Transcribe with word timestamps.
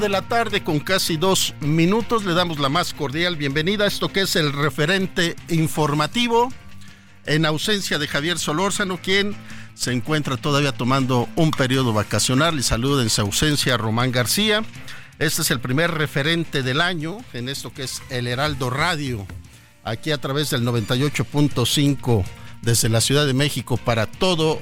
De 0.00 0.08
la 0.08 0.22
tarde 0.22 0.64
con 0.64 0.80
casi 0.80 1.18
dos 1.18 1.54
minutos. 1.60 2.24
Le 2.24 2.32
damos 2.32 2.58
la 2.58 2.70
más 2.70 2.94
cordial 2.94 3.36
bienvenida 3.36 3.84
a 3.84 3.86
esto 3.86 4.08
que 4.08 4.22
es 4.22 4.34
el 4.34 4.52
referente 4.52 5.36
informativo 5.48 6.50
en 7.26 7.44
ausencia 7.44 7.98
de 7.98 8.08
Javier 8.08 8.38
Solórzano, 8.38 8.98
quien 9.02 9.36
se 9.74 9.92
encuentra 9.92 10.38
todavía 10.38 10.72
tomando 10.72 11.28
un 11.36 11.50
periodo 11.50 11.92
vacacional. 11.92 12.56
Le 12.56 12.62
saluda 12.62 13.02
en 13.02 13.10
su 13.10 13.20
ausencia 13.20 13.74
a 13.74 13.76
Román 13.76 14.10
García. 14.10 14.64
Este 15.18 15.42
es 15.42 15.50
el 15.50 15.60
primer 15.60 15.90
referente 15.90 16.62
del 16.62 16.80
año 16.80 17.18
en 17.34 17.50
esto 17.50 17.72
que 17.72 17.82
es 17.82 18.02
el 18.08 18.26
Heraldo 18.26 18.70
Radio, 18.70 19.26
aquí 19.84 20.12
a 20.12 20.18
través 20.18 20.48
del 20.48 20.62
98.5 20.62 22.24
desde 22.62 22.88
la 22.88 23.02
Ciudad 23.02 23.26
de 23.26 23.34
México 23.34 23.76
para 23.76 24.06
todo 24.06 24.60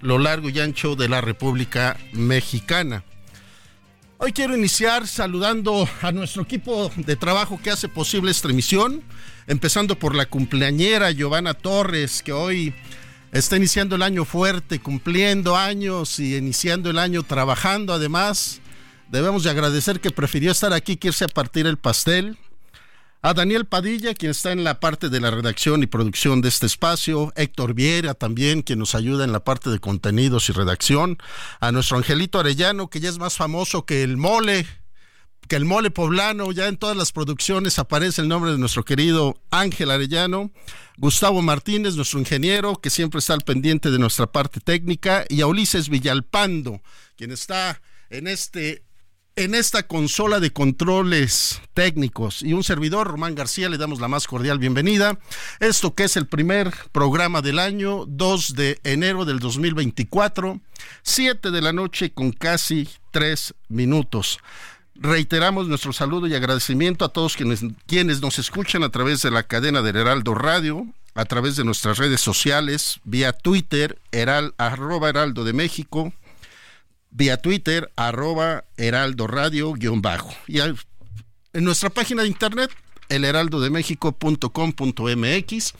lo 0.00 0.18
largo 0.18 0.48
y 0.48 0.58
ancho 0.58 0.96
de 0.96 1.10
la 1.10 1.20
República 1.20 1.98
Mexicana. 2.12 3.04
Hoy 4.24 4.32
quiero 4.32 4.56
iniciar 4.56 5.06
saludando 5.06 5.86
a 6.00 6.10
nuestro 6.10 6.44
equipo 6.44 6.90
de 6.96 7.14
trabajo 7.14 7.60
que 7.62 7.68
hace 7.70 7.90
posible 7.90 8.30
esta 8.30 8.48
emisión, 8.48 9.02
empezando 9.46 9.98
por 9.98 10.14
la 10.14 10.24
cumpleañera 10.24 11.10
Giovanna 11.10 11.52
Torres, 11.52 12.22
que 12.22 12.32
hoy 12.32 12.74
está 13.32 13.58
iniciando 13.58 13.96
el 13.96 14.02
año 14.02 14.24
fuerte, 14.24 14.78
cumpliendo 14.78 15.58
años 15.58 16.18
y 16.20 16.36
iniciando 16.36 16.88
el 16.88 16.98
año 16.98 17.22
trabajando. 17.22 17.92
Además, 17.92 18.62
debemos 19.10 19.44
de 19.44 19.50
agradecer 19.50 20.00
que 20.00 20.10
prefirió 20.10 20.52
estar 20.52 20.72
aquí 20.72 20.96
que 20.96 21.08
irse 21.08 21.26
a 21.26 21.28
partir 21.28 21.66
el 21.66 21.76
pastel 21.76 22.38
a 23.24 23.32
Daniel 23.32 23.64
Padilla, 23.64 24.12
quien 24.12 24.32
está 24.32 24.52
en 24.52 24.64
la 24.64 24.80
parte 24.80 25.08
de 25.08 25.18
la 25.18 25.30
redacción 25.30 25.82
y 25.82 25.86
producción 25.86 26.42
de 26.42 26.50
este 26.50 26.66
espacio, 26.66 27.32
Héctor 27.36 27.72
Viera 27.72 28.12
también, 28.12 28.60
quien 28.60 28.78
nos 28.78 28.94
ayuda 28.94 29.24
en 29.24 29.32
la 29.32 29.42
parte 29.42 29.70
de 29.70 29.78
contenidos 29.78 30.50
y 30.50 30.52
redacción, 30.52 31.16
a 31.58 31.72
nuestro 31.72 31.96
Angelito 31.96 32.38
Arellano, 32.38 32.90
que 32.90 33.00
ya 33.00 33.08
es 33.08 33.16
más 33.16 33.34
famoso 33.34 33.86
que 33.86 34.02
el 34.02 34.18
mole, 34.18 34.66
que 35.48 35.56
el 35.56 35.64
mole 35.64 35.90
poblano, 35.90 36.52
ya 36.52 36.68
en 36.68 36.76
todas 36.76 36.98
las 36.98 37.12
producciones 37.12 37.78
aparece 37.78 38.20
el 38.20 38.28
nombre 38.28 38.52
de 38.52 38.58
nuestro 38.58 38.84
querido 38.84 39.40
Ángel 39.50 39.90
Arellano, 39.90 40.50
Gustavo 40.98 41.40
Martínez, 41.40 41.96
nuestro 41.96 42.18
ingeniero, 42.18 42.76
que 42.76 42.90
siempre 42.90 43.20
está 43.20 43.32
al 43.32 43.40
pendiente 43.40 43.90
de 43.90 43.98
nuestra 43.98 44.26
parte 44.26 44.60
técnica, 44.60 45.24
y 45.30 45.40
a 45.40 45.46
Ulises 45.46 45.88
Villalpando, 45.88 46.82
quien 47.16 47.30
está 47.30 47.80
en 48.10 48.26
este 48.26 48.84
en 49.36 49.54
esta 49.54 49.82
consola 49.84 50.38
de 50.38 50.52
controles 50.52 51.60
técnicos 51.74 52.42
y 52.42 52.52
un 52.52 52.62
servidor, 52.62 53.08
Román 53.08 53.34
García, 53.34 53.68
le 53.68 53.78
damos 53.78 54.00
la 54.00 54.06
más 54.06 54.28
cordial 54.28 54.58
bienvenida. 54.58 55.18
Esto 55.58 55.94
que 55.94 56.04
es 56.04 56.16
el 56.16 56.26
primer 56.26 56.72
programa 56.92 57.42
del 57.42 57.58
año, 57.58 58.04
2 58.06 58.54
de 58.54 58.78
enero 58.84 59.24
del 59.24 59.40
2024, 59.40 60.60
7 61.02 61.50
de 61.50 61.62
la 61.62 61.72
noche 61.72 62.12
con 62.12 62.30
casi 62.30 62.88
3 63.10 63.54
minutos. 63.68 64.38
Reiteramos 64.94 65.66
nuestro 65.66 65.92
saludo 65.92 66.28
y 66.28 66.34
agradecimiento 66.34 67.04
a 67.04 67.08
todos 67.08 67.36
quienes, 67.36 68.20
nos 68.20 68.38
escuchan 68.38 68.84
a 68.84 68.90
través 68.90 69.22
de 69.22 69.32
la 69.32 69.42
cadena 69.42 69.82
del 69.82 69.96
Heraldo 69.96 70.36
Radio, 70.36 70.86
a 71.16 71.24
través 71.24 71.56
de 71.56 71.64
nuestras 71.64 71.98
redes 71.98 72.20
sociales, 72.20 73.00
vía 73.02 73.32
Twitter, 73.32 73.98
arroba 74.58 75.08
Heraldo 75.08 75.42
de 75.42 75.52
México, 75.52 76.12
vía 77.14 77.38
Twitter, 77.38 77.90
arroba 77.96 78.64
Heraldo 78.76 79.26
Radio 79.26 79.72
guion 79.72 80.02
bajo. 80.02 80.34
Y 80.46 80.60
en 80.60 80.76
nuestra 81.54 81.88
página 81.88 82.20
de 82.22 82.28
internet, 82.28 82.70
elheraldodemexico.com.mx, 83.08 85.74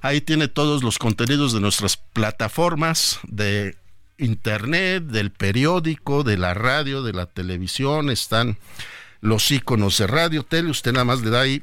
ahí 0.00 0.20
tiene 0.20 0.48
todos 0.48 0.82
los 0.82 0.98
contenidos 0.98 1.52
de 1.52 1.60
nuestras 1.60 1.96
plataformas 1.96 3.20
de 3.22 3.76
internet, 4.16 5.04
del 5.04 5.30
periódico, 5.30 6.24
de 6.24 6.38
la 6.38 6.54
radio, 6.54 7.02
de 7.02 7.12
la 7.12 7.26
televisión, 7.26 8.10
están 8.10 8.58
los 9.20 9.50
iconos 9.50 9.98
de 9.98 10.06
radio, 10.06 10.42
tele, 10.42 10.70
usted 10.70 10.92
nada 10.92 11.04
más 11.04 11.20
le 11.20 11.28
da 11.30 11.42
ahí 11.42 11.62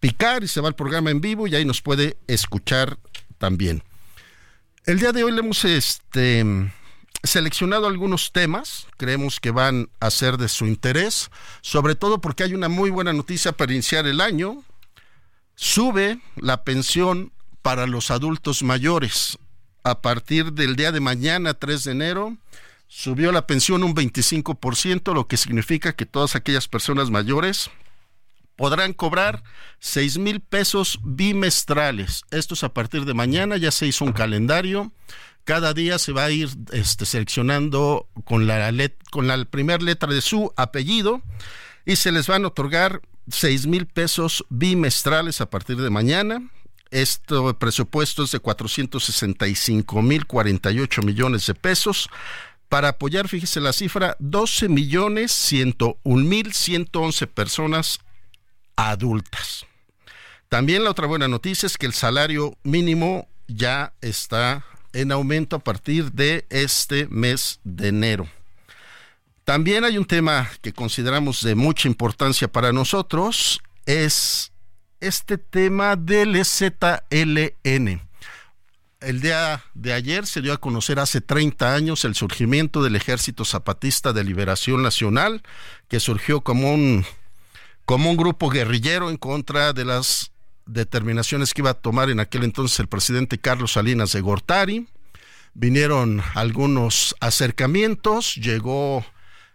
picar 0.00 0.42
y 0.42 0.48
se 0.48 0.60
va 0.60 0.66
al 0.68 0.74
programa 0.74 1.10
en 1.10 1.20
vivo 1.20 1.46
y 1.46 1.54
ahí 1.54 1.64
nos 1.64 1.82
puede 1.82 2.16
escuchar 2.26 2.98
también. 3.38 3.84
El 4.84 4.98
día 4.98 5.12
de 5.12 5.24
hoy 5.24 5.32
le 5.32 5.40
hemos 5.40 5.64
este 5.64 6.44
seleccionado 7.22 7.86
algunos 7.86 8.32
temas, 8.32 8.86
creemos 8.96 9.40
que 9.40 9.50
van 9.50 9.88
a 10.00 10.10
ser 10.10 10.36
de 10.36 10.48
su 10.48 10.66
interés, 10.66 11.30
sobre 11.60 11.94
todo 11.94 12.20
porque 12.20 12.44
hay 12.44 12.54
una 12.54 12.68
muy 12.68 12.90
buena 12.90 13.12
noticia 13.12 13.52
para 13.52 13.72
iniciar 13.72 14.06
el 14.06 14.20
año. 14.20 14.62
Sube 15.54 16.20
la 16.36 16.64
pensión 16.64 17.32
para 17.62 17.86
los 17.86 18.10
adultos 18.10 18.62
mayores. 18.62 19.38
A 19.82 20.00
partir 20.02 20.52
del 20.52 20.76
día 20.76 20.92
de 20.92 21.00
mañana, 21.00 21.54
3 21.54 21.84
de 21.84 21.92
enero, 21.92 22.36
subió 22.88 23.32
la 23.32 23.46
pensión 23.46 23.84
un 23.84 23.94
25%, 23.94 25.14
lo 25.14 25.26
que 25.26 25.36
significa 25.36 25.94
que 25.94 26.06
todas 26.06 26.34
aquellas 26.36 26.68
personas 26.68 27.10
mayores 27.10 27.70
podrán 28.56 28.92
cobrar 28.92 29.42
6 29.80 30.18
mil 30.18 30.40
pesos 30.40 30.98
bimestrales. 31.02 32.24
Esto 32.30 32.54
es 32.54 32.64
a 32.64 32.72
partir 32.72 33.04
de 33.04 33.14
mañana, 33.14 33.56
ya 33.56 33.70
se 33.70 33.86
hizo 33.86 34.04
un 34.04 34.12
calendario 34.12 34.92
cada 35.46 35.72
día 35.72 35.98
se 36.00 36.12
va 36.12 36.24
a 36.24 36.30
ir 36.30 36.50
este, 36.72 37.06
seleccionando 37.06 38.08
con 38.24 38.48
la, 38.48 38.72
primera 39.48 39.82
letra 39.82 40.12
de 40.12 40.20
su 40.20 40.52
apellido 40.56 41.22
y 41.86 41.94
se 41.94 42.10
les 42.10 42.26
van 42.26 42.44
a 42.44 42.48
otorgar 42.48 43.00
seis 43.28 43.64
mil 43.66 43.86
pesos 43.86 44.44
bimestrales 44.50 45.40
a 45.40 45.48
partir 45.48 45.76
de 45.76 45.88
mañana. 45.88 46.50
Esto 46.90 47.56
presupuesto 47.56 48.24
es 48.24 48.32
de 48.32 48.40
465 48.40 50.02
mil 50.02 50.26
48 50.26 51.02
millones 51.02 51.46
de 51.46 51.54
pesos. 51.54 52.10
para 52.68 52.88
apoyar, 52.88 53.28
fíjese 53.28 53.60
la 53.60 53.72
cifra, 53.72 54.16
12 54.18 54.68
millones 54.68 55.30
101 55.30 56.24
mil 56.24 56.52
111 56.52 57.26
personas 57.28 58.00
adultas. 58.74 59.64
También 60.48 60.82
la 60.82 60.90
otra 60.90 61.06
buena 61.06 61.28
noticia 61.28 61.68
es 61.68 61.78
que 61.78 61.86
el 61.86 61.92
salario 61.92 62.58
mínimo 62.64 63.28
ya 63.46 63.92
está 64.00 64.64
en 64.96 65.12
aumento 65.12 65.56
a 65.56 65.58
partir 65.58 66.12
de 66.12 66.46
este 66.48 67.06
mes 67.08 67.60
de 67.64 67.88
enero. 67.88 68.26
También 69.44 69.84
hay 69.84 69.98
un 69.98 70.06
tema 70.06 70.50
que 70.62 70.72
consideramos 70.72 71.42
de 71.42 71.54
mucha 71.54 71.86
importancia 71.86 72.48
para 72.48 72.72
nosotros, 72.72 73.60
es 73.84 74.52
este 75.00 75.36
tema 75.38 75.96
del 75.96 76.42
ZLN. 76.44 78.00
El 79.00 79.20
día 79.20 79.62
de 79.74 79.92
ayer 79.92 80.26
se 80.26 80.40
dio 80.40 80.54
a 80.54 80.56
conocer 80.56 80.98
hace 80.98 81.20
30 81.20 81.74
años 81.74 82.04
el 82.06 82.14
surgimiento 82.14 82.82
del 82.82 82.96
Ejército 82.96 83.44
Zapatista 83.44 84.14
de 84.14 84.24
Liberación 84.24 84.82
Nacional, 84.82 85.42
que 85.88 86.00
surgió 86.00 86.40
como 86.40 86.72
un, 86.72 87.04
como 87.84 88.10
un 88.10 88.16
grupo 88.16 88.48
guerrillero 88.48 89.10
en 89.10 89.18
contra 89.18 89.74
de 89.74 89.84
las 89.84 90.32
determinaciones 90.66 91.54
que 91.54 91.62
iba 91.62 91.70
a 91.70 91.74
tomar 91.74 92.10
en 92.10 92.20
aquel 92.20 92.44
entonces 92.44 92.78
el 92.80 92.88
presidente 92.88 93.38
Carlos 93.38 93.72
Salinas 93.72 94.12
de 94.12 94.20
Gortari. 94.20 94.88
Vinieron 95.54 96.22
algunos 96.34 97.16
acercamientos, 97.20 98.34
llegó 98.34 99.06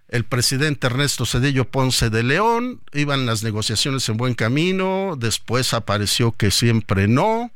el 0.07 0.25
presidente 0.25 0.87
Ernesto 0.87 1.25
Cedillo 1.25 1.69
Ponce 1.69 2.09
de 2.09 2.23
León, 2.23 2.81
iban 2.91 3.25
las 3.25 3.43
negociaciones 3.43 4.09
en 4.09 4.17
buen 4.17 4.33
camino, 4.33 5.15
después 5.17 5.73
apareció 5.73 6.31
que 6.33 6.51
siempre 6.51 7.07
no, 7.07 7.51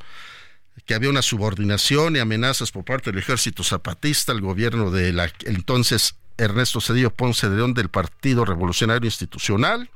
que 0.86 0.94
había 0.94 1.10
una 1.10 1.22
subordinación 1.22 2.16
y 2.16 2.20
amenazas 2.20 2.72
por 2.72 2.86
parte 2.86 3.12
del 3.12 3.20
ejército 3.20 3.64
zapatista 3.64 4.32
al 4.32 4.42
gobierno 4.42 4.92
del 4.92 5.20
entonces 5.46 6.16
Ernesto 6.38 6.82
Cedillo 6.82 7.12
Ponce 7.12 7.50
de 7.50 7.58
León 7.58 7.74
del 7.74 7.90
Partido 7.90 8.46
Revolucionario 8.46 9.08
Institucional. 9.08 9.90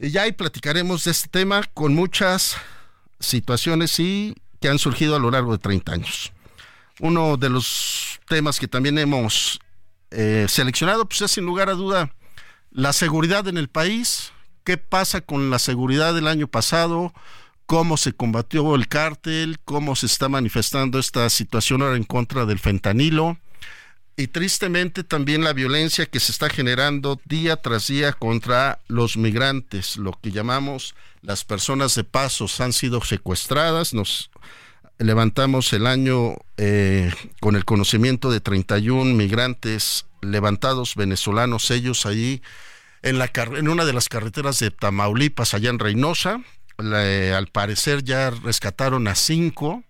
Y 0.00 0.10
ya 0.10 0.22
ahí 0.22 0.32
platicaremos 0.32 1.04
de 1.04 1.10
este 1.10 1.28
tema 1.28 1.62
con 1.74 1.94
muchas 1.94 2.56
situaciones 3.18 3.98
y 3.98 4.34
que 4.60 4.68
han 4.68 4.78
surgido 4.78 5.16
a 5.16 5.18
lo 5.18 5.30
largo 5.30 5.52
de 5.52 5.58
30 5.58 5.92
años. 5.92 6.32
Uno 7.00 7.36
de 7.36 7.48
los 7.48 8.20
temas 8.28 8.60
que 8.60 8.68
también 8.68 8.98
hemos 8.98 9.60
eh, 10.10 10.46
seleccionado 10.48 11.06
pues 11.06 11.22
es 11.22 11.32
sin 11.32 11.44
lugar 11.44 11.68
a 11.68 11.74
duda 11.74 12.12
la 12.70 12.92
seguridad 12.92 13.48
en 13.48 13.58
el 13.58 13.68
país, 13.68 14.32
qué 14.64 14.76
pasa 14.76 15.20
con 15.20 15.50
la 15.50 15.58
seguridad 15.58 16.14
del 16.14 16.28
año 16.28 16.46
pasado, 16.46 17.12
cómo 17.66 17.96
se 17.96 18.12
combatió 18.12 18.74
el 18.74 18.88
cártel, 18.88 19.58
cómo 19.64 19.96
se 19.96 20.06
está 20.06 20.28
manifestando 20.28 20.98
esta 20.98 21.28
situación 21.30 21.82
ahora 21.82 21.96
en 21.96 22.04
contra 22.04 22.46
del 22.46 22.58
fentanilo, 22.58 23.38
y 24.18 24.26
tristemente 24.26 25.04
también 25.04 25.44
la 25.44 25.52
violencia 25.52 26.04
que 26.04 26.18
se 26.18 26.32
está 26.32 26.50
generando 26.50 27.20
día 27.24 27.54
tras 27.54 27.86
día 27.86 28.12
contra 28.12 28.80
los 28.88 29.16
migrantes, 29.16 29.96
lo 29.96 30.10
que 30.20 30.32
llamamos 30.32 30.96
las 31.22 31.44
personas 31.44 31.94
de 31.94 32.02
pasos 32.02 32.60
han 32.60 32.72
sido 32.72 33.00
secuestradas. 33.00 33.94
Nos 33.94 34.30
levantamos 34.98 35.72
el 35.72 35.86
año 35.86 36.34
eh, 36.56 37.12
con 37.40 37.54
el 37.54 37.64
conocimiento 37.64 38.32
de 38.32 38.40
31 38.40 39.14
migrantes 39.14 40.04
levantados 40.20 40.96
venezolanos, 40.96 41.70
ellos 41.70 42.04
allí 42.04 42.42
en, 43.02 43.18
la, 43.18 43.30
en 43.56 43.68
una 43.68 43.84
de 43.84 43.92
las 43.92 44.08
carreteras 44.08 44.58
de 44.58 44.72
Tamaulipas, 44.72 45.54
allá 45.54 45.70
en 45.70 45.78
Reynosa. 45.78 46.42
al 46.76 47.46
parecer 47.52 48.02
ya 48.02 48.30
rescataron 48.30 49.06
a 49.06 49.14
cinco 49.14 49.84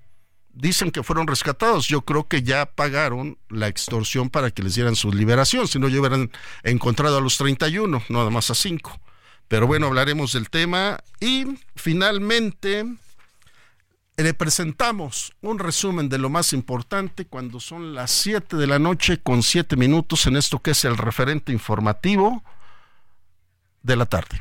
dicen 0.58 0.90
que 0.90 1.02
fueron 1.02 1.26
rescatados. 1.26 1.88
Yo 1.88 2.02
creo 2.02 2.28
que 2.28 2.43
ya 2.43 2.66
pagaron 2.66 3.38
la 3.49 3.69
extorsión 3.69 4.28
para 4.28 4.50
que 4.50 4.62
les 4.62 4.75
dieran 4.75 4.96
su 4.96 5.12
liberación, 5.12 5.69
si 5.69 5.78
no, 5.78 5.88
ya 5.88 6.00
hubieran 6.00 6.31
encontrado 6.62 7.19
a 7.19 7.20
los 7.20 7.38
31, 7.38 8.02
nada 8.08 8.31
más 8.31 8.50
a 8.50 8.55
5. 8.55 9.00
Pero 9.46 9.66
bueno, 9.66 9.87
hablaremos 9.87 10.32
del 10.32 10.50
tema 10.50 10.99
y 11.20 11.46
finalmente 11.75 12.84
le 14.16 14.34
presentamos 14.34 15.32
un 15.40 15.58
resumen 15.58 16.08
de 16.08 16.19
lo 16.19 16.28
más 16.28 16.52
importante 16.52 17.25
cuando 17.25 17.61
son 17.61 17.94
las 17.94 18.11
7 18.11 18.56
de 18.56 18.66
la 18.66 18.78
noche 18.78 19.19
con 19.22 19.43
7 19.43 19.76
minutos 19.76 20.26
en 20.26 20.37
esto 20.37 20.58
que 20.58 20.72
es 20.72 20.84
el 20.84 20.99
referente 20.99 21.52
informativo 21.52 22.43
de 23.82 23.96
la 23.96 24.06
tarde. 24.06 24.40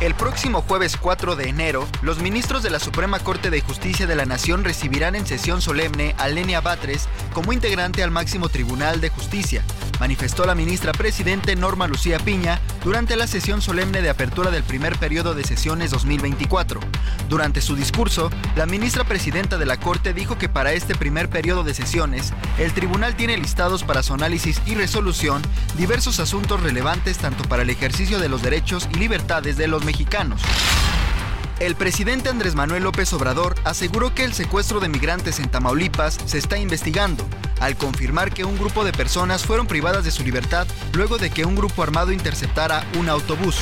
El 0.00 0.14
próximo 0.14 0.62
jueves 0.62 0.96
4 0.96 1.34
de 1.34 1.48
enero, 1.48 1.84
los 2.02 2.20
ministros 2.20 2.62
de 2.62 2.70
la 2.70 2.78
Suprema 2.78 3.18
Corte 3.18 3.50
de 3.50 3.60
Justicia 3.60 4.06
de 4.06 4.14
la 4.14 4.26
Nación 4.26 4.62
recibirán 4.62 5.16
en 5.16 5.26
sesión 5.26 5.60
solemne 5.60 6.14
a 6.18 6.28
Lenia 6.28 6.60
Batres 6.60 7.08
como 7.32 7.52
integrante 7.52 8.04
al 8.04 8.12
máximo 8.12 8.48
Tribunal 8.48 9.00
de 9.00 9.08
Justicia, 9.08 9.64
manifestó 9.98 10.44
la 10.44 10.54
ministra 10.54 10.92
presidente 10.92 11.56
Norma 11.56 11.88
Lucía 11.88 12.18
Piña 12.18 12.60
durante 12.84 13.16
la 13.16 13.26
sesión 13.26 13.60
solemne 13.60 14.00
de 14.02 14.10
apertura 14.10 14.50
del 14.50 14.62
primer 14.62 14.96
periodo 14.96 15.34
de 15.34 15.44
sesiones 15.44 15.90
2024. 15.90 16.80
Durante 17.28 17.60
su 17.60 17.74
discurso, 17.74 18.30
la 18.56 18.66
ministra 18.66 19.04
presidenta 19.04 19.58
de 19.58 19.66
la 19.66 19.78
Corte 19.78 20.14
dijo 20.14 20.38
que 20.38 20.48
para 20.48 20.72
este 20.72 20.94
primer 20.94 21.28
periodo 21.28 21.64
de 21.64 21.74
sesiones, 21.74 22.32
el 22.58 22.72
tribunal 22.72 23.16
tiene 23.16 23.36
listados 23.36 23.82
para 23.82 24.02
su 24.02 24.14
análisis 24.14 24.60
y 24.66 24.74
resolución 24.74 25.42
diversos 25.76 26.20
asuntos 26.20 26.62
relevantes 26.62 27.18
tanto 27.18 27.44
para 27.44 27.62
el 27.62 27.70
ejercicio 27.70 28.18
de 28.18 28.28
los 28.28 28.42
derechos 28.42 28.88
y 28.92 28.98
libertades 28.98 29.56
de 29.56 29.66
los 29.66 29.84
mexicanos. 29.88 30.42
El 31.60 31.74
presidente 31.74 32.28
Andrés 32.28 32.54
Manuel 32.54 32.82
López 32.82 33.10
Obrador 33.14 33.54
aseguró 33.64 34.14
que 34.14 34.24
el 34.24 34.34
secuestro 34.34 34.80
de 34.80 34.90
migrantes 34.90 35.40
en 35.40 35.48
Tamaulipas 35.48 36.18
se 36.26 36.36
está 36.36 36.58
investigando, 36.58 37.24
al 37.58 37.74
confirmar 37.76 38.30
que 38.30 38.44
un 38.44 38.58
grupo 38.58 38.84
de 38.84 38.92
personas 38.92 39.46
fueron 39.46 39.66
privadas 39.66 40.04
de 40.04 40.10
su 40.10 40.22
libertad 40.22 40.66
luego 40.92 41.16
de 41.16 41.30
que 41.30 41.46
un 41.46 41.56
grupo 41.56 41.82
armado 41.82 42.12
interceptara 42.12 42.84
un 42.98 43.08
autobús. 43.08 43.56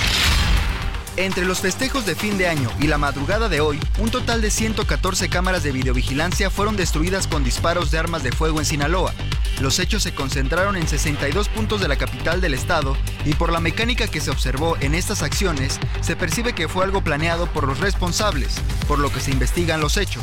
Entre 1.17 1.47
los 1.47 1.61
festejos 1.61 2.05
de 2.05 2.15
fin 2.15 2.37
de 2.37 2.47
año 2.47 2.71
y 2.79 2.89
la 2.89 2.99
madrugada 2.99 3.49
de 3.49 3.63
hoy, 3.63 3.81
un 3.99 4.11
total 4.11 4.43
de 4.43 4.51
114 4.51 5.31
cámaras 5.31 5.63
de 5.63 5.73
videovigilancia 5.73 6.51
fueron 6.51 6.77
destruidas 6.77 7.27
con 7.27 7.43
disparos 7.43 7.91
de 7.91 7.99
armas 7.99 8.23
de 8.23 8.33
fuego 8.33 8.59
en 8.59 8.67
Sinaloa. 8.67 9.15
Los 9.61 9.79
hechos 9.79 10.03
se 10.03 10.15
concentraron 10.15 10.77
en 10.77 10.87
62 10.87 11.49
puntos 11.49 11.81
de 11.81 11.89
la 11.89 11.97
capital 11.97 12.43
del 12.43 12.53
estado 12.53 12.99
y 13.25 13.33
por 13.33 13.51
la 13.51 13.61
mecánica 13.61 14.09
que 14.09 14.21
se 14.21 14.31
observó 14.31 14.77
en 14.81 14.95
estas 14.95 15.23
acciones, 15.23 15.81
se 16.03 16.17
percibe 16.17 16.53
que 16.53 16.69
fue 16.69 16.85
algo 16.85 17.03
planeado 17.03 17.47
por 17.47 17.67
los 17.67 17.81
responsables, 17.81 18.57
por 18.87 18.99
lo 18.99 19.11
que 19.11 19.21
se 19.21 19.31
investigan 19.31 19.81
los 19.81 19.97
hechos 19.97 20.23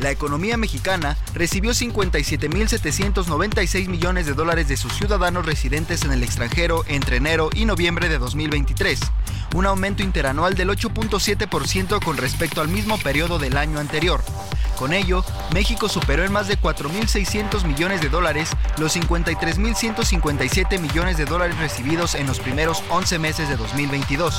la 0.00 0.10
economía 0.10 0.56
mexicana 0.56 1.16
recibió 1.34 1.72
57.796 1.72 3.88
millones 3.88 4.26
de 4.26 4.34
dólares 4.34 4.68
de 4.68 4.76
sus 4.76 4.92
ciudadanos 4.92 5.46
residentes 5.46 6.04
en 6.04 6.12
el 6.12 6.22
extranjero 6.22 6.84
entre 6.88 7.16
enero 7.16 7.50
y 7.54 7.64
noviembre 7.64 8.08
de 8.08 8.18
2023, 8.18 9.00
un 9.54 9.66
aumento 9.66 10.02
interanual 10.02 10.54
del 10.54 10.70
8.7% 10.70 12.02
con 12.04 12.16
respecto 12.16 12.60
al 12.60 12.68
mismo 12.68 12.98
periodo 12.98 13.38
del 13.38 13.56
año 13.56 13.78
anterior. 13.78 14.22
Con 14.76 14.92
ello, 14.92 15.24
México 15.54 15.88
superó 15.88 16.24
en 16.24 16.32
más 16.32 16.48
de 16.48 16.58
4.600 16.58 17.64
millones 17.64 18.02
de 18.02 18.10
dólares 18.10 18.50
los 18.76 18.94
53.157 18.94 20.78
millones 20.78 21.16
de 21.16 21.24
dólares 21.24 21.56
recibidos 21.58 22.14
en 22.14 22.26
los 22.26 22.40
primeros 22.40 22.82
11 22.90 23.18
meses 23.18 23.48
de 23.48 23.56
2022. 23.56 24.38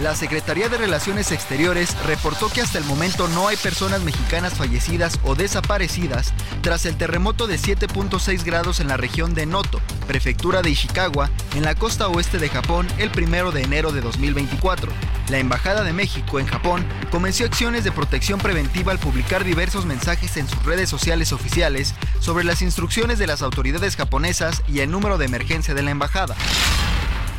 La 0.00 0.14
Secretaría 0.14 0.68
de 0.68 0.78
Relaciones 0.78 1.32
Exteriores 1.32 1.96
reportó 2.06 2.48
que 2.48 2.60
hasta 2.60 2.78
el 2.78 2.84
momento 2.84 3.26
no 3.26 3.48
hay 3.48 3.56
personas 3.56 4.00
mexicanas 4.02 4.54
fallecidas 4.54 5.18
o 5.24 5.34
desaparecidas 5.34 6.32
tras 6.62 6.86
el 6.86 6.96
terremoto 6.96 7.48
de 7.48 7.58
7.6 7.58 8.44
grados 8.44 8.78
en 8.78 8.86
la 8.86 8.96
región 8.96 9.34
de 9.34 9.46
Noto, 9.46 9.80
prefectura 10.06 10.62
de 10.62 10.70
Ishikawa, 10.70 11.30
en 11.56 11.64
la 11.64 11.74
costa 11.74 12.06
oeste 12.06 12.38
de 12.38 12.48
Japón, 12.48 12.86
el 12.98 13.10
primero 13.10 13.50
de 13.50 13.62
enero 13.62 13.90
de 13.90 14.00
2024. 14.00 14.92
La 15.30 15.38
Embajada 15.38 15.82
de 15.82 15.92
México 15.92 16.38
en 16.38 16.46
Japón 16.46 16.86
comenzó 17.10 17.44
acciones 17.44 17.82
de 17.82 17.90
protección 17.90 18.38
preventiva 18.38 18.92
al 18.92 19.00
publicar 19.00 19.42
diversos 19.42 19.84
mensajes 19.84 20.36
en 20.36 20.48
sus 20.48 20.64
redes 20.64 20.88
sociales 20.88 21.32
oficiales 21.32 21.94
sobre 22.20 22.44
las 22.44 22.62
instrucciones 22.62 23.18
de 23.18 23.26
las 23.26 23.42
autoridades 23.42 23.96
japonesas 23.96 24.62
y 24.68 24.78
el 24.78 24.92
número 24.92 25.18
de 25.18 25.24
emergencia 25.24 25.74
de 25.74 25.82
la 25.82 25.90
embajada. 25.90 26.36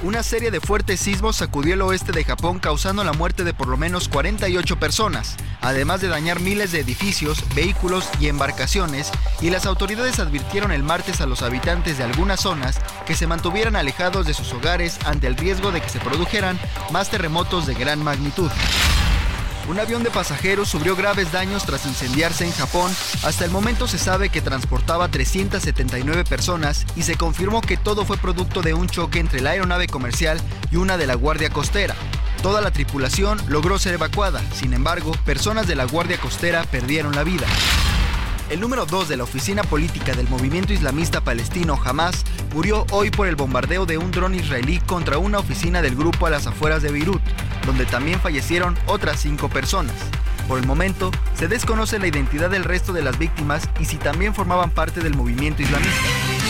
Una 0.02 0.24
serie 0.24 0.50
de 0.50 0.62
fuertes 0.62 1.02
sismos 1.02 1.36
sacudió 1.36 1.74
el 1.74 1.82
oeste 1.82 2.14
de 2.14 2.24
Japón 2.24 2.60
causando 2.60 3.04
la 3.04 3.12
muerte 3.12 3.44
de 3.44 3.54
por 3.54 3.68
lo 3.68 3.76
menos 3.76 4.08
48 4.08 4.80
personas, 4.80 5.36
además 5.60 6.00
de 6.00 6.08
dañar 6.08 6.40
miles 6.40 6.72
de 6.72 6.80
edificios, 6.80 7.44
vehículos 7.54 8.08
y 8.18 8.28
embarcaciones, 8.28 9.12
y 9.42 9.50
las 9.50 9.66
autoridades 9.66 10.20
advirtieron 10.20 10.72
el 10.72 10.84
martes 10.84 11.20
a 11.20 11.26
los 11.26 11.42
habitantes 11.42 11.98
de 11.98 12.06
algunas 12.06 12.40
zonas 12.40 12.80
que 13.06 13.14
se 13.14 13.28
mantuvieran 13.28 13.76
alejados 13.76 14.26
de 14.26 14.34
sus 14.34 14.54
hogares 14.54 14.98
ante 15.04 15.28
el 15.28 15.36
riesgo 15.36 15.74
de 15.74 15.82
que 15.82 15.90
se 15.90 16.00
produjeran 16.00 16.58
más 16.94 17.10
terremotos 17.10 17.68
de 17.68 17.74
gran 17.74 18.02
magnitud. 18.02 18.50
Un 19.70 19.80
avión 19.80 20.02
de 20.02 20.10
pasajeros 20.10 20.68
sufrió 20.68 20.96
graves 20.96 21.32
daños 21.32 21.64
tras 21.64 21.86
incendiarse 21.86 22.44
en 22.44 22.52
Japón. 22.54 22.92
Hasta 23.24 23.46
el 23.46 23.52
momento 23.52 23.88
se 23.88 24.00
sabe 24.00 24.30
que 24.30 24.42
transportaba 24.42 25.10
379 25.10 26.24
personas 26.24 26.88
y 26.96 27.04
se 27.04 27.14
confirmó 27.14 27.62
que 27.62 27.78
todo 27.78 28.04
fue 28.04 28.18
producto 28.18 28.64
de 28.64 28.74
un 28.74 28.88
choque 28.88 29.20
entre 29.20 29.42
la 29.42 29.52
aeronave 29.52 29.86
comercial 29.86 30.42
y 30.72 30.78
una 30.78 30.98
de 30.98 31.06
la 31.06 31.14
Guardia 31.14 31.52
Costera. 31.52 31.94
Toda 32.42 32.62
la 32.62 32.72
tripulación 32.72 33.40
logró 33.48 33.78
ser 33.78 33.94
evacuada, 33.94 34.42
sin 34.56 34.74
embargo, 34.74 35.12
personas 35.24 35.68
de 35.68 35.76
la 35.76 35.86
Guardia 35.86 36.18
Costera 36.18 36.64
perdieron 36.64 37.14
la 37.14 37.24
vida. 37.24 37.46
El 38.50 38.62
número 38.62 38.88
2 38.88 39.08
de 39.08 39.18
la 39.18 39.26
oficina 39.26 39.64
política 39.64 40.14
del 40.14 40.28
movimiento 40.28 40.74
islamista 40.74 41.22
palestino 41.22 41.80
Hamas 41.86 42.26
murió 42.52 42.88
hoy 42.90 43.12
por 43.12 43.28
el 43.28 43.36
bombardeo 43.36 43.86
de 43.86 44.00
un 44.00 44.10
dron 44.10 44.34
israelí 44.34 44.80
contra 44.80 45.20
una 45.20 45.38
oficina 45.38 45.84
del 45.84 45.96
grupo 45.96 46.26
a 46.26 46.32
las 46.32 46.48
afueras 46.48 46.82
de 46.82 46.92
Beirut, 46.92 47.22
donde 47.68 47.86
también 47.86 48.20
fallecieron 48.20 48.76
otras 48.88 49.20
cinco 49.20 49.50
personas. 49.50 49.94
Por 50.48 50.58
el 50.58 50.66
momento, 50.66 51.12
se 51.36 51.48
desconoce 51.48 52.00
la 52.00 52.08
identidad 52.08 52.50
del 52.50 52.64
resto 52.64 52.92
de 52.92 53.04
las 53.04 53.20
víctimas 53.20 53.70
y 53.80 53.86
si 53.86 53.98
también 53.98 54.34
formaban 54.34 54.72
parte 54.72 55.02
del 55.02 55.16
movimiento 55.16 55.62
islamista. 55.62 56.49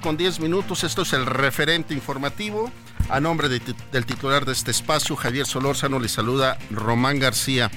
Con 0.00 0.16
10 0.16 0.40
minutos. 0.40 0.84
Esto 0.84 1.02
es 1.02 1.12
el 1.12 1.26
referente 1.26 1.92
informativo. 1.92 2.72
A 3.10 3.20
nombre 3.20 3.50
de, 3.50 3.60
del 3.92 4.06
titular 4.06 4.46
de 4.46 4.52
este 4.52 4.70
espacio, 4.70 5.16
Javier 5.16 5.46
Solórzano, 5.46 5.98
le 5.98 6.08
saluda 6.08 6.56
Román 6.70 7.18
García. 7.18 7.70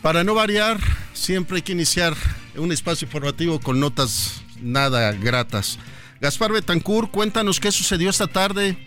Para 0.00 0.24
no 0.24 0.34
variar, 0.34 0.78
siempre 1.12 1.56
hay 1.56 1.62
que 1.62 1.72
iniciar 1.72 2.14
un 2.56 2.72
espacio 2.72 3.04
informativo 3.04 3.60
con 3.60 3.78
notas 3.78 4.40
nada 4.62 5.12
gratas. 5.12 5.78
Gaspar 6.22 6.52
Betancur, 6.52 7.10
cuéntanos 7.10 7.60
qué 7.60 7.70
sucedió 7.70 8.08
esta 8.08 8.26
tarde 8.26 8.78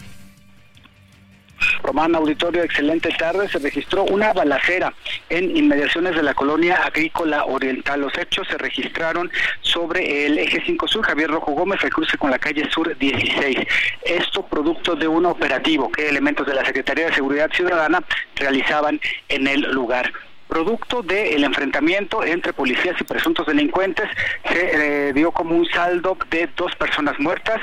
Román 1.84 2.16
Auditorio, 2.16 2.64
excelente 2.64 3.10
tarde. 3.18 3.48
Se 3.50 3.60
registró 3.60 4.04
una 4.04 4.34
balacera 4.34 4.94
en 5.30 5.56
inmediaciones 5.56 6.16
de 6.16 6.24
la 6.24 6.34
colonia 6.34 6.76
agrícola 6.76 7.46
oriental. 7.46 8.02
Los 8.02 8.18
hechos 8.18 8.48
se 8.48 8.58
registraron 8.58 9.32
sobre 9.62 10.26
el 10.26 10.38
eje 10.38 10.62
5 10.66 10.88
Sur, 10.88 11.06
Javier 11.06 11.30
Rojo 11.30 11.52
Gómez, 11.52 11.84
el 11.84 11.92
cruce 11.92 12.18
con 12.18 12.32
la 12.32 12.40
calle 12.40 12.70
Sur 12.72 12.98
16. 12.98 13.58
Esto 14.04 14.46
producto 14.46 14.96
de 14.96 15.08
un 15.08 15.26
operativo 15.26 15.92
que 15.92 16.10
elementos 16.10 16.46
de 16.48 16.54
la 16.54 16.66
Secretaría 16.66 17.08
de 17.08 17.14
Seguridad 17.14 17.50
Ciudadana 17.52 18.04
realizaban 18.36 19.00
en 19.30 19.48
el 19.48 19.62
lugar 19.72 20.12
producto 20.50 21.04
del 21.04 21.44
enfrentamiento 21.44 22.24
entre 22.24 22.54
policías 22.54 23.00
y 23.00 23.04
presuntos 23.04 23.46
delincuentes, 23.46 24.10
se 24.52 25.10
eh, 25.10 25.14
dio 25.14 25.32
como 25.32 25.56
un 25.56 25.70
saldo 25.70 26.18
de 26.32 26.50
dos 26.58 26.76
personas 26.76 27.20
muertas, 27.20 27.62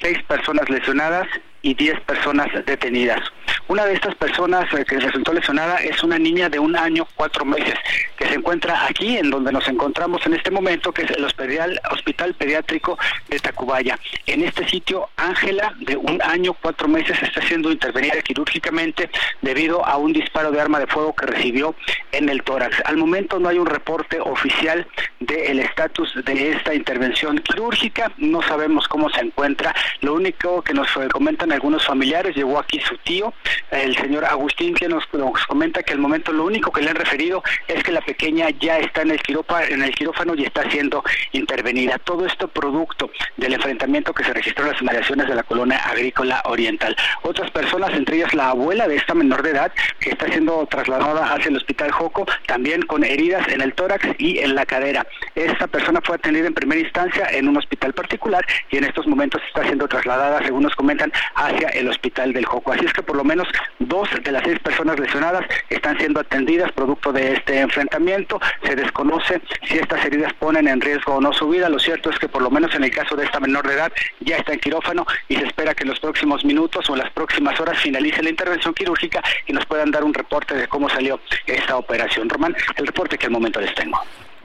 seis 0.00 0.22
personas 0.22 0.70
lesionadas 0.70 1.26
y 1.66 1.74
10 1.74 2.00
personas 2.02 2.46
detenidas. 2.64 3.20
Una 3.66 3.84
de 3.84 3.94
estas 3.94 4.14
personas 4.14 4.72
eh, 4.72 4.84
que 4.84 5.00
resultó 5.00 5.32
lesionada 5.32 5.78
es 5.78 6.00
una 6.04 6.16
niña 6.16 6.48
de 6.48 6.60
un 6.60 6.76
año, 6.76 7.08
cuatro 7.16 7.44
meses, 7.44 7.74
que 8.16 8.28
se 8.28 8.34
encuentra 8.34 8.86
aquí, 8.86 9.16
en 9.16 9.30
donde 9.30 9.50
nos 9.50 9.66
encontramos 9.66 10.24
en 10.26 10.34
este 10.34 10.52
momento, 10.52 10.92
que 10.92 11.02
es 11.02 11.10
el 11.10 11.24
Hospital, 11.24 11.80
Hospital 11.90 12.34
Pediátrico 12.34 12.96
de 13.28 13.40
Tacubaya. 13.40 13.98
En 14.26 14.44
este 14.44 14.68
sitio, 14.68 15.08
Ángela, 15.16 15.74
de 15.80 15.96
un 15.96 16.22
año, 16.22 16.54
cuatro 16.54 16.86
meses, 16.86 17.20
está 17.20 17.42
siendo 17.42 17.72
intervenida 17.72 18.22
quirúrgicamente 18.22 19.10
debido 19.42 19.84
a 19.84 19.96
un 19.96 20.12
disparo 20.12 20.52
de 20.52 20.60
arma 20.60 20.78
de 20.78 20.86
fuego 20.86 21.16
que 21.16 21.26
recibió 21.26 21.74
en 22.12 22.28
el 22.28 22.44
tórax. 22.44 22.80
Al 22.84 22.96
momento 22.96 23.40
no 23.40 23.48
hay 23.48 23.58
un 23.58 23.66
reporte 23.66 24.20
oficial 24.20 24.86
del 25.18 25.58
estatus 25.58 26.14
de 26.24 26.52
esta 26.52 26.72
intervención 26.72 27.38
quirúrgica, 27.38 28.12
no 28.18 28.40
sabemos 28.42 28.86
cómo 28.86 29.10
se 29.10 29.22
encuentra. 29.22 29.74
Lo 30.02 30.14
único 30.14 30.62
que 30.62 30.72
nos 30.72 30.88
comentan 31.10 31.50
algunos 31.56 31.84
familiares, 31.84 32.36
llegó 32.36 32.58
aquí 32.58 32.80
su 32.80 32.96
tío, 32.98 33.32
el 33.70 33.96
señor 33.96 34.24
Agustín, 34.24 34.74
que 34.74 34.88
nos, 34.88 35.04
comenta 35.46 35.82
que 35.82 35.92
al 35.92 35.98
momento 35.98 36.32
lo 36.32 36.44
único 36.44 36.70
que 36.70 36.82
le 36.82 36.90
han 36.90 36.96
referido 36.96 37.42
es 37.66 37.82
que 37.82 37.92
la 37.92 38.00
pequeña 38.00 38.50
ya 38.50 38.78
está 38.78 39.02
en 39.02 39.10
el, 39.10 39.20
en 39.68 39.82
el 39.82 39.94
quirófano 39.94 40.34
y 40.34 40.44
está 40.44 40.68
siendo 40.70 41.02
intervenida. 41.32 41.98
Todo 41.98 42.26
esto 42.26 42.48
producto 42.48 43.10
del 43.36 43.54
enfrentamiento 43.54 44.12
que 44.12 44.24
se 44.24 44.32
registró 44.32 44.64
en 44.64 44.72
las 44.72 44.82
inmediaciones 44.82 45.28
de 45.28 45.34
la 45.34 45.42
colonia 45.42 45.78
agrícola 45.78 46.42
oriental. 46.44 46.94
Otras 47.22 47.50
personas, 47.50 47.90
entre 47.94 48.16
ellas 48.16 48.34
la 48.34 48.50
abuela 48.50 48.86
de 48.86 48.96
esta 48.96 49.14
menor 49.14 49.42
de 49.42 49.50
edad, 49.50 49.72
que 50.00 50.10
está 50.10 50.26
siendo 50.28 50.66
trasladada 50.66 51.32
hacia 51.32 51.48
el 51.48 51.56
hospital 51.56 51.90
Joco, 51.90 52.26
también 52.46 52.82
con 52.82 53.04
heridas 53.04 53.46
en 53.48 53.60
el 53.60 53.74
tórax 53.74 54.06
y 54.18 54.38
en 54.38 54.54
la 54.54 54.66
cadera. 54.66 55.06
Esta 55.34 55.66
persona 55.66 56.00
fue 56.04 56.16
atendida 56.16 56.46
en 56.46 56.54
primera 56.54 56.80
instancia 56.80 57.28
en 57.30 57.48
un 57.48 57.56
hospital 57.56 57.92
particular 57.92 58.44
y 58.70 58.76
en 58.76 58.84
estos 58.84 59.06
momentos 59.06 59.40
está 59.48 59.64
siendo 59.64 59.88
trasladada, 59.88 60.42
según 60.42 60.62
nos 60.62 60.74
comentan, 60.74 61.12
hacia 61.46 61.68
el 61.68 61.88
hospital 61.88 62.32
del 62.32 62.44
Joco. 62.44 62.72
Así 62.72 62.84
es 62.84 62.92
que 62.92 63.02
por 63.02 63.16
lo 63.16 63.24
menos 63.24 63.48
dos 63.78 64.08
de 64.22 64.32
las 64.32 64.42
seis 64.44 64.58
personas 64.60 64.98
lesionadas 64.98 65.44
están 65.68 65.98
siendo 65.98 66.20
atendidas 66.20 66.72
producto 66.72 67.12
de 67.12 67.34
este 67.34 67.60
enfrentamiento. 67.60 68.40
Se 68.64 68.74
desconoce 68.74 69.40
si 69.68 69.78
estas 69.78 70.04
heridas 70.04 70.32
ponen 70.34 70.68
en 70.68 70.80
riesgo 70.80 71.14
o 71.14 71.20
no 71.20 71.32
su 71.32 71.48
vida. 71.48 71.68
Lo 71.68 71.78
cierto 71.78 72.10
es 72.10 72.18
que 72.18 72.28
por 72.28 72.42
lo 72.42 72.50
menos 72.50 72.74
en 72.74 72.84
el 72.84 72.90
caso 72.90 73.16
de 73.16 73.24
esta 73.24 73.40
menor 73.40 73.66
de 73.66 73.74
edad 73.74 73.92
ya 74.20 74.36
está 74.36 74.52
en 74.52 74.60
quirófano 74.60 75.06
y 75.28 75.36
se 75.36 75.46
espera 75.46 75.74
que 75.74 75.84
en 75.84 75.90
los 75.90 76.00
próximos 76.00 76.44
minutos 76.44 76.88
o 76.88 76.94
en 76.94 77.00
las 77.00 77.10
próximas 77.12 77.58
horas 77.60 77.78
finalice 77.78 78.22
la 78.22 78.30
intervención 78.30 78.74
quirúrgica 78.74 79.22
y 79.46 79.52
nos 79.52 79.64
puedan 79.66 79.90
dar 79.90 80.04
un 80.04 80.14
reporte 80.14 80.54
de 80.54 80.68
cómo 80.68 80.88
salió 80.88 81.20
esta 81.46 81.76
operación. 81.76 82.28
Román, 82.28 82.56
el 82.76 82.86
reporte 82.86 83.18
que 83.18 83.26
al 83.26 83.32
momento 83.32 83.60
les 83.60 83.74
tengo. 83.74 83.98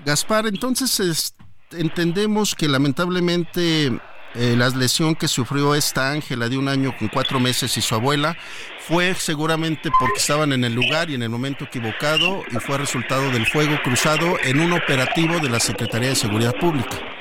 Gaspar, 0.06 0.48
entonces 0.48 1.36
entendemos 1.72 2.56
que 2.56 2.68
lamentablemente 2.68 3.92
eh, 4.36 4.56
la 4.58 4.70
lesión 4.70 5.16
que 5.16 5.28
sufrió 5.28 5.76
esta 5.76 6.12
Ángela 6.12 6.48
de 6.50 6.58
un 6.58 6.68
año 6.68 6.96
con 6.98 7.10
cuatro 7.10 7.40
meses 7.40 7.76
y 7.78 7.82
su 7.82 7.96
abuela 7.96 8.38
fue 8.80 9.14
seguramente 9.16 9.90
porque 10.00 10.20
estaban 10.20 10.54
en 10.54 10.64
el 10.64 10.74
lugar 10.74 11.10
y 11.10 11.16
en 11.16 11.24
el 11.24 11.30
momento 11.30 11.66
equivocado 11.66 12.44
y 12.52 12.56
fue 12.56 12.78
resultado 12.78 13.30
del 13.32 13.46
fuego 13.46 13.78
cruzado 13.84 14.38
en 14.44 14.60
un 14.60 14.74
operativo 14.74 15.40
de 15.40 15.50
la 15.50 15.60
Secretaría 15.60 16.10
de 16.10 16.16
Seguridad 16.16 16.56
Pública. 16.56 17.21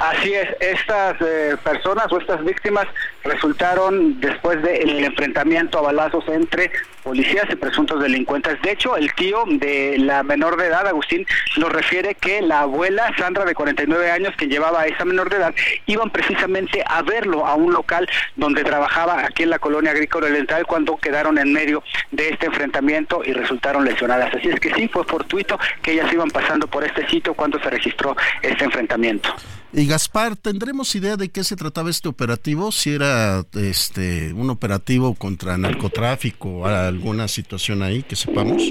Así 0.00 0.34
es, 0.34 0.48
estas 0.60 1.16
eh, 1.20 1.56
personas 1.64 2.12
o 2.12 2.18
estas 2.18 2.44
víctimas 2.44 2.86
resultaron 3.24 4.20
después 4.20 4.62
del 4.62 5.04
enfrentamiento 5.04 5.78
a 5.78 5.82
balazos 5.82 6.24
entre 6.28 6.70
policías 7.02 7.46
y 7.50 7.56
presuntos 7.56 8.02
delincuentes. 8.02 8.60
De 8.62 8.72
hecho, 8.72 8.96
el 8.96 9.12
tío 9.14 9.44
de 9.46 9.96
la 9.98 10.22
menor 10.22 10.56
de 10.56 10.66
edad, 10.66 10.86
Agustín, 10.86 11.26
nos 11.56 11.72
refiere 11.72 12.14
que 12.14 12.42
la 12.42 12.60
abuela, 12.60 13.10
Sandra, 13.16 13.44
de 13.44 13.54
49 13.54 14.10
años, 14.10 14.34
que 14.36 14.48
llevaba 14.48 14.82
a 14.82 14.86
esa 14.86 15.04
menor 15.04 15.30
de 15.30 15.36
edad, 15.36 15.54
iban 15.86 16.10
precisamente 16.10 16.82
a 16.86 17.02
verlo 17.02 17.46
a 17.46 17.54
un 17.54 17.72
local 17.72 18.08
donde 18.34 18.64
trabajaba 18.64 19.24
aquí 19.24 19.44
en 19.44 19.50
la 19.50 19.58
colonia 19.58 19.92
agrícola 19.92 20.26
oriental 20.26 20.66
cuando 20.66 20.96
quedaron 20.96 21.38
en 21.38 21.52
medio 21.52 21.82
de 22.10 22.28
este 22.30 22.46
enfrentamiento 22.46 23.22
y 23.24 23.32
resultaron 23.32 23.84
lesionadas. 23.84 24.34
Así 24.34 24.48
es 24.48 24.60
que 24.60 24.74
sí, 24.74 24.88
fue 24.88 25.04
fortuito 25.04 25.58
que 25.82 25.92
ellas 25.92 26.12
iban 26.12 26.30
pasando 26.30 26.66
por 26.66 26.84
este 26.84 27.06
sitio 27.08 27.34
cuando 27.34 27.58
se 27.60 27.70
registró 27.70 28.16
este 28.42 28.64
enfrentamiento. 28.64 29.34
Y 29.78 29.86
Gaspar, 29.86 30.36
¿tendremos 30.36 30.94
idea 30.94 31.18
de 31.18 31.28
qué 31.28 31.44
se 31.44 31.54
trataba 31.54 31.90
este 31.90 32.08
operativo? 32.08 32.72
Si 32.72 32.94
era 32.94 33.44
este 33.52 34.32
un 34.32 34.48
operativo 34.48 35.14
contra 35.14 35.58
narcotráfico, 35.58 36.66
alguna 36.66 37.28
situación 37.28 37.82
ahí 37.82 38.02
que 38.02 38.16
sepamos. 38.16 38.62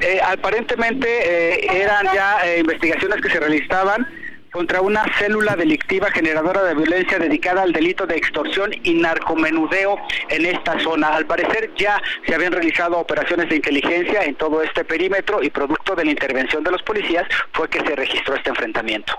Eh, 0.00 0.18
aparentemente 0.20 1.06
eh, 1.06 1.80
eran 1.80 2.06
ya 2.12 2.40
eh, 2.44 2.58
investigaciones 2.58 3.20
que 3.20 3.30
se 3.30 3.38
realizaban 3.38 4.04
contra 4.50 4.80
una 4.80 5.04
célula 5.16 5.54
delictiva 5.54 6.10
generadora 6.10 6.64
de 6.64 6.74
violencia 6.74 7.20
dedicada 7.20 7.62
al 7.62 7.72
delito 7.72 8.04
de 8.04 8.16
extorsión 8.16 8.72
y 8.82 8.94
narcomenudeo 8.94 9.96
en 10.28 10.44
esta 10.44 10.80
zona. 10.80 11.14
Al 11.14 11.26
parecer 11.26 11.70
ya 11.76 12.02
se 12.26 12.34
habían 12.34 12.50
realizado 12.50 12.98
operaciones 12.98 13.48
de 13.48 13.54
inteligencia 13.54 14.24
en 14.24 14.34
todo 14.34 14.60
este 14.60 14.84
perímetro 14.84 15.40
y 15.40 15.50
producto 15.50 15.94
de 15.94 16.04
la 16.04 16.10
intervención 16.10 16.64
de 16.64 16.72
los 16.72 16.82
policías 16.82 17.28
fue 17.52 17.70
que 17.70 17.78
se 17.78 17.94
registró 17.94 18.34
este 18.34 18.50
enfrentamiento. 18.50 19.16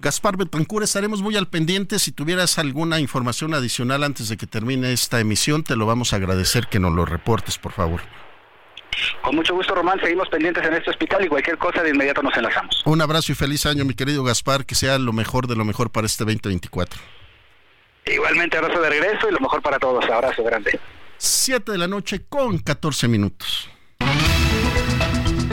Gaspar 0.00 0.38
Betancur, 0.38 0.82
estaremos 0.82 1.20
muy 1.20 1.36
al 1.36 1.48
pendiente. 1.48 1.98
Si 1.98 2.10
tuvieras 2.10 2.58
alguna 2.58 3.00
información 3.00 3.52
adicional 3.52 4.02
antes 4.02 4.30
de 4.30 4.38
que 4.38 4.46
termine 4.46 4.94
esta 4.94 5.20
emisión, 5.20 5.62
te 5.62 5.76
lo 5.76 5.84
vamos 5.84 6.14
a 6.14 6.16
agradecer 6.16 6.68
que 6.68 6.80
nos 6.80 6.94
lo 6.94 7.04
reportes, 7.04 7.58
por 7.58 7.72
favor. 7.72 8.00
Con 9.22 9.36
mucho 9.36 9.54
gusto, 9.54 9.74
Román. 9.74 10.00
Seguimos 10.00 10.28
pendientes 10.30 10.64
en 10.64 10.72
este 10.72 10.90
hospital 10.90 11.26
y 11.26 11.28
cualquier 11.28 11.58
cosa 11.58 11.82
de 11.82 11.90
inmediato 11.90 12.22
nos 12.22 12.34
enlazamos. 12.34 12.82
Un 12.86 13.02
abrazo 13.02 13.32
y 13.32 13.34
feliz 13.34 13.66
año, 13.66 13.84
mi 13.84 13.92
querido 13.92 14.24
Gaspar. 14.24 14.64
Que 14.64 14.74
sea 14.74 14.98
lo 14.98 15.12
mejor 15.12 15.46
de 15.46 15.54
lo 15.54 15.66
mejor 15.66 15.90
para 15.90 16.06
este 16.06 16.24
2024. 16.24 16.98
Igualmente, 18.06 18.56
abrazo 18.56 18.80
de 18.80 18.88
regreso 18.88 19.28
y 19.28 19.32
lo 19.32 19.40
mejor 19.40 19.60
para 19.60 19.78
todos. 19.78 20.02
Abrazo 20.06 20.42
grande. 20.42 20.80
Siete 21.18 21.72
de 21.72 21.78
la 21.78 21.86
noche 21.86 22.22
con 22.26 22.58
14 22.58 23.06
minutos. 23.06 23.68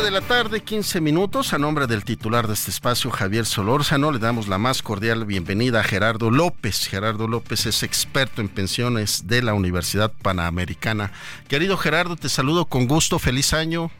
De 0.00 0.10
la 0.10 0.22
tarde, 0.22 0.62
15 0.62 1.02
minutos. 1.02 1.52
A 1.52 1.58
nombre 1.58 1.86
del 1.86 2.04
titular 2.04 2.46
de 2.46 2.54
este 2.54 2.70
espacio, 2.70 3.10
Javier 3.10 3.44
Solórzano, 3.44 4.10
le 4.10 4.18
damos 4.18 4.48
la 4.48 4.56
más 4.56 4.80
cordial 4.80 5.26
bienvenida 5.26 5.80
a 5.80 5.84
Gerardo 5.84 6.30
López. 6.30 6.88
Gerardo 6.88 7.28
López 7.28 7.66
es 7.66 7.82
experto 7.82 8.40
en 8.40 8.48
pensiones 8.48 9.28
de 9.28 9.42
la 9.42 9.52
Universidad 9.52 10.10
Panamericana. 10.22 11.12
Querido 11.46 11.76
Gerardo, 11.76 12.16
te 12.16 12.30
saludo 12.30 12.64
con 12.64 12.86
gusto. 12.86 13.18
Feliz 13.18 13.52
año. 13.52 13.90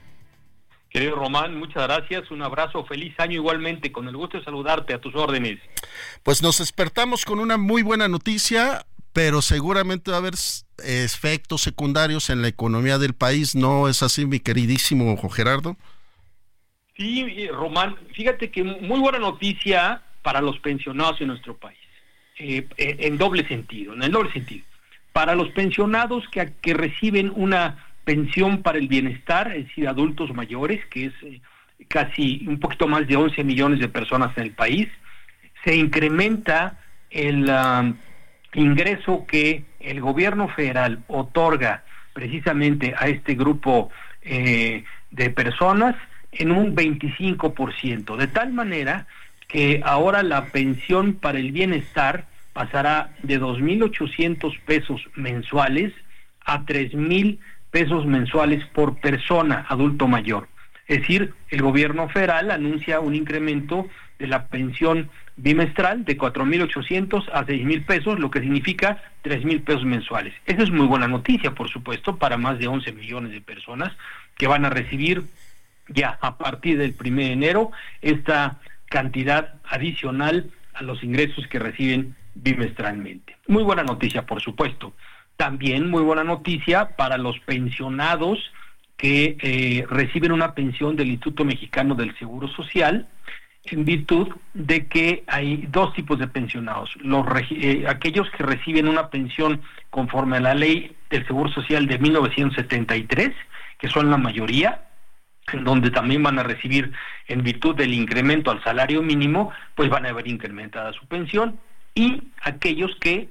Querido 0.89 1.15
Román, 1.15 1.59
muchas 1.59 1.83
gracias. 1.83 2.31
Un 2.31 2.43
abrazo, 2.43 2.85
feliz 2.87 3.15
año 3.19 3.35
igualmente. 3.35 3.93
Con 3.93 4.09
el 4.09 4.17
gusto 4.17 4.39
de 4.39 4.45
saludarte 4.45 4.95
a 4.95 5.01
tus 5.01 5.15
órdenes. 5.15 5.59
Pues 6.23 6.43
nos 6.43 6.59
despertamos 6.59 7.27
con 7.27 7.39
una 7.39 7.59
muy 7.59 7.83
buena 7.83 8.09
noticia 8.09 8.87
pero 9.13 9.43
seguramente 9.43 10.11
va 10.11 10.19
a 10.19 10.21
haber 10.21 10.35
efectos 10.85 11.63
secundarios 11.63 12.31
en 12.31 12.43
la 12.43 12.49
economía 12.49 12.99
del 12.99 13.15
país, 13.15 13.55
¿no 13.55 13.89
es 13.89 14.03
así, 14.03 14.27
mi 14.27 14.41
queridísimo 14.41 15.17
Gerardo? 15.29 15.77
Sí, 16.97 17.49
Román, 17.49 17.97
fíjate 18.15 18.51
que 18.51 18.63
muy 18.63 19.01
buena 19.01 19.19
noticia 19.19 20.03
para 20.23 20.41
los 20.41 20.59
pensionados 20.61 21.21
en 21.21 21.29
nuestro 21.29 21.57
país, 21.57 21.79
eh, 22.39 22.67
eh, 22.77 22.97
en 23.01 23.19
doble 23.19 23.47
sentido, 23.49 23.95
en 23.95 24.03
el 24.03 24.13
doble 24.13 24.33
sentido. 24.33 24.65
Para 25.13 25.35
los 25.35 25.51
pensionados 25.51 26.25
que, 26.29 26.53
que 26.63 26.75
reciben 26.75 27.33
una 27.35 27.85
pensión 28.05 28.63
para 28.63 28.79
el 28.79 28.89
bienestar, 28.89 29.53
es 29.55 29.69
decir, 29.69 29.89
adultos 29.89 30.35
mayores, 30.35 30.85
que 30.87 31.07
es 31.07 31.13
eh, 31.23 31.41
casi 31.89 32.45
un 32.47 32.59
poquito 32.59 32.89
más 32.89 33.07
de 33.07 33.17
11 33.17 33.45
millones 33.45 33.81
de 33.81 33.89
personas 33.89 34.37
en 34.39 34.45
el 34.45 34.53
país, 34.53 34.89
se 35.65 35.77
incrementa 35.77 36.79
el... 37.11 37.51
ingreso 38.55 39.27
que 39.27 39.65
el 39.81 40.01
gobierno 40.01 40.49
federal 40.49 41.03
otorga 41.09 41.85
precisamente 42.13 42.95
a 42.99 43.09
este 43.09 43.35
grupo 43.35 43.91
eh, 44.23 44.85
de 45.11 45.31
personas 45.31 45.97
en 46.33 46.53
un 46.53 46.75
25%, 46.75 48.17
de 48.17 48.27
tal 48.27 48.53
manera 48.53 49.07
que 49.49 49.83
ahora 49.85 50.23
la 50.23 50.47
pensión 50.47 51.15
para 51.15 51.39
el 51.39 51.53
bienestar 51.53 52.27
pasará 52.53 53.15
de 53.23 53.41
2.800 53.41 54.61
pesos 54.65 55.03
mensuales 55.15 55.93
a 56.45 56.65
3.000 56.65 57.39
pesos 57.71 58.07
mensuales 58.07 58.65
por 58.75 59.01
persona 59.01 59.67
adulto 59.69 60.07
mayor. 60.09 60.49
Es 60.87 61.01
decir, 61.01 61.33
el 61.49 61.63
gobierno 61.63 62.09
federal 62.09 62.51
anuncia 62.51 63.01
un 63.01 63.15
incremento 63.15 63.89
de 64.19 64.27
la 64.27 64.47
pensión 64.47 65.11
bimestral 65.37 66.05
de 66.05 66.19
4.800 66.19 67.29
a 67.33 67.45
6.000 67.45 67.87
pesos, 67.87 68.19
lo 68.19 68.31
que 68.31 68.41
significa 68.41 69.03
3.000 69.25 69.65
pesos 69.65 69.85
mensuales. 69.85 70.35
Esa 70.47 70.63
es 70.63 70.71
muy 70.71 70.87
buena 70.87 71.09
noticia, 71.09 71.53
por 71.53 71.69
supuesto, 71.69 72.17
para 72.17 72.37
más 72.37 72.59
de 72.59 72.69
11 72.69 72.93
millones 72.93 73.33
de 73.33 73.41
personas 73.41 73.93
que 74.37 74.47
van 74.47 74.65
a 74.65 74.71
recibir 74.71 75.25
ya 75.89 76.19
a 76.21 76.39
partir 76.39 76.79
del 76.79 76.95
1 76.99 77.17
de 77.17 77.33
enero 77.33 77.71
esta 78.01 78.61
cantidad 78.87 79.55
adicional 79.65 80.51
a 80.75 80.83
los 80.83 81.03
ingresos 81.03 81.47
que 81.49 81.59
reciben 81.59 82.15
bimestralmente. 82.35 83.37
Muy 83.47 83.63
buena 83.63 83.83
noticia, 83.83 84.27
por 84.27 84.41
supuesto. 84.41 84.95
También 85.37 85.91
muy 85.91 86.03
buena 86.03 86.25
noticia 86.25 86.97
para 86.97 87.19
los 87.19 87.39
pensionados 87.41 88.39
que 88.97 89.37
eh, 89.41 89.85
reciben 89.89 90.33
una 90.33 90.55
pensión 90.55 90.95
del 90.95 91.09
Instituto 91.09 91.45
Mexicano 91.45 91.95
del 91.95 92.17
Seguro 92.19 92.49
Social, 92.49 93.09
en 93.65 93.85
virtud 93.85 94.29
de 94.55 94.87
que 94.87 95.25
hay 95.27 95.67
dos 95.69 95.95
tipos 95.95 96.19
de 96.19 96.27
pensionados, 96.27 96.91
los 97.01 97.25
eh, 97.51 97.85
aquellos 97.89 98.29
que 98.31 98.43
reciben 98.43 98.89
una 98.89 99.09
pensión 99.09 99.63
conforme 99.91 100.39
a 100.39 100.41
la 100.41 100.55
ley 100.55 100.97
del 101.11 101.27
Seguro 101.27 101.51
Social 101.53 101.87
de 101.87 101.99
1973, 101.99 103.31
que 103.79 103.89
son 103.89 104.11
la 104.11 104.17
mayoría, 104.17 104.87
en 105.53 105.65
donde 105.65 105.91
también 105.91 106.23
van 106.23 106.39
a 106.39 106.43
recibir 106.43 106.93
en 107.29 107.43
virtud 107.43 107.77
del 107.77 107.95
incremento 107.95 108.51
al 108.51 108.63
salario 108.65 109.03
mínimo, 109.03 109.53
pues 109.75 109.89
van 109.91 110.07
a 110.07 110.11
haber 110.11 110.27
incrementada 110.29 110.93
su 110.93 111.07
pensión, 111.07 111.59
y 111.95 112.23
aquellos 112.43 112.97
que 113.01 113.29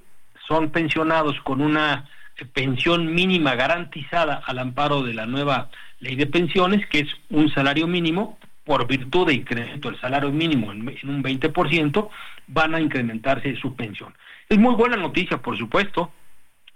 son 0.47 0.69
pensionados 0.71 1.39
con 1.41 1.62
una 1.62 2.06
pensión 2.53 3.13
mínima 3.13 3.56
garantizada 3.56 4.41
al 4.45 4.60
amparo 4.60 5.03
de 5.03 5.13
la 5.13 5.25
nueva 5.25 5.69
ley 5.99 6.15
de 6.15 6.27
pensiones, 6.27 6.88
que 6.88 6.99
es 6.99 7.10
un 7.29 7.49
salario 7.51 7.88
mínimo, 7.88 8.38
por 8.63 8.88
virtud 8.88 9.28
de 9.28 9.34
incremento 9.34 9.89
del 9.89 10.00
salario 10.00 10.32
mínimo 10.32 10.71
en, 10.71 10.82
un 10.82 11.24
20%, 11.24 12.10
van 12.47 12.76
a 12.76 12.82
incrementarse 12.82 13.56
su 13.56 13.76
pensión. 13.76 14.13
Es 14.50 14.58
muy 14.58 14.76
buena 14.76 14.97
noticia, 14.97 15.38
por 15.38 15.58
supuesto, 15.58 16.12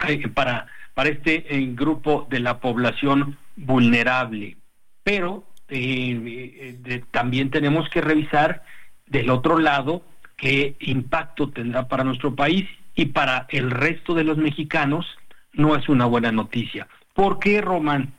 eh, 0.07 0.27
para, 0.29 0.67
para 0.93 1.09
este 1.09 1.45
eh, 1.55 1.73
grupo 1.73 2.27
de 2.29 2.39
la 2.39 2.59
población 2.59 3.37
vulnerable, 3.55 4.57
pero 5.03 5.45
eh, 5.69 7.03
también 7.11 7.49
tenemos 7.49 7.89
que 7.89 8.01
revisar 8.01 8.63
del 9.07 9.29
otro 9.29 9.59
lado 9.59 10.03
qué 10.35 10.75
impacto 10.79 11.49
tendrá 11.49 11.87
para 11.87 12.03
nuestro 12.03 12.35
país 12.35 12.65
y 12.95 13.05
para 13.05 13.45
el 13.49 13.71
resto 13.71 14.13
de 14.13 14.23
los 14.23 14.37
mexicanos 14.37 15.05
no 15.53 15.75
es 15.75 15.87
una 15.89 16.05
buena 16.05 16.31
noticia. 16.31 16.87
¿Por 17.13 17.39
qué, 17.39 17.61
Román? 17.61 18.13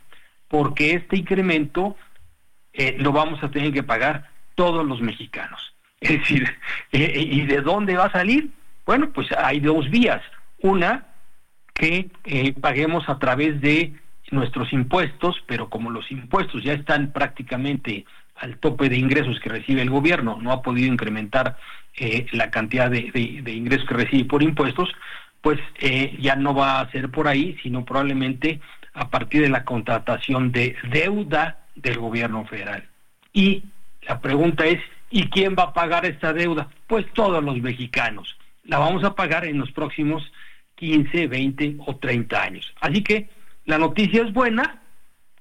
Porque 0.48 0.92
este 0.92 1.16
incremento 1.16 1.96
eh, 2.76 2.96
lo 2.98 3.10
vamos 3.10 3.42
a 3.42 3.50
tener 3.50 3.72
que 3.72 3.82
pagar 3.82 4.28
todos 4.54 4.86
los 4.86 5.00
mexicanos. 5.00 5.74
Es 6.00 6.10
decir, 6.10 6.44
eh, 6.92 7.12
eh, 7.14 7.22
¿y 7.22 7.40
de 7.46 7.62
dónde 7.62 7.96
va 7.96 8.04
a 8.04 8.12
salir? 8.12 8.50
Bueno, 8.84 9.10
pues 9.12 9.28
hay 9.32 9.60
dos 9.60 9.88
vías. 9.90 10.22
Una, 10.60 11.06
que 11.72 12.10
paguemos 12.60 13.08
a 13.08 13.18
través 13.18 13.60
de 13.60 13.94
nuestros 14.30 14.72
impuestos, 14.72 15.42
pero 15.46 15.68
como 15.68 15.90
los 15.90 16.10
impuestos 16.10 16.62
ya 16.62 16.74
están 16.74 17.12
prácticamente 17.12 18.04
al 18.36 18.58
tope 18.58 18.88
de 18.88 18.96
ingresos 18.96 19.40
que 19.40 19.48
recibe 19.48 19.82
el 19.82 19.90
gobierno, 19.90 20.38
no 20.40 20.52
ha 20.52 20.62
podido 20.62 20.92
incrementar 20.92 21.56
la 22.32 22.50
cantidad 22.50 22.90
de, 22.90 23.10
de, 23.42 23.52
ingresos 23.52 23.86
que 23.86 23.94
recibe 23.94 24.24
por 24.24 24.42
impuestos, 24.42 24.90
pues 25.40 25.58
ya 26.18 26.36
no 26.36 26.54
va 26.54 26.80
a 26.80 26.90
ser 26.92 27.10
por 27.10 27.28
ahí, 27.28 27.56
sino 27.62 27.84
probablemente 27.84 28.60
a 28.94 29.10
partir 29.10 29.42
de 29.42 29.50
la 29.50 29.64
contratación 29.64 30.52
de 30.52 30.76
deuda 30.90 31.65
del 31.76 31.98
gobierno 31.98 32.44
federal. 32.46 32.88
Y 33.32 33.64
la 34.02 34.20
pregunta 34.20 34.66
es, 34.66 34.80
¿y 35.10 35.28
quién 35.28 35.54
va 35.58 35.64
a 35.64 35.72
pagar 35.72 36.04
esta 36.06 36.32
deuda? 36.32 36.68
Pues 36.86 37.06
todos 37.12 37.42
los 37.42 37.60
mexicanos. 37.60 38.36
La 38.64 38.78
vamos 38.78 39.04
a 39.04 39.14
pagar 39.14 39.44
en 39.44 39.58
los 39.58 39.70
próximos 39.72 40.32
15, 40.76 41.26
20 41.26 41.76
o 41.86 41.96
30 41.96 42.42
años. 42.42 42.74
Así 42.80 43.02
que 43.02 43.28
la 43.64 43.78
noticia 43.78 44.22
es 44.22 44.32
buena, 44.32 44.82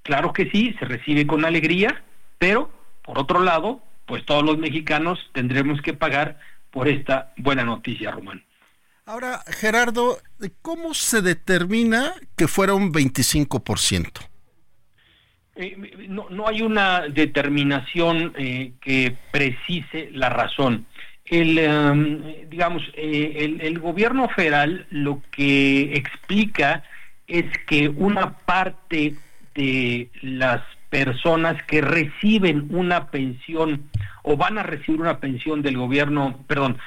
claro 0.04 0.34
que 0.34 0.50
sí, 0.50 0.76
se 0.80 0.86
recibe 0.86 1.28
con 1.28 1.46
alegría, 1.46 2.04
pero 2.38 2.72
por 3.04 3.20
otro 3.20 3.40
lado, 3.42 3.82
pues 4.06 4.26
todos 4.26 4.44
los 4.44 4.58
mexicanos 4.58 5.20
tendremos 5.34 5.82
que 5.82 5.94
pagar 5.94 6.40
por 6.72 6.88
esta 6.88 7.34
buena 7.38 7.64
noticia, 7.64 8.12
Román. 8.12 8.44
Ahora, 9.06 9.44
Gerardo, 9.48 10.18
¿cómo 10.62 10.96
se 10.96 11.22
determina 11.22 12.16
que 12.36 12.48
fuera 12.48 12.74
un 12.74 12.92
25%? 12.92 14.12
Eh, 15.56 16.08
no, 16.10 16.28
no, 16.30 16.48
hay 16.48 16.62
una 16.62 17.02
determinación 17.08 18.34
eh, 18.38 18.74
que 18.82 19.16
precise 19.32 20.10
la 20.12 20.30
razón. 20.30 20.86
El, 21.24 21.56
digamos, 22.50 22.84
eh, 22.94 23.58
el, 23.60 23.80
gobierno 23.80 24.30
federal 24.30 24.86
lo 24.92 25.22
que 25.32 25.96
explica 25.96 26.84
es 27.26 27.46
que 27.66 27.90
una 27.90 28.38
parte 28.38 29.16
de 29.56 30.10
las 30.22 30.62
personas 30.90 31.64
que 31.64 31.82
reciben 31.82 32.68
una 32.70 33.08
pensión 33.10 33.90
o 34.22 34.38
van 34.38 34.60
a 34.60 34.64
recibir 34.64 35.02
una 35.02 35.20
pensión 35.20 35.64
del 35.64 35.78
gobierno, 35.78 36.44
perdón, 36.48 36.78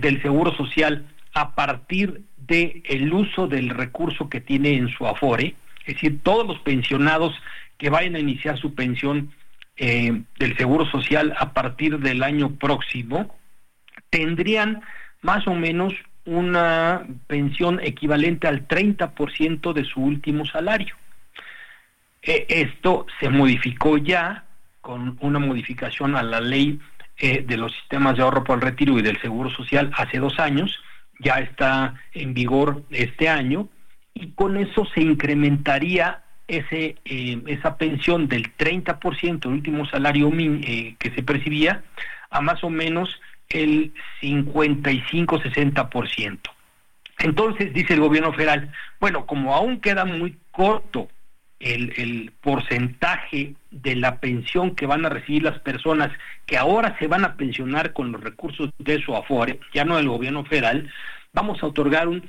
del 0.00 0.20
seguro 0.22 0.56
social 0.56 1.06
a 1.34 1.54
partir 1.54 2.22
de 2.36 2.82
el 2.86 3.12
uso 3.12 3.46
del 3.46 3.68
recurso 3.68 4.28
que 4.28 4.40
tiene 4.40 4.74
en 4.74 4.88
su 4.88 5.06
afore, 5.06 5.54
es 5.86 5.94
decir, 5.94 6.20
todos 6.22 6.46
los 6.46 6.58
pensionados 6.60 7.34
que 7.78 7.90
vayan 7.90 8.16
a 8.16 8.20
iniciar 8.20 8.58
su 8.58 8.74
pensión 8.74 9.32
eh, 9.76 10.22
del 10.38 10.56
Seguro 10.56 10.86
Social 10.86 11.34
a 11.38 11.52
partir 11.52 11.98
del 11.98 12.22
año 12.22 12.56
próximo, 12.56 13.34
tendrían 14.10 14.82
más 15.22 15.46
o 15.46 15.54
menos 15.54 15.94
una 16.26 17.04
pensión 17.26 17.80
equivalente 17.82 18.46
al 18.46 18.66
30% 18.66 19.72
de 19.72 19.84
su 19.84 20.00
último 20.00 20.46
salario. 20.46 20.94
Eh, 22.22 22.46
esto 22.48 23.06
se 23.20 23.28
modificó 23.28 23.98
ya 23.98 24.44
con 24.80 25.18
una 25.20 25.38
modificación 25.38 26.16
a 26.16 26.22
la 26.22 26.40
ley 26.40 26.80
eh, 27.18 27.44
de 27.46 27.56
los 27.56 27.72
sistemas 27.72 28.16
de 28.16 28.22
ahorro 28.22 28.44
por 28.44 28.56
el 28.56 28.62
retiro 28.62 28.98
y 28.98 29.02
del 29.02 29.20
Seguro 29.20 29.50
Social 29.50 29.90
hace 29.96 30.18
dos 30.18 30.38
años, 30.38 30.82
ya 31.20 31.34
está 31.34 31.94
en 32.12 32.34
vigor 32.34 32.84
este 32.90 33.28
año, 33.28 33.68
y 34.14 34.30
con 34.32 34.56
eso 34.56 34.84
se 34.94 35.00
incrementaría 35.00 36.23
ese, 36.48 36.96
eh, 37.04 37.42
esa 37.46 37.76
pensión 37.76 38.26
del 38.28 38.56
30% 38.56 39.40
del 39.40 39.52
último 39.52 39.84
salario 39.86 40.32
eh, 40.34 40.96
que 40.98 41.10
se 41.10 41.22
percibía 41.22 41.84
a 42.30 42.40
más 42.40 42.64
o 42.64 42.70
menos 42.70 43.20
el 43.48 43.92
55-60%. 44.20 46.38
Entonces, 47.18 47.72
dice 47.72 47.94
el 47.94 48.00
gobierno 48.00 48.32
federal, 48.32 48.72
bueno, 49.00 49.26
como 49.26 49.54
aún 49.54 49.80
queda 49.80 50.04
muy 50.04 50.36
corto 50.50 51.08
el, 51.60 51.92
el, 51.96 52.32
porcentaje 52.40 53.54
de 53.70 53.94
la 53.96 54.18
pensión 54.18 54.74
que 54.74 54.86
van 54.86 55.06
a 55.06 55.08
recibir 55.08 55.44
las 55.44 55.60
personas 55.60 56.10
que 56.44 56.58
ahora 56.58 56.96
se 56.98 57.06
van 57.06 57.24
a 57.24 57.36
pensionar 57.36 57.92
con 57.92 58.10
los 58.12 58.22
recursos 58.22 58.70
de 58.78 59.00
su 59.00 59.16
Afore, 59.16 59.60
ya 59.72 59.84
no 59.84 59.96
del 59.96 60.08
gobierno 60.08 60.44
federal, 60.44 60.90
vamos 61.32 61.62
a 61.62 61.66
otorgar 61.66 62.08
un, 62.08 62.28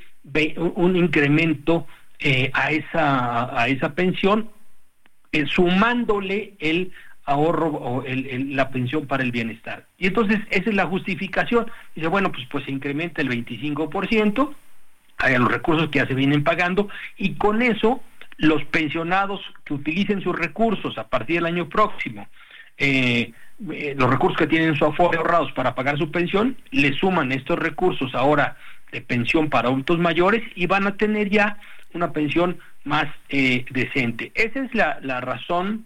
un 0.75 0.95
incremento 0.95 1.87
eh, 2.19 2.49
a, 2.53 2.71
esa, 2.71 3.61
a 3.61 3.67
esa 3.67 3.93
pensión, 3.93 4.49
eh, 5.31 5.45
sumándole 5.47 6.53
el 6.59 6.91
ahorro 7.25 7.67
o 7.67 8.03
el, 8.03 8.55
la 8.55 8.69
pensión 8.69 9.07
para 9.07 9.23
el 9.23 9.31
bienestar. 9.31 9.85
Y 9.97 10.07
entonces 10.07 10.39
esa 10.49 10.69
es 10.69 10.75
la 10.75 10.85
justificación. 10.85 11.69
Dice, 11.95 12.07
bueno, 12.07 12.31
pues, 12.31 12.47
pues 12.51 12.65
se 12.65 12.71
incrementa 12.71 13.21
el 13.21 13.29
25% 13.29 14.55
a 15.17 15.29
los 15.29 15.51
recursos 15.51 15.89
que 15.89 15.99
ya 15.99 16.07
se 16.07 16.13
vienen 16.13 16.43
pagando 16.43 16.89
y 17.17 17.35
con 17.35 17.61
eso 17.61 18.01
los 18.37 18.63
pensionados 18.65 19.41
que 19.63 19.73
utilicen 19.73 20.21
sus 20.21 20.35
recursos 20.37 20.97
a 20.97 21.07
partir 21.07 21.37
del 21.37 21.45
año 21.45 21.69
próximo, 21.69 22.27
eh, 22.77 23.31
los 23.57 24.09
recursos 24.09 24.37
que 24.37 24.47
tienen 24.47 24.75
su 24.75 24.85
aforo 24.85 25.17
ahorrados 25.17 25.51
para 25.53 25.73
pagar 25.73 25.97
su 25.97 26.11
pensión, 26.11 26.57
le 26.71 26.93
suman 26.93 27.31
estos 27.31 27.57
recursos 27.57 28.13
ahora 28.13 28.57
de 28.91 29.01
pensión 29.01 29.49
para 29.49 29.69
adultos 29.69 29.97
mayores 29.99 30.43
y 30.55 30.67
van 30.67 30.85
a 30.87 30.97
tener 30.97 31.29
ya 31.29 31.57
una 31.95 32.11
pensión 32.11 32.59
más 32.83 33.05
eh, 33.29 33.65
decente. 33.71 34.31
Esa 34.35 34.63
es 34.63 34.73
la, 34.75 34.99
la 35.01 35.21
razón 35.21 35.85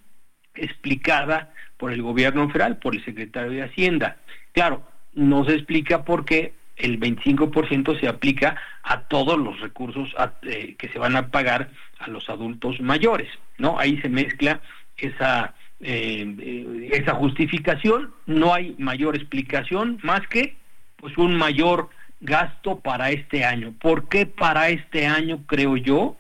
explicada 0.56 1.54
por 1.78 1.94
el 1.94 2.02
gobierno 2.02 2.48
federal, 2.48 2.78
por 2.78 2.96
el 2.96 3.06
secretario 3.06 3.52
de 3.52 3.64
Hacienda. 3.64 4.18
Claro, 4.52 4.84
no 5.14 5.46
se 5.46 5.54
explica 5.54 6.04
por 6.04 6.26
qué 6.26 6.54
el 6.76 7.00
25% 7.00 8.00
se 8.00 8.08
aplica 8.08 8.56
a 8.84 9.02
todos 9.02 9.38
los 9.38 9.60
recursos 9.60 10.10
eh, 10.44 10.76
que 10.78 10.90
se 10.90 11.00
van 11.00 11.16
a 11.16 11.28
pagar 11.28 11.70
a 12.00 12.10
los 12.10 12.30
adultos 12.30 12.80
mayores, 12.82 13.30
¿no? 13.58 13.78
Ahí 13.80 14.00
se 14.02 14.10
mezcla 14.10 14.62
esa 14.98 15.54
eh, 15.82 16.36
eh, 16.40 16.90
esa 16.92 17.14
justificación, 17.16 18.14
no 18.26 18.54
hay 18.54 18.76
mayor 18.78 19.16
explicación 19.16 19.98
más 20.04 20.28
que 20.28 20.58
pues 20.98 21.18
un 21.18 21.38
mayor 21.38 21.90
gasto 22.20 22.80
para 22.80 23.12
este 23.12 23.46
año. 23.46 23.74
¿Por 23.80 24.10
qué 24.10 24.26
para 24.26 24.70
este 24.70 25.08
año 25.08 25.46
creo 25.46 25.78
yo? 25.78 26.18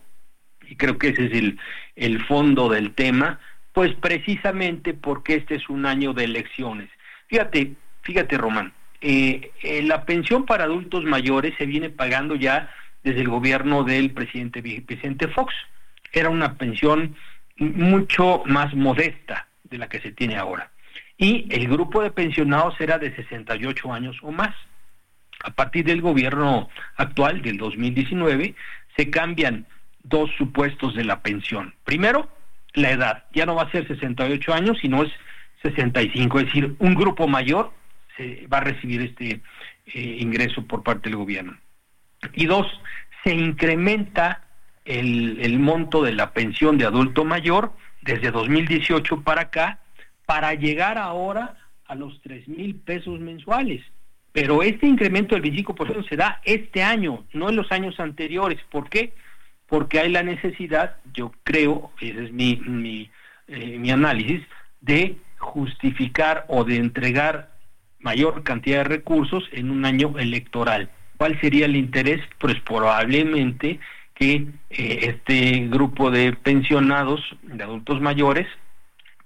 Y 0.68 0.76
creo 0.76 0.98
que 0.98 1.10
ese 1.10 1.26
es 1.26 1.34
el, 1.34 1.60
el 1.96 2.24
fondo 2.26 2.70
del 2.70 2.94
tema, 2.94 3.40
pues 3.74 3.94
precisamente 3.96 4.94
porque 4.94 5.36
este 5.36 5.56
es 5.56 5.70
un 5.70 5.86
año 5.86 6.14
de 6.14 6.26
elecciones. 6.26 6.90
Fíjate, 7.28 7.74
fíjate 8.02 8.38
Román, 8.38 8.74
eh, 9.02 9.52
eh, 9.64 9.82
la 9.84 10.06
pensión 10.06 10.46
para 10.46 10.66
adultos 10.66 11.04
mayores 11.04 11.54
se 11.58 11.66
viene 11.66 11.90
pagando 11.90 12.36
ya 12.36 12.70
desde 13.04 13.22
el 13.22 13.30
gobierno 13.30 13.84
del 13.84 14.12
presidente 14.12 14.62
Vicente 14.62 15.28
Fox. 15.28 15.54
Era 16.12 16.30
una 16.30 16.56
pensión 16.56 17.16
mucho 17.58 18.44
más 18.46 18.74
modesta 18.74 19.48
de 19.64 19.78
la 19.78 19.88
que 19.88 20.00
se 20.00 20.12
tiene 20.12 20.38
ahora. 20.38 20.72
Y 21.18 21.46
el 21.50 21.68
grupo 21.68 22.02
de 22.02 22.12
pensionados 22.12 22.80
era 22.80 22.98
de 22.98 23.16
68 23.16 23.94
años 23.94 24.18
o 24.22 24.32
más. 24.32 24.56
A 25.44 25.52
partir 25.52 25.86
del 25.86 26.02
gobierno 26.02 26.70
actual, 26.98 27.42
del 27.42 27.58
2019, 27.58 28.56
se 28.96 29.10
cambian 29.10 29.66
dos 30.04 30.30
supuestos 30.38 30.96
de 30.96 31.04
la 31.04 31.22
pensión. 31.22 31.74
Primero, 31.86 32.30
la 32.74 32.92
edad. 32.92 33.24
Ya 33.34 33.46
no 33.46 33.56
va 33.56 33.64
a 33.64 33.72
ser 33.72 33.88
68 33.88 34.54
años, 34.54 34.78
sino 34.82 35.04
es 35.04 35.12
65. 35.64 36.40
Es 36.40 36.46
decir, 36.48 36.76
un 36.80 36.96
grupo 36.96 37.28
mayor 37.28 37.72
va 38.52 38.58
a 38.58 38.62
recibir 38.62 39.02
este 39.02 39.42
eh, 39.94 40.18
ingreso 40.20 40.66
por 40.66 40.84
parte 40.84 41.10
del 41.10 41.18
gobierno. 41.18 41.58
Y 42.34 42.46
dos, 42.46 42.68
se 43.24 43.34
incrementa 43.34 44.44
el, 44.86 45.40
el 45.42 45.60
monto 45.60 46.04
de 46.04 46.14
la 46.14 46.32
pensión 46.34 46.78
de 46.78 46.86
adulto 46.86 47.24
mayor 47.24 47.74
desde 48.02 48.32
2018 48.32 49.22
para 49.22 49.44
acá 49.44 49.80
para 50.26 50.54
llegar 50.54 50.98
ahora 50.98 51.56
a 51.86 51.96
los 51.96 52.22
3 52.22 52.48
mil 52.48 52.76
pesos 52.76 53.20
mensuales. 53.20 53.82
Pero 54.42 54.64
este 54.64 54.88
incremento 54.88 55.36
del 55.36 55.44
25% 55.44 56.08
se 56.08 56.16
da 56.16 56.42
este 56.46 56.82
año, 56.82 57.26
no 57.34 57.50
en 57.50 57.56
los 57.56 57.72
años 57.72 58.00
anteriores. 58.00 58.60
¿Por 58.72 58.90
qué? 58.90 59.14
porque 59.70 60.00
hay 60.00 60.10
la 60.10 60.24
necesidad, 60.24 60.98
yo 61.14 61.32
creo, 61.44 61.92
ese 62.02 62.26
es 62.26 62.32
mi, 62.32 63.10
eh, 63.48 63.78
mi 63.78 63.92
análisis, 63.92 64.42
de 64.82 65.18
justificar 65.38 66.46
o 66.50 66.64
de 66.64 66.78
entregar 66.78 67.52
mayor 68.00 68.44
cantidad 68.44 68.80
de 68.80 68.96
recursos 68.96 69.48
en 69.52 69.70
un 69.70 69.86
año 69.86 70.18
electoral. 70.18 70.90
¿Cuál 71.18 71.40
sería 71.40 71.66
el 71.66 71.76
interés? 71.76 72.22
Pues 72.40 72.60
probablemente 72.62 73.80
que 74.16 74.48
eh, 74.70 75.00
este 75.02 75.68
grupo 75.68 76.10
de 76.10 76.34
pensionados, 76.34 77.22
de 77.44 77.64
adultos 77.64 78.02
mayores, 78.02 78.48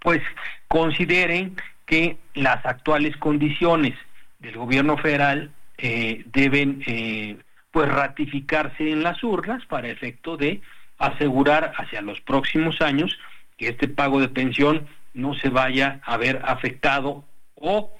pues 0.02 0.22
consideren 0.68 1.56
que 1.86 2.18
las 2.34 2.66
actuales 2.66 3.16
condiciones 3.18 3.96
del 4.44 4.58
gobierno 4.58 4.98
federal 4.98 5.52
eh, 5.78 6.24
deben 6.28 6.84
eh, 6.86 7.38
pues 7.72 7.90
ratificarse 7.90 8.92
en 8.92 9.02
las 9.02 9.24
urnas 9.24 9.66
para 9.66 9.88
efecto 9.88 10.38
de 10.38 10.62
asegurar 11.00 11.74
hacia 11.78 12.02
los 12.02 12.22
próximos 12.22 12.82
años 12.82 13.18
que 13.58 13.70
este 13.70 13.88
pago 13.88 14.20
de 14.20 14.30
pensión 14.30 14.88
no 15.16 15.34
se 15.34 15.50
vaya 15.50 16.00
a 16.04 16.18
ver 16.18 16.42
afectado 16.44 17.26
o 17.56 17.92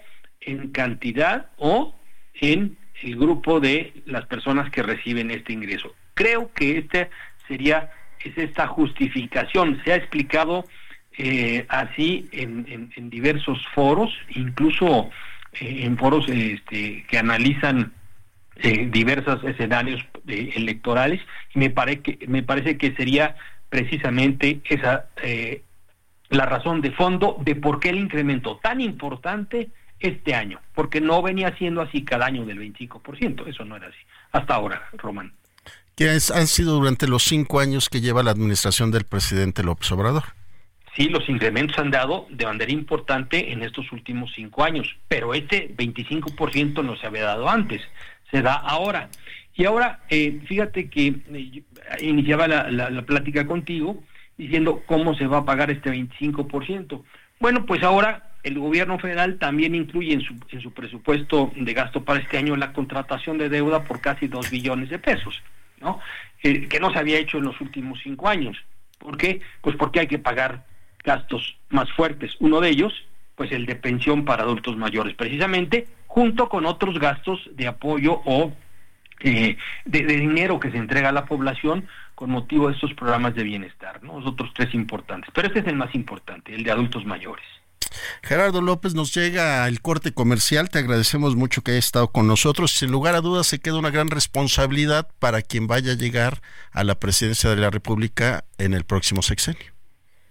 en 0.42 0.72
cantidad 0.72 1.48
o 1.58 1.96
en 2.36 2.78
el 3.02 3.16
grupo 3.18 3.60
de 3.60 3.94
las 4.06 4.26
personas 4.26 4.70
que 4.70 4.84
reciben 4.84 5.32
este 5.32 5.54
ingreso. 5.54 5.96
Creo 6.14 6.52
que 6.54 6.78
esta 6.78 7.10
sería 7.48 7.92
es 8.24 8.38
esta 8.38 8.68
justificación. 8.68 9.82
Se 9.84 9.94
ha 9.94 9.96
explicado 9.96 10.66
eh, 11.18 11.66
así 11.70 12.28
en, 12.32 12.90
en, 12.96 13.10
diversos 13.10 13.66
foros, 13.76 14.12
incluso 14.30 15.10
en 15.60 15.98
foros 15.98 16.28
este, 16.30 17.06
que 17.08 17.18
analizan 17.18 17.94
eh, 18.56 18.88
diversos 18.92 19.44
escenarios 19.44 20.02
eh, 20.28 20.52
electorales 20.56 21.22
y 21.56 21.60
me, 21.60 21.70
parece 21.70 22.02
que, 22.02 22.28
me 22.28 22.44
parece 22.44 22.78
que 22.78 22.96
sería 22.96 23.36
precisamente 23.70 24.62
esa 24.70 25.08
eh, 25.24 25.64
la 26.30 26.46
razón 26.46 26.82
de 26.82 26.92
fondo 26.92 27.38
de 27.42 27.56
por 27.56 27.80
qué 27.80 27.90
el 27.90 27.98
incremento 27.98 28.60
tan 28.62 28.82
importante 28.82 29.70
este 30.00 30.36
año, 30.36 30.60
porque 30.76 31.00
no 31.00 31.22
venía 31.22 31.56
siendo 31.58 31.82
así 31.82 32.04
cada 32.04 32.26
año 32.26 32.46
del 32.46 32.60
25%, 32.60 33.48
eso 33.48 33.66
no 33.66 33.78
era 33.78 33.88
así, 33.88 33.98
hasta 34.32 34.56
ahora, 34.56 34.84
Román. 34.94 35.34
¿Qué 35.96 36.10
han 36.10 36.48
sido 36.48 36.74
durante 36.74 37.08
los 37.08 37.24
cinco 37.24 37.60
años 37.60 37.88
que 37.88 38.02
lleva 38.02 38.24
la 38.24 38.32
administración 38.32 38.92
del 38.92 39.06
presidente 39.06 39.64
López 39.64 39.92
Obrador? 39.92 40.24
Sí, 40.96 41.10
los 41.10 41.28
incrementos 41.28 41.78
han 41.80 41.90
dado 41.90 42.28
de 42.30 42.46
manera 42.46 42.72
importante 42.72 43.52
en 43.52 43.64
estos 43.64 43.92
últimos 43.92 44.32
cinco 44.36 44.64
años, 44.64 44.96
pero 45.08 45.34
este 45.34 45.76
25% 45.76 46.84
no 46.84 46.96
se 46.96 47.08
había 47.08 47.24
dado 47.24 47.50
antes 47.50 47.82
se 48.34 48.42
da 48.42 48.56
ahora. 48.56 49.10
Y 49.56 49.66
ahora, 49.66 50.00
eh, 50.10 50.42
fíjate 50.48 50.90
que 50.90 51.08
eh, 51.08 51.62
iniciaba 52.02 52.48
la, 52.48 53.02
plática 53.04 53.46
contigo 53.46 54.04
diciendo 54.36 54.82
cómo 54.88 55.14
se 55.14 55.28
va 55.28 55.38
a 55.38 55.46
pagar 55.46 55.70
este 55.70 55.92
25%. 55.92 57.04
Bueno, 57.40 57.66
pues 57.66 57.84
ahora 57.84 58.32
el 58.42 58.58
gobierno 58.58 58.98
federal 58.98 59.38
también 59.38 59.76
incluye 59.76 60.14
en 60.14 60.22
su, 60.22 60.34
en 60.50 60.62
su 60.62 60.74
presupuesto 60.74 61.52
de 61.56 61.74
gasto 61.74 62.04
para 62.04 62.20
este 62.20 62.40
año 62.40 62.56
la 62.56 62.74
contratación 62.74 63.38
de 63.38 63.50
deuda 63.50 63.84
por 63.84 64.02
casi 64.02 64.28
2 64.28 64.50
billones 64.50 64.90
de 64.90 64.98
pesos, 64.98 65.42
¿no? 65.80 66.00
Eh, 66.42 66.68
que 66.68 66.80
no 66.80 66.92
se 66.92 67.00
había 67.00 67.20
hecho 67.20 67.38
en 67.38 67.46
los 67.46 67.62
últimos 67.62 68.00
cinco 68.04 68.28
años. 68.28 68.58
¿Por 68.98 69.18
qué? 69.18 69.42
Pues 69.62 69.76
porque 69.76 70.00
hay 70.00 70.08
que 70.08 70.20
pagar 70.20 70.66
gastos 71.04 71.58
más 71.70 71.92
fuertes. 71.92 72.36
Uno 72.40 72.62
de 72.62 72.70
ellos, 72.70 72.94
pues 73.36 73.52
el 73.52 73.66
de 73.66 73.76
pensión 73.76 74.26
para 74.26 74.44
adultos 74.44 74.78
mayores, 74.78 75.16
precisamente 75.16 75.88
junto 76.08 76.48
con 76.48 76.66
otros 76.66 77.00
gastos 77.00 77.40
de 77.54 77.68
apoyo 77.68 78.22
o 78.26 78.54
eh, 79.22 79.58
de, 79.86 80.04
dinero 80.04 80.60
que 80.60 80.70
se 80.70 80.78
entrega 80.78 81.10
a 81.10 81.14
la 81.14 81.26
población 81.26 81.88
con 82.14 82.30
motivo 82.30 82.68
de 82.68 82.76
estos 82.76 82.94
programas 82.94 83.34
de 83.36 83.44
bienestar, 83.44 84.04
¿no? 84.04 84.20
Los 84.20 84.34
otros 84.34 84.52
tres 84.54 84.74
importantes, 84.74 85.32
pero 85.34 85.48
este 85.48 85.62
es 85.62 85.68
el 85.68 85.76
más 85.76 85.96
importante, 85.96 86.54
el 86.54 86.64
de 86.64 86.72
adultos 86.72 87.06
mayores. 87.06 87.46
Gerardo 88.22 88.62
López, 88.62 88.96
nos 88.96 89.14
llega 89.14 89.68
el 89.68 89.82
corte 89.82 90.14
comercial, 90.14 90.70
te 90.70 90.80
agradecemos 90.80 91.36
mucho 91.36 91.62
que 91.62 91.72
hayas 91.72 91.86
estado 91.86 92.10
con 92.10 92.28
nosotros. 92.28 92.72
Sin 92.72 92.92
lugar 92.92 93.16
a 93.16 93.22
dudas, 93.22 93.48
se 93.48 93.60
queda 93.60 93.78
una 93.78 93.92
gran 93.92 94.10
responsabilidad 94.10 95.08
para 95.20 95.42
quien 95.42 95.68
vaya 95.68 95.94
a 95.94 95.98
llegar 95.98 96.42
a 96.72 96.84
la 96.84 96.96
presidencia 96.96 97.50
de 97.50 97.58
la 97.58 97.70
República 97.70 98.46
en 98.58 98.74
el 98.74 98.84
próximo 98.84 99.22
sexenio. 99.22 99.73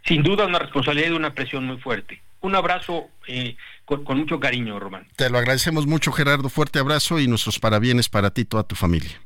Sin 0.05 0.23
duda, 0.23 0.47
una 0.47 0.59
responsabilidad 0.59 1.11
y 1.11 1.13
una 1.13 1.35
presión 1.35 1.65
muy 1.65 1.79
fuerte. 1.79 2.21
Un 2.41 2.57
abrazo 2.57 3.09
eh, 3.29 3.57
con, 3.85 4.05
mucho 4.19 4.41
cariño, 4.41 4.79
Román. 4.79 5.07
Te 5.17 5.31
lo 5.31 5.39
agradecemos 5.39 5.87
mucho, 5.87 6.11
Gerardo. 6.13 6.49
Fuerte 6.49 6.79
abrazo 6.81 7.21
y 7.21 7.29
nuestros 7.29 7.59
parabienes 7.59 8.09
para 8.09 8.31
ti 8.31 8.43
y 8.43 8.45
toda 8.45 8.65
tu 8.65 8.75
familia. 8.75 9.21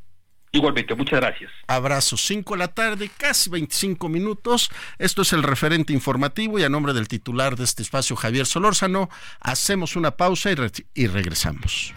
Igualmente, 0.52 0.94
muchas 0.94 1.20
gracias. 1.20 1.50
Abrazo, 1.66 2.16
5 2.16 2.54
de 2.54 2.58
la 2.58 2.68
tarde, 2.68 3.10
casi 3.16 3.50
25 3.50 4.08
minutos. 4.08 4.70
Esto 4.98 5.22
es 5.22 5.32
el 5.32 5.42
referente 5.42 5.92
informativo 5.92 6.58
y 6.58 6.62
a 6.62 6.68
nombre 6.68 6.92
del 6.92 7.08
titular 7.08 7.56
de 7.56 7.64
este 7.64 7.82
espacio, 7.82 8.16
Javier 8.16 8.46
Solórzano, 8.46 9.10
hacemos 9.40 9.96
una 9.96 10.12
pausa 10.12 10.50
y, 10.52 10.56
y 10.94 11.06
regresamos. 11.08 11.92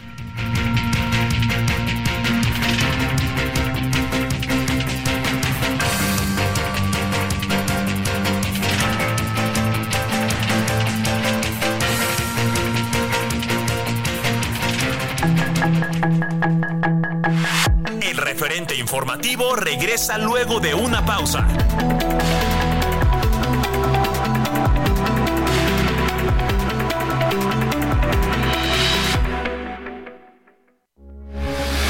Informativo 19.00 19.56
regresa 19.56 20.18
luego 20.18 20.60
de 20.60 20.74
una 20.74 21.02
pausa. 21.06 21.46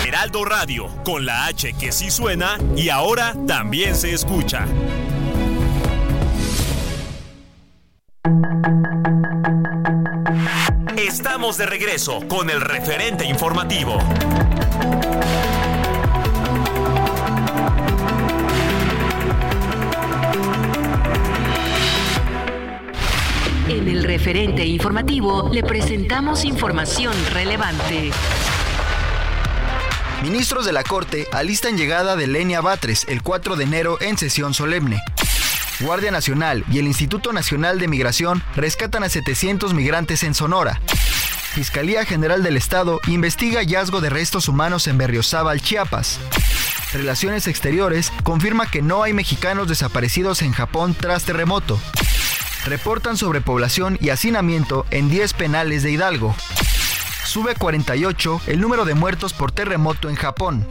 Heraldo 0.06 0.44
Radio, 0.44 0.86
con 1.02 1.26
la 1.26 1.46
H 1.46 1.72
que 1.72 1.90
sí 1.90 2.12
suena 2.12 2.56
y 2.76 2.90
ahora 2.90 3.34
también 3.44 3.96
se 3.96 4.12
escucha. 4.12 4.68
Estamos 10.96 11.58
de 11.58 11.66
regreso 11.66 12.20
con 12.28 12.50
el 12.50 12.60
referente 12.60 13.24
informativo. 13.24 13.98
Referente 24.04 24.64
informativo 24.64 25.50
le 25.52 25.62
presentamos 25.62 26.44
información 26.44 27.14
relevante. 27.32 28.10
Ministros 30.22 30.66
de 30.66 30.72
la 30.72 30.82
Corte 30.82 31.26
alistan 31.32 31.76
llegada 31.76 32.16
de 32.16 32.26
Lenia 32.26 32.60
Batres 32.60 33.06
el 33.08 33.22
4 33.22 33.56
de 33.56 33.64
enero 33.64 33.98
en 34.00 34.18
sesión 34.18 34.54
solemne. 34.54 35.02
Guardia 35.80 36.10
Nacional 36.10 36.64
y 36.70 36.78
el 36.78 36.86
Instituto 36.86 37.32
Nacional 37.32 37.78
de 37.78 37.88
Migración 37.88 38.42
rescatan 38.54 39.02
a 39.02 39.08
700 39.08 39.72
migrantes 39.72 40.22
en 40.22 40.34
Sonora. 40.34 40.80
Fiscalía 41.52 42.04
General 42.04 42.42
del 42.42 42.56
Estado 42.56 43.00
investiga 43.06 43.60
hallazgo 43.60 44.00
de 44.00 44.10
restos 44.10 44.46
humanos 44.48 44.86
en 44.86 44.98
Berriozábal, 44.98 45.60
Chiapas. 45.60 46.20
Relaciones 46.92 47.46
Exteriores 47.46 48.12
confirma 48.24 48.70
que 48.70 48.82
no 48.82 49.02
hay 49.02 49.12
mexicanos 49.12 49.68
desaparecidos 49.68 50.42
en 50.42 50.52
Japón 50.52 50.94
tras 50.98 51.24
terremoto. 51.24 51.80
Reportan 52.64 53.16
sobre 53.16 53.40
población 53.40 53.96
y 54.00 54.10
hacinamiento 54.10 54.84
en 54.90 55.08
10 55.08 55.32
penales 55.32 55.82
de 55.82 55.92
Hidalgo. 55.92 56.34
Sube 57.24 57.54
48 57.54 58.42
el 58.48 58.60
número 58.60 58.84
de 58.84 58.94
muertos 58.94 59.32
por 59.32 59.50
terremoto 59.50 60.08
en 60.08 60.16
Japón. 60.16 60.68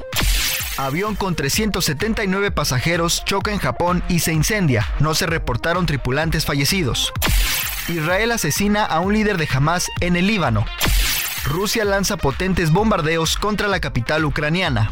Avión 0.78 1.16
con 1.16 1.36
379 1.36 2.52
pasajeros 2.52 3.26
choca 3.26 3.52
en 3.52 3.60
Japón 3.60 4.04
y 4.08 4.20
se 4.20 4.34
incendia. 4.34 4.88
No 5.00 5.14
se 5.14 5.26
reportaron 5.26 5.86
tripulantes 5.86 6.46
fallecidos. 6.46 7.12
Israel 7.88 8.32
asesina 8.32 8.86
a 8.86 9.00
un 9.00 9.14
líder 9.14 9.38
de 9.38 9.48
Hamas 9.52 9.90
en 10.00 10.16
el 10.16 10.28
Líbano. 10.28 10.66
Rusia 11.44 11.86
lanza 11.86 12.18
potentes 12.18 12.72
bombardeos 12.72 13.36
contra 13.36 13.68
la 13.68 13.80
capital 13.80 14.26
ucraniana. 14.26 14.92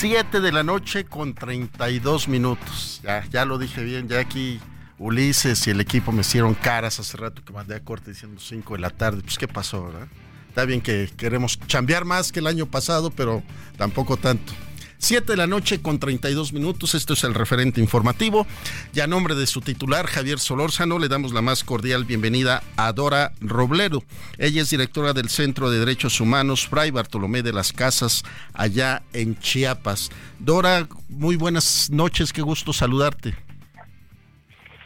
Siete 0.00 0.40
de 0.40 0.52
la 0.52 0.62
noche 0.62 1.06
con 1.06 1.34
32 1.34 2.28
minutos. 2.28 3.00
Ya, 3.02 3.26
ya 3.32 3.44
lo 3.44 3.58
dije 3.58 3.82
bien, 3.82 4.06
ya 4.06 4.20
aquí 4.20 4.60
Ulises 4.96 5.66
y 5.66 5.70
el 5.70 5.80
equipo 5.80 6.12
me 6.12 6.20
hicieron 6.20 6.54
caras 6.54 7.00
hace 7.00 7.16
rato 7.16 7.44
que 7.44 7.52
mandé 7.52 7.74
a 7.74 7.80
corte 7.80 8.12
diciendo 8.12 8.40
5 8.40 8.74
de 8.74 8.80
la 8.80 8.90
tarde. 8.90 9.22
Pues, 9.22 9.36
¿qué 9.36 9.48
pasó, 9.48 9.86
verdad? 9.86 10.06
Está 10.50 10.66
bien 10.66 10.80
que 10.80 11.10
queremos 11.16 11.58
chambear 11.66 12.04
más 12.04 12.30
que 12.30 12.38
el 12.38 12.46
año 12.46 12.66
pasado, 12.66 13.10
pero 13.10 13.42
tampoco 13.76 14.16
tanto. 14.16 14.52
7 14.98 15.32
de 15.32 15.36
la 15.36 15.46
noche 15.46 15.80
con 15.80 16.00
32 16.00 16.52
minutos, 16.52 16.94
esto 16.94 17.12
es 17.12 17.22
el 17.22 17.34
referente 17.34 17.80
informativo. 17.80 18.46
Y 18.92 19.00
a 19.00 19.06
nombre 19.06 19.34
de 19.34 19.46
su 19.46 19.60
titular, 19.60 20.06
Javier 20.06 20.40
Solórzano, 20.40 20.98
le 20.98 21.08
damos 21.08 21.32
la 21.32 21.40
más 21.40 21.62
cordial 21.62 22.04
bienvenida 22.04 22.62
a 22.76 22.92
Dora 22.92 23.32
Robledo. 23.40 24.02
Ella 24.38 24.62
es 24.62 24.70
directora 24.70 25.12
del 25.12 25.28
Centro 25.28 25.70
de 25.70 25.78
Derechos 25.78 26.20
Humanos 26.20 26.66
Fray 26.66 26.90
Bartolomé 26.90 27.42
de 27.42 27.52
las 27.52 27.72
Casas, 27.72 28.24
allá 28.54 29.02
en 29.12 29.38
Chiapas. 29.38 30.10
Dora, 30.40 30.88
muy 31.08 31.36
buenas 31.36 31.90
noches, 31.90 32.32
qué 32.32 32.42
gusto 32.42 32.72
saludarte. 32.72 33.36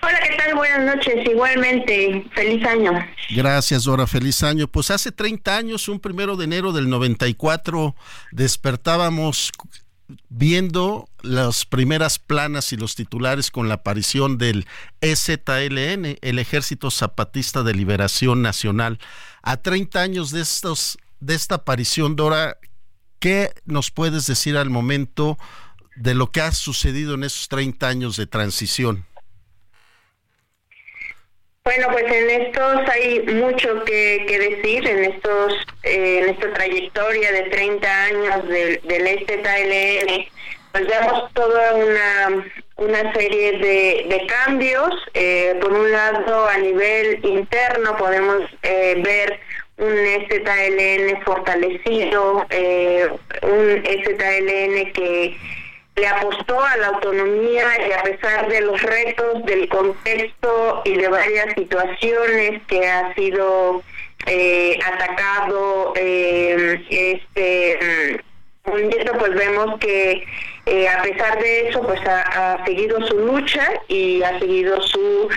Hola, 0.05 0.19
¿qué 0.29 0.37
tal? 0.37 0.57
Buenas 0.57 0.97
noches. 0.97 1.15
Igualmente, 1.31 2.27
feliz 2.35 2.67
año. 2.67 2.93
Gracias, 3.31 3.85
Dora, 3.85 4.09
feliz 4.09 4.43
año. 4.43 4.67
Pues 4.67 4.91
hace 4.91 5.13
30 5.13 5.57
años, 5.57 5.89
un 5.89 6.01
primero 6.01 6.37
de 6.37 6.45
enero 6.45 6.73
del 6.73 6.91
94, 6.91 7.95
despertábamos 8.33 9.53
viendo 10.29 11.09
las 11.23 11.65
primeras 11.67 12.19
planas 12.19 12.73
y 12.73 12.77
los 12.77 12.95
titulares 12.95 13.51
con 13.51 13.69
la 13.69 13.75
aparición 13.75 14.39
del 14.39 14.67
EZLN, 15.01 16.19
el 16.21 16.39
Ejército 16.39 16.91
Zapatista 16.91 17.63
de 17.63 17.75
Liberación 17.75 18.43
Nacional. 18.43 18.99
A 19.43 19.57
30 19.59 20.01
años 20.01 20.31
de 20.31 20.41
estos 20.41 20.99
de 21.21 21.35
esta 21.35 21.57
aparición, 21.57 22.17
Dora, 22.17 22.59
¿qué 23.21 23.53
nos 23.65 23.93
puedes 23.93 24.27
decir 24.27 24.57
al 24.57 24.71
momento 24.71 25.39
de 25.95 26.15
lo 26.15 26.33
que 26.33 26.41
ha 26.41 26.51
sucedido 26.51 27.15
en 27.15 27.23
esos 27.25 27.49
30 27.49 27.87
años 27.87 28.17
de 28.17 28.27
transición? 28.27 29.07
Bueno, 31.65 31.89
pues 31.93 32.05
en 32.13 32.29
estos 32.29 32.89
hay 32.89 33.21
mucho 33.21 33.85
que, 33.85 34.25
que 34.27 34.37
decir, 34.37 34.85
en 34.85 35.05
estos 35.05 35.55
eh, 35.85 36.19
en 36.23 36.31
esta 36.31 36.53
trayectoria 36.55 37.31
de 37.31 37.43
30 37.43 38.05
años 38.05 38.49
del, 38.49 38.81
del 38.83 39.07
STLN, 39.21 40.27
pues 40.73 40.87
vemos 40.89 41.33
toda 41.35 41.75
una, 41.77 42.47
una 42.79 43.13
serie 43.15 43.53
de, 43.53 44.07
de 44.09 44.27
cambios. 44.27 44.93
Eh, 45.15 45.57
por 45.61 45.73
un 45.73 45.93
lado, 45.93 46.49
a 46.49 46.59
nivel 46.59 47.25
interno 47.25 47.97
podemos 47.97 48.43
eh, 48.65 49.01
ver 49.05 49.39
un 49.77 49.93
STLN 50.27 51.23
fortalecido, 51.23 52.45
eh, 52.51 53.09
un 53.43 53.85
STLN 53.85 54.93
que 54.93 55.37
le 55.97 56.07
apostó 56.07 56.61
a 56.61 56.77
la 56.79 56.89
autonomía 56.89 57.65
y 57.87 57.93
a 57.93 58.03
pesar 58.03 58.49
de 58.49 58.61
los 58.63 58.81
retos 58.83 59.45
del 59.45 59.69
contexto 59.69 60.83
y 60.85 60.97
de 60.97 61.09
varias 61.09 61.55
situaciones 61.55 62.63
que 62.67 62.89
ha 62.89 63.15
sido 63.15 63.83
eh, 64.27 64.79
atacado 64.85 65.93
eh, 65.97 66.85
este 66.89 68.23
pues 68.65 69.35
vemos 69.35 69.79
que 69.81 70.25
eh, 70.67 70.89
a 70.89 71.03
pesar 71.03 71.41
de 71.41 71.69
eso 71.69 71.83
pues 71.83 72.01
ha, 72.07 72.55
ha, 72.55 72.65
seguido 72.65 73.05
su 73.07 73.19
lucha 73.19 73.69
y 73.89 74.23
ha 74.23 74.39
seguido 74.39 74.81
su 74.81 75.29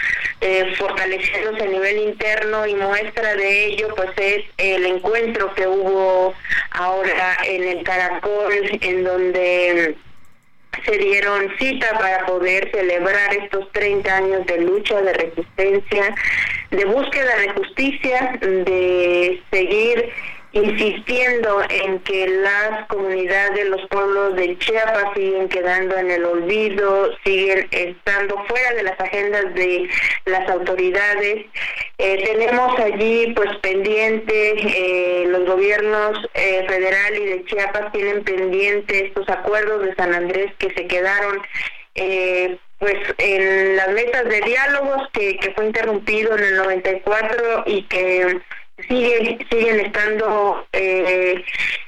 eh, 0.41 0.75
fortaleciéndose 0.77 1.63
a 1.63 1.67
nivel 1.67 1.97
interno 2.09 2.67
y 2.67 2.75
muestra 2.75 3.35
de 3.35 3.65
ello 3.65 3.87
pues 3.95 4.11
es 4.17 4.43
el 4.57 4.85
encuentro 4.85 5.53
que 5.55 5.67
hubo 5.67 6.35
ahora 6.71 7.37
en 7.43 7.63
el 7.63 7.83
Caracol 7.83 8.53
en 8.81 9.03
donde 9.03 9.95
se 10.83 10.97
dieron 10.97 11.49
cita 11.57 11.97
para 11.97 12.25
poder 12.25 12.69
celebrar 12.71 13.33
estos 13.35 13.71
30 13.71 14.15
años 14.15 14.45
de 14.45 14.61
lucha, 14.61 15.01
de 15.01 15.13
resistencia, 15.13 16.15
de 16.71 16.85
búsqueda 16.85 17.37
de 17.37 17.49
justicia, 17.49 18.37
de 18.41 19.41
seguir 19.51 20.11
insistiendo 20.55 21.61
en 21.69 21.99
que 21.99 22.27
las 22.27 22.87
comunidades 22.87 23.55
de 23.55 23.65
los 23.65 23.85
pueblos 23.89 24.37
de 24.37 24.57
Chiapas 24.57 25.13
siguen 25.13 25.49
quedando 25.49 25.97
en 25.97 26.09
el 26.09 26.23
olvido, 26.23 27.09
siguen 27.25 27.67
estando 27.71 28.41
fuera 28.47 28.73
de 28.73 28.83
las 28.83 28.97
agendas 28.97 29.53
de 29.53 29.89
las 30.23 30.49
autoridades. 30.49 31.45
Eh, 31.97 32.23
tenemos 32.23 32.79
allí 32.79 33.33
pues 33.35 33.49
pendiente, 33.57 34.53
eh, 34.57 35.25
los 35.27 35.45
gobiernos 35.45 36.19
eh, 36.33 36.65
federal 36.69 37.17
y 37.17 37.25
de 37.25 37.45
Chiapas 37.45 37.91
tienen 37.91 38.23
pendiente 38.23 39.07
estos 39.07 39.27
acuerdos 39.27 39.83
de 39.83 39.93
San 39.95 40.13
Andrés 40.13 40.53
que 40.57 40.73
se 40.73 40.87
quedaron 40.87 41.41
pues 42.77 42.97
en 43.19 43.77
las 43.77 43.89
mesas 43.89 44.25
de 44.25 44.41
diálogos 44.41 45.07
que, 45.13 45.37
que 45.37 45.51
fue 45.51 45.65
interrumpido 45.65 46.37
en 46.37 46.43
el 46.43 46.57
94 46.57 47.63
y 47.65 47.83
que 47.83 48.41
siguen 48.87 49.39
siguen 49.49 49.79
estando 49.79 50.67
eh, 50.73 51.43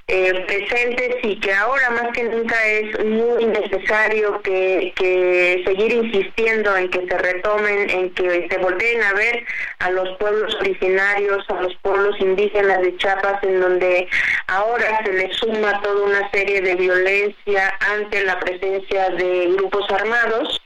eh, 0.07 0.45
presentes 0.47 1.17
y 1.21 1.37
que 1.41 1.53
ahora 1.53 1.89
más 1.89 2.13
que 2.13 2.23
nunca 2.23 2.55
es 2.65 3.03
muy 3.03 3.45
necesario 3.45 4.41
que, 4.41 4.93
que 4.95 5.63
seguir 5.65 5.91
insistiendo 5.91 6.77
en 6.77 6.89
que 6.89 7.05
se 7.07 7.17
retomen, 7.17 7.89
en 7.89 8.09
que 8.11 8.47
se 8.49 8.57
volteen 8.59 9.03
a 9.03 9.13
ver 9.13 9.45
a 9.79 9.91
los 9.91 10.17
pueblos 10.17 10.55
originarios, 10.61 11.43
a 11.49 11.61
los 11.61 11.75
pueblos 11.81 12.15
indígenas 12.21 12.81
de 12.81 12.95
Chiapas, 12.95 13.43
en 13.43 13.59
donde 13.59 14.07
ahora 14.47 15.01
se 15.03 15.11
les 15.11 15.35
suma 15.35 15.81
toda 15.81 16.05
una 16.05 16.31
serie 16.31 16.61
de 16.61 16.75
violencia 16.75 17.77
ante 17.79 18.23
la 18.23 18.39
presencia 18.39 19.09
de 19.09 19.47
grupos 19.57 19.91
armados 19.91 20.61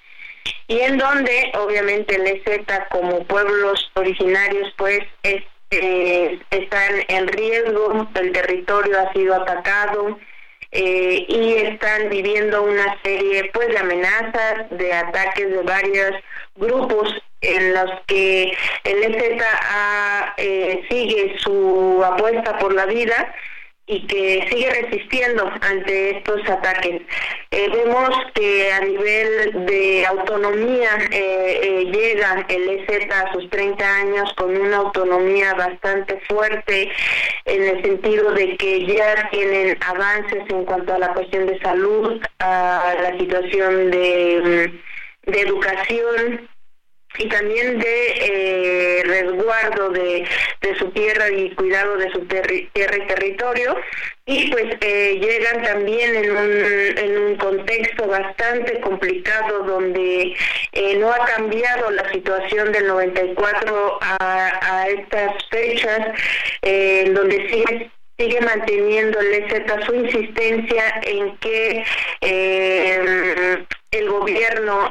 y 0.67 0.79
en 0.81 0.99
donde 0.99 1.51
obviamente 1.55 2.15
el 2.15 2.27
EZ 2.27 2.61
como 2.91 3.23
pueblos 3.25 3.91
originarios 3.95 4.71
pues 4.77 4.99
es 5.23 5.43
eh, 5.71 6.39
están 6.51 7.03
en 7.07 7.27
riesgo, 7.29 8.07
el 8.15 8.31
territorio 8.33 8.99
ha 8.99 9.13
sido 9.13 9.35
atacado 9.35 10.19
eh, 10.71 11.25
y 11.27 11.53
están 11.53 12.09
viviendo 12.09 12.63
una 12.63 12.97
serie 13.03 13.49
pues 13.53 13.69
de 13.69 13.77
amenazas, 13.77 14.69
de 14.69 14.93
ataques 14.93 15.49
de 15.49 15.63
varios 15.63 16.11
grupos 16.55 17.09
en 17.39 17.73
los 17.73 17.89
que 18.07 18.51
el 18.83 19.15
EZ 19.15 19.43
eh, 20.37 20.85
sigue 20.89 21.37
su 21.39 22.03
apuesta 22.05 22.57
por 22.59 22.73
la 22.73 22.85
vida 22.85 23.33
y 23.91 24.07
que 24.07 24.47
sigue 24.49 24.69
resistiendo 24.69 25.51
ante 25.59 26.17
estos 26.17 26.39
ataques. 26.49 27.01
Eh, 27.51 27.69
vemos 27.73 28.09
que 28.33 28.71
a 28.71 28.79
nivel 28.79 29.65
de 29.65 30.05
autonomía 30.05 30.91
eh, 31.11 31.59
eh, 31.61 31.91
llega 31.91 32.45
el 32.47 32.69
EZ 32.69 33.11
a 33.11 33.33
sus 33.33 33.49
30 33.49 33.85
años 33.85 34.31
con 34.37 34.55
una 34.55 34.77
autonomía 34.77 35.53
bastante 35.55 36.21
fuerte 36.29 36.89
en 37.43 37.63
el 37.63 37.83
sentido 37.83 38.31
de 38.31 38.55
que 38.55 38.85
ya 38.85 39.29
tienen 39.29 39.77
avances 39.85 40.41
en 40.47 40.63
cuanto 40.63 40.93
a 40.93 40.99
la 40.99 41.13
cuestión 41.13 41.47
de 41.47 41.59
salud, 41.59 42.21
a 42.39 42.95
la 43.01 43.17
situación 43.17 43.91
de, 43.91 44.71
de 45.25 45.41
educación, 45.41 46.47
y 47.17 47.27
también 47.27 47.79
de 47.79 48.13
eh, 48.19 49.03
resguardo 49.05 49.89
de, 49.89 50.25
de, 50.61 50.75
su 50.77 50.89
tierra 50.91 51.29
y 51.29 51.49
cuidado 51.51 51.97
de 51.97 52.11
su 52.11 52.25
tierra 52.25 52.53
y 52.53 53.07
territorio. 53.07 53.75
Y 54.25 54.51
pues 54.51 54.75
eh, 54.81 55.19
llegan 55.19 55.63
también 55.63 56.15
en 56.15 56.31
un, 56.31 56.97
en 56.97 57.17
un 57.17 57.35
contexto 57.35 58.07
bastante 58.07 58.79
complicado 58.79 59.63
donde 59.63 60.35
eh, 60.71 60.95
no 60.97 61.11
ha 61.11 61.25
cambiado 61.25 61.91
la 61.91 62.09
situación 62.11 62.71
del 62.71 62.87
94 62.87 63.99
a, 64.01 64.79
a 64.79 64.87
estas 64.89 65.33
fechas 65.49 65.99
donde 67.13 67.49
sigue 67.49 67.91
sigue 68.21 68.41
manteniendo 68.41 69.19
el 69.19 69.33
EZ 69.33 69.85
su 69.85 69.95
insistencia 69.95 71.01
en 71.03 71.37
que 71.37 71.83
eh, 72.21 73.65
el 73.91 74.09
gobierno 74.09 74.89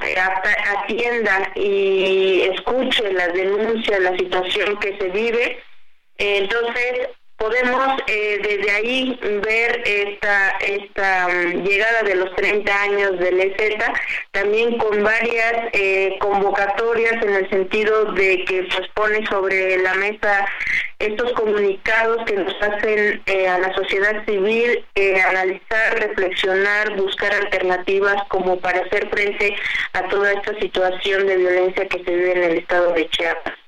atienda 0.76 1.52
y 1.54 2.42
escuche 2.42 3.12
las 3.12 3.32
denuncias, 3.32 3.98
la 4.00 4.16
situación 4.16 4.78
que 4.78 4.96
se 4.98 5.08
vive. 5.08 5.62
Entonces, 6.18 7.08
podemos 7.40 8.02
eh, 8.06 8.38
desde 8.42 8.70
ahí 8.70 9.18
ver 9.42 9.82
esta 9.86 11.28
mm, 11.28 11.62
llegada 11.62 12.02
de 12.02 12.14
los 12.16 12.36
30 12.36 12.82
años 12.82 13.18
del 13.18 13.40
EZ 13.40 13.76
también 14.30 14.76
con 14.76 15.02
varias 15.02 15.70
eh, 15.72 16.18
convocatorias 16.20 17.14
en 17.22 17.34
el 17.34 17.48
sentido 17.48 18.12
de 18.12 18.44
que 18.44 18.64
pues 18.64 18.86
pone 18.94 19.26
sobre 19.26 19.78
la 19.78 19.94
mesa 19.94 20.46
estos 20.98 21.32
comunicados 21.32 22.18
que 22.26 22.34
nos 22.34 22.54
hacen 22.60 23.22
eh, 23.24 23.48
a 23.48 23.58
la 23.58 23.74
sociedad 23.74 24.22
civil 24.26 24.84
analizar, 25.26 25.98
reflexionar, 25.98 26.94
buscar 26.96 27.32
alternativas 27.32 28.22
como 28.28 28.60
para 28.60 28.80
hacer 28.80 29.08
frente 29.08 29.56
a 29.94 30.06
toda 30.08 30.32
esta 30.32 30.58
situación 30.60 31.26
de 31.26 31.36
violencia 31.38 31.88
que 31.88 32.04
se 32.04 32.10
vive 32.10 32.32
en 32.32 32.42
el 32.42 32.58
estado 32.58 32.92
de 32.92 33.08
Chiapas. 33.08 33.59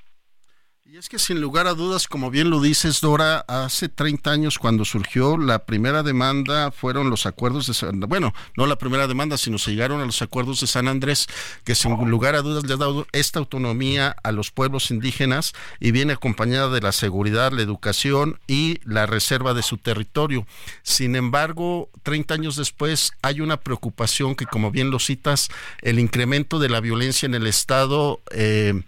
Y 0.92 0.98
es 0.98 1.08
que 1.08 1.18
sin 1.18 1.40
lugar 1.40 1.66
a 1.66 1.72
dudas, 1.72 2.06
como 2.06 2.30
bien 2.30 2.50
lo 2.50 2.60
dices, 2.60 3.00
Dora, 3.00 3.46
hace 3.48 3.88
30 3.88 4.30
años 4.30 4.58
cuando 4.58 4.84
surgió 4.84 5.38
la 5.38 5.64
primera 5.64 6.02
demanda 6.02 6.70
fueron 6.70 7.08
los 7.08 7.24
acuerdos 7.24 7.66
de 7.66 7.72
San, 7.72 7.98
bueno, 8.00 8.34
no 8.58 8.66
la 8.66 8.76
primera 8.76 9.06
demanda, 9.06 9.38
sino 9.38 9.56
se 9.56 9.70
llegaron 9.70 10.02
a 10.02 10.04
los 10.04 10.20
acuerdos 10.20 10.60
de 10.60 10.66
San 10.66 10.88
Andrés, 10.88 11.28
que 11.64 11.74
sin 11.74 11.92
lugar 12.10 12.34
a 12.34 12.42
dudas 12.42 12.64
le 12.64 12.74
ha 12.74 12.76
dado 12.76 13.06
esta 13.12 13.38
autonomía 13.38 14.14
a 14.22 14.32
los 14.32 14.50
pueblos 14.50 14.90
indígenas 14.90 15.54
y 15.80 15.92
viene 15.92 16.12
acompañada 16.12 16.68
de 16.68 16.82
la 16.82 16.92
seguridad, 16.92 17.52
la 17.52 17.62
educación 17.62 18.38
y 18.46 18.78
la 18.84 19.06
reserva 19.06 19.54
de 19.54 19.62
su 19.62 19.78
territorio. 19.78 20.46
Sin 20.82 21.16
embargo, 21.16 21.88
30 22.02 22.34
años 22.34 22.56
después 22.56 23.12
hay 23.22 23.40
una 23.40 23.60
preocupación 23.60 24.34
que, 24.34 24.44
como 24.44 24.70
bien 24.70 24.90
lo 24.90 24.98
citas, 24.98 25.48
el 25.80 25.98
incremento 25.98 26.58
de 26.58 26.68
la 26.68 26.80
violencia 26.80 27.24
en 27.24 27.34
el 27.34 27.46
Estado 27.46 28.20
eh, 28.30 28.82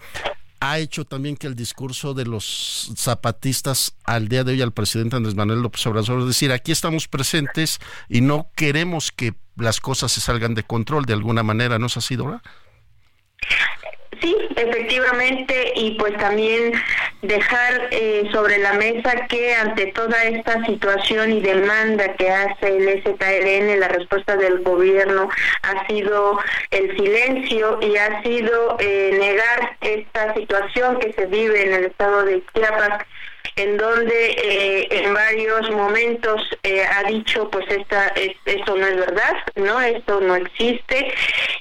ha 0.70 0.79
hecho 0.79 1.05
también 1.05 1.37
que 1.37 1.46
el 1.46 1.55
discurso 1.55 2.14
de 2.14 2.24
los 2.24 2.90
zapatistas 2.96 3.96
al 4.05 4.29
día 4.29 4.44
de 4.44 4.53
hoy 4.53 4.62
al 4.62 4.72
presidente 4.72 5.16
Andrés 5.16 5.35
Manuel 5.35 5.61
López 5.61 5.87
Obrador 5.87 6.20
es 6.20 6.27
decir, 6.27 6.53
aquí 6.53 6.72
estamos 6.72 7.07
presentes 7.07 7.81
y 8.09 8.22
no 8.22 8.48
queremos 8.57 9.12
que 9.12 9.35
las 9.57 9.81
cosas 9.81 10.12
se 10.12 10.22
salgan 10.22 10.55
de 10.55 10.62
control 10.62 11.05
de 11.05 11.12
alguna 11.12 11.42
manera, 11.42 11.79
¿no 11.79 11.87
es 11.87 11.96
así, 11.96 12.16
Dora? 12.16 12.42
Sí, 14.24 14.34
efectivamente, 14.56 15.74
y 15.76 15.96
pues 15.98 16.16
también 16.16 16.72
dejar 17.20 17.88
eh, 17.90 18.26
sobre 18.32 18.56
la 18.56 18.72
mesa 18.72 19.26
que 19.28 19.54
ante 19.54 19.88
toda 19.88 20.24
esta 20.24 20.64
situación 20.64 21.30
y 21.30 21.42
demanda 21.42 22.14
que 22.14 22.30
hace 22.30 22.74
el 22.74 23.02
SKLN, 23.02 23.78
la 23.78 23.88
respuesta 23.88 24.34
del 24.38 24.62
gobierno 24.62 25.28
ha 25.60 25.87
sido 25.88 26.38
el 26.70 26.96
silencio 26.96 27.78
y 27.82 27.98
ha 27.98 28.22
sido 28.22 28.78
eh, 28.80 29.14
negar 29.20 29.76
esta 29.82 30.32
situación 30.32 30.98
que 31.00 31.12
se 31.12 31.26
vive 31.26 31.66
en 31.66 31.74
el 31.74 31.84
estado 31.84 32.24
de 32.24 32.42
Chiapas 32.54 33.04
en 33.57 33.76
donde 33.76 34.30
eh, 34.30 34.88
en 34.90 35.14
varios 35.14 35.70
momentos 35.70 36.42
eh, 36.62 36.85
ha 36.85 37.04
dicho 37.04 37.48
pues 37.50 37.64
esta 37.68 38.09
esto 38.46 38.76
no 38.76 38.87
es 38.87 38.96
verdad 38.96 39.35
no 39.57 39.80
esto 39.80 40.20
no 40.20 40.37
existe. 40.37 41.12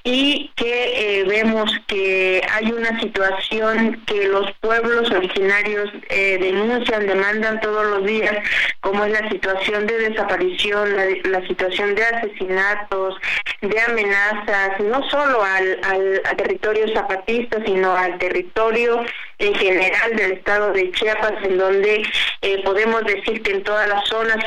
Y 0.06 0.52
que 0.56 1.20
eh, 1.20 1.24
vemos 1.24 1.72
que 1.88 2.42
hay 2.52 2.72
una 2.72 3.00
situación 3.00 4.02
que 4.06 4.28
los 4.28 4.52
pueblos 4.60 5.10
originarios 5.12 5.90
denuncian 6.10 7.08
demandan 7.08 7.62
todos 7.62 7.86
los 7.86 8.06
días 8.06 8.36
como 8.82 9.06
es 9.06 9.12
la 9.12 9.30
situación 9.30 9.88
de 9.88 10.10
desaparición 10.10 10.90
la, 11.24 11.48
situación 11.48 11.96
de 11.96 12.04
asesinatos 12.04 13.16
de 13.62 13.80
amenazas 13.82 14.80
no 14.80 15.08
solo 15.10 15.44
al 15.44 16.22
territorio 16.38 16.88
zapatista 16.94 17.60
sino 17.66 17.96
al 17.96 18.18
territorio 18.18 19.04
en 19.44 19.56
general 19.56 20.16
del 20.16 20.32
estado 20.34 20.72
de 20.72 20.92
Chiapas 20.92 21.44
en 21.44 21.58
donde 21.58 22.04
eh, 22.42 22.62
podemos 22.64 23.04
decir 23.04 23.42
que 23.42 23.52
en 23.52 23.64
todas 23.64 23.88
las 23.90 24.08
zonas 24.08 24.38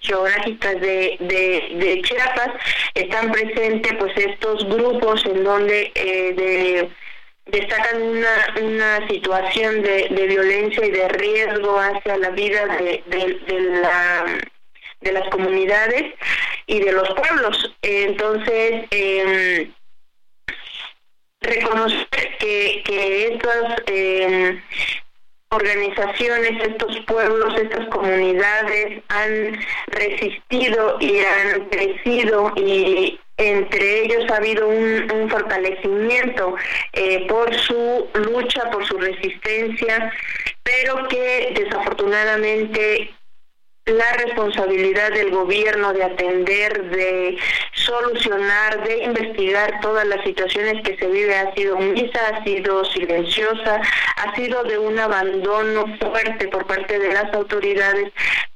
geográficas 0.00 0.80
de, 0.80 1.16
de, 1.20 2.02
Chiapas 2.02 2.50
están 2.94 3.32
presentes 3.32 3.92
pues 3.98 4.12
estos 4.16 4.64
grupos 4.68 5.24
en 5.26 5.42
donde 5.42 5.90
eh, 5.94 6.88
destacan 7.46 8.02
una, 8.02 8.54
una 8.60 9.08
situación 9.08 9.82
de, 9.82 10.08
de, 10.10 10.26
violencia 10.26 10.86
y 10.86 10.90
de 10.90 11.08
riesgo 11.08 11.78
hacia 11.78 12.16
la 12.18 12.30
vida 12.30 12.66
de, 12.76 13.02
de, 13.06 13.60
la 13.80 14.24
de 15.00 15.12
las 15.12 15.28
comunidades 15.28 16.14
y 16.66 16.80
de 16.80 16.92
los 16.92 17.08
pueblos. 17.10 17.74
Entonces, 17.82 18.86
eh, 18.90 19.70
reconocer 21.44 22.36
que, 22.38 22.82
que 22.84 23.34
estas 23.34 23.82
eh, 23.86 24.60
organizaciones, 25.50 26.62
estos 26.62 26.98
pueblos, 27.06 27.54
estas 27.56 27.86
comunidades 27.88 29.02
han 29.08 29.58
resistido 29.86 30.96
y 31.00 31.18
han 31.20 31.68
crecido 31.68 32.52
y 32.56 33.18
entre 33.36 34.04
ellos 34.04 34.30
ha 34.30 34.36
habido 34.36 34.68
un, 34.68 35.28
fortalecimiento 35.28 36.54
eh, 36.92 37.26
por 37.26 37.52
su 37.54 38.06
lucha, 38.14 38.70
por 38.70 38.86
su 38.86 38.98
resistencia, 38.98 40.12
pero 40.62 41.08
que 41.08 41.52
desafortunadamente 41.54 43.12
la 43.86 44.12
responsabilidad 44.14 45.12
del 45.12 45.30
gobierno 45.30 45.92
de 45.92 46.04
atender, 46.04 46.90
de 46.90 47.36
solucionar, 47.72 48.82
de 48.82 49.04
investigar 49.04 49.78
todas 49.80 50.06
las 50.06 50.24
situaciones 50.24 50.82
que 50.82 50.96
se 50.96 51.06
vive. 51.06 51.36
Ha 51.36 51.54
sido 51.54 51.76
misa, 51.76 52.28
ha 52.28 52.44
sido 52.44 52.84
silenciosa, 52.86 53.80
ha 54.16 54.34
sido 54.34 54.64
de 54.64 54.78
un 54.78 54.98
abandono 54.98 55.84
fuerte 55.98 56.48
por 56.48 56.66
parte 56.66 56.98
de 56.98 57.12
las 57.12 57.32
autoridades 57.34 58.10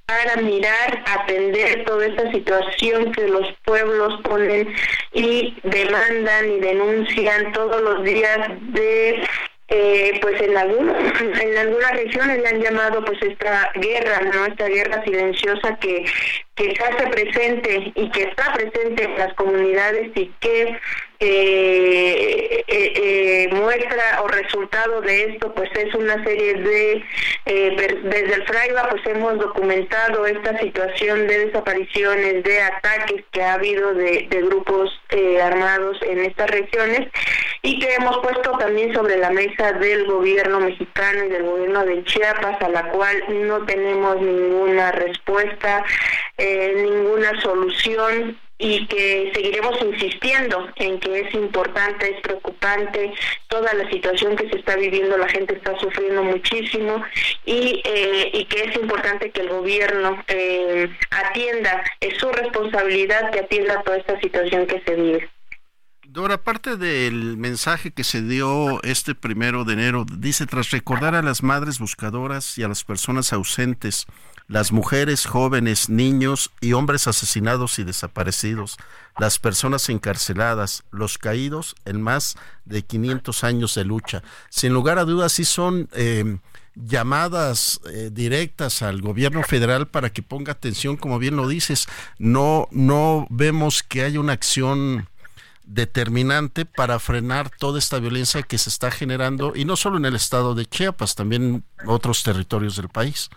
para 0.06 0.36
mirar, 0.36 1.04
atender 1.06 1.84
toda 1.84 2.06
esta 2.06 2.32
situación 2.32 3.12
que 3.12 3.28
los 3.28 3.46
pueblos 3.66 4.18
ponen 4.22 4.74
y 5.12 5.54
demandan 5.62 6.50
y 6.50 6.60
denuncian 6.60 7.52
todos 7.52 7.82
los 7.82 8.02
días 8.02 8.48
de 8.72 9.22
eh, 9.68 10.18
pues 10.22 10.40
en 10.40 10.56
algunos 10.56 10.96
en 11.40 11.58
algunas 11.58 11.92
regiones 11.92 12.40
le 12.40 12.48
han 12.48 12.60
llamado 12.60 13.04
pues 13.04 13.20
esta 13.22 13.70
guerra 13.74 14.20
no 14.32 14.46
esta 14.46 14.66
guerra 14.66 15.04
silenciosa 15.04 15.76
que 15.76 16.04
que 16.54 16.74
se 16.74 16.84
hace 16.84 17.06
presente 17.08 17.92
y 17.94 18.10
que 18.10 18.22
está 18.24 18.52
presente 18.54 19.04
en 19.04 19.18
las 19.18 19.34
comunidades 19.34 20.10
y 20.14 20.32
que 20.40 20.78
eh, 21.20 22.64
eh, 22.68 22.92
eh, 22.94 23.48
muestra 23.52 24.22
o 24.22 24.28
resultado 24.28 25.00
de 25.00 25.24
esto 25.24 25.52
pues 25.52 25.68
es 25.74 25.92
una 25.92 26.22
serie 26.22 26.54
de 26.54 27.04
desde 27.44 28.34
el 28.34 28.46
Fraiba 28.46 28.88
pues 28.88 29.04
hemos 29.06 29.36
documentado 29.38 30.26
esta 30.26 30.56
situación 30.58 31.26
de 31.26 31.46
desapariciones 31.46 32.44
de 32.44 32.60
ataques 32.60 33.24
que 33.32 33.42
ha 33.42 33.54
habido 33.54 33.94
de, 33.94 34.28
de 34.30 34.42
grupos 34.42 34.92
armados 35.42 35.96
en 36.02 36.20
estas 36.20 36.50
regiones 36.50 37.08
y 37.62 37.80
que 37.80 37.94
hemos 37.94 38.18
puesto 38.18 38.52
también 38.58 38.94
sobre 38.94 39.16
la 39.16 39.30
mesa 39.30 39.72
del 39.72 40.06
gobierno 40.06 40.60
mexicano 40.60 41.24
y 41.24 41.30
del 41.30 41.42
gobierno 41.42 41.84
de 41.84 42.04
Chiapas 42.04 42.62
a 42.62 42.68
la 42.68 42.90
cual 42.90 43.24
no 43.28 43.64
tenemos 43.64 44.20
ninguna 44.20 44.92
respuesta 44.92 45.84
ninguna 46.36 47.40
solución 47.40 48.36
y 48.58 48.86
que 48.86 49.30
seguiremos 49.34 49.80
insistiendo 49.80 50.68
en 50.76 50.98
que 50.98 51.20
es 51.20 51.34
importante, 51.34 52.10
es 52.10 52.20
preocupante 52.22 53.14
toda 53.46 53.72
la 53.72 53.88
situación 53.88 54.36
que 54.36 54.48
se 54.48 54.58
está 54.58 54.74
viviendo, 54.76 55.16
la 55.16 55.28
gente 55.28 55.54
está 55.54 55.78
sufriendo 55.78 56.24
muchísimo 56.24 57.02
y, 57.46 57.80
eh, 57.84 58.30
y 58.34 58.44
que 58.46 58.64
es 58.64 58.76
importante 58.76 59.30
que 59.30 59.42
el 59.42 59.48
gobierno 59.48 60.22
eh, 60.26 60.90
atienda, 61.10 61.84
es 62.00 62.18
su 62.18 62.30
responsabilidad 62.30 63.30
que 63.30 63.40
atienda 63.40 63.82
toda 63.82 63.96
esta 63.96 64.20
situación 64.20 64.66
que 64.66 64.82
se 64.84 64.94
vive. 64.94 65.30
Dora, 66.10 66.34
aparte 66.36 66.76
del 66.76 67.36
mensaje 67.36 67.92
que 67.92 68.02
se 68.02 68.22
dio 68.22 68.82
este 68.82 69.14
primero 69.14 69.64
de 69.64 69.74
enero, 69.74 70.06
dice, 70.10 70.46
tras 70.46 70.70
recordar 70.70 71.14
a 71.14 71.22
las 71.22 71.42
madres 71.42 71.78
buscadoras 71.78 72.56
y 72.56 72.62
a 72.62 72.68
las 72.68 72.82
personas 72.82 73.32
ausentes, 73.34 74.06
las 74.48 74.72
mujeres, 74.72 75.26
jóvenes, 75.26 75.90
niños 75.90 76.50
y 76.60 76.72
hombres 76.72 77.06
asesinados 77.06 77.78
y 77.78 77.84
desaparecidos, 77.84 78.78
las 79.18 79.38
personas 79.38 79.88
encarceladas, 79.90 80.84
los 80.90 81.18
caídos 81.18 81.76
en 81.84 82.00
más 82.00 82.36
de 82.64 82.82
500 82.82 83.44
años 83.44 83.74
de 83.74 83.84
lucha. 83.84 84.22
Sin 84.48 84.72
lugar 84.72 84.98
a 84.98 85.04
dudas, 85.04 85.32
sí 85.32 85.44
son 85.44 85.88
eh, 85.92 86.38
llamadas 86.74 87.80
eh, 87.92 88.08
directas 88.10 88.80
al 88.80 89.02
gobierno 89.02 89.42
federal 89.42 89.86
para 89.86 90.10
que 90.10 90.22
ponga 90.22 90.52
atención, 90.52 90.96
como 90.96 91.18
bien 91.18 91.36
lo 91.36 91.46
dices, 91.46 91.86
no, 92.18 92.68
no 92.70 93.26
vemos 93.28 93.82
que 93.82 94.02
haya 94.02 94.18
una 94.18 94.32
acción 94.32 95.08
determinante 95.64 96.64
para 96.64 96.98
frenar 96.98 97.50
toda 97.50 97.78
esta 97.78 97.98
violencia 97.98 98.42
que 98.42 98.56
se 98.56 98.70
está 98.70 98.90
generando 98.90 99.52
y 99.54 99.66
no 99.66 99.76
solo 99.76 99.98
en 99.98 100.06
el 100.06 100.16
estado 100.16 100.54
de 100.54 100.64
Chiapas, 100.64 101.14
también 101.14 101.42
en 101.82 101.88
otros 101.88 102.22
territorios 102.22 102.76
del 102.76 102.88
país. 102.88 103.28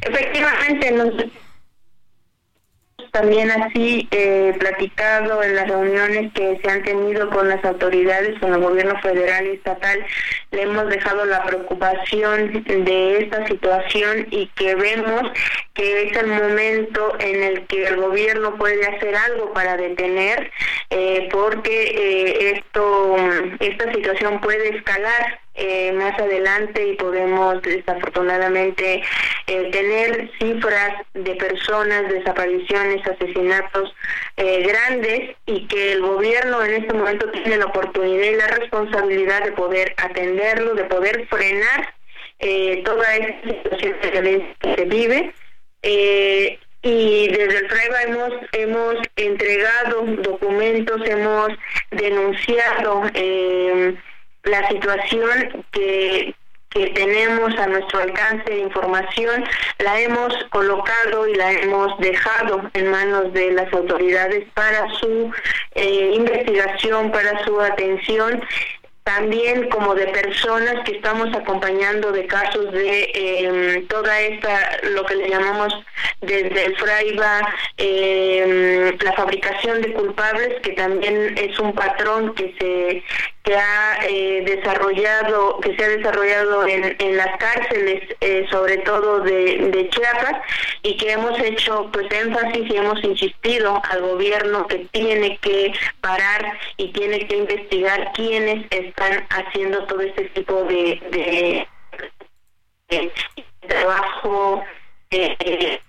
Efectivamente, 0.00 0.90
nos 0.92 1.12
también 3.12 3.50
así 3.50 4.06
eh, 4.10 4.54
platicado 4.58 5.42
en 5.42 5.56
las 5.56 5.68
reuniones 5.68 6.32
que 6.34 6.60
se 6.62 6.70
han 6.70 6.82
tenido 6.82 7.30
con 7.30 7.48
las 7.48 7.64
autoridades, 7.64 8.38
con 8.38 8.52
el 8.54 8.60
gobierno 8.60 9.00
federal 9.00 9.46
y 9.46 9.56
estatal, 9.56 10.04
le 10.50 10.62
hemos 10.62 10.88
dejado 10.88 11.24
la 11.24 11.44
preocupación 11.44 12.62
de 12.64 13.18
esta 13.18 13.46
situación 13.46 14.26
y 14.30 14.46
que 14.48 14.74
vemos 14.74 15.22
que 15.74 16.08
es 16.08 16.16
el 16.16 16.26
momento 16.26 17.14
en 17.20 17.42
el 17.42 17.66
que 17.66 17.86
el 17.86 17.96
gobierno 17.96 18.56
puede 18.56 18.86
hacer 18.86 19.14
algo 19.14 19.52
para 19.52 19.76
detener, 19.76 20.50
eh, 20.90 21.28
porque 21.30 21.82
eh, 21.84 22.56
esto, 22.56 23.16
esta 23.60 23.92
situación 23.92 24.40
puede 24.40 24.76
escalar 24.76 25.40
eh, 25.60 25.90
más 25.90 26.16
adelante 26.20 26.86
y 26.86 26.94
podemos 26.94 27.60
desafortunadamente 27.62 29.02
eh, 29.48 29.70
tener 29.72 30.30
cifras 30.38 31.04
de 31.14 31.34
personas, 31.34 32.08
desapariciones, 32.08 33.04
asesinatos 33.04 33.92
eh, 34.36 34.62
grandes 34.62 35.36
y 35.46 35.66
que 35.66 35.94
el 35.94 36.02
gobierno 36.02 36.64
en 36.64 36.74
este 36.74 36.94
momento 36.94 37.28
tiene 37.32 37.56
la 37.56 37.66
oportunidad 37.66 38.24
y 38.24 38.36
la 38.36 38.46
responsabilidad 38.46 39.42
de 39.42 39.52
poder 39.52 39.94
atenderlo, 39.96 40.74
de 40.74 40.84
poder 40.84 41.26
frenar 41.26 41.92
toda 42.84 43.16
esta 43.16 43.48
situación 43.48 43.96
de 44.00 44.10
violencia 44.10 44.54
que 44.60 44.74
se 44.76 44.84
vive. 44.84 45.34
y 46.82 47.28
desde 47.28 47.58
el 47.58 47.68
FRAIBA 47.68 48.02
hemos, 48.02 48.32
hemos 48.52 48.94
entregado 49.16 50.02
documentos, 50.22 51.00
hemos 51.04 51.48
denunciado 51.90 53.02
eh, 53.14 53.96
la 54.44 54.68
situación 54.68 55.64
que, 55.72 56.34
que 56.70 56.86
tenemos 56.88 57.56
a 57.58 57.66
nuestro 57.66 58.00
alcance 58.00 58.50
de 58.50 58.60
información 58.60 59.44
la 59.78 60.00
hemos 60.00 60.32
colocado 60.50 61.26
y 61.26 61.34
la 61.34 61.52
hemos 61.52 61.98
dejado 61.98 62.70
en 62.74 62.90
manos 62.90 63.32
de 63.32 63.52
las 63.52 63.72
autoridades 63.72 64.44
para 64.54 64.88
su 64.94 65.30
eh, 65.74 66.12
investigación, 66.14 67.10
para 67.10 67.44
su 67.44 67.60
atención 67.60 68.42
también 69.08 69.70
como 69.70 69.94
de 69.94 70.06
personas 70.08 70.84
que 70.84 70.96
estamos 70.96 71.34
acompañando 71.34 72.12
de 72.12 72.26
casos 72.26 72.70
de 72.72 73.10
em, 73.14 73.86
toda 73.86 74.20
esta, 74.20 74.80
lo 74.82 75.02
que 75.06 75.14
le 75.14 75.30
llamamos 75.30 75.72
desde 76.20 76.66
el 76.66 76.76
FRAIBA, 76.76 77.54
em, 77.78 78.98
la 79.00 79.12
fabricación 79.14 79.80
de 79.80 79.94
culpables, 79.94 80.60
que 80.60 80.72
también 80.72 81.38
es 81.38 81.58
un 81.58 81.72
patrón 81.72 82.34
que 82.34 82.54
se 82.60 83.02
que 83.48 83.56
ha 83.56 83.98
eh, 84.06 84.42
desarrollado, 84.44 85.58
que 85.60 85.74
se 85.74 85.82
ha 85.82 85.88
desarrollado 85.88 86.66
en, 86.66 87.16
las 87.16 87.38
cárceles, 87.38 88.02
eh, 88.20 88.46
sobre 88.50 88.76
todo 88.78 89.20
de, 89.20 89.70
de, 89.70 89.88
Chiapas, 89.88 90.42
y 90.82 90.98
que 90.98 91.12
hemos 91.12 91.38
hecho 91.40 91.88
pues 91.90 92.12
énfasis 92.12 92.70
y 92.70 92.76
hemos 92.76 93.02
insistido 93.02 93.80
al 93.90 94.02
gobierno 94.02 94.66
que 94.66 94.86
tiene 94.92 95.38
que 95.38 95.72
parar 96.02 96.58
y 96.76 96.92
tiene 96.92 97.26
que 97.26 97.38
investigar 97.38 98.12
quiénes 98.12 98.66
están 98.68 99.26
haciendo 99.30 99.82
todo 99.86 100.02
este 100.02 100.24
tipo 100.24 100.64
de, 100.64 101.66
de 102.90 103.12
trabajo 103.66 104.62
eh, 105.10 105.80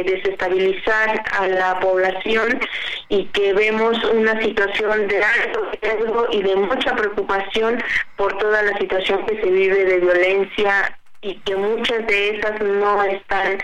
eh, 0.00 0.04
desestabilizar 0.04 1.22
a 1.38 1.48
la 1.48 1.80
población 1.80 2.60
y 3.08 3.26
que 3.26 3.52
vemos 3.52 4.02
una 4.04 4.40
situación 4.40 5.08
de 5.08 5.22
alto 5.22 5.70
riesgo 5.82 6.26
y 6.32 6.42
de 6.42 6.56
mucha 6.56 6.94
preocupación 6.94 7.82
por 8.16 8.36
toda 8.38 8.62
la 8.62 8.76
situación 8.78 9.24
que 9.26 9.40
se 9.40 9.50
vive 9.50 9.84
de 9.84 9.98
violencia 9.98 10.96
y 11.22 11.34
que 11.40 11.54
muchas 11.54 12.06
de 12.06 12.36
esas 12.36 12.60
no 12.62 13.02
están 13.04 13.58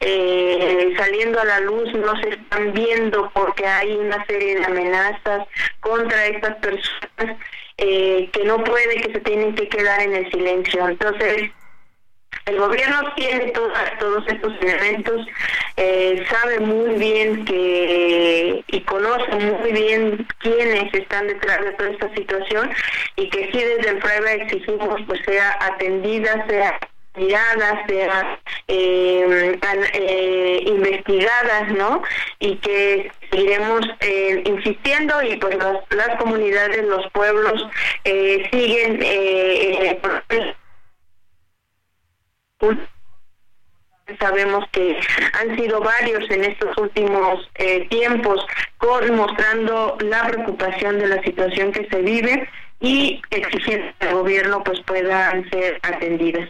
eh, 0.00 0.94
saliendo 0.96 1.40
a 1.40 1.44
la 1.44 1.60
luz, 1.60 1.92
no 1.94 2.16
se 2.20 2.30
están 2.30 2.72
viendo 2.72 3.30
porque 3.34 3.66
hay 3.66 3.96
una 3.96 4.24
serie 4.26 4.56
de 4.56 4.64
amenazas 4.64 5.46
contra 5.80 6.26
estas 6.26 6.56
personas 6.56 7.36
eh, 7.78 8.28
que 8.32 8.44
no 8.44 8.62
puede, 8.62 9.00
que 9.00 9.12
se 9.12 9.20
tienen 9.20 9.54
que 9.54 9.68
quedar 9.68 10.00
en 10.02 10.14
el 10.14 10.30
silencio. 10.30 10.88
Entonces, 10.88 11.50
el 12.46 12.58
gobierno 12.58 13.12
tiene 13.16 13.52
todos 13.98 14.26
estos 14.26 14.52
elementos, 14.60 15.26
eh, 15.76 16.24
sabe 16.30 16.60
muy 16.60 16.94
bien 16.94 17.44
que 17.44 18.64
y 18.66 18.80
conoce 18.82 19.32
muy 19.34 19.72
bien 19.72 20.26
quiénes 20.38 20.92
están 20.94 21.28
detrás 21.28 21.64
de 21.64 21.72
toda 21.72 21.90
esta 21.90 22.14
situación 22.14 22.70
y 23.16 23.28
que 23.28 23.50
si 23.52 23.58
desde 23.58 23.90
el 23.90 23.98
prueba 23.98 24.32
exigimos 24.32 25.00
pues 25.06 25.20
sea 25.24 25.58
atendida, 25.60 26.46
sea 26.48 26.78
mirada, 27.16 27.84
sea 27.88 28.38
eh, 28.68 29.58
eh, 29.94 30.62
investigadas, 30.66 31.72
¿no? 31.72 32.02
Y 32.38 32.56
que 32.56 33.10
seguiremos 33.30 33.80
eh, 34.00 34.42
insistiendo 34.46 35.22
y 35.22 35.36
pues 35.36 35.56
las, 35.56 35.78
las, 35.90 36.16
comunidades, 36.18 36.84
los 36.84 37.10
pueblos 37.12 37.66
eh, 38.04 38.48
siguen 38.52 39.00
sabemos 44.18 44.64
que 44.72 44.98
han 45.40 45.56
sido 45.56 45.80
varios 45.80 46.28
en 46.30 46.44
estos 46.44 46.76
últimos 46.78 47.48
eh, 47.54 47.86
tiempos 47.88 48.44
mostrando 49.12 49.96
la 50.00 50.26
preocupación 50.28 50.98
de 50.98 51.08
la 51.08 51.22
situación 51.22 51.72
que 51.72 51.86
se 51.88 52.02
vive 52.02 52.48
y 52.80 53.20
exigiendo 53.30 53.86
que 53.98 54.08
el 54.08 54.14
gobierno 54.14 54.62
pues 54.64 54.80
puedan 54.86 55.48
ser 55.50 55.78
atendidas. 55.82 56.48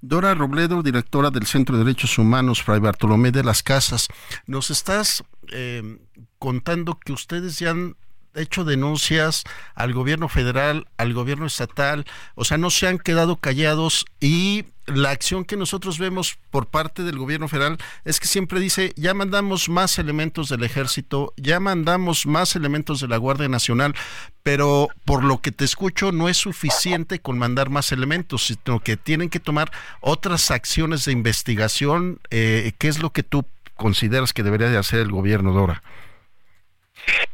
Dora 0.00 0.34
Robledo, 0.34 0.82
directora 0.82 1.30
del 1.30 1.46
Centro 1.46 1.76
de 1.76 1.84
Derechos 1.84 2.18
Humanos 2.18 2.62
Fray 2.62 2.80
Bartolomé 2.80 3.30
de 3.30 3.44
las 3.44 3.62
Casas, 3.62 4.08
nos 4.46 4.70
estás 4.70 5.24
eh, 5.52 5.98
contando 6.38 6.98
que 6.98 7.12
ustedes 7.12 7.58
ya 7.58 7.70
han 7.70 7.94
hecho 8.34 8.64
denuncias 8.64 9.44
al 9.74 9.92
gobierno 9.92 10.28
federal, 10.28 10.88
al 10.96 11.12
gobierno 11.14 11.46
estatal, 11.46 12.04
o 12.34 12.44
sea, 12.44 12.58
no 12.58 12.70
se 12.70 12.88
han 12.88 12.98
quedado 12.98 13.36
callados 13.36 14.06
y 14.20 14.64
la 14.86 15.10
acción 15.10 15.44
que 15.44 15.56
nosotros 15.56 15.98
vemos 15.98 16.38
por 16.50 16.66
parte 16.66 17.02
del 17.02 17.18
gobierno 17.18 17.48
federal 17.48 17.78
es 18.04 18.20
que 18.20 18.26
siempre 18.26 18.60
dice, 18.60 18.92
ya 18.96 19.14
mandamos 19.14 19.68
más 19.68 19.98
elementos 19.98 20.48
del 20.48 20.64
ejército, 20.64 21.32
ya 21.36 21.60
mandamos 21.60 22.26
más 22.26 22.56
elementos 22.56 23.00
de 23.00 23.08
la 23.08 23.16
Guardia 23.16 23.48
Nacional, 23.48 23.94
pero 24.42 24.88
por 25.04 25.24
lo 25.24 25.38
que 25.38 25.52
te 25.52 25.64
escucho 25.64 26.12
no 26.12 26.28
es 26.28 26.36
suficiente 26.36 27.20
con 27.20 27.38
mandar 27.38 27.70
más 27.70 27.92
elementos, 27.92 28.46
sino 28.46 28.80
que 28.80 28.96
tienen 28.96 29.30
que 29.30 29.40
tomar 29.40 29.70
otras 30.00 30.50
acciones 30.50 31.04
de 31.04 31.12
investigación. 31.12 32.18
Eh, 32.30 32.72
¿Qué 32.78 32.88
es 32.88 33.00
lo 33.00 33.10
que 33.10 33.22
tú 33.22 33.44
consideras 33.76 34.32
que 34.32 34.42
debería 34.42 34.68
de 34.68 34.78
hacer 34.78 35.00
el 35.00 35.12
gobierno, 35.12 35.52
Dora? 35.52 35.82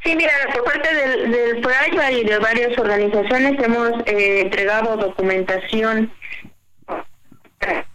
Sí, 0.02 0.14
mira, 0.16 0.32
por 0.54 0.64
parte 0.64 0.94
del, 0.94 1.30
del 1.30 1.62
y 2.12 2.24
de 2.24 2.38
varias 2.38 2.78
organizaciones 2.78 3.62
hemos 3.62 3.90
eh, 4.06 4.40
entregado 4.40 4.96
documentación 4.96 6.10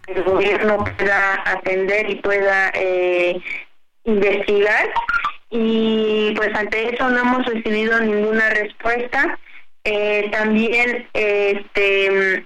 el 0.07 0.24
gobierno 0.24 0.84
pueda 0.84 1.43
atender 1.45 2.09
y 2.09 2.16
pueda 2.16 2.72
eh, 2.74 3.39
investigar 4.03 4.93
y 5.49 6.34
pues 6.36 6.53
ante 6.55 6.93
eso 6.93 7.09
no 7.09 7.20
hemos 7.20 7.45
recibido 7.45 7.99
ninguna 7.99 8.49
respuesta. 8.49 9.38
Eh, 9.84 10.30
también 10.32 11.07
este 11.14 12.45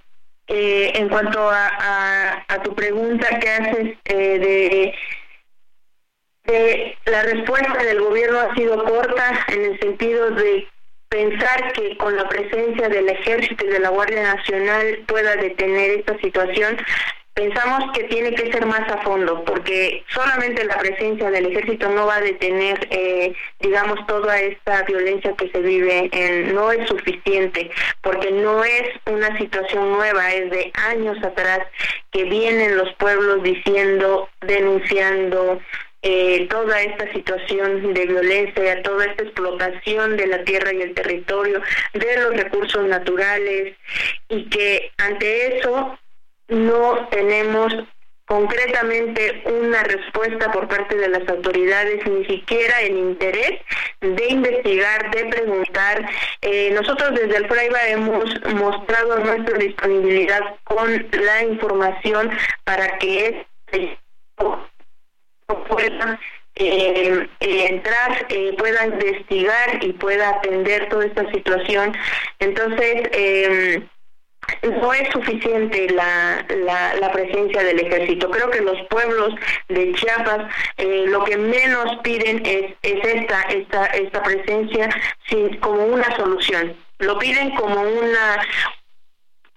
en 0.50 1.10
cuanto 1.10 1.50
a, 1.50 2.46
a, 2.48 2.64
tu 2.64 2.74
pregunta 2.74 3.28
que 3.40 3.50
haces 3.50 3.98
de 4.06 4.94
la 7.06 7.22
respuesta 7.24 7.84
del 7.84 8.02
gobierno 8.02 8.40
ha 8.40 8.56
sido 8.56 8.82
corta 8.86 9.46
en 9.50 9.66
el 9.66 9.80
sentido 9.80 10.32
de 10.32 10.68
pensar 11.10 11.72
que 11.74 11.98
con 11.98 12.16
la 12.16 12.28
presencia 12.28 12.90
del 12.90 13.10
ejército 13.10 13.66
y 13.66 13.70
de 13.70 13.80
la 13.80 13.90
Guardia 13.90 14.36
Nacional 14.36 15.04
pueda 15.08 15.36
detener 15.36 16.00
esta 16.00 16.18
situación. 16.20 16.78
Pensamos 17.34 17.92
que 17.94 18.06
tiene 18.06 18.34
que 18.34 18.52
ser 18.52 18.66
más 18.66 18.92
a 18.92 18.98
fondo, 19.04 19.46
porque 19.46 20.04
solamente 20.08 20.66
la 20.66 20.80
presencia 20.80 21.30
del 21.30 21.46
ejército 21.46 21.88
no 21.90 22.08
va 22.08 22.16
a 22.16 22.22
detener, 22.22 22.88
eh, 22.90 23.32
digamos, 23.60 24.04
toda 24.08 24.40
esta 24.40 24.82
violencia 24.82 25.36
que 25.38 25.48
se 25.50 25.60
vive, 25.60 26.10
en, 26.14 26.56
no 26.56 26.72
es 26.72 26.90
suficiente, 26.90 27.70
porque 28.02 28.32
no 28.32 28.64
es 28.64 28.90
una 29.06 29.38
situación 29.38 29.92
nueva, 29.92 30.34
es 30.34 30.50
de 30.50 30.72
años 30.90 31.24
atrás 31.24 31.60
que 32.12 32.24
vienen 32.24 32.76
los 32.76 32.92
pueblos 32.96 33.44
diciendo, 33.44 34.28
denunciando, 34.42 35.60
eh, 36.02 36.48
toda 36.50 36.82
esta 36.82 37.12
situación 37.12 37.94
de 37.94 38.06
violencia, 38.06 38.82
toda 38.84 39.06
esta 39.06 39.24
explotación 39.24 40.16
de 40.16 40.28
la 40.28 40.44
tierra 40.44 40.74
y 40.74 40.82
el 40.82 40.94
territorio, 40.94 41.62
de 41.94 42.18
los 42.18 42.36
recursos 42.36 42.86
naturales, 42.86 43.76
y 44.30 44.44
que 44.50 44.92
ante 44.98 45.58
eso 45.58 45.98
no 46.50 47.08
tenemos 47.10 47.74
concretamente 48.28 49.42
una 49.46 49.84
respuesta 49.84 50.52
por 50.52 50.68
parte 50.68 50.96
de 50.98 51.08
las 51.08 51.28
autoridades, 51.30 52.06
ni 52.06 52.26
siquiera 52.26 52.82
el 52.82 52.98
interés 52.98 53.62
de 54.02 54.28
investigar, 54.28 55.10
de 55.12 55.26
preguntar. 55.26 56.10
Eh, 56.42 56.72
nosotros 56.72 57.12
desde 57.16 57.38
el 57.38 57.48
FRAIBA 57.48 57.88
hemos 57.88 58.26
mostrado 58.54 59.20
nuestra 59.20 59.58
disponibilidad 59.58 60.42
con 60.66 61.08
la 61.12 61.44
información 61.44 62.30
para 62.66 62.98
que 62.98 63.46
este 63.70 63.98
pueda 65.48 66.20
eh, 66.56 67.28
eh, 67.40 67.68
entrar, 67.70 68.26
eh, 68.30 68.54
pueda 68.58 68.86
investigar 68.86 69.84
y 69.84 69.94
pueda 69.94 70.30
atender 70.30 70.90
toda 70.90 71.06
esta 71.06 71.30
situación. 71.32 71.96
Entonces, 72.40 73.10
em, 73.12 73.88
no 74.64 74.94
es 74.94 75.10
suficiente 75.10 75.90
la, 75.92 76.46
la, 77.00 77.12
presencia 77.12 77.64
del 77.64 77.80
ejército. 77.80 78.30
Creo 78.30 78.50
que 78.50 78.62
los 78.62 78.82
pueblos 78.90 79.34
de 79.68 79.94
Chiapas 79.94 80.52
lo 80.78 81.24
que 81.26 81.38
menos 81.38 81.98
piden 82.02 82.46
es, 82.46 82.74
es 82.82 83.06
esta, 83.06 83.42
esta, 83.44 83.86
esta 83.88 84.24
presencia 84.24 84.90
sin, 85.28 85.58
como 85.58 85.86
una 85.86 86.16
solución. 86.16 86.76
Lo 87.00 87.20
piden 87.20 87.56
como 87.56 87.82
una, 87.82 88.42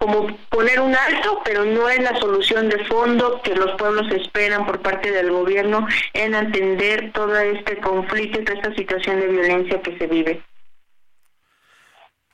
como 0.01 0.35
poner 0.49 0.79
un 0.79 0.95
alto, 0.95 1.41
pero 1.45 1.63
no 1.63 1.87
es 1.87 2.01
la 2.01 2.19
solución 2.19 2.69
de 2.69 2.83
fondo 2.85 3.39
que 3.43 3.53
los 3.53 3.77
pueblos 3.77 4.11
esperan 4.11 4.65
por 4.65 4.81
parte 4.81 5.11
del 5.11 5.29
gobierno 5.29 5.87
en 6.13 6.33
atender 6.33 7.11
todo 7.13 7.37
este 7.37 7.79
conflicto 7.79 8.41
y 8.41 8.43
toda 8.43 8.59
esta 8.59 8.75
situación 8.75 9.19
de 9.19 9.27
violencia 9.27 9.79
que 9.79 9.95
se 9.99 10.07
vive. 10.07 10.43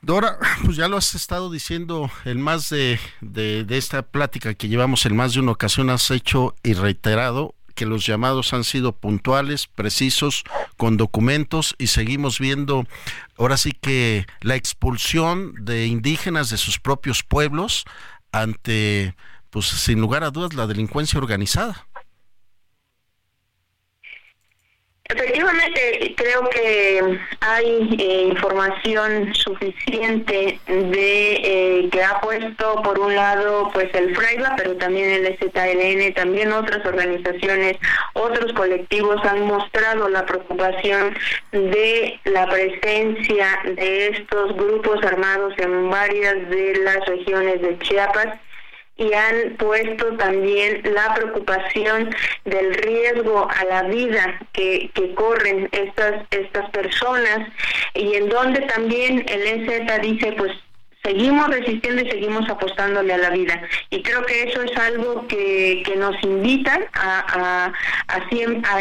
Dora, 0.00 0.38
pues 0.64 0.78
ya 0.78 0.88
lo 0.88 0.96
has 0.96 1.14
estado 1.14 1.50
diciendo 1.50 2.10
en 2.24 2.40
más 2.40 2.70
de, 2.70 2.98
de, 3.20 3.64
de 3.64 3.76
esta 3.76 4.00
plática 4.00 4.54
que 4.54 4.68
llevamos 4.68 5.04
en 5.04 5.14
más 5.14 5.34
de 5.34 5.40
una 5.40 5.52
ocasión, 5.52 5.90
has 5.90 6.10
hecho 6.10 6.54
y 6.62 6.72
reiterado 6.72 7.54
que 7.78 7.86
los 7.86 8.04
llamados 8.04 8.52
han 8.54 8.64
sido 8.64 8.90
puntuales, 8.90 9.68
precisos, 9.68 10.42
con 10.76 10.96
documentos 10.96 11.76
y 11.78 11.86
seguimos 11.86 12.40
viendo 12.40 12.88
ahora 13.38 13.56
sí 13.56 13.70
que 13.70 14.26
la 14.40 14.56
expulsión 14.56 15.54
de 15.64 15.86
indígenas 15.86 16.50
de 16.50 16.56
sus 16.56 16.80
propios 16.80 17.22
pueblos 17.22 17.84
ante, 18.32 19.14
pues 19.50 19.66
sin 19.66 20.00
lugar 20.00 20.24
a 20.24 20.30
dudas, 20.30 20.54
la 20.54 20.66
delincuencia 20.66 21.20
organizada. 21.20 21.86
Efectivamente, 25.10 26.14
creo 26.18 26.50
que 26.50 27.18
hay 27.40 27.96
eh, 27.98 28.22
información 28.28 29.34
suficiente 29.34 30.60
de 30.66 31.32
eh, 31.32 31.88
que 31.90 32.04
ha 32.04 32.20
puesto 32.20 32.82
por 32.82 32.98
un 32.98 33.14
lado 33.14 33.70
pues 33.72 33.88
el 33.94 34.14
FRAIBA, 34.14 34.56
pero 34.58 34.76
también 34.76 35.08
el 35.08 35.38
ZLN, 35.38 36.12
también 36.12 36.52
otras 36.52 36.84
organizaciones, 36.84 37.78
otros 38.12 38.52
colectivos 38.52 39.24
han 39.24 39.46
mostrado 39.46 40.10
la 40.10 40.26
preocupación 40.26 41.16
de 41.52 42.20
la 42.24 42.46
presencia 42.46 43.60
de 43.64 44.08
estos 44.08 44.54
grupos 44.56 45.02
armados 45.06 45.54
en 45.56 45.88
varias 45.88 46.50
de 46.50 46.80
las 46.84 47.06
regiones 47.06 47.62
de 47.62 47.78
Chiapas 47.78 48.38
y 48.98 49.12
han 49.12 49.56
puesto 49.56 50.16
también 50.16 50.82
la 50.92 51.14
preocupación 51.14 52.14
del 52.44 52.74
riesgo 52.74 53.48
a 53.48 53.64
la 53.64 53.82
vida 53.84 54.40
que, 54.52 54.90
que 54.92 55.14
corren 55.14 55.68
estas 55.72 56.26
estas 56.30 56.68
personas. 56.70 57.48
Y 57.94 58.14
en 58.14 58.28
donde 58.28 58.60
también 58.62 59.24
el 59.28 59.42
EZ 59.46 60.02
dice 60.02 60.32
pues 60.32 60.52
seguimos 61.08 61.48
resistiendo 61.48 62.02
y 62.02 62.10
seguimos 62.10 62.48
apostándole 62.50 63.14
a 63.14 63.18
la 63.18 63.30
vida. 63.30 63.62
Y 63.88 64.02
creo 64.02 64.24
que 64.26 64.42
eso 64.42 64.62
es 64.62 64.76
algo 64.76 65.26
que, 65.26 65.82
nos 65.96 66.22
invita 66.22 66.78
a, 66.94 67.72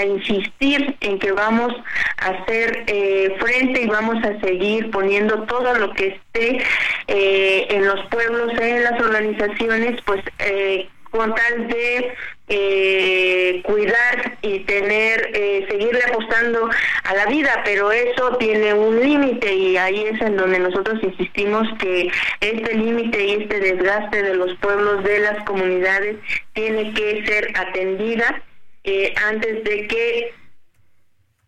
insistir 0.05 0.95
en 1.01 1.17
que 1.19 1.31
vamos 1.31 1.73
a 2.17 2.29
hacer 2.29 2.83
eh, 2.87 3.35
frente 3.39 3.81
y 3.81 3.87
vamos 3.87 4.23
a 4.23 4.39
seguir 4.41 4.91
poniendo 4.91 5.43
todo 5.43 5.73
lo 5.75 5.93
que 5.93 6.07
esté 6.07 6.61
eh, 7.07 7.67
en 7.69 7.85
los 7.85 8.05
pueblos, 8.07 8.51
en 8.59 8.83
las 8.83 8.99
organizaciones, 9.01 9.99
pues 10.05 10.21
eh, 10.39 10.87
con 11.09 11.33
tal 11.33 11.67
de 11.67 12.13
eh, 12.49 13.61
cuidar 13.63 14.37
y 14.41 14.59
tener, 14.59 15.31
eh, 15.33 15.65
seguirle 15.69 15.99
apostando 16.07 16.69
a 17.03 17.13
la 17.13 17.25
vida, 17.25 17.61
pero 17.65 17.91
eso 17.91 18.37
tiene 18.37 18.73
un 18.73 18.99
límite 19.01 19.53
y 19.53 19.77
ahí 19.77 20.05
es 20.05 20.21
en 20.21 20.37
donde 20.37 20.59
nosotros 20.59 20.99
insistimos 21.03 21.67
que 21.79 22.09
este 22.39 22.73
límite 22.73 23.25
y 23.25 23.43
este 23.43 23.59
desgaste 23.59 24.23
de 24.23 24.35
los 24.35 24.55
pueblos, 24.59 25.03
de 25.03 25.19
las 25.19 25.43
comunidades, 25.43 26.17
tiene 26.53 26.93
que 26.93 27.25
ser 27.25 27.51
atendida 27.57 28.41
eh, 28.83 29.13
antes 29.25 29.63
de 29.65 29.87
que 29.87 30.33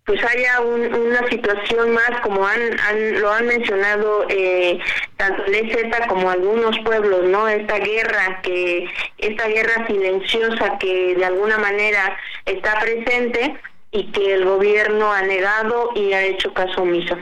pues 0.09 0.23
haya 0.23 0.59
una 0.61 1.29
situación 1.29 1.91
más 1.91 2.19
como 2.23 2.43
han, 2.43 3.21
lo 3.21 3.31
han 3.31 3.45
mencionado 3.45 4.25
eh, 4.27 4.79
tanto 5.17 5.45
el 5.45 5.53
EZ 5.53 6.07
como 6.07 6.31
algunos 6.31 6.79
pueblos 6.79 7.25
no 7.25 7.47
esta 7.47 7.77
guerra 7.77 8.41
que 8.41 8.89
esta 9.19 9.47
guerra 9.47 9.85
silenciosa 9.85 10.79
que 10.79 11.13
de 11.13 11.25
alguna 11.25 11.59
manera 11.59 12.17
está 12.47 12.79
presente 12.79 13.55
y 13.91 14.05
que 14.11 14.33
el 14.33 14.45
gobierno 14.45 15.13
ha 15.13 15.21
negado 15.21 15.91
y 15.93 16.13
ha 16.13 16.23
hecho 16.23 16.55
caso 16.55 16.81
omiso 16.81 17.15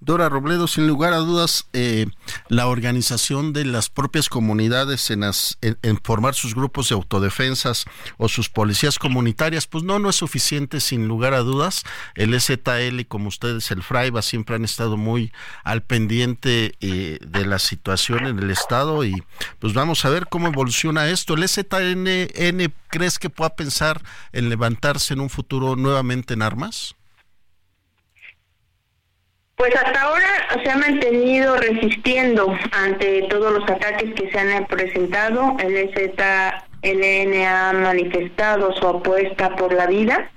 Dora 0.00 0.28
Robledo, 0.28 0.66
sin 0.66 0.86
lugar 0.86 1.14
a 1.14 1.18
dudas, 1.18 1.68
eh, 1.72 2.06
la 2.48 2.66
organización 2.66 3.54
de 3.54 3.64
las 3.64 3.88
propias 3.88 4.28
comunidades 4.28 5.10
en, 5.10 5.24
en, 5.62 6.00
formar 6.02 6.34
sus 6.34 6.54
grupos 6.54 6.90
de 6.90 6.94
autodefensas 6.94 7.86
o 8.18 8.28
sus 8.28 8.50
policías 8.50 8.98
comunitarias, 8.98 9.66
pues 9.66 9.84
no, 9.84 9.98
no 9.98 10.10
es 10.10 10.16
suficiente, 10.16 10.80
sin 10.80 11.08
lugar 11.08 11.32
a 11.32 11.40
dudas. 11.40 11.84
El 12.14 12.38
STL, 12.38 13.06
como 13.08 13.28
ustedes, 13.28 13.70
el 13.70 13.82
FRAIBA, 13.82 14.20
siempre 14.20 14.56
han 14.56 14.64
estado 14.64 14.98
muy 14.98 15.32
al 15.64 15.82
pendiente 15.82 16.74
eh, 16.80 17.18
de 17.26 17.46
la 17.46 17.58
situación 17.58 18.26
en 18.26 18.38
el 18.38 18.50
Estado 18.50 19.02
y 19.02 19.22
pues 19.60 19.72
vamos 19.72 20.04
a 20.04 20.10
ver 20.10 20.26
cómo 20.28 20.48
evoluciona 20.48 21.08
esto. 21.08 21.34
¿El 21.34 21.48
STN 21.48 22.72
crees 22.88 23.18
que 23.18 23.30
pueda 23.30 23.56
pensar 23.56 24.02
en 24.32 24.50
levantarse 24.50 25.14
en 25.14 25.20
un 25.20 25.30
futuro 25.30 25.74
nuevamente 25.74 26.34
en 26.34 26.42
armas? 26.42 26.95
Pues 29.56 29.74
hasta 29.74 30.02
ahora 30.02 30.26
se 30.62 30.70
ha 30.70 30.76
mantenido 30.76 31.56
resistiendo 31.56 32.54
ante 32.72 33.22
todos 33.30 33.54
los 33.54 33.62
ataques 33.70 34.12
que 34.14 34.30
se 34.30 34.38
han 34.38 34.66
presentado. 34.66 35.56
El 35.60 35.76
ZLN 36.82 37.44
ha 37.44 37.72
manifestado 37.72 38.72
su 38.76 38.86
apuesta 38.86 39.54
por 39.56 39.72
la 39.72 39.86
vida 39.86 40.30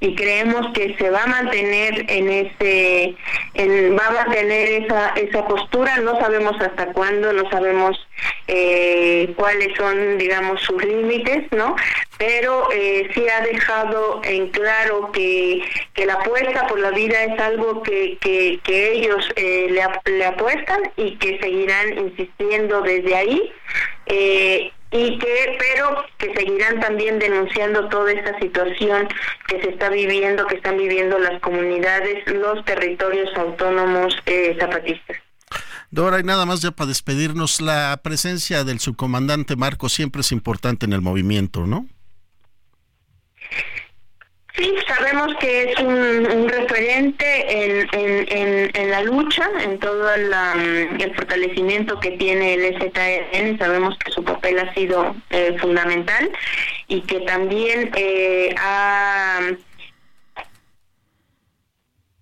y 0.00 0.14
creemos 0.14 0.72
que 0.72 0.96
se 0.96 1.10
va 1.10 1.24
a 1.24 1.26
mantener 1.26 2.06
en 2.08 2.30
ese 2.30 3.16
va 3.56 4.06
a 4.06 4.24
mantener 4.24 4.84
esa 4.84 5.10
esa 5.10 5.46
postura. 5.46 5.98
No 5.98 6.18
sabemos 6.20 6.60
hasta 6.60 6.92
cuándo 6.92 7.32
no 7.32 7.50
sabemos 7.50 7.98
eh, 8.46 9.32
cuáles 9.36 9.76
son 9.76 10.18
digamos 10.18 10.60
sus 10.62 10.82
límites 10.84 11.50
no 11.52 11.76
pero 12.18 12.68
eh, 12.72 13.08
sí 13.14 13.24
ha 13.28 13.40
dejado 13.42 14.20
en 14.24 14.48
claro 14.48 15.10
que, 15.12 15.62
la 16.04 16.14
apuesta 16.14 16.66
por 16.66 16.80
la 16.80 16.90
vida 16.90 17.22
es 17.24 17.38
algo 17.40 17.82
que, 17.82 18.18
que, 18.20 18.58
que 18.64 18.92
ellos 18.92 19.28
eh, 19.36 19.68
le, 19.70 20.12
le 20.12 20.24
apuestan 20.24 20.90
y 20.96 21.16
que 21.16 21.38
seguirán 21.38 21.98
insistiendo 21.98 22.80
desde 22.82 23.14
ahí. 23.14 23.52
Eh, 24.06 24.72
y 24.90 25.18
que 25.18 25.56
pero 25.58 26.04
que 26.16 26.32
seguirán 26.34 26.80
también 26.80 27.18
denunciando 27.18 27.88
toda 27.88 28.12
esta 28.12 28.38
situación 28.38 29.08
que 29.46 29.60
se 29.60 29.70
está 29.70 29.90
viviendo, 29.90 30.46
que 30.46 30.56
están 30.56 30.76
viviendo 30.78 31.18
las 31.18 31.40
comunidades, 31.40 32.26
los 32.26 32.64
territorios 32.64 33.28
autónomos 33.36 34.16
eh, 34.26 34.56
zapatistas. 34.58 35.18
Dora, 35.90 36.20
y 36.20 36.22
nada 36.22 36.44
más 36.44 36.60
ya 36.60 36.70
para 36.70 36.88
despedirnos, 36.88 37.60
la 37.60 37.98
presencia 38.02 38.64
del 38.64 38.78
subcomandante 38.78 39.56
Marco 39.56 39.88
siempre 39.88 40.20
es 40.20 40.32
importante 40.32 40.84
en 40.84 40.92
el 40.92 41.00
movimiento, 41.00 41.66
¿no? 41.66 41.86
Sí, 44.58 44.74
sabemos 44.88 45.36
que 45.38 45.70
es 45.70 45.78
un, 45.78 46.48
referente 46.48 47.84
en, 47.92 48.70
en, 48.74 48.90
la 48.90 49.02
lucha, 49.02 49.48
en 49.62 49.78
todo 49.78 50.12
el 50.12 51.14
fortalecimiento 51.14 52.00
que 52.00 52.12
tiene 52.12 52.54
el 52.54 52.64
EZN. 52.64 53.56
Sabemos 53.56 53.96
que 53.98 54.10
su 54.10 54.24
papel 54.24 54.58
ha 54.58 54.74
sido 54.74 55.14
eh, 55.30 55.56
fundamental 55.60 56.28
y 56.88 57.02
que 57.02 57.20
también 57.20 57.92
eh, 57.94 58.52
ha 58.58 59.42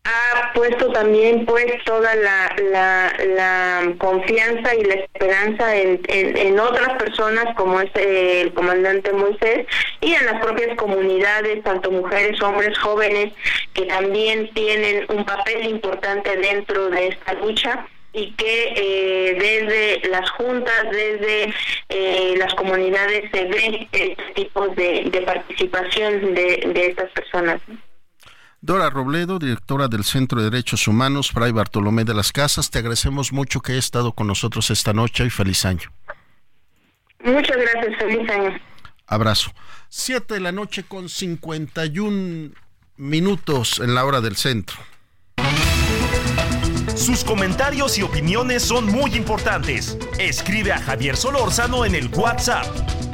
ha 0.06 0.52
puesto 0.52 0.92
también 0.92 1.44
pues 1.46 1.66
toda 1.84 2.14
la, 2.14 2.54
la, 2.70 3.94
confianza 3.98 4.74
y 4.74 4.84
la 4.84 4.94
esperanza 4.94 5.76
en, 5.76 6.00
en, 6.08 6.60
otras 6.60 6.96
personas 6.98 7.54
como 7.56 7.80
es 7.80 7.90
el 7.94 8.52
comandante 8.54 9.12
Moisés 9.12 9.66
y 10.00 10.14
en 10.14 10.26
las 10.26 10.40
propias 10.40 10.76
comunidades, 10.76 11.62
tanto 11.64 11.90
mujeres, 11.90 12.40
hombres, 12.40 12.78
jóvenes, 12.78 13.32
que 13.74 13.86
también 13.86 14.50
tienen 14.54 15.06
un 15.08 15.24
papel 15.24 15.66
importante 15.66 16.36
dentro 16.36 16.88
de 16.90 17.08
esta 17.08 17.34
lucha 17.34 17.86
y 18.12 18.32
que 18.32 18.72
eh, 18.76 19.34
desde 19.34 20.08
las 20.08 20.30
juntas, 20.30 20.84
desde 20.90 21.52
eh, 21.88 22.34
las 22.38 22.54
comunidades 22.54 23.30
se 23.30 23.44
ve 23.44 23.88
este 23.92 24.16
tipo 24.34 24.68
de, 24.68 25.04
de 25.10 25.20
participación 25.22 26.34
de, 26.34 26.70
de 26.72 26.86
estas 26.86 27.10
personas. 27.10 27.60
Dora 28.66 28.90
Robledo, 28.90 29.38
directora 29.38 29.86
del 29.86 30.02
Centro 30.02 30.42
de 30.42 30.50
Derechos 30.50 30.88
Humanos, 30.88 31.30
Fray 31.30 31.52
Bartolomé 31.52 32.02
de 32.02 32.14
las 32.14 32.32
Casas, 32.32 32.68
te 32.68 32.80
agradecemos 32.80 33.32
mucho 33.32 33.60
que 33.60 33.70
hayas 33.70 33.84
estado 33.84 34.10
con 34.10 34.26
nosotros 34.26 34.72
esta 34.72 34.92
noche 34.92 35.24
y 35.24 35.30
feliz 35.30 35.64
año. 35.64 35.92
Muchas 37.22 37.56
gracias, 37.56 37.96
feliz 37.96 38.28
año. 38.28 38.58
Abrazo. 39.06 39.52
Siete 39.88 40.34
de 40.34 40.40
la 40.40 40.50
noche 40.50 40.82
con 40.82 41.08
51 41.08 42.50
minutos 42.96 43.78
en 43.78 43.94
la 43.94 44.04
hora 44.04 44.20
del 44.20 44.34
centro. 44.34 44.76
Sus 46.96 47.22
comentarios 47.22 47.96
y 47.98 48.02
opiniones 48.02 48.64
son 48.64 48.86
muy 48.86 49.14
importantes. 49.14 49.96
Escribe 50.18 50.72
a 50.72 50.80
Javier 50.80 51.16
Solórzano 51.16 51.84
en 51.84 51.94
el 51.94 52.08
WhatsApp 52.08 52.66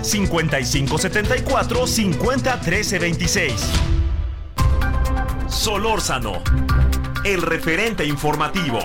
5574 0.02 1.86
501326. 1.86 4.01
Solórzano, 5.52 6.42
el 7.24 7.42
referente 7.42 8.06
informativo. 8.06 8.78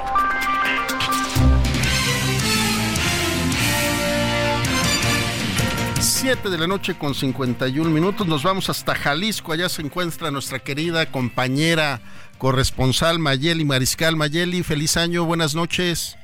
Siete 6.02 6.50
de 6.50 6.58
la 6.58 6.68
noche 6.68 6.98
con 6.98 7.16
51 7.16 7.90
minutos. 7.90 8.28
Nos 8.28 8.44
vamos 8.44 8.70
hasta 8.70 8.94
Jalisco. 8.96 9.54
Allá 9.54 9.70
se 9.70 9.82
encuentra 9.82 10.30
nuestra 10.30 10.60
querida 10.60 11.06
compañera 11.06 12.02
corresponsal 12.38 13.18
Mayeli 13.18 13.64
Mariscal. 13.64 14.18
Mayeli, 14.18 14.62
feliz 14.62 14.98
año, 14.98 15.24
buenas 15.24 15.56
noches. 15.56 16.17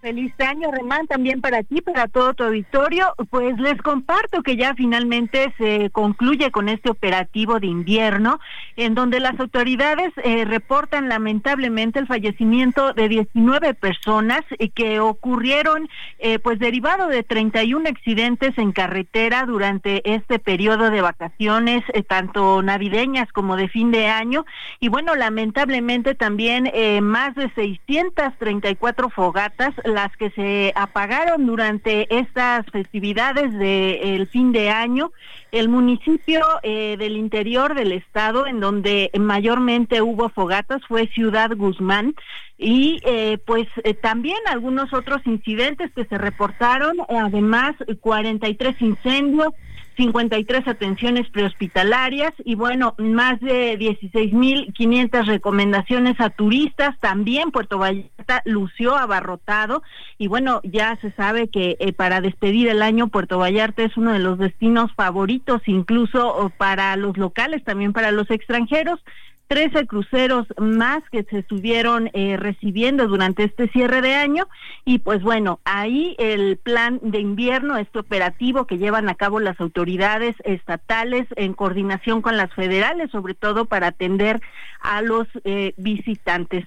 Feliz 0.00 0.32
año, 0.38 0.70
Remán, 0.70 1.08
también 1.08 1.40
para 1.40 1.64
ti, 1.64 1.80
para 1.80 2.06
todo 2.06 2.32
tu 2.32 2.44
auditorio. 2.44 3.14
Pues 3.30 3.58
les 3.58 3.82
comparto 3.82 4.44
que 4.44 4.56
ya 4.56 4.74
finalmente 4.74 5.52
se 5.58 5.90
concluye 5.90 6.52
con 6.52 6.68
este 6.68 6.88
operativo 6.88 7.58
de 7.58 7.66
invierno, 7.66 8.38
en 8.76 8.94
donde 8.94 9.18
las 9.18 9.38
autoridades 9.40 10.12
eh, 10.22 10.44
reportan 10.44 11.08
lamentablemente 11.08 11.98
el 11.98 12.06
fallecimiento 12.06 12.92
de 12.92 13.08
19 13.08 13.74
personas 13.74 14.42
eh, 14.60 14.68
que 14.68 15.00
ocurrieron, 15.00 15.88
eh, 16.20 16.38
pues 16.38 16.60
derivado 16.60 17.08
de 17.08 17.24
31 17.24 17.88
accidentes 17.88 18.56
en 18.56 18.70
carretera 18.70 19.46
durante 19.46 20.08
este 20.14 20.38
periodo 20.38 20.90
de 20.90 21.00
vacaciones, 21.00 21.82
tanto 22.06 22.62
navideñas 22.62 23.32
como 23.32 23.56
de 23.56 23.68
fin 23.68 23.90
de 23.90 24.06
año. 24.06 24.46
Y 24.78 24.90
bueno, 24.90 25.16
lamentablemente 25.16 26.14
también 26.14 26.70
más 27.02 27.34
de 27.34 27.50
634 27.54 29.10
fogatas 29.10 29.74
las 29.88 30.16
que 30.16 30.30
se 30.30 30.72
apagaron 30.76 31.46
durante 31.46 32.06
estas 32.16 32.64
festividades 32.66 33.52
del 33.58 34.26
fin 34.28 34.52
de 34.52 34.70
año. 34.70 35.12
El 35.50 35.68
municipio 35.68 36.40
eh, 36.62 36.96
del 36.98 37.16
interior 37.16 37.74
del 37.74 37.92
estado, 37.92 38.46
en 38.46 38.60
donde 38.60 39.10
mayormente 39.18 40.02
hubo 40.02 40.28
fogatas, 40.28 40.82
fue 40.86 41.08
Ciudad 41.08 41.50
Guzmán. 41.56 42.14
Y 42.58 43.00
eh, 43.04 43.38
pues 43.46 43.68
eh, 43.84 43.94
también 43.94 44.38
algunos 44.46 44.92
otros 44.92 45.20
incidentes 45.26 45.90
que 45.94 46.04
se 46.04 46.18
reportaron, 46.18 46.96
además 47.08 47.76
43 48.00 48.82
incendios, 48.82 49.54
53 49.98 50.68
atenciones 50.68 51.28
prehospitalarias 51.28 52.32
y 52.44 52.54
bueno, 52.54 52.94
más 52.98 53.40
de 53.40 53.76
16.500 53.78 55.26
recomendaciones 55.26 56.20
a 56.20 56.30
turistas. 56.30 56.96
También 57.00 57.50
Puerto 57.50 57.78
Vallarta 57.78 58.42
lució 58.44 58.96
abarrotado 58.96 59.82
y 60.16 60.28
bueno, 60.28 60.60
ya 60.62 60.96
se 61.00 61.10
sabe 61.12 61.48
que 61.48 61.76
eh, 61.80 61.92
para 61.92 62.20
despedir 62.20 62.68
el 62.68 62.80
año 62.80 63.08
Puerto 63.08 63.38
Vallarta 63.38 63.82
es 63.82 63.96
uno 63.96 64.12
de 64.12 64.20
los 64.20 64.38
destinos 64.38 64.92
favoritos, 64.94 65.62
incluso 65.66 66.52
para 66.56 66.94
los 66.94 67.16
locales, 67.18 67.64
también 67.64 67.92
para 67.92 68.12
los 68.12 68.30
extranjeros. 68.30 69.00
13 69.48 69.86
cruceros 69.86 70.46
más 70.58 71.02
que 71.10 71.24
se 71.24 71.38
estuvieron 71.38 72.10
eh, 72.12 72.36
recibiendo 72.36 73.08
durante 73.08 73.44
este 73.44 73.68
cierre 73.68 74.02
de 74.02 74.14
año 74.14 74.46
y 74.84 74.98
pues 74.98 75.22
bueno, 75.22 75.58
ahí 75.64 76.14
el 76.18 76.58
plan 76.58 77.00
de 77.02 77.18
invierno, 77.18 77.78
este 77.78 77.98
operativo 77.98 78.66
que 78.66 78.76
llevan 78.76 79.08
a 79.08 79.14
cabo 79.14 79.40
las 79.40 79.58
autoridades 79.60 80.36
estatales 80.44 81.26
en 81.36 81.54
coordinación 81.54 82.20
con 82.20 82.36
las 82.36 82.52
federales, 82.52 83.10
sobre 83.10 83.34
todo 83.34 83.64
para 83.64 83.88
atender 83.88 84.40
a 84.80 85.00
los 85.00 85.26
eh, 85.44 85.72
visitantes. 85.78 86.66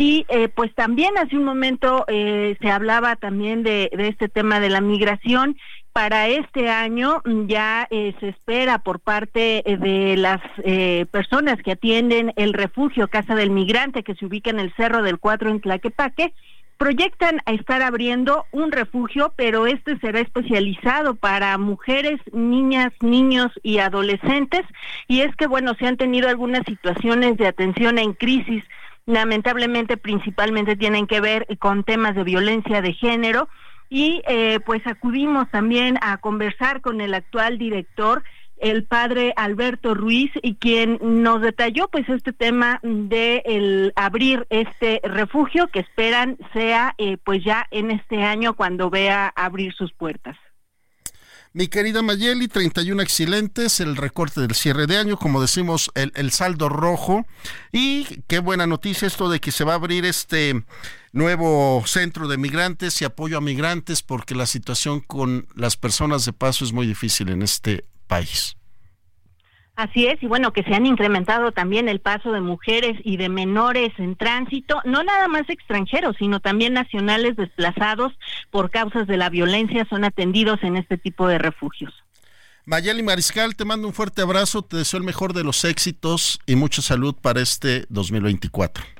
Y 0.00 0.24
eh, 0.30 0.48
pues 0.48 0.74
también 0.74 1.18
hace 1.18 1.36
un 1.36 1.44
momento 1.44 2.06
se 2.08 2.70
hablaba 2.70 3.16
también 3.16 3.62
de, 3.62 3.90
este 3.92 4.28
tema 4.28 4.58
de 4.58 4.70
la 4.70 4.80
migración 4.80 5.56
para 5.92 6.28
este 6.28 6.68
año 6.70 7.20
mm, 7.24 7.46
ya 7.46 7.86
eh, 7.90 8.14
se 8.20 8.28
espera 8.28 8.78
por 8.78 9.00
parte 9.00 9.70
eh, 9.70 9.76
de 9.76 10.16
las 10.16 10.40
eh, 10.64 11.06
personas 11.10 11.60
que 11.62 11.72
atienden 11.72 12.32
el 12.36 12.52
refugio 12.52 13.08
Casa 13.08 13.34
del 13.34 13.50
Migrante 13.50 14.02
que 14.02 14.14
se 14.14 14.26
ubica 14.26 14.50
en 14.50 14.60
el 14.60 14.72
Cerro 14.74 15.02
del 15.02 15.18
Cuatro 15.18 15.50
en 15.50 15.60
Tlaquepaque, 15.60 16.32
proyectan 16.78 17.40
a 17.44 17.52
estar 17.52 17.82
abriendo 17.82 18.46
un 18.52 18.72
refugio, 18.72 19.34
pero 19.36 19.66
este 19.66 19.98
será 19.98 20.20
especializado 20.20 21.14
para 21.14 21.58
mujeres, 21.58 22.18
niñas, 22.32 22.92
niños 23.00 23.52
y 23.62 23.78
adolescentes. 23.78 24.62
Y 25.06 25.20
es 25.20 25.36
que, 25.36 25.46
bueno, 25.46 25.74
se 25.74 25.86
han 25.86 25.98
tenido 25.98 26.30
algunas 26.30 26.64
situaciones 26.64 27.36
de 27.36 27.48
atención 27.48 27.98
en 27.98 28.14
crisis 28.14 28.64
lamentablemente 29.06 29.96
principalmente 29.96 30.76
tienen 30.76 31.06
que 31.06 31.20
ver 31.20 31.46
con 31.58 31.84
temas 31.84 32.14
de 32.14 32.24
violencia 32.24 32.82
de 32.82 32.92
género 32.92 33.48
y 33.88 34.22
eh, 34.28 34.60
pues 34.64 34.86
acudimos 34.86 35.50
también 35.50 35.98
a 36.00 36.18
conversar 36.18 36.80
con 36.80 37.00
el 37.00 37.14
actual 37.14 37.58
director 37.58 38.22
el 38.60 38.84
padre 38.84 39.32
Alberto 39.36 39.94
Ruiz 39.94 40.30
y 40.42 40.54
quien 40.56 40.98
nos 41.00 41.40
detalló 41.40 41.88
pues 41.88 42.08
este 42.08 42.32
tema 42.32 42.78
de 42.82 43.42
el 43.46 43.92
abrir 43.96 44.46
este 44.50 45.00
refugio 45.02 45.68
que 45.68 45.80
esperan 45.80 46.36
sea 46.52 46.94
eh, 46.98 47.16
pues 47.24 47.42
ya 47.42 47.66
en 47.70 47.90
este 47.90 48.22
año 48.22 48.54
cuando 48.54 48.90
vea 48.90 49.32
abrir 49.34 49.72
sus 49.72 49.92
puertas. 49.92 50.36
Mi 51.52 51.66
querida 51.66 52.00
Mayeli, 52.00 52.46
31 52.46 53.02
excelentes, 53.02 53.80
el 53.80 53.96
recorte 53.96 54.40
del 54.40 54.54
cierre 54.54 54.86
de 54.86 54.96
año, 54.96 55.18
como 55.18 55.40
decimos, 55.40 55.90
el, 55.96 56.12
el, 56.14 56.30
saldo 56.30 56.68
rojo. 56.68 57.26
Y 57.72 58.04
qué 58.28 58.38
buena 58.38 58.68
noticia 58.68 59.08
esto 59.08 59.28
de 59.28 59.40
que 59.40 59.50
se 59.50 59.64
va 59.64 59.72
a 59.72 59.76
abrir 59.76 60.04
este 60.04 60.62
nuevo 61.12 61.82
centro 61.86 62.28
de 62.28 62.38
migrantes 62.38 63.02
y 63.02 63.04
apoyo 63.04 63.36
a 63.36 63.40
migrantes, 63.40 64.02
porque 64.02 64.36
la 64.36 64.46
situación 64.46 65.00
con 65.00 65.48
las 65.56 65.76
personas 65.76 66.24
de 66.24 66.32
paso 66.32 66.64
es 66.64 66.72
muy 66.72 66.86
difícil 66.86 67.30
en 67.30 67.42
este 67.42 67.84
país. 68.06 68.56
Así 69.80 70.06
es, 70.06 70.22
y 70.22 70.26
bueno, 70.26 70.52
que 70.52 70.62
se 70.62 70.74
han 70.74 70.84
incrementado 70.84 71.52
también 71.52 71.88
el 71.88 72.00
paso 72.00 72.32
de 72.32 72.42
mujeres 72.42 73.00
y 73.02 73.16
de 73.16 73.30
menores 73.30 73.90
en 73.96 74.14
tránsito, 74.14 74.78
no 74.84 75.02
nada 75.02 75.26
más 75.26 75.48
extranjeros, 75.48 76.16
sino 76.18 76.38
también 76.38 76.74
nacionales 76.74 77.34
desplazados 77.36 78.12
por 78.50 78.70
causas 78.70 79.06
de 79.06 79.16
la 79.16 79.30
violencia 79.30 79.86
son 79.88 80.04
atendidos 80.04 80.62
en 80.64 80.76
este 80.76 80.98
tipo 80.98 81.26
de 81.28 81.38
refugios. 81.38 81.94
Mayeli 82.66 83.02
Mariscal, 83.02 83.56
te 83.56 83.64
mando 83.64 83.88
un 83.88 83.94
fuerte 83.94 84.20
abrazo, 84.20 84.60
te 84.60 84.76
deseo 84.76 84.98
el 84.98 85.04
mejor 85.04 85.32
de 85.32 85.44
los 85.44 85.64
éxitos 85.64 86.40
y 86.44 86.56
mucha 86.56 86.82
salud 86.82 87.14
para 87.14 87.40
este 87.40 87.86
2024 87.88 88.99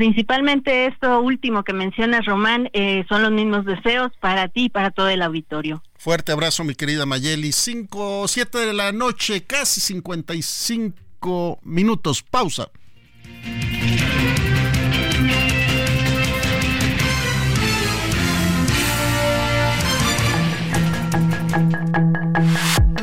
principalmente 0.00 0.86
esto 0.86 1.20
último 1.20 1.62
que 1.62 1.74
mencionas, 1.74 2.24
Román, 2.24 2.70
eh, 2.72 3.04
son 3.06 3.20
los 3.20 3.30
mismos 3.30 3.66
deseos 3.66 4.10
para 4.18 4.48
ti 4.48 4.64
y 4.64 4.68
para 4.70 4.90
todo 4.92 5.10
el 5.10 5.20
auditorio. 5.20 5.82
Fuerte 5.98 6.32
abrazo, 6.32 6.64
mi 6.64 6.74
querida 6.74 7.04
Mayeli. 7.04 7.52
5, 7.52 8.26
7 8.26 8.58
de 8.60 8.72
la 8.72 8.92
noche, 8.92 9.44
casi 9.44 9.82
55 9.82 11.60
minutos. 11.64 12.22
Pausa. 12.22 12.70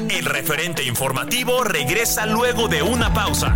El 0.10 0.26
referente 0.26 0.84
informativo 0.84 1.64
regresa 1.64 2.26
luego 2.26 2.68
de 2.68 2.82
una 2.82 3.14
pausa. 3.14 3.56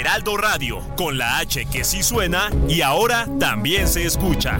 Heraldo 0.00 0.38
Radio, 0.38 0.78
con 0.96 1.18
la 1.18 1.36
H 1.40 1.66
que 1.66 1.84
sí 1.84 2.02
suena 2.02 2.48
y 2.66 2.80
ahora 2.80 3.26
también 3.38 3.86
se 3.86 4.06
escucha. 4.06 4.58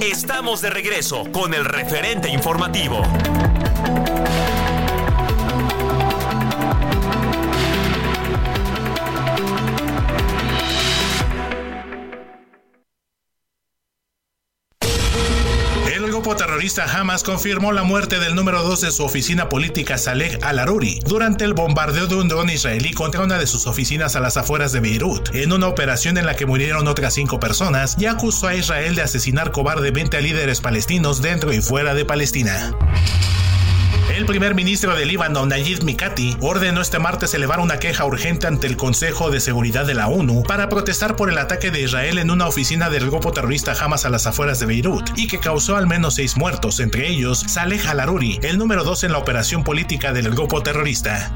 Estamos 0.00 0.60
de 0.62 0.70
regreso 0.70 1.30
con 1.30 1.54
el 1.54 1.64
referente 1.64 2.28
informativo. 2.28 3.02
Terrorista 16.60 17.00
Hamas 17.00 17.22
confirmó 17.22 17.72
la 17.72 17.84
muerte 17.84 18.18
del 18.18 18.34
número 18.34 18.62
2 18.62 18.82
de 18.82 18.90
su 18.90 19.02
oficina 19.02 19.48
política 19.48 19.96
Saleh 19.96 20.38
al-Aruri 20.42 21.00
durante 21.06 21.44
el 21.44 21.54
bombardeo 21.54 22.06
de 22.06 22.16
un 22.16 22.28
dron 22.28 22.50
israelí 22.50 22.92
contra 22.92 23.22
una 23.22 23.38
de 23.38 23.46
sus 23.46 23.66
oficinas 23.66 24.14
a 24.14 24.20
las 24.20 24.36
afueras 24.36 24.70
de 24.70 24.80
Beirut, 24.80 25.34
en 25.34 25.54
una 25.54 25.68
operación 25.68 26.18
en 26.18 26.26
la 26.26 26.36
que 26.36 26.44
murieron 26.44 26.86
otras 26.86 27.14
cinco 27.14 27.40
personas 27.40 27.96
y 27.98 28.04
acusó 28.04 28.46
a 28.46 28.54
Israel 28.54 28.94
de 28.94 29.00
asesinar 29.00 29.52
cobardemente 29.52 30.18
a 30.18 30.20
líderes 30.20 30.60
palestinos 30.60 31.22
dentro 31.22 31.50
y 31.50 31.62
fuera 31.62 31.94
de 31.94 32.04
Palestina. 32.04 32.76
El 34.10 34.26
primer 34.26 34.56
ministro 34.56 34.96
de 34.96 35.06
Líbano, 35.06 35.46
Nayib 35.46 35.84
Mikati, 35.84 36.36
ordenó 36.40 36.80
este 36.80 36.98
martes 36.98 37.32
elevar 37.32 37.60
una 37.60 37.78
queja 37.78 38.04
urgente 38.04 38.48
ante 38.48 38.66
el 38.66 38.76
Consejo 38.76 39.30
de 39.30 39.38
Seguridad 39.38 39.86
de 39.86 39.94
la 39.94 40.08
ONU 40.08 40.42
para 40.42 40.68
protestar 40.68 41.14
por 41.14 41.30
el 41.30 41.38
ataque 41.38 41.70
de 41.70 41.82
Israel 41.82 42.18
en 42.18 42.32
una 42.32 42.48
oficina 42.48 42.90
del 42.90 43.06
grupo 43.06 43.32
terrorista 43.32 43.72
Hamas 43.72 44.04
a 44.04 44.10
las 44.10 44.26
afueras 44.26 44.58
de 44.58 44.66
Beirut 44.66 45.10
y 45.16 45.28
que 45.28 45.38
causó 45.38 45.76
al 45.76 45.86
menos 45.86 46.16
seis 46.16 46.36
muertos, 46.36 46.80
entre 46.80 47.08
ellos 47.08 47.44
Saleh 47.46 47.80
al-Aruri, 47.86 48.40
el 48.42 48.58
número 48.58 48.82
dos 48.82 49.04
en 49.04 49.12
la 49.12 49.18
operación 49.18 49.62
política 49.62 50.12
del 50.12 50.30
grupo 50.30 50.60
terrorista. 50.60 51.32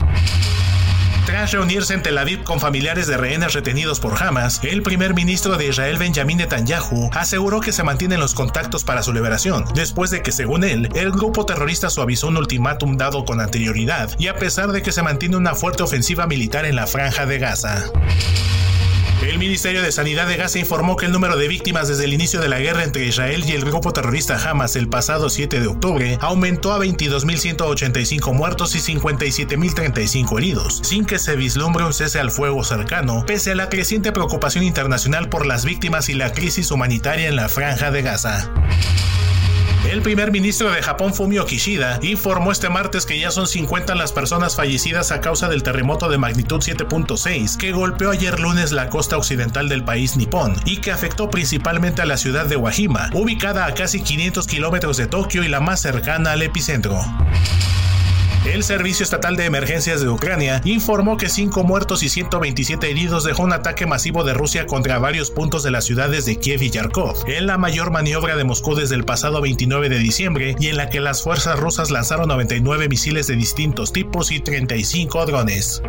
Tras 1.26 1.52
reunirse 1.52 1.94
en 1.94 2.02
Tel 2.02 2.18
Aviv 2.18 2.44
con 2.44 2.60
familiares 2.60 3.06
de 3.06 3.16
rehenes 3.16 3.54
retenidos 3.54 3.98
por 3.98 4.22
Hamas, 4.22 4.60
el 4.62 4.82
primer 4.82 5.14
ministro 5.14 5.56
de 5.56 5.68
Israel 5.68 5.96
Benjamin 5.96 6.36
Netanyahu 6.36 7.08
aseguró 7.12 7.60
que 7.60 7.72
se 7.72 7.82
mantienen 7.82 8.20
los 8.20 8.34
contactos 8.34 8.84
para 8.84 9.02
su 9.02 9.12
liberación, 9.12 9.64
después 9.74 10.10
de 10.10 10.22
que, 10.22 10.32
según 10.32 10.64
él, 10.64 10.90
el 10.94 11.12
grupo 11.12 11.46
terrorista 11.46 11.88
suavizó 11.88 12.28
un 12.28 12.36
ultimátum 12.36 12.98
dado 12.98 13.24
con 13.24 13.40
anterioridad 13.40 14.10
y 14.18 14.26
a 14.26 14.36
pesar 14.36 14.70
de 14.72 14.82
que 14.82 14.92
se 14.92 15.02
mantiene 15.02 15.38
una 15.38 15.54
fuerte 15.54 15.82
ofensiva 15.82 16.26
militar 16.26 16.66
en 16.66 16.76
la 16.76 16.86
franja 16.86 17.24
de 17.24 17.38
Gaza. 17.38 17.90
El 19.22 19.38
Ministerio 19.38 19.82
de 19.82 19.92
Sanidad 19.92 20.26
de 20.26 20.36
Gaza 20.36 20.58
informó 20.58 20.96
que 20.96 21.06
el 21.06 21.12
número 21.12 21.36
de 21.36 21.48
víctimas 21.48 21.88
desde 21.88 22.04
el 22.04 22.12
inicio 22.12 22.40
de 22.40 22.48
la 22.48 22.58
guerra 22.58 22.84
entre 22.84 23.06
Israel 23.06 23.44
y 23.46 23.52
el 23.52 23.64
grupo 23.64 23.92
terrorista 23.92 24.38
Hamas 24.38 24.76
el 24.76 24.88
pasado 24.88 25.30
7 25.30 25.60
de 25.60 25.66
octubre 25.66 26.18
aumentó 26.20 26.72
a 26.72 26.78
22.185 26.78 28.32
muertos 28.34 28.74
y 28.74 28.94
57.035 28.94 30.38
heridos, 30.38 30.80
sin 30.82 31.04
que 31.04 31.18
se 31.18 31.36
vislumbre 31.36 31.84
un 31.84 31.92
cese 31.92 32.18
al 32.20 32.30
fuego 32.30 32.64
cercano, 32.64 33.24
pese 33.26 33.52
a 33.52 33.54
la 33.54 33.68
creciente 33.68 34.12
preocupación 34.12 34.64
internacional 34.64 35.28
por 35.28 35.46
las 35.46 35.64
víctimas 35.64 36.08
y 36.08 36.14
la 36.14 36.32
crisis 36.32 36.70
humanitaria 36.70 37.28
en 37.28 37.36
la 37.36 37.48
franja 37.48 37.90
de 37.90 38.02
Gaza. 38.02 38.50
El 39.90 40.00
primer 40.00 40.32
ministro 40.32 40.72
de 40.72 40.82
Japón, 40.82 41.12
Fumio 41.12 41.44
Kishida, 41.44 41.98
informó 42.02 42.50
este 42.52 42.70
martes 42.70 43.04
que 43.04 43.18
ya 43.18 43.30
son 43.30 43.46
50 43.46 43.94
las 43.94 44.12
personas 44.12 44.56
fallecidas 44.56 45.12
a 45.12 45.20
causa 45.20 45.48
del 45.48 45.62
terremoto 45.62 46.08
de 46.08 46.16
magnitud 46.16 46.60
7.6 46.60 47.56
que 47.58 47.72
golpeó 47.72 48.10
ayer 48.10 48.40
lunes 48.40 48.72
la 48.72 48.88
costa 48.88 49.18
occidental 49.18 49.68
del 49.68 49.84
país 49.84 50.16
nipón 50.16 50.56
y 50.64 50.78
que 50.78 50.90
afectó 50.90 51.30
principalmente 51.30 52.00
a 52.00 52.06
la 52.06 52.16
ciudad 52.16 52.46
de 52.46 52.56
Wajima, 52.56 53.10
ubicada 53.12 53.66
a 53.66 53.74
casi 53.74 54.00
500 54.00 54.46
kilómetros 54.46 54.96
de 54.96 55.06
Tokio 55.06 55.44
y 55.44 55.48
la 55.48 55.60
más 55.60 55.80
cercana 55.82 56.32
al 56.32 56.42
epicentro. 56.42 57.00
El 58.44 58.62
Servicio 58.62 59.04
Estatal 59.04 59.36
de 59.36 59.46
Emergencias 59.46 60.02
de 60.02 60.08
Ucrania 60.10 60.60
informó 60.64 61.16
que 61.16 61.30
5 61.30 61.64
muertos 61.64 62.02
y 62.02 62.10
127 62.10 62.90
heridos 62.90 63.24
dejó 63.24 63.42
un 63.42 63.54
ataque 63.54 63.86
masivo 63.86 64.22
de 64.22 64.34
Rusia 64.34 64.66
contra 64.66 64.98
varios 64.98 65.30
puntos 65.30 65.62
de 65.62 65.70
las 65.70 65.86
ciudades 65.86 66.26
de 66.26 66.36
Kiev 66.36 66.62
y 66.62 66.68
Yarkov, 66.68 67.24
en 67.26 67.46
la 67.46 67.56
mayor 67.56 67.90
maniobra 67.90 68.36
de 68.36 68.44
Moscú 68.44 68.74
desde 68.74 68.96
el 68.96 69.04
pasado 69.04 69.40
29 69.40 69.88
de 69.88 69.98
diciembre 69.98 70.56
y 70.60 70.68
en 70.68 70.76
la 70.76 70.90
que 70.90 71.00
las 71.00 71.22
fuerzas 71.22 71.58
rusas 71.58 71.90
lanzaron 71.90 72.28
99 72.28 72.86
misiles 72.90 73.26
de 73.26 73.36
distintos 73.36 73.94
tipos 73.94 74.30
y 74.30 74.40
35 74.40 75.24
drones. 75.24 75.82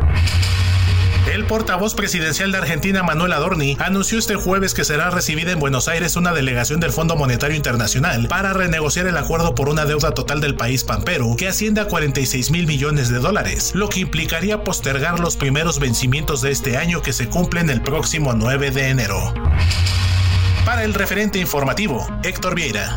El 1.26 1.44
portavoz 1.44 1.94
presidencial 1.94 2.52
de 2.52 2.58
Argentina, 2.58 3.02
Manuel 3.02 3.32
Adorni, 3.32 3.76
anunció 3.80 4.18
este 4.18 4.36
jueves 4.36 4.74
que 4.74 4.84
será 4.84 5.10
recibida 5.10 5.50
en 5.50 5.58
Buenos 5.58 5.88
Aires 5.88 6.14
una 6.14 6.32
delegación 6.32 6.78
del 6.78 6.92
Fondo 6.92 7.16
Monetario 7.16 7.56
Internacional 7.56 8.28
para 8.28 8.52
renegociar 8.52 9.08
el 9.08 9.16
acuerdo 9.16 9.54
por 9.54 9.68
una 9.68 9.86
deuda 9.86 10.12
total 10.12 10.40
del 10.40 10.54
país 10.54 10.84
pampero 10.84 11.34
que 11.36 11.48
asciende 11.48 11.80
a 11.80 11.88
46 11.88 12.52
mil 12.52 12.66
millones 12.68 13.08
de 13.08 13.18
dólares, 13.18 13.72
lo 13.74 13.88
que 13.88 14.00
implicaría 14.00 14.62
postergar 14.62 15.18
los 15.18 15.36
primeros 15.36 15.80
vencimientos 15.80 16.42
de 16.42 16.52
este 16.52 16.76
año 16.76 17.02
que 17.02 17.12
se 17.12 17.28
cumplen 17.28 17.70
el 17.70 17.82
próximo 17.82 18.32
9 18.32 18.70
de 18.70 18.88
enero. 18.88 19.34
Para 20.64 20.84
el 20.84 20.94
referente 20.94 21.40
informativo, 21.40 22.06
Héctor 22.22 22.54
Vieira. 22.54 22.96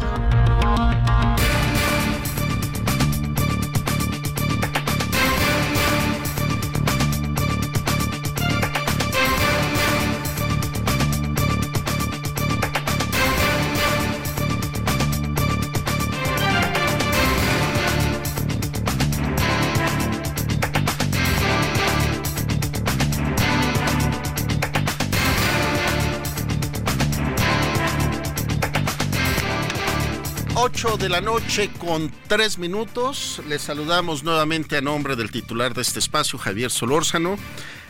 8 30.81 30.95
de 30.95 31.09
la 31.09 31.19
noche 31.19 31.69
con 31.77 32.09
3 32.29 32.57
minutos. 32.57 33.41
Les 33.49 33.61
saludamos 33.61 34.23
nuevamente 34.23 34.77
a 34.77 34.81
nombre 34.81 35.17
del 35.17 35.29
titular 35.29 35.73
de 35.73 35.81
este 35.81 35.99
espacio, 35.99 36.39
Javier 36.39 36.71
Solórzano. 36.71 37.37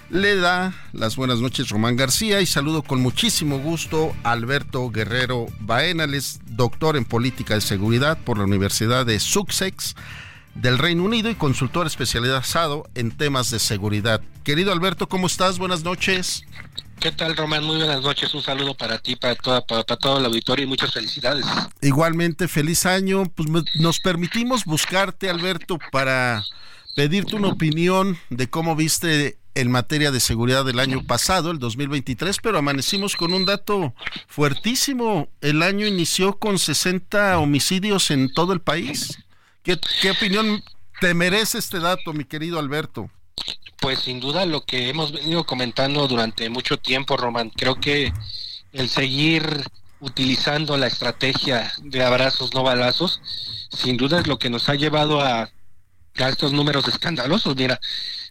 Le 0.09 0.35
da 0.35 0.73
las 0.91 1.15
buenas 1.15 1.39
noches 1.39 1.69
Román 1.69 1.97
García 1.97 2.41
y 2.41 2.47
saludo 2.47 2.81
con 2.81 2.99
muchísimo 2.99 3.59
gusto 3.59 4.15
a 4.23 4.31
Alberto 4.31 4.89
Guerrero 4.89 5.45
Baena, 5.59 6.07
doctor 6.47 6.97
en 6.97 7.05
política 7.05 7.53
de 7.53 7.61
seguridad 7.61 8.17
por 8.23 8.39
la 8.39 8.45
Universidad 8.45 9.05
de 9.05 9.19
Sussex 9.19 9.95
del 10.55 10.79
Reino 10.79 11.03
Unido 11.03 11.29
y 11.29 11.35
consultor 11.35 11.85
especializado 11.85 12.89
en 12.95 13.11
temas 13.11 13.51
de 13.51 13.59
seguridad. 13.59 14.21
Querido 14.43 14.71
Alberto, 14.71 15.07
¿cómo 15.07 15.27
estás? 15.27 15.59
Buenas 15.59 15.83
noches. 15.83 16.43
¿Qué 16.99 17.13
tal, 17.13 17.37
Román? 17.37 17.63
Muy 17.63 17.77
buenas 17.77 18.01
noches. 18.01 18.33
Un 18.33 18.41
saludo 18.41 18.75
para 18.75 18.97
ti, 18.97 19.15
para, 19.15 19.33
toda, 19.35 19.65
para, 19.65 19.83
todo 19.83 20.19
el 20.19 20.25
auditorio 20.25 20.65
y 20.65 20.67
muchas 20.67 20.93
felicidades. 20.93 21.45
Igualmente, 21.81 22.49
feliz 22.49 22.85
año. 22.85 23.23
Pues 23.33 23.47
nos 23.75 23.99
permitimos 24.01 24.65
buscarte, 24.65 25.29
Alberto, 25.29 25.79
para 25.93 26.43
pedirte 26.97 27.37
una 27.37 27.47
opinión 27.47 28.17
de 28.29 28.49
cómo 28.49 28.75
viste 28.75 29.37
en 29.55 29.71
materia 29.71 30.11
de 30.11 30.19
seguridad 30.19 30.65
del 30.65 30.79
año 30.79 31.05
pasado, 31.05 31.51
el 31.51 31.59
2023, 31.59 32.37
pero 32.43 32.57
amanecimos 32.57 33.15
con 33.15 33.33
un 33.33 33.45
dato 33.45 33.93
fuertísimo. 34.27 35.29
El 35.39 35.63
año 35.63 35.87
inició 35.87 36.37
con 36.37 36.59
60 36.59 37.39
homicidios 37.39 38.11
en 38.11 38.33
todo 38.33 38.51
el 38.51 38.59
país. 38.59 39.23
¿Qué, 39.63 39.79
qué 40.01 40.11
opinión 40.11 40.61
te 40.99 41.13
merece 41.13 41.59
este 41.59 41.79
dato, 41.79 42.11
mi 42.11 42.25
querido 42.25 42.59
Alberto? 42.59 43.09
Pues 43.79 43.99
sin 43.99 44.19
duda 44.19 44.45
lo 44.45 44.65
que 44.65 44.89
hemos 44.89 45.11
venido 45.11 45.45
comentando 45.45 46.07
durante 46.07 46.49
mucho 46.49 46.77
tiempo, 46.77 47.17
Román, 47.17 47.49
creo 47.49 47.79
que 47.79 48.11
el 48.73 48.89
seguir 48.89 49.63
utilizando 50.01 50.77
la 50.77 50.87
estrategia 50.87 51.71
de 51.81 52.03
abrazos 52.03 52.53
no 52.53 52.63
balazos, 52.63 53.21
sin 53.71 53.97
duda 53.97 54.19
es 54.19 54.27
lo 54.27 54.39
que 54.39 54.49
nos 54.49 54.69
ha 54.69 54.75
llevado 54.75 55.21
a, 55.21 55.41
a 55.41 56.29
estos 56.29 56.51
números 56.51 56.87
escandalosos. 56.87 57.55
Mira, 57.55 57.79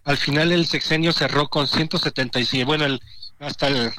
al 0.04 0.16
final 0.16 0.52
el 0.52 0.66
sexenio 0.66 1.12
cerró 1.12 1.48
con 1.48 1.66
176, 1.66 2.64
bueno, 2.64 2.84
el, 2.84 3.00
hasta 3.38 3.68
el 3.68 3.92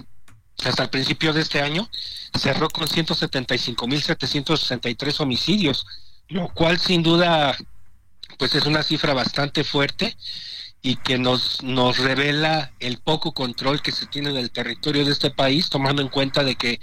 hasta 0.65 0.83
el 0.83 0.89
principio 0.89 1.33
de 1.33 1.41
este 1.41 1.61
año 1.61 1.89
cerró 2.37 2.69
con 2.69 2.87
175.763 2.87 5.19
homicidios, 5.21 5.85
lo 6.27 6.49
cual 6.49 6.79
sin 6.79 7.01
duda 7.03 7.55
pues 8.37 8.53
es 8.55 8.65
una 8.65 8.83
cifra 8.83 9.13
bastante 9.13 9.63
fuerte 9.63 10.17
y 10.81 10.95
que 10.95 11.17
nos, 11.17 11.61
nos 11.63 11.97
revela 11.97 12.71
el 12.79 12.99
poco 12.99 13.33
control 13.33 13.81
que 13.81 13.91
se 13.91 14.05
tiene 14.05 14.31
del 14.31 14.51
territorio 14.51 15.05
de 15.05 15.11
este 15.11 15.29
país, 15.29 15.69
tomando 15.69 16.01
en 16.01 16.07
cuenta 16.07 16.43
de 16.43 16.55
que, 16.55 16.79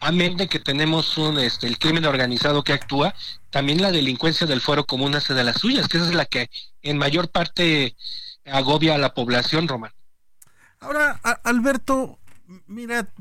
amén 0.00 0.36
de 0.36 0.48
que 0.48 0.58
tenemos 0.58 1.16
un, 1.16 1.38
este, 1.38 1.66
el 1.66 1.78
crimen 1.78 2.04
organizado 2.04 2.62
que 2.62 2.74
actúa, 2.74 3.14
también 3.50 3.80
la 3.80 3.90
delincuencia 3.90 4.46
del 4.46 4.60
fuero 4.60 4.84
común 4.84 5.14
hace 5.14 5.32
de 5.32 5.44
las 5.44 5.58
suyas, 5.58 5.88
que 5.88 5.96
esa 5.96 6.06
es 6.06 6.14
la 6.14 6.26
que 6.26 6.50
en 6.82 6.98
mayor 6.98 7.30
parte 7.30 7.96
agobia 8.44 8.94
a 8.94 8.98
la 8.98 9.14
población, 9.14 9.66
Román. 9.66 9.92
Ahora, 10.80 11.20
Alberto, 11.42 12.17
Mira, 12.66 13.12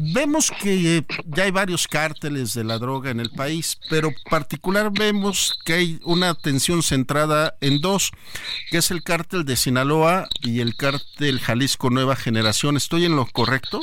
vemos 0.00 0.50
que 0.50 1.04
ya 1.26 1.44
hay 1.44 1.50
varios 1.50 1.86
cárteles 1.86 2.54
de 2.54 2.64
la 2.64 2.78
droga 2.78 3.10
en 3.10 3.20
el 3.20 3.28
país, 3.28 3.78
pero 3.90 4.10
particular 4.30 4.90
vemos 4.90 5.58
que 5.66 5.74
hay 5.74 6.00
una 6.02 6.30
atención 6.30 6.82
centrada 6.82 7.58
en 7.60 7.82
dos, 7.82 8.10
que 8.70 8.78
es 8.78 8.90
el 8.90 9.02
cártel 9.02 9.44
de 9.44 9.56
Sinaloa 9.56 10.28
y 10.40 10.60
el 10.60 10.76
cártel 10.76 11.40
Jalisco 11.40 11.90
Nueva 11.90 12.16
Generación. 12.16 12.78
¿Estoy 12.78 13.04
en 13.04 13.16
lo 13.16 13.26
correcto? 13.26 13.82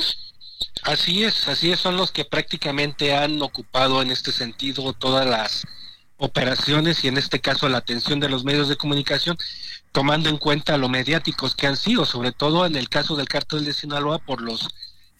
Así 0.82 1.22
es, 1.22 1.46
así 1.46 1.70
es, 1.70 1.78
son 1.78 1.96
los 1.96 2.10
que 2.10 2.24
prácticamente 2.24 3.14
han 3.14 3.40
ocupado 3.40 4.02
en 4.02 4.10
este 4.10 4.32
sentido 4.32 4.92
todas 4.94 5.24
las 5.26 5.64
operaciones 6.16 7.04
y 7.04 7.08
en 7.08 7.18
este 7.18 7.40
caso 7.40 7.68
la 7.68 7.78
atención 7.78 8.18
de 8.18 8.28
los 8.28 8.42
medios 8.42 8.68
de 8.68 8.76
comunicación 8.76 9.36
tomando 9.92 10.28
en 10.28 10.38
cuenta 10.38 10.78
lo 10.78 10.88
mediáticos 10.88 11.54
que 11.54 11.66
han 11.66 11.76
sido, 11.76 12.04
sobre 12.04 12.32
todo 12.32 12.66
en 12.66 12.76
el 12.76 12.88
caso 12.88 13.14
del 13.14 13.28
cártel 13.28 13.64
de 13.64 13.74
Sinaloa, 13.74 14.18
por 14.18 14.40
los 14.40 14.68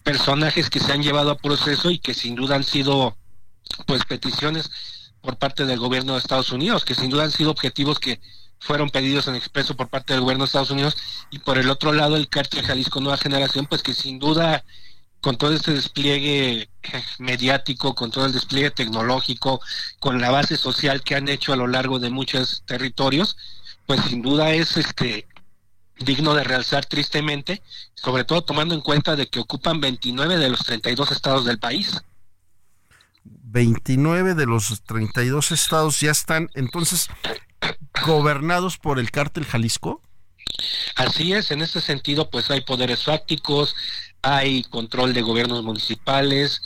personajes 0.03 0.69
que 0.69 0.79
se 0.79 0.91
han 0.91 1.03
llevado 1.03 1.31
a 1.31 1.37
proceso 1.37 1.89
y 1.91 1.99
que 1.99 2.13
sin 2.13 2.35
duda 2.35 2.55
han 2.55 2.63
sido 2.63 3.15
pues 3.85 4.03
peticiones 4.05 4.69
por 5.21 5.37
parte 5.37 5.65
del 5.65 5.79
gobierno 5.79 6.13
de 6.13 6.19
Estados 6.19 6.51
Unidos, 6.51 6.83
que 6.83 6.95
sin 6.95 7.09
duda 7.09 7.23
han 7.23 7.31
sido 7.31 7.51
objetivos 7.51 7.99
que 7.99 8.19
fueron 8.59 8.89
pedidos 8.89 9.27
en 9.27 9.35
expreso 9.35 9.75
por 9.75 9.89
parte 9.89 10.13
del 10.13 10.21
gobierno 10.21 10.43
de 10.43 10.47
Estados 10.47 10.71
Unidos. 10.71 10.97
Y 11.31 11.39
por 11.39 11.57
el 11.57 11.69
otro 11.69 11.93
lado 11.93 12.15
el 12.15 12.29
cártel 12.29 12.65
Jalisco 12.65 12.99
Nueva 12.99 13.17
Generación, 13.17 13.65
pues 13.67 13.83
que 13.83 13.93
sin 13.93 14.19
duda 14.19 14.63
con 15.21 15.37
todo 15.37 15.53
este 15.53 15.71
despliegue 15.73 16.69
mediático, 17.19 17.95
con 17.95 18.11
todo 18.11 18.25
el 18.25 18.33
despliegue 18.33 18.71
tecnológico, 18.71 19.61
con 19.99 20.19
la 20.19 20.31
base 20.31 20.57
social 20.57 21.01
que 21.03 21.15
han 21.15 21.29
hecho 21.29 21.53
a 21.53 21.57
lo 21.57 21.67
largo 21.67 21.99
de 21.99 22.09
muchos 22.09 22.63
territorios, 22.65 23.37
pues 23.85 24.01
sin 24.01 24.21
duda 24.21 24.51
es 24.51 24.77
este 24.77 25.27
digno 25.99 26.33
de 26.33 26.43
realzar 26.43 26.85
tristemente, 26.85 27.61
sobre 27.93 28.23
todo 28.23 28.43
tomando 28.43 28.75
en 28.75 28.81
cuenta 28.81 29.15
de 29.15 29.27
que 29.27 29.39
ocupan 29.39 29.79
29 29.79 30.37
de 30.37 30.49
los 30.49 30.63
32 30.63 31.11
estados 31.11 31.45
del 31.45 31.59
país. 31.59 32.01
29 33.23 34.33
de 34.33 34.45
los 34.45 34.81
32 34.83 35.51
estados 35.51 35.99
ya 35.99 36.11
están 36.11 36.49
entonces 36.55 37.07
gobernados 38.05 38.77
por 38.77 38.99
el 38.99 39.11
cártel 39.11 39.45
Jalisco. 39.45 40.01
Así 40.95 41.33
es, 41.33 41.51
en 41.51 41.61
ese 41.61 41.79
sentido 41.79 42.29
pues 42.29 42.49
hay 42.51 42.61
poderes 42.61 43.03
fácticos, 43.03 43.75
hay 44.21 44.63
control 44.63 45.13
de 45.13 45.21
gobiernos 45.21 45.63
municipales, 45.63 46.61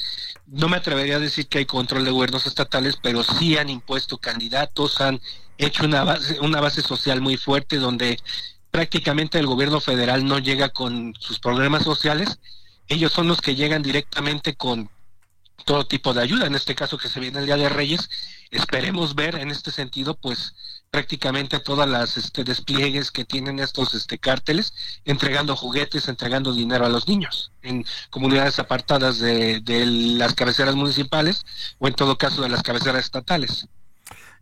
no 0.48 0.70
me 0.70 0.78
atrevería 0.78 1.18
a 1.18 1.20
decir 1.20 1.48
que 1.48 1.60
hay 1.60 1.66
control 1.66 2.06
de 2.06 2.12
gobiernos 2.12 2.48
estatales, 2.48 2.98
pero 3.02 3.24
sí 3.24 3.58
han 3.58 3.70
impuesto 3.70 4.18
candidatos, 4.18 5.02
han 5.02 5.20
hecho 5.58 5.86
una 5.86 6.04
base, 6.04 6.40
una 6.40 6.62
base 6.62 6.82
social 6.82 7.22
muy 7.22 7.38
fuerte 7.38 7.78
donde 7.78 8.20
prácticamente 8.72 9.40
el 9.40 9.48
gobierno 9.48 9.82
federal 9.82 10.26
no 10.26 10.40
llega 10.40 10.70
con 10.70 11.16
sus 11.20 11.40
problemas 11.40 11.84
sociales, 11.84 12.40
ellos 12.88 13.12
son 13.12 13.28
los 13.28 13.42
que 13.42 13.56
llegan 13.56 13.82
directamente 13.82 14.56
con 14.56 14.90
todo 15.66 15.86
tipo 15.86 16.14
de 16.14 16.22
ayuda, 16.22 16.46
en 16.46 16.56
este 16.56 16.76
caso 16.76 16.98
que 16.98 17.10
se 17.10 17.20
viene 17.20 17.40
el 17.40 17.46
Día 17.46 17.58
de 17.58 17.70
Reyes, 17.70 18.10
esperemos 18.52 19.16
ver 19.16 19.36
en 19.36 19.52
este 19.52 19.72
sentido 19.72 20.16
pues 20.16 20.54
prácticamente 20.92 21.60
todas 21.60 21.90
las 21.90 22.16
este, 22.16 22.44
despliegues 22.44 23.12
que 23.12 23.26
tienen 23.26 23.60
estos 23.60 23.94
este 23.94 24.18
cárteles 24.18 24.74
entregando 25.04 25.56
juguetes, 25.56 26.08
entregando 26.08 26.54
dinero 26.54 26.86
a 26.86 26.90
los 26.90 27.08
niños 27.08 27.52
en 27.62 27.86
comunidades 28.10 28.60
apartadas 28.60 29.20
de, 29.20 29.60
de 29.60 29.86
las 29.86 30.34
cabeceras 30.34 30.76
municipales 30.76 31.44
o 31.80 31.88
en 31.88 31.94
todo 31.94 32.18
caso 32.18 32.42
de 32.42 32.50
las 32.50 32.64
cabeceras 32.64 33.04
estatales. 33.04 33.68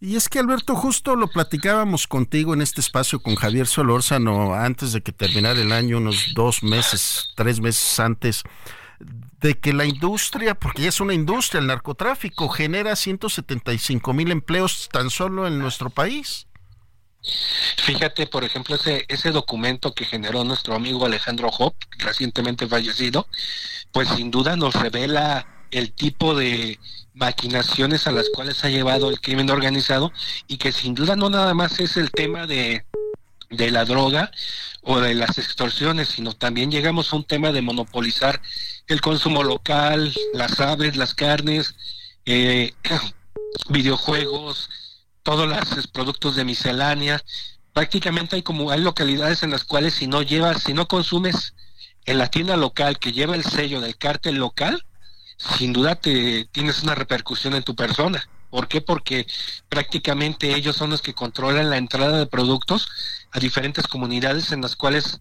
Y 0.05 0.17
es 0.17 0.29
que 0.29 0.37
Alberto, 0.37 0.75
justo 0.75 1.15
lo 1.15 1.27
platicábamos 1.27 2.05
contigo 2.05 2.53
en 2.53 2.61
este 2.61 2.79
espacio 2.79 3.19
con 3.19 3.33
Javier 3.33 3.65
Solórzano 3.65 4.53
antes 4.53 4.93
de 4.93 5.01
que 5.01 5.11
terminara 5.11 5.59
el 5.59 5.71
año, 5.71 5.97
unos 5.97 6.35
dos 6.35 6.61
meses, 6.61 7.31
tres 7.35 7.59
meses 7.59 7.99
antes, 7.99 8.43
de 8.99 9.57
que 9.57 9.73
la 9.73 9.83
industria, 9.83 10.53
porque 10.53 10.83
ya 10.83 10.89
es 10.89 10.99
una 10.99 11.15
industria, 11.15 11.59
el 11.59 11.65
narcotráfico 11.65 12.49
genera 12.49 12.95
175 12.95 14.13
mil 14.13 14.29
empleos 14.29 14.89
tan 14.91 15.09
solo 15.09 15.47
en 15.47 15.57
nuestro 15.57 15.89
país. 15.89 16.45
Fíjate, 17.77 18.27
por 18.27 18.43
ejemplo, 18.43 18.75
ese, 18.75 19.05
ese 19.07 19.31
documento 19.31 19.95
que 19.95 20.05
generó 20.05 20.43
nuestro 20.43 20.75
amigo 20.75 21.07
Alejandro 21.07 21.49
Hop, 21.57 21.73
recientemente 21.97 22.67
fallecido, 22.67 23.27
pues 23.91 24.07
sin 24.09 24.29
duda 24.29 24.55
nos 24.55 24.75
revela 24.75 25.47
el 25.75 25.91
tipo 25.91 26.35
de 26.35 26.79
maquinaciones 27.13 28.07
a 28.07 28.11
las 28.11 28.29
cuales 28.29 28.63
ha 28.63 28.69
llevado 28.69 29.09
el 29.09 29.19
crimen 29.19 29.49
organizado 29.49 30.11
y 30.47 30.57
que 30.57 30.71
sin 30.71 30.95
duda 30.95 31.17
no 31.17 31.29
nada 31.29 31.53
más 31.53 31.79
es 31.81 31.97
el 31.97 32.11
tema 32.11 32.47
de, 32.47 32.85
de 33.49 33.71
la 33.71 33.83
droga 33.83 34.31
o 34.83 35.01
de 35.01 35.15
las 35.15 35.37
extorsiones, 35.37 36.09
sino 36.09 36.33
también 36.33 36.71
llegamos 36.71 37.11
a 37.11 37.17
un 37.17 37.25
tema 37.25 37.51
de 37.51 37.61
monopolizar 37.61 38.41
el 38.87 39.01
consumo 39.01 39.43
local, 39.43 40.13
las 40.33 40.61
aves, 40.61 40.95
las 40.95 41.13
carnes, 41.13 41.75
eh, 42.25 42.73
videojuegos, 43.69 44.69
todos 45.23 45.45
los 45.45 45.87
productos 45.87 46.37
de 46.37 46.45
miscelánea. 46.45 47.21
Prácticamente 47.73 48.37
hay 48.37 48.43
como 48.43 48.71
hay 48.71 48.79
localidades 48.79 49.43
en 49.43 49.51
las 49.51 49.65
cuales 49.65 49.95
si 49.95 50.07
no 50.07 50.21
llevas, 50.21 50.63
si 50.63 50.73
no 50.73 50.87
consumes 50.87 51.53
en 52.05 52.17
la 52.17 52.27
tienda 52.27 52.55
local 52.55 52.97
que 52.97 53.11
lleva 53.11 53.35
el 53.35 53.43
sello 53.43 53.81
del 53.81 53.97
cártel 53.97 54.35
local, 54.35 54.85
sin 55.37 55.73
duda 55.73 55.95
te 55.95 56.45
tienes 56.51 56.83
una 56.83 56.95
repercusión 56.95 57.53
en 57.53 57.63
tu 57.63 57.75
persona. 57.75 58.27
¿Por 58.49 58.67
qué? 58.67 58.81
Porque 58.81 59.27
prácticamente 59.69 60.55
ellos 60.55 60.75
son 60.75 60.89
los 60.91 61.01
que 61.01 61.13
controlan 61.13 61.69
la 61.69 61.77
entrada 61.77 62.17
de 62.17 62.25
productos 62.25 62.87
a 63.31 63.39
diferentes 63.39 63.87
comunidades 63.87 64.51
en 64.51 64.61
las 64.61 64.75
cuales 64.75 65.19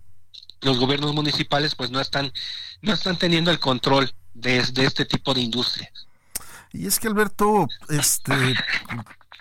los 0.61 0.79
gobiernos 0.79 1.15
municipales 1.15 1.75
pues 1.75 1.91
no 1.91 2.01
están 2.01 2.33
no 2.81 2.93
están 2.93 3.17
teniendo 3.17 3.51
el 3.51 3.59
control 3.59 4.13
de, 4.35 4.59
este 4.59 5.05
tipo 5.05 5.35
de 5.35 5.41
industria. 5.41 5.91
Y 6.73 6.87
es 6.87 6.99
que 6.99 7.09
Alberto, 7.09 7.69
este 7.89 8.55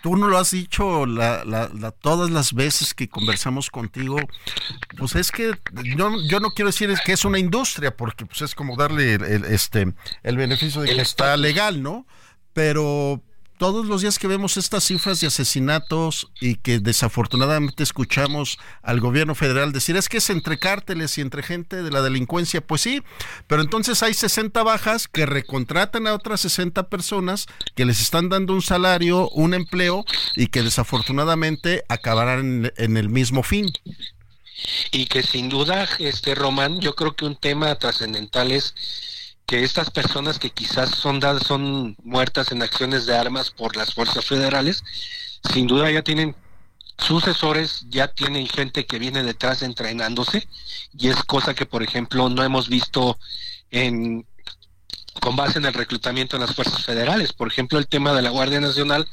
tú 0.04 0.18
no 0.18 0.28
lo 0.28 0.38
has 0.38 0.52
dicho 0.52 1.06
la, 1.06 1.94
todas 2.02 2.30
las 2.30 2.52
veces 2.52 2.94
que 2.94 3.08
conversamos 3.08 3.70
contigo, 3.70 4.18
pues 4.98 5.16
es 5.16 5.32
que 5.32 5.54
yo, 5.96 6.12
yo 6.30 6.42
no 6.42 6.50
quiero 6.50 6.68
decir 6.68 6.94
que 7.06 7.14
es 7.14 7.24
una 7.24 7.40
industria, 7.40 7.96
porque 7.96 8.26
pues 8.26 8.42
es 8.42 8.54
como 8.54 8.76
darle 8.76 9.14
el, 9.14 9.46
este, 9.46 9.94
el 10.24 10.36
beneficio 10.36 10.82
de 10.82 10.94
que 10.94 11.02
está 11.02 11.38
legal, 11.38 11.82
¿no? 11.82 12.06
Pero 12.52 13.24
todos 13.64 13.86
los 13.86 14.02
días 14.02 14.20
que 14.20 14.28
vemos 14.28 14.58
estas 14.58 14.84
cifras 14.84 15.22
de 15.22 15.28
asesinatos 15.28 16.28
y 16.42 16.56
que 16.56 16.80
desafortunadamente 16.80 17.82
escuchamos 17.82 18.60
al 18.82 19.00
gobierno 19.00 19.36
federal 19.36 19.72
decir 19.72 19.96
es 19.96 20.10
que 20.10 20.18
es 20.18 20.30
entre 20.30 20.60
cárteles 20.60 21.18
y 21.18 21.22
entre 21.22 21.44
gente 21.44 21.82
de 21.82 21.90
la 21.90 22.02
delincuencia, 22.02 22.60
pues 22.60 22.82
sí, 22.82 23.02
pero 23.48 23.62
entonces 23.62 24.04
hay 24.04 24.14
60 24.14 24.62
bajas 24.64 25.08
que 25.08 25.26
recontratan 25.26 26.08
a 26.08 26.14
otras 26.14 26.42
60 26.42 26.90
personas 26.90 27.46
que 27.74 27.86
les 27.86 28.02
están 28.02 28.28
dando 28.28 28.52
un 28.52 28.62
salario, 28.62 29.30
un 29.30 29.54
empleo 29.54 30.04
y 30.36 30.48
que 30.48 30.62
desafortunadamente 30.62 31.86
acabarán 31.88 32.70
en, 32.76 32.98
el 32.98 33.08
mismo 33.08 33.44
fin. 33.44 33.72
Y 34.92 35.06
que 35.06 35.24
sin 35.24 35.48
duda, 35.48 35.88
este 36.00 36.36
Román, 36.36 36.82
yo 36.82 36.96
creo 36.96 37.16
que 37.16 37.24
un 37.24 37.38
tema 37.38 37.74
trascendental 37.76 38.52
es 38.52 38.76
que 39.46 39.64
estas 39.64 39.90
personas 39.92 40.40
que 40.40 40.52
quizás 40.52 40.90
son 40.92 41.22
son 41.42 41.96
muertas 42.04 42.52
en 42.52 42.62
acciones 42.62 43.06
de 43.06 43.18
armas 43.18 43.52
por 43.52 43.76
las 43.76 43.94
fuerzas 43.94 44.26
federales, 44.26 44.84
sin 45.54 45.68
duda 45.68 45.92
ya 45.92 46.02
tienen 46.02 46.36
sucesores, 46.98 47.86
ya 47.90 48.08
tienen 48.08 48.48
gente 48.48 48.86
que 48.86 49.00
viene 49.00 49.24
detrás 49.24 49.62
entrenándose, 49.62 50.48
y 50.98 51.10
es 51.10 51.24
cosa 51.24 51.54
que, 51.54 51.66
por 51.66 51.84
ejemplo, 51.84 52.30
no 52.30 52.44
hemos 52.44 52.70
visto 52.70 53.18
en 53.72 54.26
con 55.20 55.36
base 55.36 55.60
en 55.60 55.66
el 55.66 55.74
reclutamiento 55.74 56.36
en 56.36 56.42
las 56.42 56.56
fuerzas 56.56 56.84
federales. 56.84 57.34
Por 57.34 57.48
ejemplo, 57.48 57.78
el 57.78 57.88
tema 57.88 58.14
de 58.14 58.22
la 58.22 58.32
Guardia 58.32 58.60
Nacional 58.60 59.08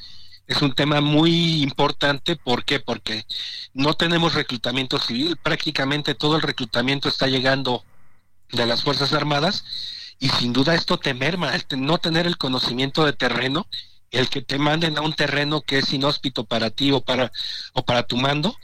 es 0.47 0.63
un 0.63 0.75
tema 0.75 1.01
muy 1.01 1.63
importante. 1.63 2.37
¿Por 2.37 2.65
qué? 2.65 2.81
Porque 2.81 3.27
no 3.75 3.95
tenemos 3.95 4.35
reclutamiento 4.35 4.99
civil. 4.99 5.37
Prácticamente 5.37 6.15
todo 6.15 6.37
el 6.37 6.43
reclutamiento 6.43 7.09
está 7.09 7.27
llegando 7.27 7.85
de 8.51 8.67
las 8.67 8.83
Fuerzas 8.83 9.13
Armadas 9.13 9.65
y 10.21 10.29
sin 10.29 10.53
duda 10.53 10.75
esto 10.75 10.99
te 10.99 11.15
merma, 11.15 11.55
el 11.55 11.65
no 11.79 11.99
tener 11.99 12.27
el 12.27 12.37
conocimiento 12.37 13.05
de 13.07 13.15
terreno, 13.15 13.67
el 14.11 14.29
que 14.29 14.43
te 14.43 14.59
manden 14.59 14.99
a 14.99 15.01
un 15.01 15.15
terreno 15.15 15.63
que 15.63 15.79
es 15.79 15.93
inhóspito 15.93 16.45
para 16.45 16.71
ti 16.71 16.93
o 16.93 17.01
para, 17.01 17.33
o 17.73 17.85
para 17.85 18.03
tu 18.03 18.19
mando, 18.19 18.55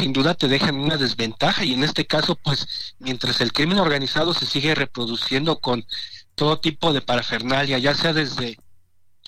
sin 0.00 0.12
duda 0.12 0.34
te 0.34 0.48
dejan 0.48 0.74
una 0.74 0.96
desventaja. 0.96 1.64
Y 1.64 1.74
en 1.74 1.84
este 1.84 2.06
caso 2.06 2.34
pues 2.34 2.94
mientras 2.98 3.40
el 3.40 3.52
crimen 3.52 3.78
organizado 3.78 4.34
se 4.34 4.46
sigue 4.46 4.74
reproduciendo 4.74 5.60
con 5.60 5.86
todo 6.34 6.58
tipo 6.58 6.92
de 6.92 7.02
parafernalia, 7.02 7.78
ya 7.78 7.94
sea 7.94 8.12
desde 8.12 8.58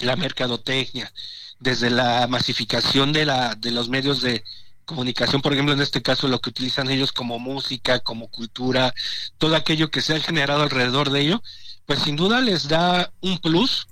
la 0.01 0.17
mercadotecnia, 0.17 1.13
desde 1.61 1.91
la 1.91 2.27
masificación 2.27 3.13
de 3.13 3.25
la 3.25 3.55
de 3.55 3.71
los 3.71 3.89
medios 3.89 4.21
de 4.21 4.43
comunicación, 4.85 5.43
por 5.43 5.53
ejemplo, 5.53 5.75
en 5.75 5.83
este 5.83 6.03
caso 6.03 6.29
lo 6.29 6.41
que 6.41 6.51
utilizan 6.51 6.91
ellos 6.91 7.13
como 7.13 7.39
música, 7.39 8.01
como 8.01 8.29
cultura, 8.29 8.95
todo 9.37 9.55
aquello 9.55 9.91
que 9.91 10.01
se 10.01 10.15
ha 10.15 10.21
generado 10.21 10.63
alrededor 10.63 11.11
de 11.11 11.21
ello, 11.21 11.43
pues 11.89 12.01
sin 12.01 12.17
duda 12.17 12.43
les 12.43 12.69
da 12.69 13.11
un 13.23 13.39
plus 13.39 13.89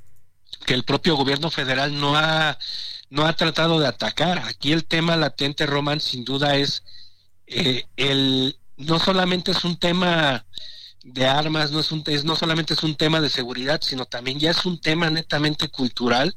que 0.66 0.74
el 0.74 0.84
propio 0.84 1.16
gobierno 1.16 1.50
federal 1.50 1.98
no 1.98 2.14
ha 2.14 2.58
no 3.08 3.24
ha 3.24 3.32
tratado 3.32 3.80
de 3.80 3.86
atacar. 3.86 4.40
Aquí 4.40 4.72
el 4.72 4.84
tema 4.84 5.16
latente, 5.16 5.64
Roman, 5.64 5.98
sin 6.02 6.22
duda 6.22 6.56
es 6.56 6.82
eh, 7.46 7.86
el 7.96 8.58
no 8.76 8.98
solamente 8.98 9.52
es 9.52 9.64
un 9.64 9.78
tema 9.78 10.44
de 11.04 11.26
armas, 11.26 11.70
no 11.70 11.80
es 11.80 11.90
un 11.90 12.02
es, 12.04 12.22
no 12.26 12.36
solamente 12.36 12.74
es 12.74 12.82
un 12.82 12.96
tema 12.96 13.22
de 13.22 13.30
seguridad, 13.30 13.80
sino 13.82 14.04
también 14.04 14.38
ya 14.38 14.50
es 14.50 14.66
un 14.66 14.78
tema 14.78 15.08
netamente 15.08 15.70
cultural, 15.70 16.36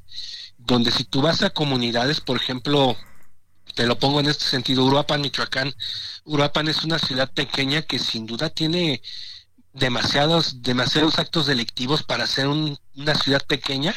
donde 0.58 0.92
si 0.92 1.04
tú 1.04 1.22
vas 1.22 1.44
a 1.44 1.50
comunidades, 1.50 2.22
por 2.22 2.38
ejemplo, 2.38 2.96
te 3.76 3.86
lo 3.86 4.00
pongo 4.00 4.22
en 4.22 4.28
este 4.28 4.46
sentido, 4.46 4.86
Uruapan, 4.86 5.20
Michoacán, 5.20 5.74
Uruapan 6.24 6.70
es 6.70 6.86
una 6.86 7.00
ciudad 7.00 7.30
pequeña 7.34 7.82
que 7.82 8.00
sin 8.00 8.26
duda 8.26 8.50
tiene 8.50 9.02
demasiados, 9.74 10.62
demasiados 10.62 11.20
actos 11.20 11.46
delictivos 11.46 12.04
para 12.04 12.28
ser 12.28 12.48
una 12.48 13.16
ciudad 13.16 13.46
pequeña 13.46 13.96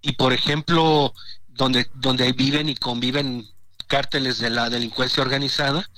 y 0.00 0.12
por 0.12 0.32
ejemplo 0.32 1.12
donde, 1.48 1.88
donde 1.94 2.32
viven 2.32 2.68
y 2.68 2.74
conviven 2.74 3.48
cárteles 3.86 4.38
de 4.38 4.50
la 4.50 4.70
delincuencia 4.70 5.22
organizada 5.22 5.88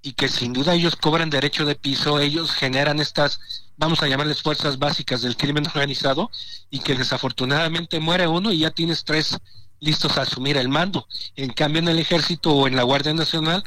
y 0.00 0.14
que 0.14 0.28
sin 0.28 0.52
duda 0.52 0.74
ellos 0.74 0.96
cobran 0.96 1.30
derecho 1.30 1.64
de 1.64 1.76
piso, 1.76 2.18
ellos 2.18 2.50
generan 2.50 2.98
estas, 2.98 3.40
vamos 3.76 4.02
a 4.02 4.08
llamarles 4.08 4.42
fuerzas 4.42 4.78
básicas 4.78 5.22
del 5.22 5.36
crimen 5.36 5.66
organizado 5.66 6.30
y 6.70 6.80
que 6.80 6.96
desafortunadamente 6.96 8.00
muere 8.00 8.26
uno 8.26 8.52
y 8.52 8.58
ya 8.58 8.70
tienes 8.70 9.04
tres 9.04 9.38
listos 9.78 10.16
a 10.16 10.22
asumir 10.22 10.56
el 10.56 10.68
mando. 10.68 11.06
En 11.36 11.52
cambio 11.52 11.80
en 11.80 11.88
el 11.88 11.98
ejército 11.98 12.52
o 12.52 12.66
en 12.66 12.74
la 12.74 12.82
Guardia 12.82 13.14
Nacional 13.14 13.62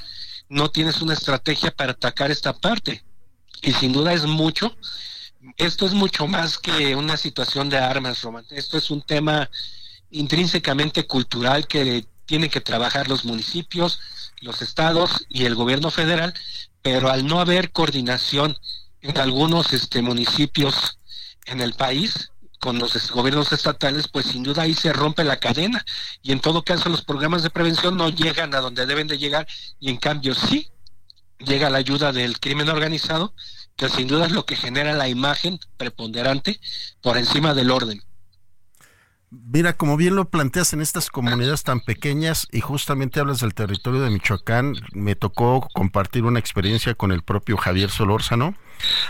no 0.49 0.69
tienes 0.71 1.01
una 1.01 1.13
estrategia 1.13 1.71
para 1.71 1.93
atacar 1.93 2.31
esta 2.31 2.53
parte 2.53 3.03
y 3.61 3.71
sin 3.73 3.91
duda 3.93 4.13
es 4.13 4.25
mucho. 4.25 4.75
Esto 5.57 5.85
es 5.85 5.93
mucho 5.93 6.27
más 6.27 6.57
que 6.57 6.95
una 6.95 7.17
situación 7.17 7.69
de 7.69 7.77
armas, 7.77 8.21
Roman. 8.21 8.45
Esto 8.49 8.77
es 8.77 8.89
un 8.89 9.01
tema 9.01 9.49
intrínsecamente 10.09 11.05
cultural 11.05 11.67
que 11.67 12.05
tienen 12.25 12.49
que 12.49 12.61
trabajar 12.61 13.07
los 13.07 13.25
municipios, 13.25 13.99
los 14.41 14.61
estados 14.61 15.25
y 15.29 15.45
el 15.45 15.55
gobierno 15.55 15.91
federal, 15.91 16.33
pero 16.81 17.09
al 17.09 17.25
no 17.25 17.39
haber 17.39 17.71
coordinación 17.71 18.57
en 19.01 19.17
algunos 19.17 19.73
este, 19.73 20.01
municipios 20.01 20.97
en 21.45 21.61
el 21.61 21.73
país 21.73 22.31
con 22.59 22.79
los 22.79 23.11
gobiernos 23.11 23.51
estatales, 23.51 24.07
pues 24.07 24.25
sin 24.25 24.41
duda 24.41 24.63
ahí 24.63 24.73
se 24.73 24.91
rompe 24.91 25.23
la 25.23 25.37
cadena 25.37 25.85
y 26.23 26.31
en 26.31 26.39
todo 26.39 26.63
caso 26.63 26.89
los 26.89 27.03
programas 27.03 27.43
de 27.43 27.51
prevención 27.51 27.95
no 27.95 28.09
llegan 28.09 28.55
a 28.55 28.61
donde 28.61 28.87
deben 28.87 29.07
de 29.07 29.19
llegar 29.19 29.47
y 29.79 29.89
en 29.89 29.97
cambio 29.97 30.33
sí 30.33 30.71
llega 31.39 31.69
la 31.69 31.77
ayuda 31.77 32.11
del 32.11 32.39
crimen 32.39 32.69
organizado, 32.69 33.33
que 33.75 33.89
sin 33.89 34.07
duda 34.07 34.25
es 34.25 34.31
lo 34.31 34.45
que 34.45 34.55
genera 34.55 34.93
la 34.93 35.09
imagen 35.09 35.59
preponderante 35.77 36.59
por 37.01 37.17
encima 37.17 37.53
del 37.53 37.71
orden. 37.71 38.01
Mira, 39.31 39.73
como 39.73 39.97
bien 39.97 40.15
lo 40.15 40.29
planteas 40.29 40.71
en 40.73 40.81
estas 40.81 41.09
comunidades 41.09 41.63
tan 41.63 41.81
pequeñas 41.81 42.47
y 42.51 42.61
justamente 42.61 43.19
hablas 43.19 43.41
del 43.41 43.53
territorio 43.53 44.01
de 44.01 44.09
Michoacán, 44.09 44.75
me 44.93 45.15
tocó 45.15 45.67
compartir 45.73 46.23
una 46.23 46.39
experiencia 46.39 46.95
con 46.95 47.11
el 47.11 47.21
propio 47.21 47.57
Javier 47.57 47.89
Solórzano, 47.89 48.55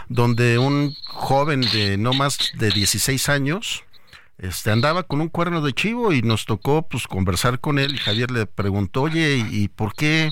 donde 0.07 0.57
un 0.57 0.95
joven 1.05 1.61
de 1.61 1.97
no 1.97 2.13
más 2.13 2.39
de 2.55 2.71
16 2.71 3.29
años 3.29 3.83
este 4.37 4.69
andaba 4.69 5.03
con 5.03 5.21
un 5.21 5.29
cuerno 5.29 5.61
de 5.61 5.73
chivo 5.73 6.11
y 6.11 6.21
nos 6.21 6.45
tocó 6.45 6.87
pues 6.87 7.07
conversar 7.07 7.59
con 7.61 7.79
él 7.79 7.95
y 7.95 7.99
Javier 7.99 8.31
le 8.31 8.45
preguntó, 8.45 9.03
"Oye, 9.03 9.37
¿y 9.49 9.69
por 9.69 9.93
qué 9.93 10.29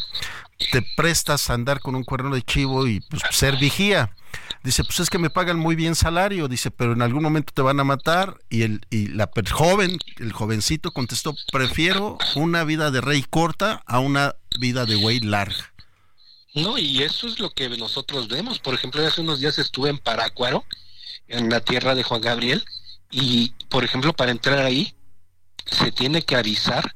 te 0.72 0.82
prestas 0.95 1.49
a 1.49 1.53
andar 1.53 1.80
con 1.80 1.95
un 1.95 2.03
cuerno 2.03 2.36
de 2.36 2.41
chivo 2.41 2.88
y 2.88 2.99
pues, 3.01 3.22
ser 3.32 3.57
vigía. 3.57 4.16
Dice, 4.64 4.84
pues 4.84 4.99
es 5.01 5.09
que 5.09 5.20
me 5.20 5.30
pagan 5.30 5.59
muy 5.59 5.76
bien 5.76 5.93
salario, 5.93 6.47
dice, 6.47 6.72
pero 6.72 6.93
en 6.93 7.01
algún 7.01 7.22
momento 7.22 7.51
te 7.53 7.61
van 7.61 7.80
a 7.80 7.84
matar. 7.84 8.39
Y 8.49 8.64
el 8.64 8.86
y 8.89 9.07
la 9.07 9.30
joven, 9.51 9.97
el 10.20 10.32
jovencito 10.32 10.91
contestó, 10.91 11.36
prefiero 11.51 12.18
una 12.36 12.64
vida 12.64 12.89
de 12.89 13.01
rey 13.01 13.26
corta 13.30 13.84
a 13.86 13.99
una 13.99 14.36
vida 14.59 14.86
de 14.86 14.95
güey 14.95 15.20
larga. 15.20 15.74
No, 16.55 16.78
y 16.78 17.01
eso 17.01 17.28
es 17.28 17.39
lo 17.39 17.49
que 17.51 17.68
nosotros 17.70 18.28
vemos. 18.28 18.59
Por 18.59 18.74
ejemplo, 18.74 19.05
hace 19.05 19.22
unos 19.22 19.39
días 19.39 19.57
estuve 19.57 19.89
en 19.89 19.97
Paracuaro, 19.97 20.64
en 21.28 21.49
la 21.49 21.59
tierra 21.61 21.95
de 21.95 22.03
Juan 22.03 22.22
Gabriel, 22.22 22.64
y 23.11 23.53
por 23.70 23.84
ejemplo, 23.84 24.14
para 24.14 24.32
entrar 24.32 24.59
ahí, 24.59 24.95
se 25.66 25.91
tiene 25.91 26.22
que 26.24 26.36
avisar 26.36 26.95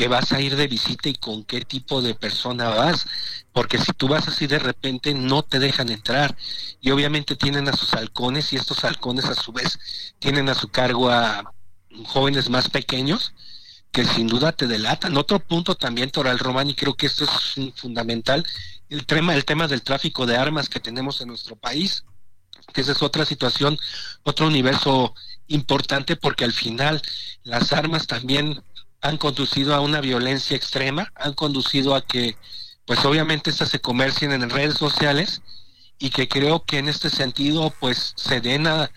que 0.00 0.08
vas 0.08 0.32
a 0.32 0.40
ir 0.40 0.56
de 0.56 0.66
visita 0.66 1.10
y 1.10 1.14
con 1.14 1.44
qué 1.44 1.60
tipo 1.60 2.00
de 2.00 2.14
persona 2.14 2.70
vas, 2.70 3.04
porque 3.52 3.76
si 3.76 3.92
tú 3.92 4.08
vas 4.08 4.26
así 4.28 4.46
de 4.46 4.58
repente 4.58 5.12
no 5.12 5.42
te 5.42 5.58
dejan 5.58 5.90
entrar 5.90 6.34
y 6.80 6.90
obviamente 6.90 7.36
tienen 7.36 7.68
a 7.68 7.76
sus 7.76 7.92
halcones 7.92 8.50
y 8.54 8.56
estos 8.56 8.82
halcones 8.82 9.26
a 9.26 9.34
su 9.34 9.52
vez 9.52 9.78
tienen 10.18 10.48
a 10.48 10.54
su 10.54 10.68
cargo 10.68 11.10
a 11.10 11.52
jóvenes 12.06 12.48
más 12.48 12.70
pequeños 12.70 13.34
que 13.92 14.06
sin 14.06 14.26
duda 14.26 14.52
te 14.52 14.66
delatan. 14.66 15.18
Otro 15.18 15.38
punto 15.38 15.74
también, 15.74 16.10
Toral 16.10 16.38
Román, 16.38 16.70
y 16.70 16.74
creo 16.74 16.94
que 16.94 17.04
esto 17.04 17.24
es 17.24 17.74
fundamental, 17.76 18.46
el 18.88 19.04
tema, 19.04 19.34
el 19.34 19.44
tema 19.44 19.68
del 19.68 19.82
tráfico 19.82 20.24
de 20.24 20.38
armas 20.38 20.70
que 20.70 20.80
tenemos 20.80 21.20
en 21.20 21.28
nuestro 21.28 21.56
país, 21.56 22.06
que 22.72 22.80
esa 22.80 22.92
es 22.92 23.02
otra 23.02 23.26
situación, 23.26 23.78
otro 24.22 24.46
universo 24.46 25.14
importante 25.48 26.16
porque 26.16 26.44
al 26.44 26.52
final 26.52 27.02
las 27.42 27.74
armas 27.74 28.06
también 28.06 28.62
han 29.00 29.16
conducido 29.16 29.74
a 29.74 29.80
una 29.80 30.00
violencia 30.00 30.56
extrema, 30.56 31.12
han 31.14 31.34
conducido 31.34 31.94
a 31.94 32.02
que, 32.02 32.36
pues 32.84 33.04
obviamente 33.04 33.50
estas 33.50 33.70
se 33.70 33.80
comercien 33.80 34.32
en 34.32 34.50
redes 34.50 34.74
sociales 34.74 35.42
y 35.98 36.10
que 36.10 36.28
creo 36.28 36.64
que 36.64 36.78
en 36.78 36.88
este 36.88 37.10
sentido, 37.10 37.72
pues 37.80 38.14
se 38.16 38.40
den 38.40 38.66
a, 38.66 38.90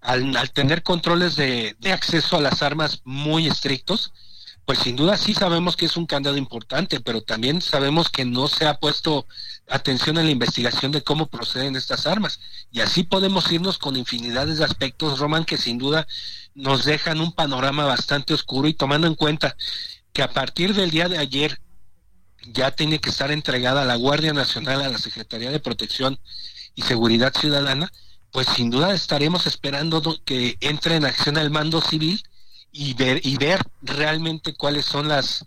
al, 0.00 0.50
tener 0.52 0.82
controles 0.82 1.36
de, 1.36 1.76
de 1.78 1.92
acceso 1.92 2.36
a 2.36 2.40
las 2.40 2.62
armas 2.62 3.00
muy 3.04 3.46
estrictos, 3.46 4.12
pues 4.66 4.80
sin 4.80 4.96
duda 4.96 5.16
sí 5.16 5.32
sabemos 5.32 5.76
que 5.76 5.86
es 5.86 5.96
un 5.96 6.06
candado 6.06 6.36
importante, 6.36 6.98
pero 6.98 7.22
también 7.22 7.62
sabemos 7.62 8.10
que 8.10 8.24
no 8.24 8.48
se 8.48 8.66
ha 8.66 8.78
puesto 8.78 9.26
atención 9.68 10.18
en 10.18 10.26
la 10.26 10.32
investigación 10.32 10.90
de 10.90 11.02
cómo 11.02 11.28
proceden 11.28 11.76
estas 11.76 12.06
armas. 12.06 12.40
Y 12.72 12.80
así 12.80 13.04
podemos 13.04 13.50
irnos 13.52 13.78
con 13.78 13.94
infinidades 13.94 14.58
de 14.58 14.64
aspectos, 14.64 15.20
Roman, 15.20 15.44
que 15.44 15.56
sin 15.56 15.78
duda 15.78 16.08
nos 16.56 16.86
dejan 16.86 17.20
un 17.20 17.32
panorama 17.32 17.84
bastante 17.84 18.32
oscuro 18.34 18.66
y 18.66 18.74
tomando 18.74 19.06
en 19.06 19.14
cuenta 19.14 19.56
que 20.12 20.22
a 20.22 20.32
partir 20.32 20.74
del 20.74 20.90
día 20.90 21.08
de 21.08 21.18
ayer 21.18 21.60
ya 22.52 22.70
tiene 22.70 22.98
que 22.98 23.10
estar 23.10 23.30
entregada 23.30 23.82
a 23.82 23.84
la 23.84 23.96
Guardia 23.96 24.32
Nacional, 24.32 24.80
a 24.80 24.88
la 24.88 24.98
Secretaría 24.98 25.50
de 25.50 25.60
Protección 25.60 26.18
y 26.74 26.82
Seguridad 26.82 27.34
Ciudadana, 27.38 27.92
pues 28.32 28.48
sin 28.48 28.70
duda 28.70 28.94
estaremos 28.94 29.46
esperando 29.46 30.02
que 30.24 30.56
entre 30.60 30.96
en 30.96 31.04
acción 31.04 31.36
el 31.36 31.50
mando 31.50 31.82
civil 31.82 32.22
y 32.72 32.94
ver, 32.94 33.20
y 33.24 33.36
ver 33.36 33.60
realmente 33.82 34.54
cuáles 34.54 34.86
son 34.86 35.08
las, 35.08 35.44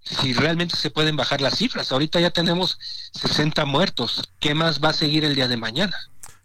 si 0.00 0.32
realmente 0.32 0.76
se 0.76 0.90
pueden 0.90 1.16
bajar 1.16 1.40
las 1.40 1.56
cifras. 1.58 1.90
Ahorita 1.90 2.20
ya 2.20 2.30
tenemos 2.30 2.78
60 3.14 3.64
muertos. 3.64 4.22
¿Qué 4.38 4.54
más 4.54 4.80
va 4.80 4.90
a 4.90 4.94
seguir 4.94 5.24
el 5.24 5.34
día 5.34 5.48
de 5.48 5.56
mañana? 5.56 5.96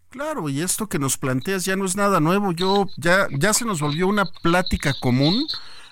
Claro, 0.09 0.47
y 0.49 0.61
esto 0.61 0.87
que 0.87 0.99
nos 0.99 1.17
planteas 1.17 1.65
ya 1.65 1.75
no 1.75 1.85
es 1.85 1.95
nada 1.95 2.19
nuevo. 2.19 2.51
Yo 2.53 2.87
ya 2.97 3.27
ya 3.31 3.53
se 3.53 3.65
nos 3.65 3.81
volvió 3.81 4.07
una 4.07 4.25
plática 4.25 4.93
común 4.99 5.45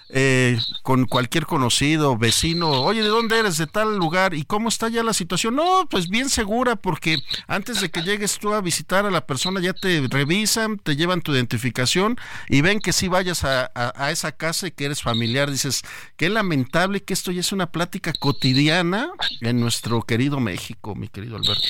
eh, 0.10 0.60
con 0.84 1.06
cualquier 1.06 1.46
conocido, 1.46 2.18
vecino, 2.18 2.70
oye, 2.70 3.02
¿de 3.02 3.10
dónde 3.10 3.40
eres? 3.40 3.58
De 3.58 3.68
tal 3.68 3.98
lugar, 3.98 4.34
¿y 4.34 4.46
cómo 4.46 4.70
está 4.70 4.88
ya 4.88 5.04
la 5.04 5.14
situación? 5.14 5.56
No, 5.56 5.88
pues 5.90 6.10
bien 6.10 6.30
segura, 6.30 6.76
porque 6.76 7.18
antes 7.48 7.82
de 7.82 7.90
que 7.90 8.04
llegues 8.04 8.38
tú 8.38 8.54
a 8.54 8.62
visitar 8.62 9.06
a 9.06 9.12
la 9.12 9.26
persona, 9.26 9.60
ya 9.62 9.74
te 9.74 10.08
revisan, 10.10 10.78
te 10.78 10.96
llevan 10.96 11.22
tu 11.22 11.34
identificación 11.34 12.18
y 12.50 12.62
ven 12.62 12.80
que 12.80 12.94
si 12.94 13.08
vayas 13.08 13.44
a, 13.44 13.72
a, 13.74 14.12
esa 14.12 14.32
casa 14.32 14.68
y 14.68 14.72
que 14.72 14.86
eres 14.86 15.02
familiar. 15.02 15.50
Dices, 15.50 15.82
qué 16.18 16.30
lamentable 16.30 17.04
que 17.04 17.14
esto 17.14 17.32
ya 17.32 17.40
es 17.40 17.52
una 17.52 17.72
plática 17.72 18.14
cotidiana 18.14 19.10
en 19.42 19.60
nuestro 19.60 20.04
querido 20.04 20.40
México, 20.40 20.96
mi 20.96 21.08
querido 21.08 21.38
Alberto. 21.38 21.68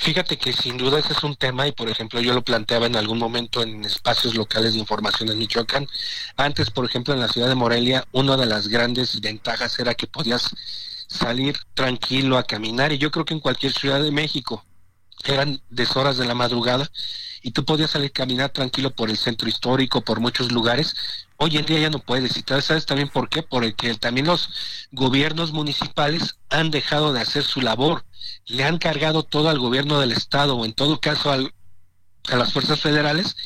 Fíjate 0.00 0.36
que 0.38 0.52
sin 0.52 0.76
duda 0.76 1.00
ese 1.00 1.12
es 1.12 1.24
un 1.24 1.34
tema 1.34 1.66
y 1.66 1.72
por 1.72 1.88
ejemplo 1.88 2.20
yo 2.20 2.32
lo 2.32 2.42
planteaba 2.42 2.86
en 2.86 2.96
algún 2.96 3.18
momento 3.18 3.62
en 3.62 3.84
espacios 3.84 4.34
locales 4.36 4.72
de 4.72 4.78
información 4.78 5.28
en 5.28 5.38
Michoacán. 5.38 5.88
Antes, 6.36 6.70
por 6.70 6.84
ejemplo, 6.84 7.14
en 7.14 7.20
la 7.20 7.28
ciudad 7.28 7.48
de 7.48 7.54
Morelia, 7.58 8.06
una 8.12 8.36
de 8.36 8.46
las 8.46 8.68
grandes 8.68 9.20
ventajas 9.20 9.78
era 9.78 9.94
que 9.94 10.06
podías 10.06 10.50
salir 11.08 11.58
tranquilo 11.74 12.38
a 12.38 12.44
caminar 12.44 12.92
y 12.92 12.98
yo 12.98 13.10
creo 13.10 13.24
que 13.24 13.34
en 13.34 13.40
cualquier 13.40 13.72
ciudad 13.72 14.02
de 14.02 14.10
México 14.10 14.64
eran 15.24 15.60
deshoras 15.68 16.16
de 16.16 16.26
la 16.26 16.34
madrugada 16.34 16.90
y 17.42 17.50
tú 17.50 17.64
podías 17.64 17.90
salir 17.90 18.10
a 18.10 18.12
caminar 18.12 18.50
tranquilo 18.50 18.90
por 18.90 19.10
el 19.10 19.16
centro 19.16 19.48
histórico, 19.48 20.00
por 20.00 20.20
muchos 20.20 20.50
lugares. 20.52 20.94
Hoy 21.36 21.56
en 21.56 21.66
día 21.66 21.80
ya 21.80 21.90
no 21.90 22.00
puedes. 22.00 22.36
¿Y 22.36 22.42
sabes 22.60 22.84
también 22.84 23.08
por 23.08 23.28
qué? 23.28 23.42
Porque 23.42 23.94
también 23.94 24.26
los 24.26 24.50
gobiernos 24.90 25.52
municipales 25.52 26.36
han 26.50 26.70
dejado 26.70 27.12
de 27.12 27.20
hacer 27.20 27.44
su 27.44 27.60
labor 27.60 28.04
le 28.46 28.64
han 28.64 28.78
cargado 28.78 29.22
todo 29.22 29.48
al 29.48 29.58
gobierno 29.58 30.00
del 30.00 30.12
estado 30.12 30.56
o 30.56 30.64
en 30.64 30.72
todo 30.72 31.00
caso 31.00 31.30
al, 31.30 31.52
a 32.28 32.36
las 32.36 32.52
fuerzas 32.52 32.80
federales 32.80 33.36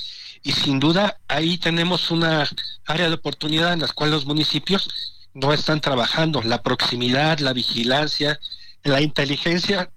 y 0.43 0.53
sin 0.53 0.81
duda 0.81 1.19
ahí 1.29 1.59
tenemos 1.59 2.11
una 2.11 2.49
área 2.87 3.09
de 3.09 3.15
oportunidad 3.15 3.73
en 3.73 3.81
las 3.81 3.93
cuales 3.93 4.15
los 4.15 4.27
municipios 4.27 4.89
no 5.35 5.53
están 5.53 5.81
trabajando. 5.81 6.43
La 6.43 6.63
proximidad 6.63 7.39
la 7.39 7.53
vigilancia 7.53 8.39
la 8.85 9.01
inteligencia 9.01 9.91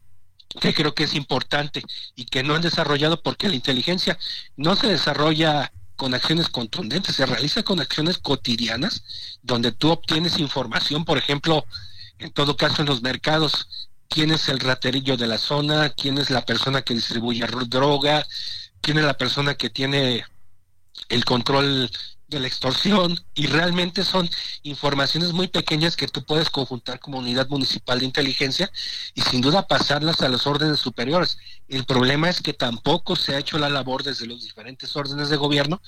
que 0.61 0.73
creo 0.73 0.93
que 0.93 1.03
es 1.03 1.15
importante 1.15 1.83
y 2.15 2.25
que 2.25 2.43
no 2.43 2.55
han 2.55 2.61
desarrollado 2.61 3.21
porque 3.21 3.49
la 3.49 3.55
inteligencia 3.55 4.17
no 4.55 4.75
se 4.75 4.87
desarrolla 4.87 5.71
con 5.95 6.13
acciones 6.13 6.49
contundentes, 6.49 7.15
se 7.15 7.25
realiza 7.25 7.63
con 7.63 7.79
acciones 7.79 8.17
cotidianas 8.17 9.39
donde 9.41 9.71
tú 9.71 9.91
obtienes 9.91 10.39
información, 10.39 11.05
por 11.05 11.17
ejemplo, 11.17 11.65
en 12.19 12.31
todo 12.31 12.55
caso 12.55 12.81
en 12.81 12.87
los 12.87 13.01
mercados, 13.01 13.89
quién 14.07 14.31
es 14.31 14.47
el 14.49 14.59
raterillo 14.59 15.17
de 15.17 15.27
la 15.27 15.37
zona, 15.37 15.89
quién 15.89 16.17
es 16.17 16.29
la 16.29 16.45
persona 16.45 16.81
que 16.81 16.93
distribuye 16.93 17.45
droga, 17.67 18.25
quién 18.81 18.97
es 18.97 19.03
la 19.03 19.17
persona 19.17 19.55
que 19.55 19.69
tiene 19.69 20.25
el 21.09 21.25
control 21.25 21.89
de 22.27 22.39
la 22.39 22.47
extorsión 22.47 23.19
y 23.35 23.45
realmente 23.47 24.03
son 24.03 24.27
informaciones 24.63 25.31
muy 25.31 25.47
pequeñas 25.47 25.95
que 25.95 26.07
tú 26.07 26.23
puedes 26.23 26.49
conjuntar 26.49 26.99
como 26.99 27.19
unidad 27.19 27.47
municipal 27.49 27.99
de 27.99 28.05
inteligencia 28.05 28.71
y 29.13 29.21
sin 29.21 29.41
duda 29.41 29.67
pasarlas 29.67 30.21
a 30.21 30.29
los 30.29 30.47
órdenes 30.47 30.79
superiores. 30.79 31.37
El 31.67 31.85
problema 31.85 32.29
es 32.29 32.41
que 32.41 32.53
tampoco 32.53 33.15
se 33.15 33.35
ha 33.35 33.39
hecho 33.39 33.59
la 33.59 33.69
labor 33.69 34.03
desde 34.03 34.25
los 34.25 34.43
diferentes 34.43 34.95
órdenes 34.95 35.29
de 35.29 35.37
gobierno 35.37 35.81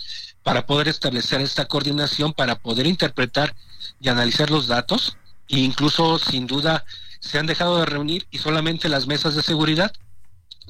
para 0.43 0.65
poder 0.65 0.87
establecer 0.87 1.41
esta 1.41 1.65
coordinación, 1.65 2.33
para 2.33 2.59
poder 2.59 2.85
interpretar 2.85 3.55
y 3.99 4.09
analizar 4.09 4.51
los 4.51 4.67
datos 4.67 5.17
e 5.47 5.59
incluso 5.59 6.19
sin 6.19 6.45
duda 6.45 6.85
se 7.19 7.39
han 7.39 7.47
dejado 7.47 7.79
de 7.79 7.85
reunir 7.87 8.27
y 8.29 8.37
solamente 8.37 8.89
las 8.89 9.07
mesas 9.07 9.35
de 9.35 9.41
seguridad 9.41 9.91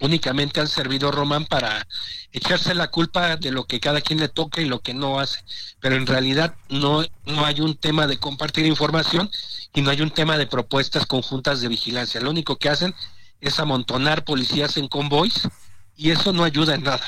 únicamente 0.01 0.59
han 0.59 0.67
servido 0.67 1.11
Román 1.11 1.45
para 1.45 1.87
echarse 2.31 2.73
la 2.73 2.89
culpa 2.89 3.37
de 3.37 3.51
lo 3.51 3.65
que 3.65 3.79
cada 3.79 4.01
quien 4.01 4.19
le 4.19 4.29
toca 4.29 4.61
y 4.61 4.65
lo 4.65 4.79
que 4.79 4.93
no 4.93 5.19
hace. 5.19 5.39
Pero 5.79 5.95
en 5.95 6.07
realidad 6.07 6.55
no, 6.69 7.03
no 7.25 7.45
hay 7.45 7.61
un 7.61 7.75
tema 7.75 8.07
de 8.07 8.17
compartir 8.17 8.65
información 8.65 9.29
y 9.73 9.81
no 9.81 9.89
hay 9.89 10.01
un 10.01 10.11
tema 10.11 10.37
de 10.37 10.47
propuestas 10.47 11.05
conjuntas 11.05 11.61
de 11.61 11.67
vigilancia. 11.67 12.21
Lo 12.21 12.29
único 12.29 12.57
que 12.57 12.69
hacen 12.69 12.93
es 13.41 13.59
amontonar 13.59 14.23
policías 14.23 14.77
en 14.77 14.87
convoys 14.87 15.47
y 15.95 16.11
eso 16.11 16.33
no 16.33 16.43
ayuda 16.43 16.75
en 16.75 16.83
nada. 16.83 17.05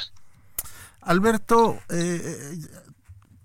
Alberto, 1.02 1.80
eh, 1.90 2.52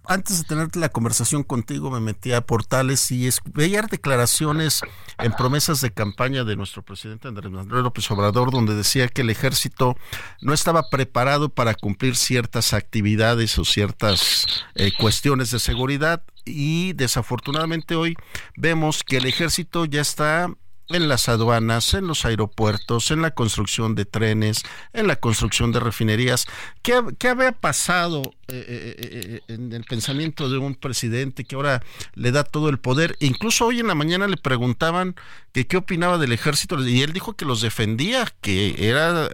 antes 0.06 0.38
de 0.38 0.44
tener 0.44 0.74
la 0.76 0.88
conversación 0.88 1.42
contigo 1.42 1.90
me 1.90 2.00
metí 2.00 2.32
a 2.32 2.42
portales 2.42 3.10
y 3.10 3.28
veía 3.52 3.82
declaraciones 3.82 4.82
en 5.18 5.32
promesas 5.32 5.80
de 5.80 5.92
campaña 5.92 6.44
de 6.44 6.56
nuestro 6.56 6.82
presidente 6.82 7.28
Andrés 7.28 7.50
Manuel 7.50 7.84
López 7.84 8.10
Obrador 8.10 8.50
donde 8.50 8.74
decía 8.74 9.08
que 9.08 9.22
el 9.22 9.30
ejército 9.30 9.96
no 10.40 10.52
estaba 10.52 10.88
preparado 10.90 11.48
para 11.48 11.74
cumplir 11.74 12.16
ciertas 12.16 12.72
actividades 12.72 13.58
o 13.58 13.64
ciertas 13.64 14.46
eh, 14.74 14.92
cuestiones 14.98 15.50
de 15.50 15.58
seguridad. 15.58 16.22
Y 16.44 16.92
desafortunadamente 16.92 17.94
hoy 17.94 18.16
vemos 18.56 19.02
que 19.02 19.16
el 19.16 19.26
ejército 19.26 19.86
ya 19.86 20.02
está 20.02 20.50
en 20.88 21.08
las 21.08 21.28
aduanas, 21.28 21.94
en 21.94 22.06
los 22.06 22.24
aeropuertos, 22.24 23.10
en 23.10 23.22
la 23.22 23.30
construcción 23.30 23.94
de 23.94 24.04
trenes, 24.04 24.62
en 24.92 25.06
la 25.06 25.16
construcción 25.16 25.72
de 25.72 25.80
refinerías. 25.80 26.46
¿Qué, 26.82 27.00
qué 27.18 27.28
había 27.28 27.52
pasado 27.52 28.22
eh, 28.48 28.64
eh, 28.68 28.96
eh, 28.98 29.40
en 29.48 29.72
el 29.72 29.84
pensamiento 29.84 30.50
de 30.50 30.58
un 30.58 30.74
presidente 30.74 31.44
que 31.44 31.56
ahora 31.56 31.82
le 32.14 32.32
da 32.32 32.44
todo 32.44 32.68
el 32.68 32.78
poder? 32.78 33.16
Incluso 33.20 33.66
hoy 33.66 33.80
en 33.80 33.86
la 33.86 33.94
mañana 33.94 34.26
le 34.26 34.36
preguntaban 34.36 35.16
que 35.52 35.66
qué 35.66 35.78
opinaba 35.78 36.18
del 36.18 36.32
ejército 36.32 36.86
y 36.86 37.02
él 37.02 37.12
dijo 37.12 37.34
que 37.34 37.44
los 37.44 37.62
defendía, 37.62 38.26
que 38.40 38.88
era 38.88 39.30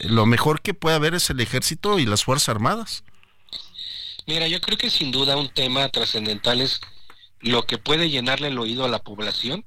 lo 0.00 0.26
mejor 0.26 0.60
que 0.60 0.74
puede 0.74 0.96
haber 0.96 1.14
es 1.14 1.30
el 1.30 1.40
ejército 1.40 1.98
y 1.98 2.06
las 2.06 2.24
Fuerzas 2.24 2.50
Armadas. 2.50 3.02
Mira, 4.26 4.46
yo 4.48 4.60
creo 4.60 4.76
que 4.76 4.90
sin 4.90 5.10
duda 5.10 5.36
un 5.36 5.48
tema 5.48 5.88
trascendental 5.88 6.60
es 6.60 6.80
lo 7.40 7.64
que 7.64 7.78
puede 7.78 8.10
llenarle 8.10 8.48
el 8.48 8.58
oído 8.58 8.84
a 8.84 8.88
la 8.88 8.98
población 8.98 9.64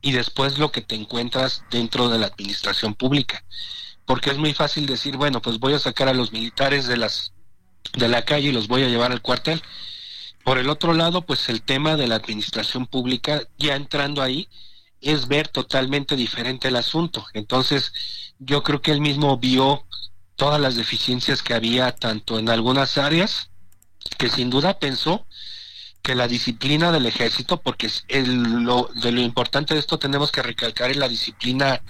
y 0.00 0.12
después 0.12 0.58
lo 0.58 0.72
que 0.72 0.82
te 0.82 0.94
encuentras 0.94 1.64
dentro 1.70 2.08
de 2.08 2.18
la 2.18 2.26
administración 2.26 2.94
pública. 2.94 3.44
Porque 4.04 4.30
es 4.30 4.38
muy 4.38 4.54
fácil 4.54 4.86
decir, 4.86 5.16
bueno, 5.16 5.42
pues 5.42 5.58
voy 5.58 5.74
a 5.74 5.78
sacar 5.78 6.08
a 6.08 6.14
los 6.14 6.32
militares 6.32 6.86
de 6.86 6.96
las 6.96 7.32
de 7.94 8.08
la 8.08 8.24
calle 8.24 8.48
y 8.48 8.52
los 8.52 8.68
voy 8.68 8.82
a 8.82 8.88
llevar 8.88 9.12
al 9.12 9.22
cuartel. 9.22 9.62
Por 10.44 10.58
el 10.58 10.68
otro 10.68 10.92
lado, 10.92 11.22
pues 11.22 11.48
el 11.48 11.62
tema 11.62 11.96
de 11.96 12.06
la 12.06 12.16
administración 12.16 12.86
pública, 12.86 13.42
ya 13.58 13.74
entrando 13.74 14.22
ahí, 14.22 14.48
es 15.00 15.28
ver 15.28 15.48
totalmente 15.48 16.16
diferente 16.16 16.68
el 16.68 16.76
asunto. 16.76 17.26
Entonces, 17.34 17.92
yo 18.38 18.62
creo 18.62 18.80
que 18.80 18.92
él 18.92 19.00
mismo 19.00 19.36
vio 19.38 19.84
todas 20.36 20.60
las 20.60 20.76
deficiencias 20.76 21.42
que 21.42 21.54
había 21.54 21.92
tanto 21.92 22.38
en 22.38 22.48
algunas 22.48 22.98
áreas, 22.98 23.50
que 24.18 24.28
sin 24.28 24.50
duda 24.50 24.78
pensó 24.78 25.26
que 26.06 26.14
la 26.14 26.28
disciplina 26.28 26.92
del 26.92 27.04
ejército, 27.06 27.60
porque 27.60 27.86
es 27.88 28.28
lo, 28.28 28.88
de 28.94 29.10
lo 29.10 29.20
importante 29.20 29.74
de 29.74 29.80
esto 29.80 29.98
tenemos 29.98 30.30
que 30.30 30.40
recalcar 30.40 30.92
es 30.92 30.96
la 30.98 31.08
disciplina 31.08 31.82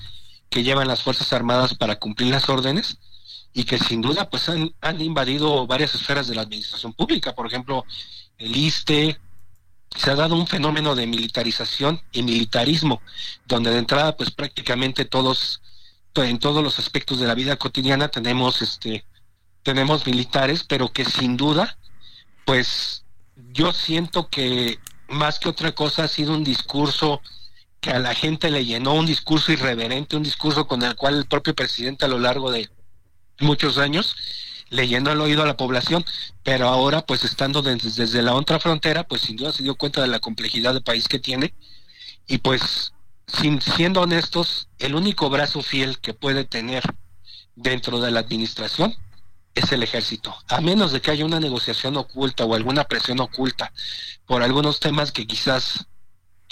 que 0.49 0.63
llevan 0.63 0.89
las 0.89 1.03
Fuerzas 1.03 1.35
Armadas 1.35 1.75
para 1.75 1.97
cumplir 1.97 2.31
las 2.31 2.49
órdenes 2.49 2.97
y 3.53 3.65
que 3.65 3.79
sin 3.79 4.01
duda 4.01 4.31
pues 4.31 4.49
han, 4.49 4.75
han 4.81 5.03
invadido 5.03 5.67
varias 5.67 5.95
esferas 5.95 6.29
de 6.29 6.35
la 6.35 6.41
administración 6.41 6.95
pública, 6.95 7.35
por 7.35 7.47
ejemplo, 7.47 7.85
el 8.39 8.57
ISTE, 8.57 9.21
se 9.95 10.11
ha 10.11 10.15
dado 10.15 10.35
un 10.35 10.47
fenómeno 10.47 10.95
de 10.95 11.07
militarización 11.07 12.01
y 12.11 12.23
militarismo, 12.23 13.03
donde 13.45 13.71
de 13.71 13.81
entrada 13.81 14.17
pues 14.17 14.31
prácticamente 14.31 15.05
todos, 15.05 15.61
en 16.15 16.39
todos 16.39 16.65
los 16.65 16.79
aspectos 16.79 17.21
de 17.21 17.27
la 17.27 17.35
vida 17.35 17.57
cotidiana 17.57 18.09
tenemos 18.09 18.63
este 18.63 19.05
tenemos 19.63 20.07
militares, 20.07 20.65
pero 20.67 20.91
que 20.91 21.05
sin 21.05 21.37
duda 21.37 21.77
pues 22.47 23.03
yo 23.37 23.73
siento 23.73 24.29
que 24.29 24.79
más 25.09 25.39
que 25.39 25.49
otra 25.49 25.73
cosa 25.73 26.05
ha 26.05 26.09
sido 26.09 26.33
un 26.33 26.45
discurso 26.45 27.21
que 27.81 27.91
a 27.91 27.99
la 27.99 28.15
gente 28.15 28.51
le 28.51 28.65
llenó, 28.65 28.95
un 28.95 29.07
discurso 29.07 29.53
irreverente, 29.53 30.17
un 30.17 30.23
discurso 30.23 30.67
con 30.67 30.83
el 30.83 30.97
cual 30.97 31.17
el 31.17 31.27
propio 31.27 31.55
presidente 31.55 32.05
a 32.05 32.09
lo 32.09 32.19
largo 32.19 32.51
de 32.51 32.69
muchos 33.41 33.79
años 33.79 34.17
le 34.71 34.89
llenó 34.89 35.13
el 35.13 35.21
oído 35.21 35.43
a 35.43 35.47
la 35.47 35.57
población, 35.57 36.05
pero 36.43 36.69
ahora 36.69 37.07
pues 37.07 37.25
estando 37.25 37.63
desde, 37.63 38.23
la 38.23 38.35
otra 38.35 38.59
frontera, 38.59 39.07
pues 39.07 39.23
sin 39.23 39.37
duda 39.37 39.53
se 39.53 39.63
dio 39.63 39.77
cuenta 39.77 40.01
de 40.03 40.09
la 40.09 40.19
complejidad 40.19 40.73
del 40.73 40.83
país 40.83 41.07
que 41.07 41.19
tiene 41.19 41.55
y 42.27 42.39
pues 42.39 42.93
sin, 43.27 43.61
siendo 43.61 44.01
honestos, 44.01 44.69
el 44.79 44.95
único 44.95 45.31
brazo 45.31 45.63
fiel 45.63 45.99
que 46.01 46.15
puede 46.15 46.45
tener 46.45 46.83
dentro 47.55 48.01
de 48.01 48.11
la 48.11 48.21
administración 48.21 48.95
es 49.57 49.73
el 49.73 49.83
ejército. 49.83 50.37
A 50.49 50.61
menos 50.61 50.93
de 50.93 51.01
que 51.01 51.11
haya 51.11 51.25
una 51.25 51.41
negociación 51.41 51.97
oculta 51.97 52.45
o 52.45 52.55
alguna 52.55 52.85
presión 52.85 53.21
oculta 53.21 53.73
por 54.27 54.43
algunos 54.43 54.79
temas 54.79 55.11
que 55.11 55.27
quizás 55.27 55.87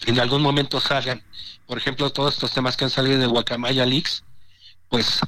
en 0.07 0.19
algún 0.19 0.43
momento 0.43 0.81
salgan, 0.81 1.23
por 1.67 1.79
ejemplo, 1.79 2.11
todos 2.11 2.35
estos 2.35 2.53
temas 2.53 2.77
que 2.77 2.85
han 2.85 2.91
salido 2.91 3.19
de 3.19 3.27
Guacamaya 3.27 3.87
Leaks, 3.87 4.25
pues 4.89 5.21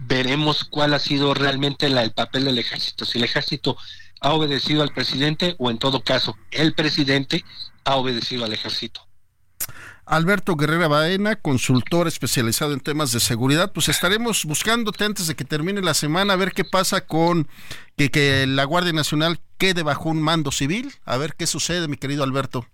veremos 0.00 0.64
cuál 0.64 0.92
ha 0.94 0.98
sido 0.98 1.32
realmente 1.34 1.88
la, 1.88 2.02
el 2.02 2.12
papel 2.12 2.44
del 2.44 2.58
ejército. 2.58 3.04
Si 3.04 3.18
el 3.18 3.24
ejército 3.24 3.76
ha 4.20 4.32
obedecido 4.32 4.82
al 4.82 4.92
presidente 4.92 5.56
o 5.58 5.70
en 5.70 5.78
todo 5.78 6.02
caso 6.02 6.36
el 6.50 6.74
presidente 6.74 7.44
ha 7.84 7.96
obedecido 7.96 8.44
al 8.44 8.52
ejército. 8.52 9.06
Alberto 10.10 10.56
Guerrera 10.56 10.88
Baena, 10.88 11.36
consultor 11.36 12.08
especializado 12.08 12.72
en 12.72 12.80
temas 12.80 13.12
de 13.12 13.20
seguridad, 13.20 13.72
pues 13.72 13.88
estaremos 13.88 14.44
buscándote 14.44 15.04
antes 15.04 15.28
de 15.28 15.36
que 15.36 15.44
termine 15.44 15.82
la 15.82 15.94
semana 15.94 16.32
a 16.32 16.36
ver 16.36 16.50
qué 16.50 16.64
pasa 16.64 17.06
con 17.06 17.46
que, 17.96 18.10
que 18.10 18.44
la 18.48 18.64
Guardia 18.64 18.92
Nacional 18.92 19.38
quede 19.56 19.84
bajo 19.84 20.08
un 20.08 20.20
mando 20.20 20.50
civil, 20.50 20.92
a 21.04 21.16
ver 21.16 21.36
qué 21.36 21.46
sucede, 21.46 21.86
mi 21.86 21.96
querido 21.96 22.24
Alberto. 22.24 22.66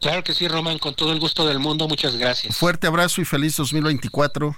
Claro 0.00 0.24
que 0.24 0.32
sí, 0.32 0.48
Román, 0.48 0.78
con 0.78 0.94
todo 0.94 1.12
el 1.12 1.20
gusto 1.20 1.46
del 1.46 1.58
mundo, 1.58 1.88
muchas 1.88 2.16
gracias. 2.16 2.56
Fuerte 2.56 2.86
abrazo 2.86 3.20
y 3.20 3.26
feliz 3.26 3.54
2024. 3.56 4.56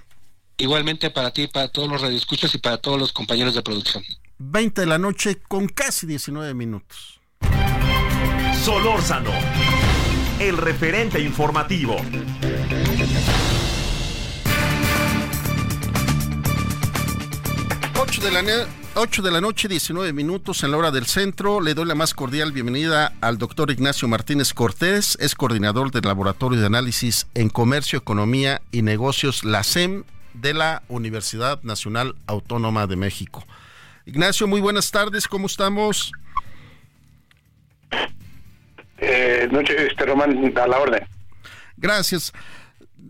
Igualmente 0.59 1.11
para 1.11 1.33
ti, 1.33 1.49
para 1.49 1.67
todos 1.67 1.89
los 1.89 2.01
radioescuchas 2.01 2.55
y 2.55 2.59
para 2.59 2.79
todos 2.79 3.01
los 3.01 3.13
compañeros 3.13 3.57
de 3.57 3.63
producción. 3.63 4.05
20 4.39 4.83
de 4.83 4.87
la 4.87 4.99
noche 4.99 5.41
con 5.49 5.67
casi 5.67 6.07
19 6.07 6.55
minutos. 6.55 7.19
Solórzano, 8.65 9.33
el 10.41 10.57
referente 10.57 11.21
informativo. 11.21 11.97
De 18.23 18.33
la 18.33 18.67
8 18.95 19.23
de 19.23 19.31
la 19.31 19.41
noche, 19.41 19.69
19 19.69 20.13
minutos 20.13 20.65
en 20.65 20.73
la 20.73 20.77
hora 20.77 20.91
del 20.91 21.07
centro. 21.07 21.61
Le 21.61 21.75
doy 21.75 21.87
la 21.87 21.95
más 21.95 22.15
cordial 22.15 22.51
bienvenida 22.51 23.13
al 23.21 23.39
doctor 23.39 23.71
Ignacio 23.71 24.09
Martínez 24.09 24.53
Cortés, 24.53 25.17
es 25.21 25.37
coordinador 25.37 25.93
del 25.93 26.03
Laboratorio 26.03 26.59
de 26.59 26.67
Análisis 26.67 27.29
en 27.35 27.49
Comercio, 27.49 28.01
Economía 28.01 28.61
y 28.73 28.83
Negocios, 28.83 29.45
la 29.45 29.63
SEM, 29.63 30.03
de 30.35 30.53
la 30.53 30.83
Universidad 30.89 31.63
Nacional 31.63 32.17
Autónoma 32.27 32.89
de 32.89 32.97
México. 32.97 33.47
Ignacio, 34.05 34.49
muy 34.49 34.61
buenas 34.61 34.91
tardes, 34.91 35.29
¿cómo 35.29 35.47
estamos? 35.47 36.13
Eh, 38.99 39.49
noche, 39.51 39.87
este 39.87 40.05
Román, 40.05 40.53
a 40.57 40.67
la 40.67 40.79
orden. 40.79 41.07
Gracias. 41.77 42.33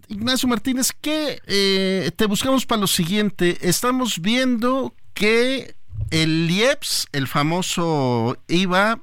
Ignacio 0.09 0.49
Martínez, 0.49 0.93
¿qué 1.01 1.41
eh, 1.47 2.11
te 2.17 2.27
buscamos 2.27 2.67
para 2.67 2.83
lo 2.83 2.87
siguiente? 2.87 3.59
Estamos 3.61 4.21
viendo 4.21 4.95
que 5.15 5.75
el 6.11 6.51
IEPS, 6.51 7.09
el 7.13 7.27
famoso 7.27 8.39
IVA, 8.49 9.01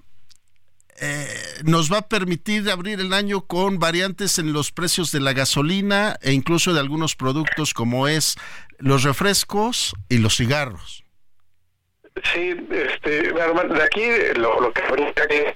eh, 1.01 1.27
nos 1.63 1.91
va 1.91 1.99
a 1.99 2.07
permitir 2.07 2.69
abrir 2.69 2.99
el 2.99 3.13
año 3.13 3.41
con 3.41 3.79
variantes 3.79 4.39
en 4.39 4.53
los 4.53 4.71
precios 4.71 5.11
de 5.11 5.19
la 5.19 5.33
gasolina 5.33 6.17
e 6.21 6.31
incluso 6.31 6.73
de 6.73 6.79
algunos 6.79 7.15
productos 7.15 7.73
como 7.73 8.07
es 8.07 8.37
los 8.79 9.03
refrescos 9.03 9.93
y 10.07 10.19
los 10.19 10.37
cigarros. 10.37 11.03
Sí, 12.33 12.55
este, 12.71 13.33
de 13.33 13.83
aquí 13.83 14.03
lo, 14.37 14.61
lo 14.61 14.71
que 14.71 14.81
habría 14.83 15.13
que 15.13 15.53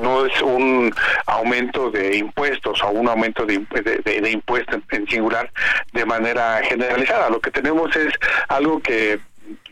no 0.00 0.26
es 0.26 0.42
un 0.42 0.92
aumento 1.26 1.90
de 1.90 2.16
impuestos 2.16 2.82
o 2.82 2.90
un 2.90 3.08
aumento 3.08 3.44
de, 3.46 3.58
de, 3.58 4.30
impuestos 4.30 4.80
en 4.90 5.06
singular 5.08 5.50
de 5.92 6.04
manera 6.04 6.60
generalizada. 6.64 7.30
Lo 7.30 7.40
que 7.40 7.50
tenemos 7.50 7.94
es 7.96 8.12
algo 8.48 8.80
que 8.80 9.20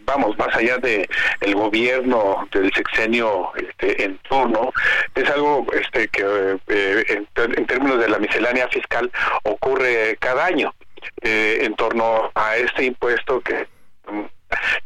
vamos, 0.05 0.39
más 0.39 0.55
allá 0.57 0.79
de 0.79 1.09
el 1.41 1.55
gobierno 1.55 2.49
del 2.53 2.73
sexenio 2.73 3.51
este, 3.57 4.05
en 4.05 4.19
turno, 4.19 4.73
es 5.15 5.29
algo 5.29 5.67
este 5.73 6.09
que 6.09 6.59
eh, 6.69 7.05
en, 7.37 7.67
términos 7.67 8.01
de 8.01 8.09
la 8.09 8.19
miscelánea 8.19 8.69
fiscal 8.69 9.11
ocurre 9.43 10.17
cada 10.19 10.47
año 10.47 10.75
eh, 11.21 11.59
en 11.63 11.75
torno 11.75 12.31
a 12.35 12.57
este 12.57 12.85
impuesto 12.85 13.41
que 13.41 13.67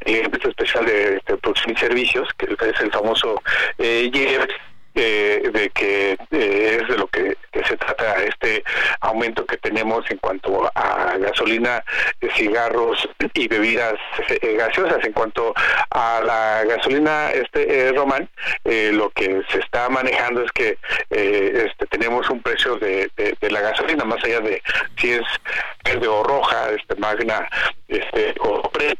el 0.01 0.25
impuesto 0.25 0.49
especial 0.49 0.87
de, 0.87 1.21
de 1.27 1.37
producción 1.37 1.73
y 1.73 1.77
servicios, 1.77 2.29
que 2.37 2.47
es 2.47 2.81
el 2.81 2.91
famoso 2.93 3.41
eh, 3.79 4.11
eh, 4.95 5.51
de 5.51 5.71
que 5.71 6.19
eh, 6.33 6.79
es 6.83 6.89
de 6.89 6.99
lo 6.99 7.07
que, 7.07 7.35
se 7.67 7.77
trata 7.77 8.23
este 8.25 8.63
aumento 9.01 9.47
que 9.47 9.57
tenemos 9.57 10.05
en 10.11 10.19
cuanto 10.19 10.71
a 10.75 11.17
gasolina, 11.17 11.83
cigarros 12.35 13.09
y 13.35 13.47
bebidas 13.47 13.95
eh, 14.29 14.57
gaseosas. 14.59 15.03
En 15.05 15.13
cuanto 15.13 15.55
a 15.91 16.21
la 16.25 16.65
gasolina, 16.65 17.31
este 17.31 17.93
Román, 17.93 18.29
lo 18.65 19.11
que 19.11 19.43
se 19.51 19.61
está 19.61 19.89
manejando 19.89 20.43
es 20.43 20.53
que 20.53 20.77
este, 21.11 21.87
tenemos 21.87 22.29
un 22.29 22.43
precio 22.43 22.77
de, 22.79 23.11
de, 23.17 23.51
la 23.51 23.61
gasolina, 23.61 24.05
más 24.05 24.23
allá 24.25 24.41
de 24.41 24.61
si 24.99 25.13
es 25.13 25.23
verde 25.85 26.09
o 26.09 26.23
roja, 26.25 26.71
este 26.71 26.97
magna 26.97 27.49
este, 27.89 28.35
o 28.41 28.69
pre 28.71 28.97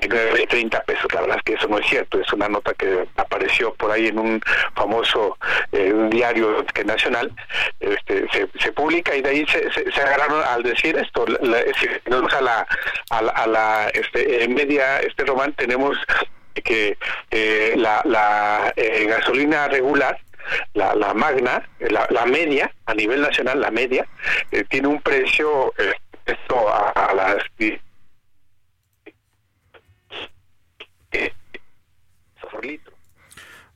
30 0.00 0.82
pesos. 0.82 1.12
La 1.12 1.22
verdad 1.22 1.36
es 1.38 1.42
que 1.42 1.54
eso 1.54 1.68
no 1.68 1.78
es 1.78 1.86
cierto. 1.86 2.20
Es 2.20 2.32
una 2.32 2.48
nota 2.48 2.74
que 2.74 3.06
apareció 3.16 3.74
por 3.74 3.90
ahí 3.90 4.08
en 4.08 4.18
un 4.18 4.40
famoso 4.74 5.36
eh, 5.72 5.92
diario 6.10 6.64
nacional. 6.84 7.32
Este, 7.80 8.26
se, 8.58 8.72
publica 8.72 9.14
y 9.16 9.22
de 9.22 9.30
ahí 9.30 9.46
se, 9.46 9.70
se, 9.70 10.00
agarraron 10.00 10.42
al 10.44 10.62
decir 10.62 10.96
esto. 10.96 11.26
si 11.80 12.10
nos 12.10 12.32
a 12.32 12.40
la, 12.40 12.66
a 13.10 13.46
la, 13.46 13.88
este, 13.92 14.46
media, 14.48 15.00
este 15.00 15.24
román, 15.24 15.52
tenemos 15.54 15.96
que 16.64 16.96
eh, 17.30 17.74
la, 17.76 18.02
la 18.04 18.72
eh, 18.76 19.06
gasolina 19.06 19.68
regular 19.68 20.18
la, 20.74 20.94
la 20.94 21.14
magna, 21.14 21.68
la, 21.78 22.06
la, 22.10 22.24
media, 22.24 22.72
a 22.86 22.94
nivel 22.94 23.20
nacional, 23.20 23.60
la 23.60 23.70
media, 23.70 24.06
tiene 24.70 24.88
un 24.88 25.00
precio, 25.02 25.74
esto 26.24 26.68
a, 26.70 26.88
a 26.90 27.14
las 27.14 27.36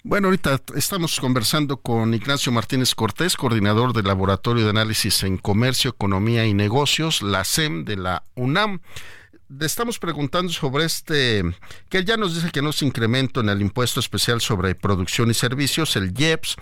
Bueno, 0.04 0.26
ahorita 0.26 0.60
estamos 0.74 1.20
conversando 1.20 1.76
con 1.76 2.12
Ignacio 2.12 2.50
Martínez 2.50 2.92
Cortés, 2.92 3.36
coordinador 3.36 3.92
del 3.92 4.06
Laboratorio 4.06 4.64
de 4.64 4.70
Análisis 4.70 5.22
en 5.22 5.38
Comercio, 5.38 5.90
Economía 5.90 6.44
y 6.44 6.54
Negocios, 6.54 7.22
la 7.22 7.44
SEM 7.44 7.84
de 7.84 7.96
la 7.96 8.24
UNAM. 8.34 8.80
Le 9.48 9.64
estamos 9.64 10.00
preguntando 10.00 10.52
sobre 10.52 10.86
este, 10.86 11.44
que 11.88 12.04
ya 12.04 12.16
nos 12.16 12.34
dice 12.34 12.50
que 12.50 12.62
no 12.62 12.70
es 12.70 12.82
incremento 12.82 13.42
en 13.42 13.48
el 13.48 13.60
impuesto 13.60 14.00
especial 14.00 14.40
sobre 14.40 14.74
producción 14.74 15.30
y 15.30 15.34
servicios, 15.34 15.94
el 15.94 16.12
IEPS, 16.18 16.56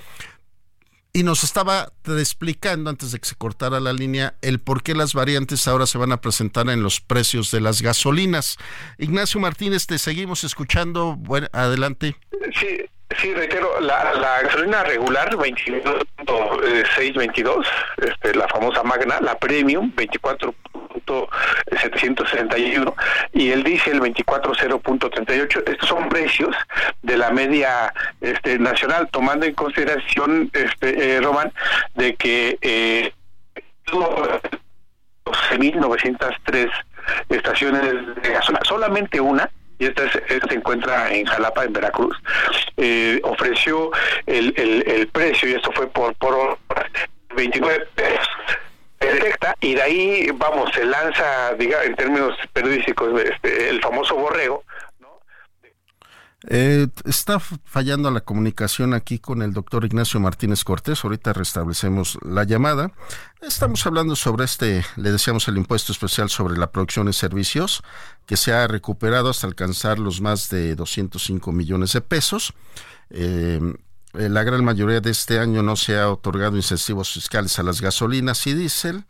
y 1.15 1.23
nos 1.23 1.43
estaba 1.43 1.95
explicando 2.05 2.91
antes 2.91 3.11
de 3.11 3.21
que 3.21 3.29
se 3.29 3.37
cortara 3.37 3.81
la 3.81 3.95
línea 3.95 4.35
el 4.43 4.59
por 4.59 4.83
qué 4.83 4.95
las 4.95 5.15
variantes 5.15 5.67
ahora 5.67 5.87
se 5.87 5.97
van 5.97 6.13
a 6.13 6.21
presentar 6.21 6.69
en 6.69 6.83
los 6.83 7.01
precios 7.01 7.51
de 7.51 7.63
las 7.63 7.81
gasolinas. 7.81 8.59
Ignacio 8.99 9.41
Martínez, 9.41 9.87
te 9.87 9.99
seguimos 9.99 10.45
escuchando. 10.45 11.17
Bueno, 11.17 11.49
adelante. 11.53 12.17
Sí, 12.61 12.85
Sí, 13.19 13.35
reitero, 13.35 13.81
la, 13.81 14.15
la 14.15 14.43
gasolina 14.43 14.85
regular 14.85 15.35
22.622, 15.37 17.67
este, 17.99 18.33
la 18.35 18.47
famosa 18.49 18.85
Magna, 18.85 19.19
la 19.21 19.37
Premium 19.37 19.93
24.761 19.97 22.95
y 23.33 23.51
el 23.51 23.65
diésel 23.65 24.01
24.0.38. 24.01 25.69
Estos 25.69 25.89
son 25.89 26.09
precios 26.09 26.55
de 27.03 27.19
la 27.19 27.31
media 27.31 27.93
este, 28.21 28.61
nacional, 28.61 29.09
tomando 29.11 29.45
en 29.45 29.55
consideración, 29.55 30.49
este, 30.53 31.17
eh, 31.17 31.21
Román, 31.21 31.53
de 31.97 32.15
que 32.15 32.59
eh, 32.63 33.13
12.903 33.87 36.71
estaciones 37.29 37.83
de 38.23 38.31
gasolina, 38.31 38.61
solamente 38.65 39.21
una 39.21 39.51
y 39.81 39.87
esta, 39.87 40.11
se 40.13 40.55
encuentra 40.55 41.13
en 41.13 41.25
Jalapa, 41.25 41.65
en 41.65 41.73
Veracruz, 41.73 42.17
eh, 42.77 43.19
ofreció 43.25 43.91
el, 44.27 45.09
precio, 45.13 45.49
y 45.49 45.55
esto 45.55 45.73
fue 45.73 45.89
por, 45.89 46.15
por 46.17 46.59
29 47.35 47.87
pesos. 47.95 48.29
Y 49.61 49.75
de 49.75 49.83
ahí 49.83 50.31
vamos 50.35 50.71
se 50.75 50.85
lanza 50.85 51.55
diga 51.59 51.83
en 51.85 51.97
términos 51.97 52.37
periodísticos 52.53 53.19
este, 53.23 53.71
el 53.71 53.81
famoso 53.81 54.15
borrego 54.15 54.63
eh, 56.49 56.89
está 57.05 57.39
fallando 57.39 58.11
la 58.11 58.23
comunicación 58.23 58.95
aquí 58.95 59.19
con 59.19 59.43
el 59.43 59.53
doctor 59.53 59.85
Ignacio 59.85 60.21
Martínez 60.21 60.65
Cortés. 60.65 61.05
Ahorita 61.05 61.33
restablecemos 61.35 62.19
la 62.23 62.45
llamada. 62.45 62.93
Estamos 63.43 63.85
hablando 63.87 64.17
sobre 64.17 64.45
este, 64.45 64.85
le 64.97 65.13
decíamos, 65.13 65.49
el 65.49 65.59
impuesto 65.59 65.93
especial 65.93 66.31
sobre 66.31 66.57
la 66.57 66.71
producción 66.71 67.09
y 67.09 67.13
servicios, 67.13 67.83
que 68.25 68.39
se 68.39 68.53
ha 68.53 68.67
recuperado 68.67 69.29
hasta 69.29 69.47
alcanzar 69.47 69.99
los 69.99 70.21
más 70.21 70.49
de 70.49 70.75
205 70.77 71.53
millones 71.53 71.93
de 71.93 72.01
pesos. 72.01 72.55
Eh, 73.11 73.61
la 74.13 74.43
gran 74.43 74.65
mayoría 74.65 75.01
de 75.01 75.11
este 75.11 75.39
año 75.39 75.63
no 75.63 75.77
se 75.77 75.99
ha 75.99 76.11
otorgado 76.11 76.57
incentivos 76.57 77.13
fiscales 77.13 77.59
a 77.59 77.63
las 77.63 77.81
gasolinas 77.81 78.47
y 78.47 78.55
diésel, 78.55 79.05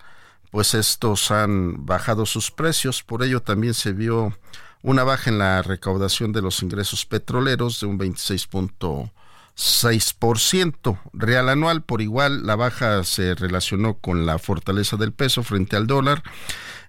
pues 0.50 0.74
estos 0.74 1.30
han 1.30 1.86
bajado 1.86 2.26
sus 2.26 2.50
precios. 2.50 3.02
Por 3.04 3.22
ello 3.22 3.40
también 3.40 3.74
se 3.74 3.92
vio 3.92 4.36
una 4.82 5.04
baja 5.04 5.30
en 5.30 5.38
la 5.38 5.62
recaudación 5.62 6.32
de 6.32 6.42
los 6.42 6.62
ingresos 6.62 7.06
petroleros 7.06 7.80
de 7.80 7.86
un 7.86 7.98
26.6% 7.98 10.98
real 11.12 11.48
anual. 11.48 11.82
Por 11.82 12.02
igual, 12.02 12.46
la 12.46 12.56
baja 12.56 13.04
se 13.04 13.34
relacionó 13.34 13.98
con 13.98 14.26
la 14.26 14.38
fortaleza 14.38 14.96
del 14.96 15.12
peso 15.12 15.42
frente 15.42 15.76
al 15.76 15.86
dólar 15.86 16.22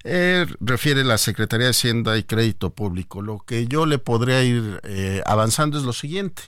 Eh, 0.04 0.46
refiere 0.60 1.04
la 1.04 1.16
Secretaría 1.16 1.66
de 1.66 1.70
Hacienda 1.70 2.18
y 2.18 2.24
Crédito 2.24 2.70
Público. 2.70 3.22
Lo 3.22 3.38
que 3.38 3.66
yo 3.66 3.86
le 3.86 3.98
podría 3.98 4.42
ir 4.42 4.80
eh, 4.82 5.22
avanzando 5.26 5.78
es 5.78 5.84
lo 5.84 5.92
siguiente, 5.92 6.42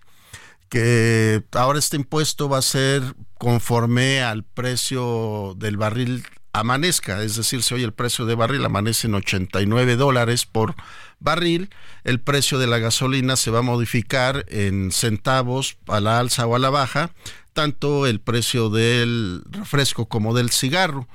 que 0.68 1.44
ahora 1.52 1.78
este 1.78 1.96
impuesto 1.96 2.48
va 2.48 2.58
a 2.58 2.62
ser 2.62 3.02
conforme 3.38 4.22
al 4.22 4.42
precio 4.42 5.54
del 5.56 5.76
barril 5.76 6.24
amanezca, 6.52 7.22
es 7.22 7.36
decir, 7.36 7.62
si 7.62 7.74
hoy 7.74 7.82
el 7.82 7.92
precio 7.92 8.26
de 8.26 8.34
barril 8.34 8.64
amanece 8.64 9.08
en 9.08 9.14
89 9.14 9.96
dólares 9.96 10.46
por 10.46 10.74
barril, 11.20 11.70
el 12.04 12.20
precio 12.20 12.58
de 12.58 12.66
la 12.66 12.78
gasolina 12.78 13.36
se 13.36 13.50
va 13.50 13.60
a 13.60 13.62
modificar 13.62 14.44
en 14.48 14.92
centavos 14.92 15.76
a 15.88 16.00
la 16.00 16.18
alza 16.18 16.46
o 16.46 16.54
a 16.54 16.58
la 16.58 16.70
baja, 16.70 17.10
tanto 17.52 18.06
el 18.06 18.20
precio 18.20 18.70
del 18.70 19.42
refresco 19.50 20.06
como 20.06 20.34
del 20.34 20.50
cigarro. 20.50 21.08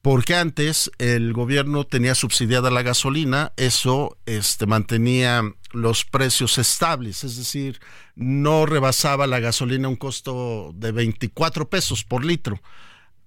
Porque 0.00 0.34
antes 0.34 0.90
el 0.98 1.32
gobierno 1.32 1.84
tenía 1.84 2.16
subsidiada 2.16 2.72
la 2.72 2.82
gasolina, 2.82 3.52
eso 3.56 4.18
este, 4.26 4.66
mantenía 4.66 5.42
los 5.70 6.04
precios 6.04 6.58
estables, 6.58 7.22
es 7.22 7.36
decir, 7.36 7.80
no 8.16 8.66
rebasaba 8.66 9.28
la 9.28 9.38
gasolina 9.38 9.88
un 9.88 9.94
costo 9.94 10.72
de 10.74 10.90
24 10.90 11.70
pesos 11.70 12.02
por 12.02 12.24
litro 12.24 12.60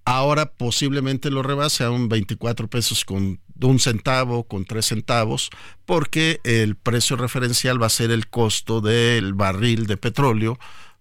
ahora 0.06 0.46
posiblemente 0.46 1.30
lo 1.30 1.42
rebase 1.42 1.84
a 1.84 1.90
un 1.90 2.08
24 2.08 2.68
pesos 2.68 3.04
con 3.04 3.40
un 3.60 3.78
centavo, 3.80 4.44
con 4.44 4.64
tres 4.64 4.86
centavos, 4.86 5.50
porque 5.84 6.40
el 6.44 6.76
precio 6.76 7.16
referencial 7.16 7.82
va 7.82 7.86
a 7.86 7.90
ser 7.90 8.12
el 8.12 8.28
costo 8.28 8.80
del 8.80 9.34
barril 9.34 9.86
de 9.86 9.96
petróleo 9.96 10.58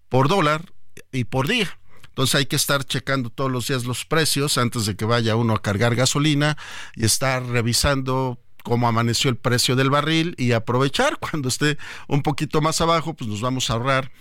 por 0.10 0.27
dólar 0.27 0.73
y 1.11 1.26
por 1.26 1.48
día. 1.48 1.77
Entonces 2.07 2.36
hay 2.36 2.45
que 2.48 2.56
estar 2.56 2.84
checando 2.84 3.30
todos 3.30 3.52
los 3.52 3.68
días 3.68 3.86
los 3.86 4.06
precios 4.06 4.57
antes 4.57 4.86
de 4.86 4.95
que 4.95 5.06
vaya 5.06 5.36
uno 5.36 5.53
a 5.53 5.61
cargar 5.61 5.95
gasolina 5.95 6.57
y 6.95 7.06
estar 7.06 7.45
revisando 7.45 8.40
cómo 8.64 8.88
amaneció 8.88 9.30
el 9.30 9.38
precio 9.38 9.76
del 9.76 9.91
barril 9.91 10.34
y 10.40 10.53
aprovechar 10.53 11.18
cuando 11.19 11.48
esté 11.48 11.77
un 12.07 12.23
poquito 12.23 12.60
más 12.60 12.82
abajo, 12.82 13.14
pues 13.14 13.30
nos 13.30 13.41
vamos 13.41 13.69
a 13.69 13.73
ahorrar 13.73 14.11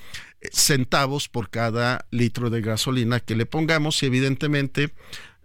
centavos 0.53 1.29
por 1.29 1.51
cada 1.51 2.07
litro 2.11 2.51
de 2.51 2.61
gasolina 2.61 3.21
que 3.21 3.37
le 3.37 3.47
pongamos 3.47 4.03
y 4.03 4.07
evidentemente 4.07 4.93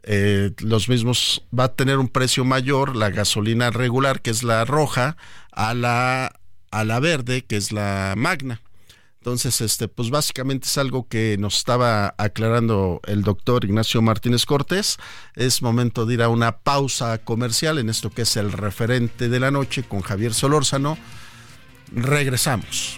eh, 0.04 0.52
los 0.60 0.90
mismos 0.90 1.44
va 1.58 1.66
a 1.66 1.76
tener 1.76 1.98
un 1.98 2.08
precio 2.08 2.46
mayor 2.46 2.96
la 2.96 3.10
gasolina 3.10 3.70
regular 3.70 4.22
que 4.22 4.30
es 4.30 4.44
la 4.44 4.66
roja 4.66 5.18
a 5.52 5.74
la 5.74 6.34
a 6.72 6.84
la 6.84 7.00
verde 7.00 7.44
que 7.46 7.58
es 7.58 7.72
la 7.72 8.14
magna. 8.16 8.62
Entonces 9.20 9.60
este 9.60 9.90
pues 9.90 10.10
básicamente 10.10 10.68
es 10.68 10.78
algo 10.78 11.08
que 11.08 11.36
nos 11.38 11.58
estaba 11.58 12.16
aclarando 12.18 13.02
el 13.06 13.24
doctor 13.24 13.66
Ignacio 13.66 14.02
Martínez 14.02 14.46
Cortés. 14.46 14.98
Es 15.36 15.62
momento 15.62 16.06
de 16.06 16.14
ir 16.14 16.22
a 16.22 16.30
una 16.30 16.60
pausa 16.60 17.18
comercial 17.18 17.80
en 17.80 17.90
esto 17.90 18.10
que 18.10 18.22
es 18.22 18.38
el 18.38 18.54
referente 18.54 19.28
de 19.28 19.40
la 19.40 19.52
noche 19.52 19.84
con 19.84 20.02
Javier 20.02 20.34
Solórzano. 20.34 20.98
Regresamos 21.92 22.98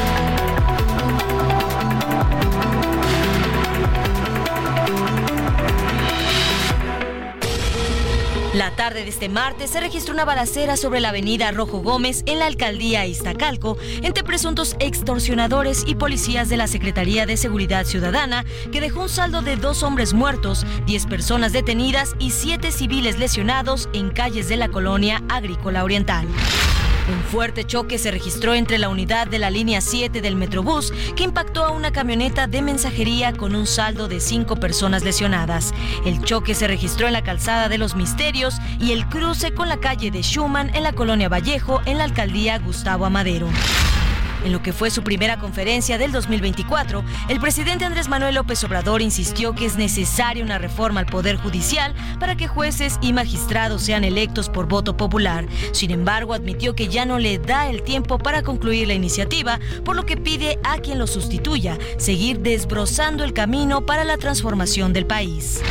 Tarde 8.75 9.03
de 9.03 9.09
este 9.09 9.29
martes 9.29 9.69
se 9.69 9.79
registró 9.79 10.13
una 10.13 10.25
balacera 10.25 10.77
sobre 10.77 10.99
la 10.99 11.09
avenida 11.09 11.51
Rojo 11.51 11.79
Gómez 11.79 12.23
en 12.25 12.39
la 12.39 12.45
alcaldía 12.45 13.05
Iztacalco 13.05 13.77
entre 14.01 14.23
presuntos 14.23 14.75
extorsionadores 14.79 15.83
y 15.85 15.95
policías 15.95 16.49
de 16.49 16.57
la 16.57 16.67
Secretaría 16.67 17.25
de 17.25 17.37
Seguridad 17.37 17.85
Ciudadana 17.85 18.45
que 18.71 18.81
dejó 18.81 19.01
un 19.01 19.09
saldo 19.09 19.41
de 19.41 19.57
dos 19.57 19.83
hombres 19.83 20.13
muertos, 20.13 20.65
10 20.85 21.05
personas 21.07 21.53
detenidas 21.53 22.15
y 22.19 22.31
7 22.31 22.71
civiles 22.71 23.19
lesionados 23.19 23.89
en 23.93 24.09
calles 24.09 24.47
de 24.47 24.57
la 24.57 24.69
colonia 24.69 25.21
agrícola 25.29 25.83
oriental. 25.83 26.27
Un 27.09 27.23
fuerte 27.23 27.63
choque 27.65 27.97
se 27.97 28.11
registró 28.11 28.53
entre 28.53 28.77
la 28.77 28.89
unidad 28.89 29.27
de 29.27 29.39
la 29.39 29.49
línea 29.49 29.81
7 29.81 30.21
del 30.21 30.35
Metrobús 30.35 30.93
que 31.15 31.23
impactó 31.23 31.63
a 31.63 31.71
una 31.71 31.91
camioneta 31.91 32.47
de 32.47 32.61
mensajería 32.61 33.33
con 33.33 33.55
un 33.55 33.65
saldo 33.65 34.07
de 34.07 34.19
cinco 34.19 34.55
personas 34.57 35.03
lesionadas. 35.03 35.73
El 36.05 36.23
choque 36.23 36.55
se 36.55 36.67
registró 36.67 37.07
en 37.07 37.13
la 37.13 37.23
calzada 37.23 37.69
de 37.69 37.77
los 37.77 37.95
Misterios 37.95 38.55
y 38.79 38.91
el 38.91 39.07
cruce 39.07 39.53
con 39.53 39.67
la 39.69 39.79
calle 39.79 40.11
de 40.11 40.21
Schumann 40.21 40.73
en 40.75 40.83
la 40.83 40.93
colonia 40.93 41.29
Vallejo 41.29 41.81
en 41.85 41.97
la 41.97 42.03
alcaldía 42.03 42.59
Gustavo 42.59 43.05
Amadero. 43.05 43.47
En 44.43 44.51
lo 44.51 44.61
que 44.61 44.73
fue 44.73 44.89
su 44.89 45.03
primera 45.03 45.37
conferencia 45.37 45.97
del 45.97 46.11
2024, 46.11 47.03
el 47.29 47.39
presidente 47.39 47.85
Andrés 47.85 48.09
Manuel 48.09 48.35
López 48.35 48.63
Obrador 48.63 49.01
insistió 49.01 49.53
que 49.53 49.65
es 49.65 49.75
necesaria 49.75 50.43
una 50.43 50.57
reforma 50.57 50.99
al 50.99 51.05
Poder 51.05 51.37
Judicial 51.37 51.93
para 52.19 52.35
que 52.35 52.47
jueces 52.47 52.97
y 53.01 53.13
magistrados 53.13 53.83
sean 53.83 54.03
electos 54.03 54.49
por 54.49 54.67
voto 54.67 54.97
popular. 54.97 55.45
Sin 55.73 55.91
embargo, 55.91 56.33
admitió 56.33 56.75
que 56.75 56.87
ya 56.87 57.05
no 57.05 57.19
le 57.19 57.37
da 57.37 57.69
el 57.69 57.83
tiempo 57.83 58.17
para 58.17 58.41
concluir 58.41 58.87
la 58.87 58.93
iniciativa, 58.93 59.59
por 59.85 59.95
lo 59.95 60.05
que 60.05 60.17
pide 60.17 60.59
a 60.63 60.79
quien 60.79 60.99
lo 60.99 61.07
sustituya 61.07 61.77
seguir 61.97 62.39
desbrozando 62.39 63.23
el 63.23 63.33
camino 63.33 63.85
para 63.85 64.03
la 64.03 64.17
transformación 64.17 64.93
del 64.93 65.05
país. 65.05 65.61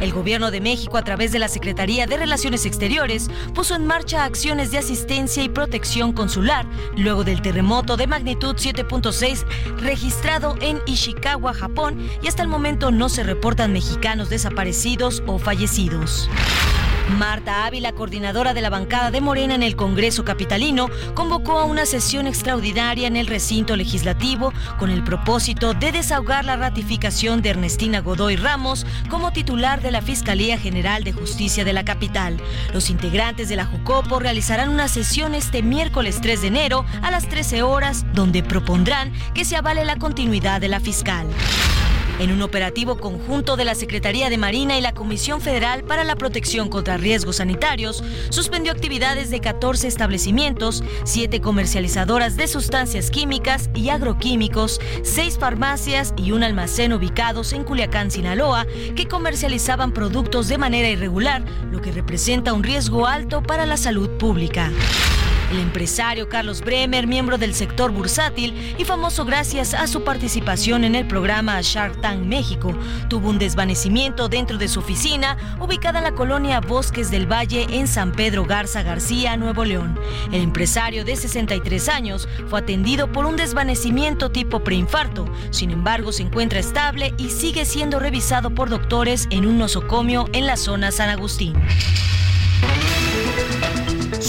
El 0.00 0.12
gobierno 0.12 0.50
de 0.50 0.60
México, 0.60 0.96
a 0.96 1.02
través 1.02 1.32
de 1.32 1.38
la 1.38 1.48
Secretaría 1.48 2.06
de 2.06 2.16
Relaciones 2.16 2.64
Exteriores, 2.64 3.30
puso 3.54 3.74
en 3.74 3.86
marcha 3.86 4.24
acciones 4.24 4.70
de 4.70 4.78
asistencia 4.78 5.42
y 5.42 5.48
protección 5.48 6.12
consular 6.12 6.66
luego 6.96 7.22
del 7.24 7.42
terremoto 7.42 7.96
de 7.96 8.06
magnitud 8.06 8.56
7.6 8.56 9.44
registrado 9.78 10.56
en 10.60 10.80
Ishikawa, 10.86 11.52
Japón, 11.52 11.98
y 12.22 12.28
hasta 12.28 12.42
el 12.42 12.48
momento 12.48 12.90
no 12.90 13.08
se 13.08 13.22
reportan 13.22 13.72
mexicanos 13.72 14.30
desaparecidos 14.30 15.22
o 15.26 15.38
fallecidos. 15.38 16.28
Marta 17.10 17.66
Ávila, 17.66 17.92
coordinadora 17.92 18.54
de 18.54 18.60
la 18.60 18.70
bancada 18.70 19.10
de 19.10 19.20
Morena 19.20 19.54
en 19.54 19.62
el 19.62 19.76
Congreso 19.76 20.24
Capitalino, 20.24 20.88
convocó 21.14 21.58
a 21.58 21.64
una 21.64 21.86
sesión 21.86 22.26
extraordinaria 22.26 23.06
en 23.06 23.16
el 23.16 23.26
recinto 23.26 23.76
legislativo 23.76 24.52
con 24.78 24.90
el 24.90 25.02
propósito 25.02 25.74
de 25.74 25.92
desahogar 25.92 26.44
la 26.44 26.56
ratificación 26.56 27.42
de 27.42 27.50
Ernestina 27.50 28.00
Godoy 28.00 28.36
Ramos 28.36 28.86
como 29.08 29.32
titular 29.32 29.82
de 29.82 29.90
la 29.90 30.02
Fiscalía 30.02 30.58
General 30.58 31.04
de 31.04 31.12
Justicia 31.12 31.64
de 31.64 31.72
la 31.72 31.84
capital. 31.84 32.40
Los 32.72 32.90
integrantes 32.90 33.48
de 33.48 33.56
la 33.56 33.66
Jucopo 33.66 34.18
realizarán 34.20 34.68
una 34.68 34.88
sesión 34.88 35.34
este 35.34 35.62
miércoles 35.62 36.20
3 36.20 36.42
de 36.42 36.48
enero 36.48 36.84
a 37.02 37.10
las 37.10 37.28
13 37.28 37.62
horas 37.62 38.06
donde 38.14 38.42
propondrán 38.42 39.12
que 39.34 39.44
se 39.44 39.56
avale 39.56 39.84
la 39.84 39.96
continuidad 39.96 40.60
de 40.60 40.68
la 40.68 40.80
fiscal 40.80 41.26
en 42.20 42.32
un 42.32 42.42
operativo 42.42 42.98
conjunto 42.98 43.56
de 43.56 43.64
la 43.64 43.74
Secretaría 43.74 44.28
de 44.28 44.38
Marina 44.38 44.78
y 44.78 44.82
la 44.82 44.92
Comisión 44.92 45.40
Federal 45.40 45.84
para 45.84 46.04
la 46.04 46.16
Protección 46.16 46.68
contra 46.68 46.98
Riesgos 46.98 47.36
Sanitarios, 47.36 48.04
suspendió 48.28 48.72
actividades 48.72 49.30
de 49.30 49.40
14 49.40 49.88
establecimientos, 49.88 50.84
7 51.04 51.40
comercializadoras 51.40 52.36
de 52.36 52.46
sustancias 52.46 53.10
químicas 53.10 53.70
y 53.74 53.88
agroquímicos, 53.88 54.80
6 55.02 55.38
farmacias 55.38 56.12
y 56.16 56.32
un 56.32 56.42
almacén 56.42 56.92
ubicados 56.92 57.54
en 57.54 57.64
Culiacán, 57.64 58.10
Sinaloa, 58.10 58.66
que 58.94 59.08
comercializaban 59.08 59.92
productos 59.92 60.48
de 60.48 60.58
manera 60.58 60.88
irregular, 60.88 61.42
lo 61.72 61.80
que 61.80 61.90
representa 61.90 62.52
un 62.52 62.62
riesgo 62.62 63.06
alto 63.06 63.42
para 63.42 63.64
la 63.64 63.78
salud 63.78 64.10
pública. 64.18 64.70
El 65.50 65.58
empresario 65.58 66.28
Carlos 66.28 66.60
Bremer, 66.60 67.08
miembro 67.08 67.36
del 67.36 67.54
sector 67.54 67.90
bursátil 67.90 68.74
y 68.78 68.84
famoso 68.84 69.24
gracias 69.24 69.74
a 69.74 69.88
su 69.88 70.04
participación 70.04 70.84
en 70.84 70.94
el 70.94 71.08
programa 71.08 71.60
Shark 71.60 72.00
Tank 72.00 72.20
México, 72.20 72.72
tuvo 73.08 73.30
un 73.30 73.38
desvanecimiento 73.40 74.28
dentro 74.28 74.58
de 74.58 74.68
su 74.68 74.78
oficina 74.78 75.36
ubicada 75.58 75.98
en 75.98 76.04
la 76.04 76.14
colonia 76.14 76.60
Bosques 76.60 77.10
del 77.10 77.26
Valle 77.26 77.66
en 77.70 77.88
San 77.88 78.12
Pedro 78.12 78.44
Garza 78.44 78.84
García, 78.84 79.36
Nuevo 79.36 79.64
León. 79.64 79.98
El 80.30 80.42
empresario 80.42 81.04
de 81.04 81.16
63 81.16 81.88
años 81.88 82.28
fue 82.48 82.60
atendido 82.60 83.10
por 83.10 83.26
un 83.26 83.36
desvanecimiento 83.36 84.30
tipo 84.30 84.62
preinfarto. 84.62 85.26
Sin 85.50 85.72
embargo, 85.72 86.12
se 86.12 86.22
encuentra 86.22 86.60
estable 86.60 87.12
y 87.18 87.30
sigue 87.30 87.64
siendo 87.64 87.98
revisado 87.98 88.50
por 88.54 88.70
doctores 88.70 89.26
en 89.30 89.46
un 89.46 89.58
nosocomio 89.58 90.28
en 90.32 90.46
la 90.46 90.56
zona 90.56 90.92
San 90.92 91.08
Agustín. 91.08 91.54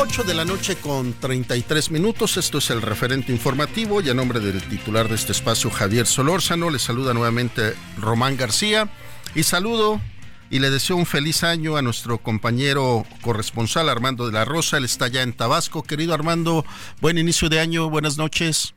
8 0.00 0.22
de 0.22 0.34
la 0.34 0.44
noche 0.44 0.76
con 0.76 1.12
33 1.12 1.90
minutos. 1.90 2.36
Esto 2.36 2.58
es 2.58 2.70
el 2.70 2.82
referente 2.82 3.32
informativo 3.32 4.00
y 4.00 4.08
a 4.08 4.14
nombre 4.14 4.38
del 4.38 4.62
titular 4.62 5.08
de 5.08 5.16
este 5.16 5.32
espacio, 5.32 5.70
Javier 5.70 6.06
Solórzano, 6.06 6.70
le 6.70 6.78
saluda 6.78 7.12
nuevamente 7.14 7.74
Román 7.96 8.36
García 8.36 8.88
y 9.34 9.42
saludo 9.42 10.00
y 10.50 10.60
le 10.60 10.70
deseo 10.70 10.94
un 10.94 11.04
feliz 11.04 11.42
año 11.42 11.76
a 11.76 11.82
nuestro 11.82 12.18
compañero 12.18 13.04
corresponsal 13.22 13.88
Armando 13.88 14.26
de 14.26 14.32
la 14.34 14.44
Rosa. 14.44 14.76
Él 14.76 14.84
está 14.84 15.08
ya 15.08 15.22
en 15.22 15.32
Tabasco. 15.32 15.82
Querido 15.82 16.14
Armando, 16.14 16.64
buen 17.00 17.18
inicio 17.18 17.48
de 17.48 17.58
año, 17.58 17.90
buenas 17.90 18.18
noches. 18.18 18.74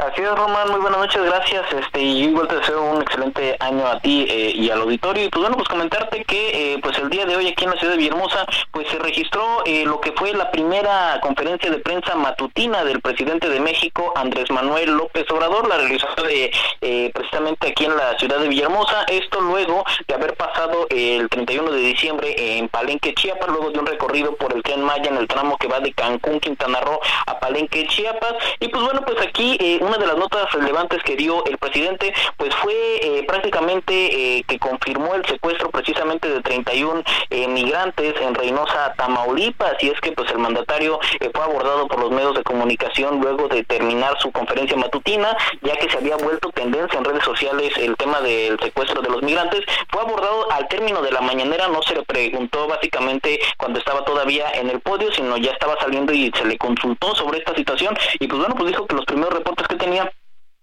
Así 0.00 0.22
es, 0.22 0.30
Román, 0.30 0.70
muy 0.70 0.78
buenas 0.78 1.00
noches, 1.00 1.20
gracias. 1.24 1.72
Este, 1.72 2.00
y 2.00 2.22
igual 2.26 2.46
te 2.46 2.54
deseo 2.54 2.80
un 2.84 3.02
excelente 3.02 3.56
año 3.58 3.84
a 3.84 3.98
ti 3.98 4.26
eh, 4.28 4.52
y 4.54 4.70
al 4.70 4.82
auditorio. 4.82 5.24
Y 5.24 5.28
pues 5.28 5.40
bueno, 5.40 5.56
pues 5.56 5.68
comentarte 5.68 6.22
que 6.22 6.74
eh, 6.74 6.78
pues 6.80 6.96
el 6.98 7.10
día 7.10 7.26
de 7.26 7.34
hoy 7.34 7.48
aquí 7.48 7.64
en 7.64 7.70
la 7.70 7.76
ciudad 7.78 7.94
de 7.94 7.98
Villahermosa, 7.98 8.46
pues 8.70 8.86
se 8.86 8.98
registró 9.00 9.64
eh, 9.64 9.84
lo 9.86 10.00
que 10.00 10.12
fue 10.12 10.32
la 10.34 10.52
primera 10.52 11.18
conferencia 11.20 11.68
de 11.68 11.78
prensa 11.78 12.14
matutina 12.14 12.84
del 12.84 13.00
presidente 13.00 13.48
de 13.48 13.58
México, 13.58 14.12
Andrés 14.14 14.48
Manuel 14.52 14.92
López 14.92 15.28
Obrador, 15.32 15.66
la 15.66 15.78
realizó 15.78 16.06
de, 16.22 17.10
precisamente 17.12 17.70
aquí 17.70 17.86
en 17.86 17.96
la 17.96 18.16
ciudad 18.20 18.38
de 18.38 18.46
Villahermosa. 18.46 19.02
Esto 19.08 19.40
luego 19.40 19.84
de 20.06 20.14
haber 20.14 20.36
pasado 20.36 20.86
el 20.90 21.28
31 21.28 21.72
de 21.72 21.80
diciembre 21.80 22.36
en 22.38 22.68
Palenque, 22.68 23.14
Chiapas, 23.14 23.48
luego 23.48 23.72
de 23.72 23.80
un 23.80 23.86
recorrido 23.86 24.36
por 24.36 24.54
el 24.54 24.62
tren 24.62 24.80
Maya 24.80 25.10
en 25.10 25.16
el 25.16 25.26
tramo 25.26 25.56
que 25.56 25.66
va 25.66 25.80
de 25.80 25.92
Cancún, 25.92 26.38
Quintana 26.38 26.78
Roo 26.82 27.00
a 27.26 27.40
Palenque, 27.40 27.88
Chiapas. 27.88 28.34
Y 28.60 28.68
pues 28.68 28.84
bueno, 28.84 29.00
pues 29.04 29.20
aquí 29.26 29.58
una 29.88 29.96
de 29.96 30.06
las 30.06 30.18
notas 30.18 30.52
relevantes 30.52 31.02
que 31.02 31.16
dio 31.16 31.44
el 31.46 31.56
presidente, 31.56 32.12
pues 32.36 32.54
fue 32.56 32.74
eh, 32.74 33.24
prácticamente 33.26 34.38
eh, 34.38 34.44
que 34.46 34.58
confirmó 34.58 35.14
el 35.14 35.24
secuestro 35.24 35.70
precisamente 35.70 36.28
de 36.28 36.42
31 36.42 37.02
eh, 37.30 37.48
migrantes 37.48 38.14
en 38.20 38.34
Reynosa, 38.34 38.92
Tamaulipas, 38.98 39.82
y 39.82 39.88
es 39.88 39.98
que 40.00 40.12
pues 40.12 40.30
el 40.30 40.38
mandatario 40.38 41.00
fue 41.32 41.42
abordado 41.42 41.88
por 41.88 42.00
los 42.00 42.10
medios 42.10 42.34
de 42.34 42.42
comunicación 42.42 43.20
luego 43.20 43.48
de 43.48 43.64
terminar 43.64 44.20
su 44.20 44.30
conferencia 44.30 44.76
matutina, 44.76 45.34
ya 45.62 45.74
que 45.76 45.88
se 45.88 45.96
había 45.96 46.16
vuelto 46.16 46.50
tendencia 46.50 46.98
en 46.98 47.04
redes 47.04 47.24
sociales 47.24 47.72
el 47.78 47.96
tema 47.96 48.20
del 48.20 48.60
secuestro 48.60 49.00
de 49.00 49.08
los 49.08 49.22
migrantes, 49.22 49.60
fue 49.90 50.02
abordado 50.02 50.50
al 50.52 50.68
término 50.68 51.00
de 51.00 51.12
la 51.12 51.22
mañanera, 51.22 51.68
no 51.68 51.82
se 51.82 51.94
le 51.94 52.02
preguntó 52.02 52.66
básicamente 52.66 53.40
cuando 53.56 53.78
estaba 53.78 54.04
todavía 54.04 54.50
en 54.52 54.68
el 54.68 54.80
podio, 54.80 55.10
sino 55.12 55.38
ya 55.38 55.52
estaba 55.52 55.80
saliendo 55.80 56.12
y 56.12 56.30
se 56.36 56.44
le 56.44 56.58
consultó 56.58 57.14
sobre 57.14 57.38
esta 57.38 57.54
situación, 57.54 57.96
y 58.18 58.26
pues 58.26 58.38
bueno, 58.38 58.54
pues 58.54 58.68
dijo 58.68 58.86
que 58.86 58.94
los 58.94 59.06
primeros 59.06 59.32
reportes 59.32 59.66
que 59.66 59.77
tenía 59.78 60.10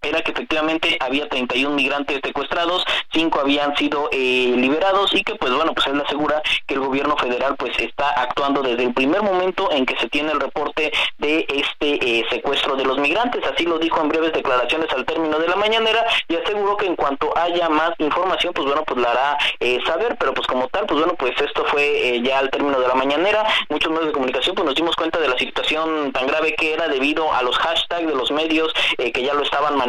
era 0.02 0.22
que 0.22 0.32
efectivamente 0.32 0.96
había 1.00 1.28
31 1.28 1.74
migrantes 1.74 2.20
secuestrados, 2.22 2.84
cinco 3.12 3.40
habían 3.40 3.76
sido 3.76 4.08
eh, 4.12 4.54
liberados 4.56 5.12
y 5.14 5.22
que 5.22 5.34
pues 5.34 5.52
bueno, 5.52 5.72
pues 5.74 5.86
él 5.86 6.00
asegura 6.04 6.42
que 6.66 6.74
el 6.74 6.80
gobierno 6.80 7.16
federal 7.16 7.56
pues 7.56 7.72
está 7.78 8.10
actuando 8.10 8.62
desde 8.62 8.84
el 8.84 8.94
primer 8.94 9.22
momento 9.22 9.70
en 9.72 9.84
que 9.86 9.96
se 9.98 10.08
tiene 10.08 10.32
el 10.32 10.40
reporte 10.40 10.92
de 11.18 11.46
este 11.48 12.20
eh, 12.20 12.24
secuestro 12.30 12.76
de 12.76 12.84
los 12.84 12.98
migrantes, 12.98 13.42
así 13.44 13.64
lo 13.64 13.78
dijo 13.78 14.00
en 14.00 14.08
breves 14.08 14.32
declaraciones 14.32 14.88
al 14.92 15.04
término 15.04 15.38
de 15.38 15.48
la 15.48 15.56
mañanera 15.56 16.06
y 16.28 16.36
aseguró 16.36 16.76
que 16.76 16.86
en 16.86 16.96
cuanto 16.96 17.36
haya 17.36 17.68
más 17.68 17.92
información 17.98 18.52
pues 18.52 18.66
bueno, 18.66 18.84
pues 18.84 19.00
la 19.00 19.10
hará 19.10 19.38
eh, 19.60 19.78
saber, 19.86 20.16
pero 20.18 20.34
pues 20.34 20.46
como 20.46 20.68
tal, 20.68 20.86
pues 20.86 21.00
bueno, 21.00 21.14
pues 21.18 21.32
esto 21.40 21.64
fue 21.66 22.20
ya 22.22 22.38
al 22.38 22.50
término 22.50 22.78
de 22.80 22.88
la 22.88 22.94
mañanera, 22.94 23.44
muchos 23.68 23.90
medios 23.90 24.06
de 24.06 24.12
comunicación 24.12 24.54
pues 24.54 24.66
nos 24.66 24.74
dimos 24.74 24.94
cuenta 24.94 25.18
de 25.18 25.28
la 25.28 25.38
situación 25.38 26.12
tan 26.12 26.26
grave 26.26 26.54
que 26.54 26.74
era 26.74 26.88
debido 26.88 27.32
a 27.32 27.42
los 27.42 27.56
hashtags 27.58 28.06
de 28.06 28.14
los 28.14 28.30
medios 28.30 28.72
que 28.96 29.22
ya 29.22 29.34
lo 29.34 29.42
estaban 29.42 29.76
manejando 29.76 29.85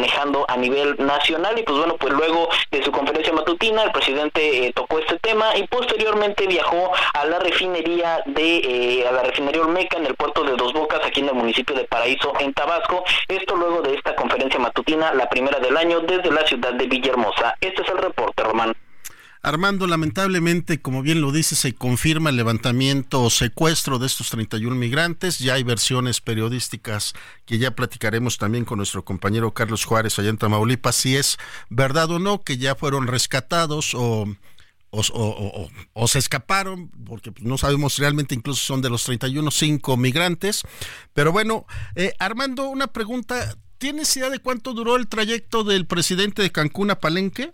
a 0.48 0.56
nivel 0.56 0.96
nacional 0.98 1.58
y 1.58 1.62
pues 1.62 1.78
bueno, 1.78 1.96
pues 1.96 2.12
luego 2.12 2.48
de 2.70 2.82
su 2.82 2.90
conferencia 2.90 3.32
matutina 3.32 3.82
el 3.82 3.92
presidente 3.92 4.66
eh, 4.66 4.72
tocó 4.72 4.98
este 4.98 5.18
tema 5.18 5.56
y 5.56 5.66
posteriormente 5.66 6.46
viajó 6.46 6.92
a 7.14 7.24
la 7.24 7.38
refinería 7.38 8.20
de 8.26 8.58
eh, 8.58 9.08
a 9.08 9.12
la 9.12 9.22
refinería 9.22 9.62
Olmeca 9.62 9.96
en 9.96 10.06
el 10.06 10.14
puerto 10.14 10.44
de 10.44 10.56
Dos 10.56 10.72
Bocas 10.72 11.00
aquí 11.04 11.20
en 11.20 11.28
el 11.28 11.34
municipio 11.34 11.74
de 11.74 11.84
Paraíso 11.84 12.32
en 12.40 12.52
Tabasco, 12.54 13.04
esto 13.28 13.56
luego 13.56 13.82
de 13.82 13.94
esta 13.94 14.14
conferencia 14.14 14.58
matutina, 14.58 15.12
la 15.14 15.28
primera 15.28 15.58
del 15.58 15.76
año 15.76 16.00
desde 16.00 16.30
la 16.30 16.46
ciudad 16.46 16.72
de 16.74 16.86
Villahermosa. 16.86 17.54
Este 17.60 17.82
es 17.82 17.88
el 17.88 17.98
reporte, 17.98 18.42
Román. 18.42 18.74
Armando, 19.48 19.86
lamentablemente, 19.86 20.82
como 20.82 21.00
bien 21.00 21.22
lo 21.22 21.32
dice, 21.32 21.56
se 21.56 21.74
confirma 21.74 22.28
el 22.28 22.36
levantamiento 22.36 23.22
o 23.22 23.30
secuestro 23.30 23.98
de 23.98 24.06
estos 24.06 24.28
31 24.28 24.76
migrantes. 24.76 25.38
Ya 25.38 25.54
hay 25.54 25.62
versiones 25.62 26.20
periodísticas 26.20 27.14
que 27.46 27.56
ya 27.56 27.70
platicaremos 27.70 28.36
también 28.36 28.66
con 28.66 28.76
nuestro 28.76 29.06
compañero 29.06 29.54
Carlos 29.54 29.86
Juárez 29.86 30.18
allá 30.18 30.28
en 30.28 30.36
Tamaulipas, 30.36 30.96
si 30.96 31.16
es 31.16 31.38
verdad 31.70 32.10
o 32.10 32.18
no 32.18 32.42
que 32.42 32.58
ya 32.58 32.74
fueron 32.74 33.06
rescatados 33.06 33.94
o, 33.94 34.26
o, 34.90 36.08
se 36.08 36.18
escaparon, 36.18 36.90
porque 37.06 37.32
no 37.40 37.56
sabemos 37.56 37.98
realmente, 37.98 38.34
incluso 38.34 38.62
son 38.62 38.82
de 38.82 38.90
los 38.90 39.04
31, 39.04 39.50
cinco 39.50 39.96
migrantes. 39.96 40.62
Pero 41.14 41.32
bueno, 41.32 41.66
eh, 41.94 42.12
Armando, 42.18 42.68
una 42.68 42.88
pregunta. 42.88 43.56
¿Tienes 43.78 44.14
idea 44.16 44.28
de 44.28 44.40
cuánto 44.40 44.74
duró 44.74 44.96
el 44.96 45.06
trayecto 45.06 45.62
del 45.62 45.86
presidente 45.86 46.42
de 46.42 46.50
Cancún 46.50 46.90
a 46.90 46.98
Palenque? 46.98 47.52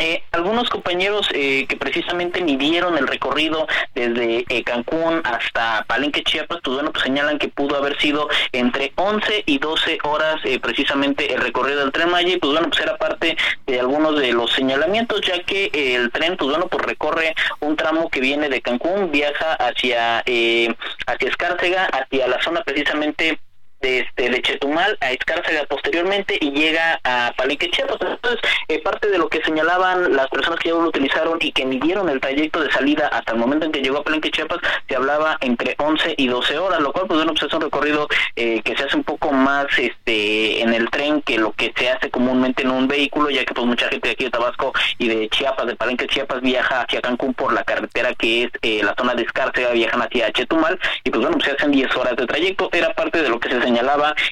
Eh, 0.00 0.22
algunos 0.32 0.70
compañeros 0.70 1.28
eh, 1.34 1.66
que 1.68 1.76
precisamente 1.76 2.40
midieron 2.40 2.96
el 2.96 3.06
recorrido 3.06 3.66
desde 3.94 4.46
eh, 4.48 4.64
Cancún 4.64 5.20
hasta 5.24 5.84
Palenque, 5.86 6.24
Chiapas, 6.24 6.60
pues 6.64 6.74
bueno, 6.74 6.90
pues 6.90 7.04
señalan 7.04 7.38
que 7.38 7.48
pudo 7.48 7.76
haber 7.76 8.00
sido 8.00 8.26
entre 8.52 8.94
11 8.96 9.44
y 9.44 9.58
12 9.58 9.98
horas 10.04 10.40
precisamente 10.62 11.34
el 11.34 11.42
recorrido 11.42 11.80
del 11.80 11.92
tren 11.92 12.10
Maya 12.10 12.32
y 12.34 12.38
pues 12.38 12.50
bueno, 12.50 12.68
pues 12.70 12.80
era 12.80 12.96
parte 12.96 13.36
de 13.66 13.78
algunos 13.78 14.18
de 14.18 14.32
los 14.32 14.50
señalamientos, 14.52 15.20
ya 15.20 15.42
que 15.42 15.70
el 15.74 16.10
tren, 16.10 16.38
pues 16.38 16.48
bueno, 16.48 16.68
pues 16.68 16.82
recorre 16.82 17.34
un 17.60 17.76
tramo 17.76 18.08
que 18.08 18.20
viene 18.20 18.48
de 18.48 18.62
Cancún, 18.62 19.10
viaja 19.10 19.52
hacia, 19.54 20.20
hacia 20.20 21.28
Escárcega, 21.28 21.84
hacia 21.86 22.26
la 22.26 22.40
zona 22.42 22.62
precisamente 22.62 23.38
de, 23.80 24.00
este, 24.00 24.30
de 24.30 24.42
Chetumal 24.42 24.96
a 25.00 25.12
Escárcega 25.12 25.64
posteriormente 25.64 26.36
y 26.40 26.50
llega 26.50 27.00
a 27.04 27.32
Palenque, 27.36 27.70
Chiapas. 27.70 27.98
Entonces, 28.00 28.40
eh, 28.68 28.80
parte 28.82 29.08
de 29.08 29.18
lo 29.18 29.28
que 29.28 29.42
señalaban 29.42 30.14
las 30.14 30.28
personas 30.28 30.58
que 30.60 30.68
ya 30.68 30.74
lo 30.74 30.88
utilizaron 30.88 31.38
y 31.40 31.52
que 31.52 31.64
midieron 31.64 32.08
el 32.08 32.20
trayecto 32.20 32.62
de 32.62 32.70
salida 32.70 33.08
hasta 33.08 33.32
el 33.32 33.38
momento 33.38 33.66
en 33.66 33.72
que 33.72 33.80
llegó 33.80 33.98
a 33.98 34.04
Palenque, 34.04 34.30
Chiapas, 34.30 34.58
se 34.88 34.96
hablaba 34.96 35.38
entre 35.40 35.74
11 35.78 36.14
y 36.16 36.28
12 36.28 36.58
horas, 36.58 36.80
lo 36.80 36.92
cual, 36.92 37.06
pues 37.06 37.18
bueno, 37.18 37.32
pues 37.32 37.44
es 37.44 37.52
un 37.52 37.62
recorrido 37.62 38.08
eh, 38.36 38.62
que 38.62 38.76
se 38.76 38.84
hace 38.84 38.96
un 38.96 39.04
poco 39.04 39.32
más 39.32 39.66
este 39.78 40.62
en 40.62 40.74
el 40.74 40.90
tren 40.90 41.22
que 41.22 41.38
lo 41.38 41.52
que 41.52 41.72
se 41.76 41.90
hace 41.90 42.10
comúnmente 42.10 42.62
en 42.62 42.70
un 42.70 42.86
vehículo, 42.86 43.30
ya 43.30 43.44
que 43.44 43.54
pues 43.54 43.66
mucha 43.66 43.88
gente 43.88 44.08
de 44.08 44.12
aquí 44.12 44.24
de 44.24 44.30
Tabasco 44.30 44.72
y 44.98 45.08
de 45.08 45.28
Chiapas, 45.28 45.66
de 45.66 45.76
Palenque, 45.76 46.06
Chiapas, 46.06 46.40
viaja 46.40 46.82
hacia 46.82 47.00
Cancún 47.00 47.34
por 47.34 47.52
la 47.52 47.64
carretera 47.64 48.14
que 48.14 48.44
es 48.44 48.50
eh, 48.62 48.82
la 48.82 48.94
zona 48.96 49.14
de 49.14 49.22
Escárcega, 49.22 49.70
viajan 49.70 50.02
hacia 50.02 50.32
Chetumal 50.32 50.78
y 51.04 51.10
pues 51.10 51.22
bueno, 51.22 51.36
pues 51.38 51.46
se 51.46 51.56
hacen 51.56 51.70
10 51.70 51.96
horas 51.96 52.16
de 52.16 52.26
trayecto, 52.26 52.68
era 52.72 52.92
parte 52.94 53.22
de 53.22 53.28
lo 53.28 53.40
que 53.40 53.48
se 53.48 53.60
señalaba 53.62 53.69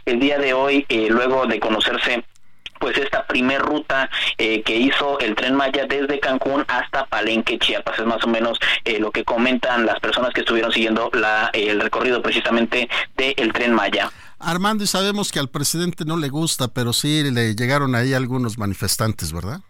el 0.05 0.21
día 0.21 0.39
de 0.39 0.53
hoy, 0.53 0.85
eh, 0.89 1.09
luego 1.11 1.47
de 1.47 1.61
conocerse 1.61 2.25
pues 2.79 2.97
esta 2.97 3.27
primer 3.27 3.61
ruta 3.61 4.09
eh, 4.37 4.63
que 4.63 4.77
hizo 4.77 5.19
el 5.19 5.35
tren 5.35 5.55
Maya 5.57 5.87
desde 5.89 6.21
Cancún 6.21 6.65
hasta 6.69 7.07
Palenque, 7.07 7.59
Chiapas. 7.59 7.99
Es 7.99 8.07
más 8.07 8.23
o 8.23 8.29
menos 8.29 8.59
eh, 8.85 9.01
lo 9.01 9.11
que 9.11 9.25
comentan 9.25 9.85
las 9.85 9.99
personas 9.99 10.33
que 10.33 10.41
estuvieron 10.41 10.73
siguiendo 10.73 11.11
la, 11.13 11.51
el 11.53 11.81
recorrido 11.81 12.23
precisamente 12.23 12.89
del 13.17 13.53
tren 13.53 13.75
Maya. 13.75 14.11
Armando, 14.39 14.85
y 14.85 14.87
sabemos 14.87 15.33
que 15.33 15.41
al 15.41 15.49
presidente 15.49 16.05
no 16.05 16.17
le 16.17 16.29
gusta, 16.29 16.69
pero 16.69 16.93
sí 16.93 17.29
le 17.33 17.57
llegaron 17.57 17.97
ahí 17.97 18.15
algunos 18.15 18.57
manifestantes, 18.57 19.33
¿verdad? 19.33 19.61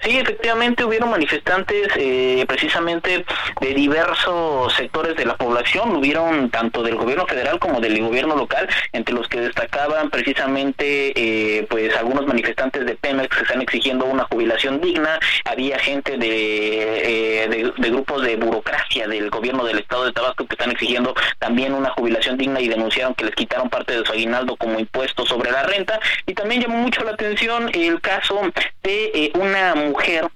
Sí, 0.00 0.18
efectivamente 0.18 0.84
hubieron 0.84 1.10
manifestantes 1.10 1.88
eh, 1.96 2.44
precisamente 2.46 3.24
de 3.60 3.74
diversos 3.74 4.74
sectores 4.74 5.16
de 5.16 5.24
la 5.24 5.34
población, 5.36 5.96
hubieron 5.96 6.50
tanto 6.50 6.82
del 6.82 6.96
gobierno 6.96 7.26
federal 7.26 7.58
como 7.58 7.80
del 7.80 7.98
gobierno 8.02 8.36
local, 8.36 8.68
entre 8.92 9.14
los 9.14 9.28
que 9.28 9.40
destacaban 9.40 10.10
precisamente 10.10 11.12
eh, 11.16 11.66
pues 11.70 11.96
algunos 11.96 12.26
manifestantes 12.26 12.84
de 12.84 12.96
Pemex 12.96 13.34
que 13.34 13.44
están 13.44 13.62
exigiendo 13.62 14.04
una 14.04 14.24
jubilación 14.24 14.78
digna, 14.80 15.18
había 15.46 15.78
gente 15.78 16.18
de, 16.18 17.44
eh, 17.44 17.48
de, 17.48 17.90
grupos 17.90 18.22
de 18.22 18.36
burocracia 18.36 19.08
del 19.08 19.30
gobierno 19.30 19.64
del 19.64 19.78
estado 19.78 20.04
de 20.04 20.12
Tabasco 20.12 20.46
que 20.46 20.54
están 20.54 20.70
exigiendo 20.70 21.14
también 21.38 21.72
una 21.72 21.90
jubilación 21.90 22.36
digna 22.36 22.60
y 22.60 22.68
denunciaron 22.68 23.14
que 23.14 23.24
les 23.24 23.34
quitaron 23.34 23.70
parte 23.70 23.98
de 23.98 24.04
su 24.04 24.12
aguinaldo 24.12 24.56
como 24.56 24.78
impuesto 24.78 25.24
sobre 25.24 25.50
la 25.50 25.62
renta. 25.62 25.98
Y 26.26 26.34
también 26.34 26.60
llamó 26.60 26.76
mucho 26.78 27.04
la 27.04 27.12
atención 27.12 27.70
el 27.72 28.00
caso 28.02 28.40
de 28.82 29.32
una 29.34 29.74
mujer 29.84 30.28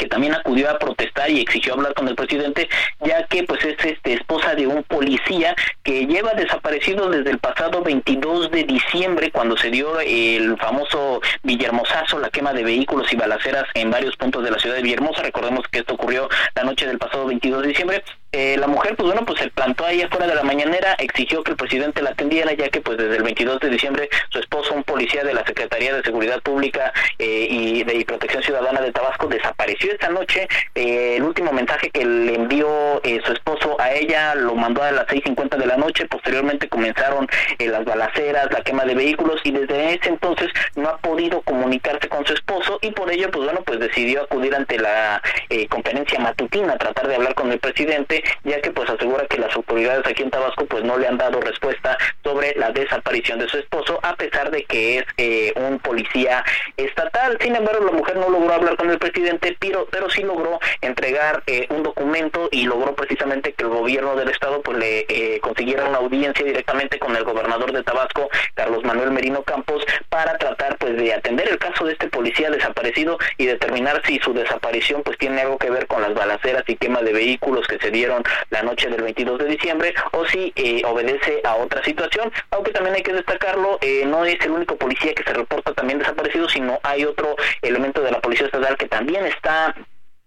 que 0.00 0.06
también 0.06 0.34
acudió 0.34 0.70
a 0.70 0.78
protestar 0.78 1.30
y 1.30 1.40
exigió 1.40 1.74
hablar 1.74 1.92
con 1.92 2.08
el 2.08 2.14
presidente, 2.14 2.68
ya 3.00 3.26
que 3.26 3.44
pues 3.44 3.62
es 3.66 3.76
este 3.84 4.14
esposa 4.14 4.54
de 4.54 4.66
un 4.66 4.82
policía 4.82 5.54
que 5.82 6.06
lleva 6.06 6.32
desaparecido 6.32 7.10
desde 7.10 7.30
el 7.30 7.38
pasado 7.38 7.82
22 7.82 8.50
de 8.50 8.64
diciembre 8.64 9.30
cuando 9.30 9.58
se 9.58 9.70
dio 9.70 10.00
el 10.00 10.56
famoso 10.56 11.20
Villahermosazo, 11.42 12.18
la 12.18 12.30
quema 12.30 12.54
de 12.54 12.64
vehículos 12.64 13.12
y 13.12 13.16
balaceras 13.16 13.64
en 13.74 13.90
varios 13.90 14.16
puntos 14.16 14.42
de 14.42 14.50
la 14.50 14.58
ciudad 14.58 14.76
de 14.76 14.82
Villahermosa. 14.82 15.22
Recordemos 15.22 15.68
que 15.70 15.80
esto 15.80 15.94
ocurrió 15.94 16.30
la 16.54 16.64
noche 16.64 16.86
del 16.86 16.98
pasado 16.98 17.26
22 17.26 17.60
de 17.62 17.68
diciembre. 17.68 18.02
Eh, 18.32 18.56
la 18.58 18.68
mujer, 18.68 18.94
pues 18.94 19.08
bueno, 19.08 19.26
pues 19.26 19.40
se 19.40 19.50
plantó 19.50 19.84
ahí 19.84 20.02
afuera 20.02 20.28
de 20.28 20.36
la 20.36 20.44
mañanera, 20.44 20.94
exigió 20.98 21.42
que 21.42 21.50
el 21.50 21.56
presidente 21.56 22.00
la 22.00 22.10
atendiera, 22.10 22.52
ya 22.52 22.68
que 22.68 22.80
pues 22.80 22.96
desde 22.96 23.16
el 23.16 23.24
22 23.24 23.58
de 23.58 23.70
diciembre 23.70 24.08
su 24.28 24.38
esposo, 24.38 24.72
un 24.72 24.84
policía 24.84 25.24
de 25.24 25.34
la 25.34 25.44
Secretaría 25.44 25.92
de 25.94 26.02
Seguridad 26.04 26.40
Pública 26.40 26.92
eh, 27.18 27.48
y 27.50 27.82
de 27.82 28.04
Protección 28.04 28.42
Ciudadana 28.44 28.80
de 28.80 28.92
Tabasco, 28.92 29.26
desapareció 29.26 29.92
esta 29.92 30.10
noche. 30.10 30.46
Eh, 30.76 31.16
el 31.16 31.24
último 31.24 31.52
mensaje 31.52 31.90
que 31.90 32.04
le 32.04 32.36
envió 32.36 33.02
su 33.24 33.32
esposo 33.32 33.80
a 33.80 33.92
ella 33.92 34.34
lo 34.36 34.54
mandó 34.54 34.82
a 34.82 34.92
las 34.92 35.06
6.50 35.06 35.56
de 35.56 35.66
la 35.66 35.76
noche, 35.76 36.06
posteriormente 36.06 36.68
comenzaron 36.68 37.26
las 37.58 37.84
balaceras, 37.84 38.50
la 38.52 38.62
quema 38.62 38.84
de 38.84 38.94
vehículos 38.94 39.40
y 39.44 39.50
desde 39.50 39.94
ese 39.94 40.08
entonces 40.08 40.48
no 40.76 40.88
ha 40.88 40.98
podido 40.98 41.42
comunicarse 41.42 42.08
con 42.08 42.24
su 42.24 42.34
esposo 42.34 42.78
y 42.80 42.92
por 42.92 43.10
ello, 43.10 43.30
pues 43.30 43.44
bueno, 43.44 43.62
pues 43.64 43.80
decidió 43.80 44.22
acudir 44.22 44.54
ante 44.54 44.78
la 44.78 45.20
conferencia 45.68 46.20
matutina, 46.20 46.76
tratar 46.78 47.08
de 47.08 47.16
hablar 47.16 47.34
con 47.34 47.50
el 47.50 47.58
presidente 47.58 48.19
ya 48.44 48.60
que 48.60 48.70
pues 48.70 48.88
asegura 48.88 49.26
que 49.26 49.38
las 49.38 49.54
autoridades 49.54 50.06
aquí 50.06 50.22
en 50.22 50.30
Tabasco 50.30 50.66
pues 50.66 50.84
no 50.84 50.98
le 50.98 51.06
han 51.06 51.18
dado 51.18 51.40
respuesta 51.40 51.96
sobre 52.22 52.54
la 52.54 52.70
desaparición 52.70 53.38
de 53.38 53.48
su 53.48 53.58
esposo, 53.58 53.98
a 54.02 54.14
pesar 54.16 54.50
de 54.50 54.64
que 54.64 54.98
es 54.98 55.04
eh, 55.16 55.52
un 55.56 55.78
policía 55.78 56.44
estatal. 56.76 57.38
Sin 57.40 57.56
embargo, 57.56 57.84
la 57.84 57.92
mujer 57.92 58.16
no 58.16 58.28
logró 58.28 58.52
hablar 58.52 58.76
con 58.76 58.90
el 58.90 58.98
presidente, 58.98 59.56
pero, 59.58 59.86
pero 59.90 60.10
sí 60.10 60.22
logró 60.22 60.58
entregar 60.80 61.42
eh, 61.46 61.66
un 61.70 61.82
documento 61.82 62.48
y 62.50 62.66
logró 62.66 62.94
precisamente 62.94 63.52
que 63.52 63.64
el 63.64 63.70
gobierno 63.70 64.16
del 64.16 64.28
estado 64.28 64.62
pues 64.62 64.78
le 64.78 65.06
eh, 65.08 65.40
consiguiera 65.40 65.88
una 65.88 65.98
audiencia 65.98 66.44
directamente 66.44 66.98
con 66.98 67.16
el 67.16 67.24
gobernador 67.24 67.72
de 67.72 67.82
Tabasco, 67.82 68.28
Carlos 68.54 68.84
Manuel 68.84 69.10
Merino 69.10 69.42
Campos, 69.42 69.84
para 70.08 70.36
tratar 70.38 70.76
pues 70.78 70.96
de 70.96 71.14
atender 71.14 71.48
el 71.48 71.58
caso 71.58 71.84
de 71.84 71.92
este 71.92 72.08
policía 72.08 72.50
desaparecido 72.50 73.18
y 73.36 73.46
determinar 73.46 74.02
si 74.06 74.18
su 74.18 74.32
desaparición 74.32 75.02
pues 75.02 75.18
tiene 75.18 75.40
algo 75.42 75.58
que 75.58 75.70
ver 75.70 75.86
con 75.86 76.02
las 76.02 76.14
balaceras 76.14 76.64
y 76.66 76.76
quema 76.76 77.02
de 77.02 77.12
vehículos 77.12 77.66
que 77.66 77.78
se 77.78 77.90
dieron 77.90 78.09
la 78.50 78.62
noche 78.62 78.88
del 78.88 79.02
22 79.02 79.38
de 79.38 79.44
diciembre 79.46 79.94
o 80.12 80.26
si 80.26 80.52
eh, 80.56 80.82
obedece 80.84 81.40
a 81.44 81.56
otra 81.56 81.82
situación, 81.84 82.32
aunque 82.50 82.72
también 82.72 82.96
hay 82.96 83.02
que 83.02 83.12
destacarlo, 83.12 83.78
eh, 83.80 84.04
no 84.06 84.24
es 84.24 84.40
el 84.44 84.50
único 84.50 84.76
policía 84.76 85.14
que 85.14 85.22
se 85.22 85.32
reporta 85.32 85.72
también 85.72 85.98
desaparecido, 85.98 86.48
sino 86.48 86.78
hay 86.82 87.04
otro 87.04 87.36
elemento 87.62 88.00
de 88.02 88.10
la 88.10 88.20
Policía 88.20 88.46
Estatal 88.46 88.76
que 88.76 88.88
también 88.88 89.24
está 89.26 89.74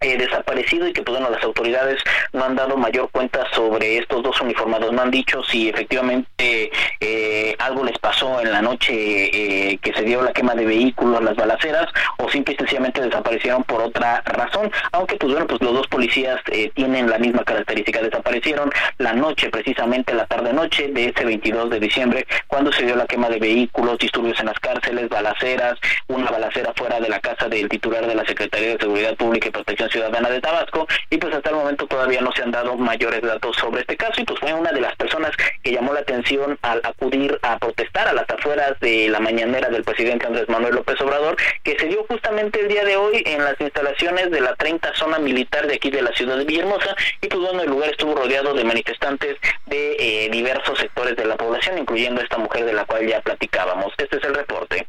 eh, 0.04 0.18
desaparecido 0.18 0.86
y 0.86 0.92
que 0.92 1.02
pues 1.02 1.18
bueno 1.18 1.34
las 1.34 1.44
autoridades 1.44 1.98
no 2.34 2.44
han 2.44 2.58
dado 2.58 2.76
mayor 2.76 3.10
cuenta 3.10 3.46
sobre 3.54 3.98
estos 3.98 4.22
dos 4.22 4.40
uniformados. 4.42 4.92
No 4.92 5.02
han 5.02 5.12
dicho 5.12 5.42
si 5.44 5.70
efectivamente 5.70 6.70
eh, 7.00 7.56
algo 7.60 7.86
les 7.86 7.98
pasó 8.00 8.42
en 8.42 8.52
la 8.52 8.62
noche 8.62 8.94
eh, 8.94 9.78
que 9.82 9.94
se 9.94 10.04
dio 10.04 10.22
la 10.22 10.34
quema 10.34 10.56
de 10.56 10.66
vehículos 10.66 11.24
las 11.24 11.38
balaceras 11.38 11.88
o 12.18 12.30
simple 12.30 12.54
y 12.54 12.58
sencillamente 12.58 13.00
desaparecieron 13.00 13.64
por 13.64 13.82
otra 13.82 14.22
razón. 14.26 14.70
Aunque 14.92 15.16
pues 15.16 15.32
bueno 15.32 15.48
pues 15.48 15.62
los 15.62 15.74
dos 15.74 15.88
policías 15.88 16.42
tienen 16.74 17.10
la 17.10 17.18
misma 17.18 17.46
característica. 17.46 18.02
Desaparecieron 18.02 18.72
la 18.98 19.14
noche 19.14 19.50
precisamente 19.50 20.14
la 20.14 20.26
tarde 20.26 20.52
noche 20.52 20.90
de 20.90 21.14
ese 21.16 21.24
22 21.24 21.70
de 21.70 21.80
diciembre 21.80 22.28
cuando 22.48 22.74
se 22.74 22.86
dio 22.86 22.98
la 22.98 23.06
quema 23.06 23.30
de 23.30 23.40
vehículos 23.40 23.98
disturbios 24.00 24.38
en 24.42 24.48
las 24.48 24.60
cárceles 24.60 25.08
balaceras 25.08 25.80
una 26.08 26.30
balacera 26.30 26.74
fuera 26.76 27.00
de 27.00 27.10
la 27.10 27.20
casa 27.20 27.48
del 27.48 27.70
titular 27.70 28.06
de 28.06 28.16
la 28.16 28.26
Secretaría 28.26 28.74
de 28.74 28.80
Seguridad 28.80 29.16
Pública 29.16 29.48
y 29.48 29.52
Protección 29.52 29.90
Ciudadana 29.94 30.30
de 30.30 30.42
Tabasco 30.42 30.88
y 31.10 31.18
pues 31.18 31.34
hasta 31.34 31.52
el 31.52 31.56
momento 31.56 31.88
todavía 31.88 32.20
no 32.20 32.32
se 32.34 32.44
han 32.44 32.52
dado 32.52 32.76
mayores 32.76 33.22
datos 33.22 33.56
sobre 33.56 33.82
este 33.82 33.96
caso 33.96 34.20
y 34.20 34.26
pues 34.26 34.40
fue 34.40 34.54
una 34.54 34.72
de 34.72 34.82
las 34.82 34.96
personas 34.96 35.32
que 35.64 35.72
llamó 35.72 35.94
la 35.94 36.02
atención 36.02 36.58
al 36.62 36.82
acudir 36.84 37.40
a 37.44 37.58
protestar 37.60 38.08
a 38.08 38.14
las 38.14 38.30
afueras 38.30 38.78
de 38.82 39.08
la 39.08 39.20
mañanera 39.20 39.70
del 39.70 39.84
presidente 39.84 40.26
Andrés 40.26 40.50
Manuel 40.50 40.76
López 40.76 41.00
Obrador 41.00 41.38
que 41.64 41.78
se 41.80 41.88
dio 41.88 42.04
justamente 42.10 42.60
el 42.60 42.68
día 42.68 42.84
de 42.84 42.98
hoy 42.98 43.24
en 43.26 43.44
las 43.44 43.60
instalaciones 43.62 44.32
de 44.32 44.42
la 44.42 44.56
30 44.56 44.94
zona 44.96 45.20
militar 45.20 45.68
de 45.68 45.76
aquí 45.76 45.90
de 45.90 46.02
la 46.02 46.12
ciudad 46.14 46.38
de 46.38 46.46
Villahermosa 46.46 46.96
y 47.22 47.28
pues 47.28 47.40
bueno 47.40 47.62
el 47.62 47.70
lugar 47.70 47.92
estuvo 47.92 48.16
rodeado 48.16 48.54
de 48.54 48.64
manifestantes 48.64 49.38
de 49.68 49.96
eh, 50.00 50.30
diversos 50.30 50.80
sectores 50.80 51.16
de 51.16 51.26
la 51.26 51.38
población 51.38 51.78
incluyendo 51.78 52.22
esta 52.22 52.38
mujer 52.38 52.66
de 52.66 52.74
la 52.74 52.86
cual 52.86 53.08
ya 53.08 53.22
platicábamos. 53.22 53.94
Este 53.98 54.18
es 54.18 54.24
el 54.24 54.36
reporte. 54.36 54.88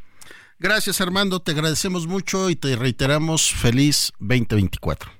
Gracias 0.58 1.00
Armando, 1.00 1.40
te 1.40 1.52
agradecemos 1.52 2.06
mucho 2.06 2.48
y 2.48 2.56
te 2.56 2.76
reiteramos 2.76 3.52
feliz 3.52 4.12
2024. 4.20 5.10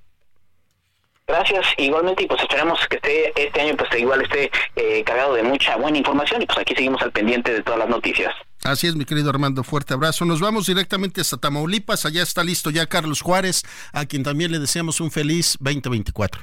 Gracias, 1.27 1.67
igualmente, 1.79 2.25
y 2.25 2.27
pues 2.27 2.43
esperamos 2.43 2.79
que 2.89 2.97
esté 2.97 3.47
este 3.47 3.61
año 3.63 3.75
pues 3.79 3.89
igual 3.99 4.21
esté 4.23 4.51
eh, 4.77 5.03
cargado 5.05 5.35
de 5.35 5.43
mucha 5.43 5.75
buena 5.77 5.97
información 5.97 6.43
y 6.43 6.47
pues 6.47 6.59
aquí 6.59 6.75
seguimos 6.75 7.01
al 7.01 7.13
pendiente 7.13 7.53
de 7.53 7.63
todas 7.63 7.79
las 7.79 7.89
noticias. 7.89 8.35
Así 8.63 8.87
es, 8.87 8.95
mi 8.95 9.07
querido 9.07 9.31
Armando, 9.31 9.65
fuerte 9.65 9.95
abrazo. 9.95 10.27
Nos 10.27 10.41
vamos 10.41 10.67
directamente 10.67 11.23
hasta 11.23 11.39
Tamaulipas, 11.39 12.05
allá 12.05 12.23
está 12.23 12.45
listo 12.45 12.71
ya 12.71 12.87
Carlos 12.87 13.23
Juárez, 13.23 13.63
a 13.93 14.05
quien 14.05 14.23
también 14.23 14.53
le 14.53 14.59
deseamos 14.59 15.01
un 15.01 15.11
feliz 15.11 15.57
2024. 15.61 16.43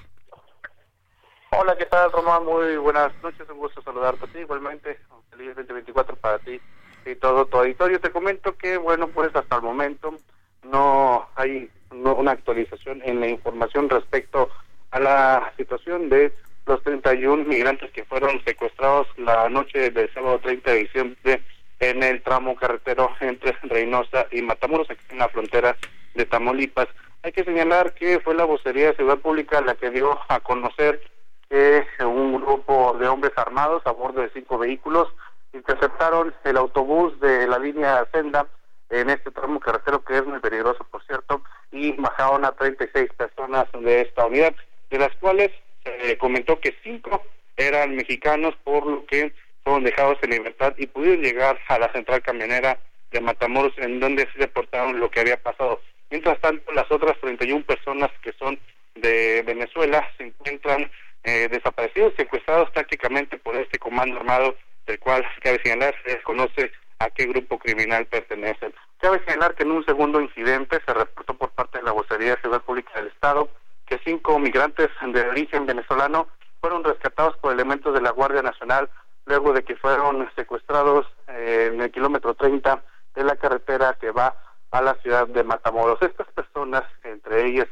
Hola, 1.51 1.77
¿qué 1.77 1.85
tal, 1.85 2.11
Román? 2.11 2.43
Muy 2.45 2.77
buenas 2.77 3.11
noches, 3.21 3.47
un 3.51 3.59
gusto 3.59 3.83
saludarte 3.83 4.25
a 4.25 4.27
ti, 4.27 4.39
igualmente, 4.39 4.99
un 5.11 5.23
feliz 5.29 5.55
2024 5.55 6.15
para 6.15 6.39
ti 6.39 6.59
y 7.05 7.15
todo 7.15 7.45
tu 7.45 7.57
auditorio. 7.57 7.99
Te 7.99 8.11
comento 8.11 8.55
que, 8.57 8.77
bueno, 8.77 9.07
pues 9.07 9.35
hasta 9.35 9.55
el 9.55 9.61
momento 9.61 10.15
no 10.63 11.27
hay 11.35 11.69
una 11.91 12.31
actualización 12.31 13.01
en 13.03 13.19
la 13.19 13.27
información 13.27 13.89
respecto 13.89 14.49
a 14.91 14.99
la 14.99 15.53
situación 15.57 16.09
de 16.09 16.33
los 16.65 16.81
31 16.83 17.45
migrantes 17.45 17.91
que 17.91 18.05
fueron 18.05 18.43
secuestrados 18.43 19.07
la 19.17 19.49
noche 19.49 19.89
del 19.89 20.13
sábado 20.13 20.39
30 20.39 20.71
de 20.71 20.77
diciembre 20.77 21.41
en 21.79 22.03
el 22.03 22.21
tramo 22.21 22.55
carretero 22.55 23.09
entre 23.19 23.53
Reynosa 23.63 24.27
y 24.31 24.41
Matamoros, 24.41 24.89
aquí 24.89 25.03
en 25.09 25.17
la 25.17 25.29
frontera 25.29 25.75
de 26.13 26.25
Tamaulipas. 26.25 26.87
Hay 27.23 27.31
que 27.31 27.43
señalar 27.43 27.93
que 27.93 28.19
fue 28.19 28.35
la 28.35 28.45
vocería 28.45 28.87
de 28.87 28.95
Ciudad 28.95 29.17
Pública 29.17 29.61
la 29.61 29.75
que 29.75 29.89
dio 29.89 30.19
a 30.29 30.39
conocer 30.39 31.01
que 31.49 31.83
un 32.05 32.41
grupo 32.41 32.95
de 32.99 33.07
hombres 33.07 33.33
armados 33.35 33.85
a 33.85 33.91
bordo 33.91 34.21
de 34.21 34.29
cinco 34.29 34.57
vehículos 34.57 35.09
interceptaron 35.53 36.33
el 36.43 36.57
autobús 36.57 37.19
de 37.19 37.47
la 37.47 37.59
línea 37.59 38.05
Senda 38.11 38.47
en 38.89 39.09
este 39.09 39.31
tramo 39.31 39.59
carretero 39.59 40.03
que 40.03 40.17
es 40.17 40.25
muy 40.25 40.39
peligroso, 40.39 40.85
por 40.91 41.03
cierto, 41.05 41.41
y 41.71 41.93
bajaron 41.93 42.45
a 42.45 42.51
36 42.51 43.09
personas 43.17 43.65
de 43.73 44.01
esta 44.01 44.25
unidad, 44.25 44.53
de 44.89 44.99
las 44.99 45.15
cuales 45.17 45.51
se 45.83 46.17
comentó 46.17 46.59
que 46.59 46.75
cinco 46.83 47.23
eran 47.57 47.95
mexicanos, 47.95 48.55
por 48.63 48.85
lo 48.85 49.05
que 49.05 49.33
fueron 49.63 49.83
dejados 49.83 50.17
en 50.21 50.31
libertad 50.31 50.73
y 50.77 50.87
pudieron 50.87 51.23
llegar 51.23 51.59
a 51.67 51.79
la 51.79 51.91
central 51.91 52.21
camionera 52.21 52.79
de 53.11 53.21
Matamoros, 53.21 53.73
en 53.77 53.99
donde 53.99 54.27
se 54.31 54.39
reportaron 54.39 54.99
lo 54.99 55.09
que 55.09 55.21
había 55.21 55.41
pasado. 55.41 55.81
Mientras 56.09 56.39
tanto, 56.41 56.71
las 56.73 56.89
otras 56.91 57.19
31 57.21 57.63
personas 57.65 58.09
que 58.21 58.33
son 58.33 58.59
de 58.95 59.43
Venezuela 59.45 60.05
se 60.17 60.25
encuentran 60.25 60.91
eh, 61.23 61.47
desaparecidos, 61.49 62.13
secuestrados 62.17 62.69
prácticamente 62.71 63.37
por 63.37 63.55
este 63.55 63.79
comando 63.79 64.17
armado 64.17 64.55
del 64.85 64.99
cual 64.99 65.25
cabe 65.41 65.61
señalar 65.63 65.95
se 66.03 66.15
desconoce 66.15 66.71
a 66.99 67.09
qué 67.09 67.25
grupo 67.25 67.57
criminal 67.57 68.05
pertenecen. 68.05 68.73
Cabe 68.99 69.23
señalar 69.25 69.55
que 69.55 69.63
en 69.63 69.71
un 69.71 69.85
segundo 69.85 70.21
incidente 70.21 70.79
se 70.85 70.93
reportó 70.93 71.33
por 71.33 71.49
parte 71.51 71.79
de 71.79 71.83
la 71.83 71.91
Vocería 71.91 72.35
de 72.35 72.41
Ciudad 72.41 72.61
Pública 72.61 72.91
del 72.95 73.07
Estado 73.07 73.49
que 73.91 73.99
cinco 74.05 74.39
migrantes 74.39 74.89
de 75.01 75.21
origen 75.27 75.65
venezolano 75.65 76.27
fueron 76.61 76.83
rescatados 76.83 77.35
por 77.37 77.51
elementos 77.51 77.93
de 77.93 77.99
la 78.01 78.11
Guardia 78.11 78.41
Nacional 78.41 78.89
luego 79.25 79.51
de 79.51 79.63
que 79.63 79.75
fueron 79.75 80.29
secuestrados 80.35 81.05
eh, 81.27 81.71
en 81.73 81.81
el 81.81 81.91
kilómetro 81.91 82.33
30 82.33 82.81
de 83.15 83.23
la 83.23 83.35
carretera 83.35 83.97
que 83.99 84.11
va 84.11 84.35
a 84.71 84.81
la 84.81 84.95
ciudad 85.01 85.27
de 85.27 85.43
Matamoros. 85.43 86.01
Estas 86.01 86.27
personas, 86.27 86.83
entre 87.03 87.47
ellas 87.47 87.67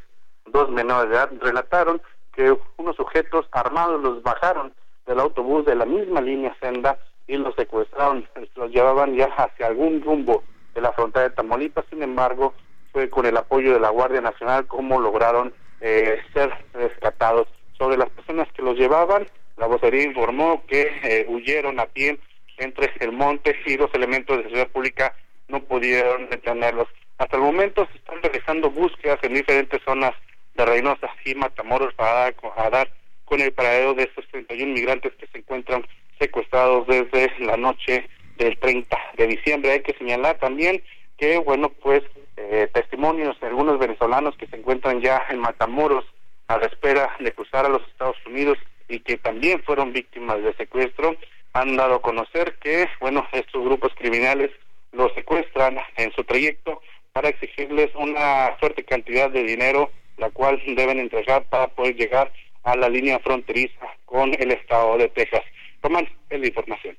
dos 0.45 0.69
menores 0.69 1.09
de 1.09 1.15
edad, 1.15 1.29
relataron 1.39 2.01
que 2.33 2.53
unos 2.77 2.95
sujetos 2.95 3.47
armados 3.51 4.01
los 4.01 4.21
bajaron 4.21 4.73
del 5.09 5.19
autobús 5.19 5.65
de 5.65 5.75
la 5.75 5.85
misma 5.85 6.21
línea 6.21 6.55
senda 6.61 6.99
y 7.27 7.35
los 7.35 7.55
secuestraron, 7.55 8.27
los 8.55 8.71
llevaban 8.71 9.15
ya 9.15 9.25
hacia 9.25 9.65
algún 9.65 10.01
rumbo 10.03 10.43
de 10.75 10.81
la 10.81 10.93
frontera 10.93 11.27
de 11.27 11.35
Tamaulipas, 11.35 11.85
sin 11.89 12.03
embargo, 12.03 12.53
fue 12.91 13.09
con 13.09 13.25
el 13.25 13.35
apoyo 13.35 13.73
de 13.73 13.79
la 13.79 13.89
Guardia 13.89 14.21
Nacional 14.21 14.67
como 14.67 15.01
lograron 15.01 15.51
eh, 15.81 16.19
ser 16.31 16.53
rescatados. 16.73 17.47
Sobre 17.77 17.97
las 17.97 18.09
personas 18.09 18.47
que 18.53 18.61
los 18.61 18.77
llevaban, 18.77 19.25
la 19.57 19.65
vocería 19.65 20.03
informó 20.03 20.63
que 20.67 20.91
eh, 21.03 21.25
huyeron 21.27 21.79
a 21.79 21.87
pie 21.87 22.19
entre 22.57 22.91
el 22.99 23.11
monte 23.11 23.55
y 23.65 23.77
los 23.77 23.91
elementos 23.95 24.37
de 24.37 24.43
seguridad 24.43 24.67
pública 24.67 25.15
no 25.47 25.59
pudieron 25.63 26.29
detenerlos. 26.29 26.87
Hasta 27.17 27.35
el 27.35 27.41
momento 27.41 27.87
se 27.91 27.97
están 27.97 28.21
realizando 28.21 28.69
búsquedas 28.69 29.17
en 29.23 29.33
diferentes 29.33 29.81
zonas 29.83 30.11
de 30.53 30.65
Reynosa 30.65 31.09
y 31.25 31.33
Matamoros 31.33 31.93
para 31.95 32.31
dar 32.69 32.89
con 33.29 33.39
el 33.39 33.53
paradero 33.53 33.93
de 33.93 34.03
estos 34.03 34.27
31 34.29 34.73
migrantes 34.73 35.13
que 35.13 35.27
se 35.27 35.37
encuentran 35.37 35.85
secuestrados 36.19 36.87
desde 36.87 37.31
la 37.39 37.55
noche 37.55 38.09
del 38.37 38.57
30 38.57 38.97
de 39.17 39.27
diciembre. 39.27 39.71
Hay 39.71 39.81
que 39.81 39.93
señalar 39.97 40.39
también 40.39 40.81
que, 41.17 41.37
bueno, 41.37 41.69
pues 41.69 42.01
eh, 42.37 42.67
testimonios 42.73 43.39
de 43.39 43.47
algunos 43.47 43.77
venezolanos 43.77 44.35
que 44.37 44.47
se 44.47 44.55
encuentran 44.55 44.99
ya 45.01 45.25
en 45.29 45.39
Matamoros 45.39 46.05
a 46.47 46.57
la 46.57 46.65
espera 46.65 47.15
de 47.19 47.31
cruzar 47.31 47.65
a 47.65 47.69
los 47.69 47.87
Estados 47.87 48.17
Unidos 48.25 48.57
y 48.87 49.01
que 49.01 49.17
también 49.17 49.61
fueron 49.63 49.93
víctimas 49.93 50.41
de 50.41 50.53
secuestro, 50.55 51.15
han 51.53 51.77
dado 51.77 51.95
a 51.95 52.01
conocer 52.01 52.55
que, 52.59 52.87
bueno, 52.99 53.27
estos 53.31 53.63
grupos 53.63 53.93
criminales 53.95 54.49
los 54.91 55.13
secuestran 55.13 55.77
en 55.97 56.11
su 56.13 56.23
trayecto 56.23 56.81
para 57.13 57.29
exigirles 57.29 57.93
una 57.95 58.55
fuerte 58.59 58.83
cantidad 58.83 59.29
de 59.29 59.43
dinero, 59.43 59.91
la 60.17 60.31
cual 60.31 60.59
deben 60.65 60.99
entregar 60.99 61.43
para 61.49 61.67
poder 61.67 61.95
llegar 61.95 62.31
a 62.63 62.75
la 62.75 62.89
línea 62.89 63.19
fronteriza 63.19 63.85
con 64.05 64.33
el 64.33 64.51
estado 64.51 64.97
de 64.97 65.09
Texas. 65.09 65.41
Román, 65.81 66.07
es 66.29 66.39
la 66.39 66.47
información. 66.47 66.97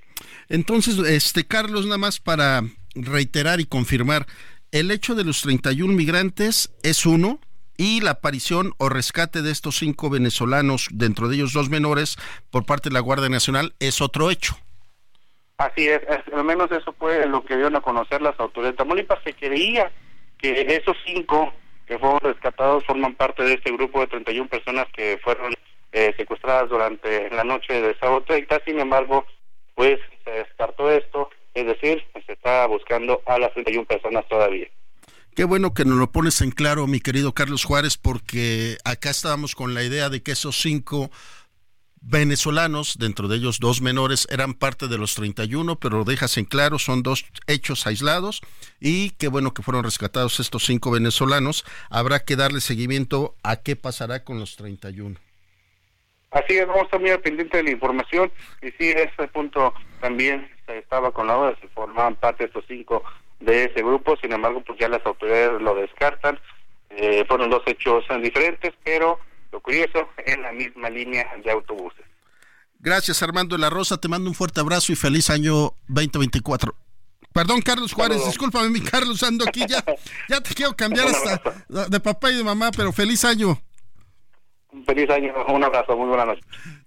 Entonces, 0.49 0.99
este 0.99 1.47
Carlos, 1.47 1.85
nada 1.85 1.99
más 1.99 2.21
para 2.21 2.63
reiterar 2.95 3.61
y 3.61 3.67
confirmar, 3.67 4.27
el 4.73 4.91
hecho 4.91 5.15
de 5.15 5.25
los 5.25 5.43
31 5.43 5.93
migrantes 5.93 6.73
es 6.83 7.05
uno 7.07 7.41
y 7.77 8.01
la 8.01 8.13
aparición 8.13 8.73
o 8.79 8.89
rescate 8.89 9.43
de 9.43 9.51
estos 9.51 9.79
cinco 9.79 10.11
venezolanos, 10.11 10.89
dentro 10.93 11.29
de 11.29 11.37
ellos 11.37 11.53
dos 11.53 11.71
menores, 11.71 12.17
por 12.51 12.67
parte 12.67 12.91
de 12.91 12.95
la 12.95 13.01
Guardia 13.01 13.29
Nacional 13.29 13.75
es 13.81 14.01
otro 14.01 14.31
hecho. 14.31 14.55
Así 15.57 15.89
es, 15.89 16.01
al 16.33 16.45
menos 16.45 16.71
eso 16.73 16.95
fue 16.99 17.27
lo 17.27 17.45
que 17.45 17.55
dieron 17.55 17.77
a 17.77 17.81
conocer 17.81 18.23
las 18.23 18.39
autoridades. 18.39 18.77
Tamaulipas 18.77 19.19
se 19.25 19.35
creía 19.35 19.91
que 20.39 20.63
esos 20.75 20.97
cinco 21.07 21.53
que 21.91 21.99
fueron 21.99 22.21
rescatados 22.21 22.85
forman 22.85 23.17
parte 23.17 23.43
de 23.43 23.55
este 23.55 23.73
grupo 23.73 24.01
de 24.01 24.07
31 24.07 24.49
personas 24.49 24.87
que 24.95 25.19
fueron 25.25 25.53
eh, 25.91 26.15
secuestradas 26.17 26.71
durante 26.71 27.29
la 27.31 27.43
noche 27.43 27.83
de 27.83 27.99
sábado 27.99 28.23
30. 28.29 28.61
Sin 28.65 28.79
embargo, 28.79 29.27
pues 29.75 29.99
se 30.25 30.31
descartó 30.31 30.89
esto, 30.89 31.31
es 31.53 31.67
decir, 31.67 32.05
se 32.25 32.33
está 32.33 32.65
buscando 32.69 33.21
a 33.27 33.41
las 33.41 33.53
31 33.55 33.87
personas 33.87 34.25
todavía. 34.29 34.69
Qué 35.35 35.43
bueno 35.43 35.75
que 35.75 35.85
nos 35.85 35.99
lo 35.99 36.13
pones 36.13 36.41
en 36.43 36.53
claro, 36.53 36.87
mi 36.87 37.01
querido 37.01 37.35
Carlos 37.35 37.65
Juárez, 37.65 37.97
porque 37.97 38.77
acá 38.85 39.11
estábamos 39.11 39.57
con 39.57 39.75
la 39.75 39.83
idea 39.83 40.11
de 40.11 40.23
que 40.23 40.31
esos 40.31 40.61
cinco 40.61 41.11
venezolanos, 42.01 42.99
dentro 42.99 43.29
de 43.29 43.37
ellos 43.37 43.61
dos 43.61 43.83
menores, 43.83 44.27
eran 44.31 44.55
parte 44.55 44.89
de 44.89 44.99
los 44.99 45.15
31, 45.15 45.77
pero 45.77 46.05
dejas 46.05 46.37
en 46.39 46.45
claro, 46.45 46.79
son 46.79 47.03
dos 47.03 47.25
hechos 47.47 47.87
aislados 47.87 48.41
y 48.81 49.11
qué 49.11 49.29
bueno 49.29 49.53
que 49.53 49.63
fueron 49.63 49.85
rescatados 49.85 50.41
estos 50.41 50.65
cinco 50.65 50.91
venezolanos. 50.91 51.65
Habrá 51.91 52.21
que 52.25 52.37
darle 52.37 52.61
seguimiento 52.61 53.35
a 53.43 53.57
qué 53.57 53.77
pasará 53.77 54.25
con 54.25 54.39
los 54.39 54.57
31. 54.57 55.17
Así 56.31 56.57
es, 56.57 56.67
vamos 56.67 56.83
a 56.83 56.85
estar 56.85 57.01
muy 57.01 57.17
pendiente 57.19 57.57
de 57.57 57.65
la 57.65 57.71
información 57.71 58.31
y 58.63 58.71
sí, 58.73 58.91
ese 58.91 59.29
punto 59.29 59.75
también 60.01 60.49
estaba 60.69 61.11
con 61.11 61.27
la 61.27 61.37
hora, 61.37 61.59
se 61.61 61.69
formaban 61.69 62.15
parte 62.15 62.45
de 62.45 62.49
estos 62.49 62.65
cinco 62.69 63.03
de 63.41 63.65
ese 63.65 63.83
grupo, 63.83 64.17
sin 64.19 64.33
embargo, 64.33 64.63
pues 64.65 64.79
ya 64.79 64.89
las 64.89 65.05
autoridades 65.05 65.61
lo 65.61 65.75
descartan. 65.75 66.39
Eh, 66.91 67.25
fueron 67.27 67.51
dos 67.51 67.63
hechos 67.67 68.05
diferentes, 68.23 68.73
pero 68.85 69.19
lo 69.53 69.61
curioso, 69.61 70.09
en 70.19 70.43
la 70.43 70.53
misma 70.53 70.91
línea 70.91 71.27
de 71.43 71.51
autobuses. 71.51 72.05
Gracias 72.79 73.23
Armando 73.23 73.59
la 73.59 73.69
Rosa, 73.69 73.99
te 73.99 74.09
mando 74.09 74.31
un 74.31 74.35
fuerte 74.35 74.61
abrazo 74.61 74.93
y 74.93 74.97
feliz 74.97 75.29
año 75.29 75.75
2024. 75.89 76.75
Perdón, 77.33 77.61
Carlos 77.63 77.93
Juárez, 77.93 78.25
discúlpame, 78.25 78.71
mi 78.71 78.81
Carlos, 78.81 79.23
ando 79.23 79.45
aquí 79.47 79.61
ya. 79.69 79.85
Ya 80.29 80.41
te 80.41 80.55
quiero 80.55 80.75
cambiar 80.75 81.09
hasta 81.09 81.89
de 81.89 82.01
papá 82.01 82.31
y 82.31 82.37
de 82.37 82.45
mamá, 82.45 82.71
pero 82.73 82.93
feliz 82.93 83.25
año. 83.25 83.61
Feliz 84.87 85.11
año, 85.11 85.33
un 85.49 85.63
abrazo, 85.63 85.97
muy 85.97 86.09
buena 86.09 86.25
noche. 86.25 86.43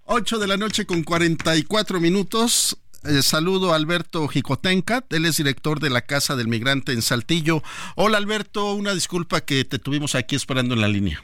8 0.05 0.39
de 0.39 0.47
la 0.47 0.57
noche 0.57 0.85
con 0.85 1.03
44 1.03 1.99
minutos. 1.99 2.77
Eh, 3.05 3.21
saludo 3.21 3.73
a 3.73 3.75
Alberto 3.75 4.27
Jicotenca, 4.27 5.03
él 5.09 5.25
es 5.25 5.37
director 5.37 5.81
de 5.81 5.89
la 5.89 6.01
Casa 6.01 6.37
del 6.37 6.47
Migrante 6.47 6.93
en 6.93 7.01
Saltillo. 7.01 7.61
Hola 7.95 8.17
Alberto, 8.17 8.73
una 8.73 8.93
disculpa 8.93 9.41
que 9.41 9.65
te 9.65 9.77
tuvimos 9.77 10.15
aquí 10.15 10.35
esperando 10.35 10.73
en 10.73 10.81
la 10.81 10.87
línea. 10.87 11.21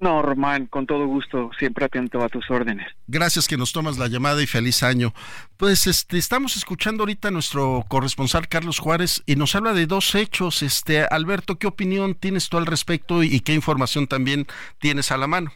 No, 0.00 0.22
Román, 0.22 0.66
con 0.66 0.86
todo 0.86 1.06
gusto, 1.06 1.50
siempre 1.58 1.84
atento 1.84 2.22
a 2.22 2.28
tus 2.28 2.48
órdenes. 2.50 2.86
Gracias 3.08 3.48
que 3.48 3.56
nos 3.56 3.72
tomas 3.72 3.98
la 3.98 4.06
llamada 4.06 4.40
y 4.40 4.46
feliz 4.46 4.84
año. 4.84 5.12
Pues 5.56 5.88
este 5.88 6.18
estamos 6.18 6.56
escuchando 6.56 7.02
ahorita 7.02 7.28
a 7.28 7.30
nuestro 7.32 7.84
corresponsal 7.88 8.46
Carlos 8.46 8.78
Juárez 8.78 9.24
y 9.26 9.34
nos 9.34 9.56
habla 9.56 9.72
de 9.72 9.86
dos 9.86 10.14
hechos. 10.14 10.62
Este, 10.62 11.04
Alberto, 11.04 11.58
¿qué 11.58 11.66
opinión 11.66 12.14
tienes 12.14 12.48
tú 12.48 12.58
al 12.58 12.66
respecto 12.66 13.24
y, 13.24 13.40
qué 13.40 13.54
información 13.54 14.06
también 14.06 14.46
tienes 14.78 15.10
a 15.10 15.16
la 15.16 15.26
mano? 15.26 15.50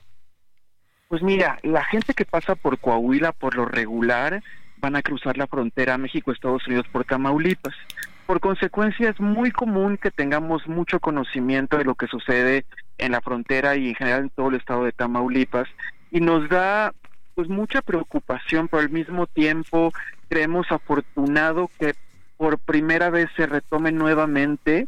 Pues 1.06 1.22
mira, 1.22 1.58
la 1.62 1.84
gente 1.84 2.12
que 2.12 2.24
pasa 2.24 2.56
por 2.56 2.78
Coahuila 2.78 3.30
por 3.32 3.54
lo 3.54 3.66
regular 3.66 4.42
van 4.78 4.96
a 4.96 5.02
cruzar 5.02 5.36
la 5.36 5.46
frontera 5.46 5.98
México-Estados 5.98 6.66
Unidos 6.66 6.86
por 6.90 7.04
Tamaulipas. 7.04 7.74
Por 8.26 8.40
consecuencia, 8.40 9.10
es 9.10 9.20
muy 9.20 9.52
común 9.52 9.98
que 9.98 10.10
tengamos 10.10 10.66
mucho 10.66 10.98
conocimiento 10.98 11.76
de 11.76 11.84
lo 11.84 11.94
que 11.94 12.08
sucede 12.08 12.64
en 13.04 13.12
la 13.12 13.20
frontera 13.20 13.76
y 13.76 13.90
en 13.90 13.94
general 13.94 14.22
en 14.22 14.30
todo 14.30 14.48
el 14.48 14.56
estado 14.56 14.84
de 14.84 14.92
Tamaulipas 14.92 15.68
y 16.10 16.20
nos 16.20 16.48
da 16.48 16.92
pues 17.34 17.48
mucha 17.48 17.82
preocupación, 17.82 18.68
pero 18.68 18.82
al 18.82 18.90
mismo 18.90 19.26
tiempo 19.26 19.92
creemos 20.28 20.70
afortunado 20.70 21.70
que 21.78 21.94
por 22.36 22.58
primera 22.58 23.10
vez 23.10 23.28
se 23.36 23.46
retome 23.46 23.92
nuevamente 23.92 24.86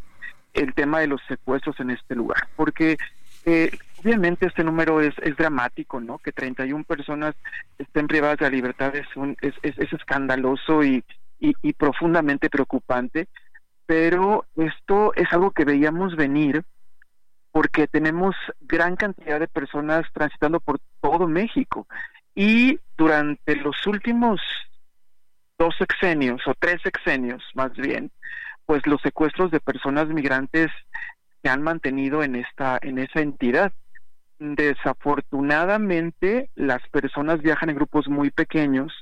el 0.52 0.74
tema 0.74 1.00
de 1.00 1.08
los 1.08 1.20
secuestros 1.26 1.78
en 1.80 1.90
este 1.90 2.14
lugar, 2.14 2.48
porque 2.56 2.96
eh, 3.44 3.70
obviamente 4.00 4.46
este 4.46 4.64
número 4.64 5.00
es, 5.00 5.14
es 5.22 5.36
dramático, 5.36 6.00
¿no? 6.00 6.18
Que 6.18 6.32
31 6.32 6.84
personas 6.84 7.34
estén 7.78 8.06
privadas 8.06 8.38
de 8.38 8.44
la 8.44 8.50
libertad 8.50 8.94
es, 8.94 9.06
es, 9.40 9.54
es 9.78 9.92
escandaloso 9.92 10.84
y, 10.84 11.04
y, 11.40 11.72
profundamente 11.74 12.48
preocupante, 12.48 13.28
pero 13.86 14.46
esto 14.56 15.12
es 15.14 15.30
algo 15.32 15.50
que 15.50 15.64
veíamos 15.64 16.16
venir 16.16 16.64
porque 17.54 17.86
tenemos 17.86 18.34
gran 18.62 18.96
cantidad 18.96 19.38
de 19.38 19.46
personas 19.46 20.04
transitando 20.12 20.58
por 20.58 20.80
todo 21.00 21.28
México 21.28 21.86
y 22.34 22.80
durante 22.96 23.54
los 23.54 23.86
últimos 23.86 24.40
dos 25.56 25.72
sexenios 25.78 26.42
o 26.48 26.54
tres 26.58 26.82
sexenios 26.82 27.44
más 27.54 27.72
bien, 27.74 28.10
pues 28.66 28.84
los 28.88 29.00
secuestros 29.02 29.52
de 29.52 29.60
personas 29.60 30.08
migrantes 30.08 30.72
se 31.42 31.48
han 31.48 31.62
mantenido 31.62 32.24
en 32.24 32.34
esta 32.34 32.80
en 32.82 32.98
esa 32.98 33.20
entidad. 33.20 33.72
Desafortunadamente, 34.40 36.50
las 36.56 36.82
personas 36.88 37.40
viajan 37.40 37.70
en 37.70 37.76
grupos 37.76 38.08
muy 38.08 38.32
pequeños 38.32 38.92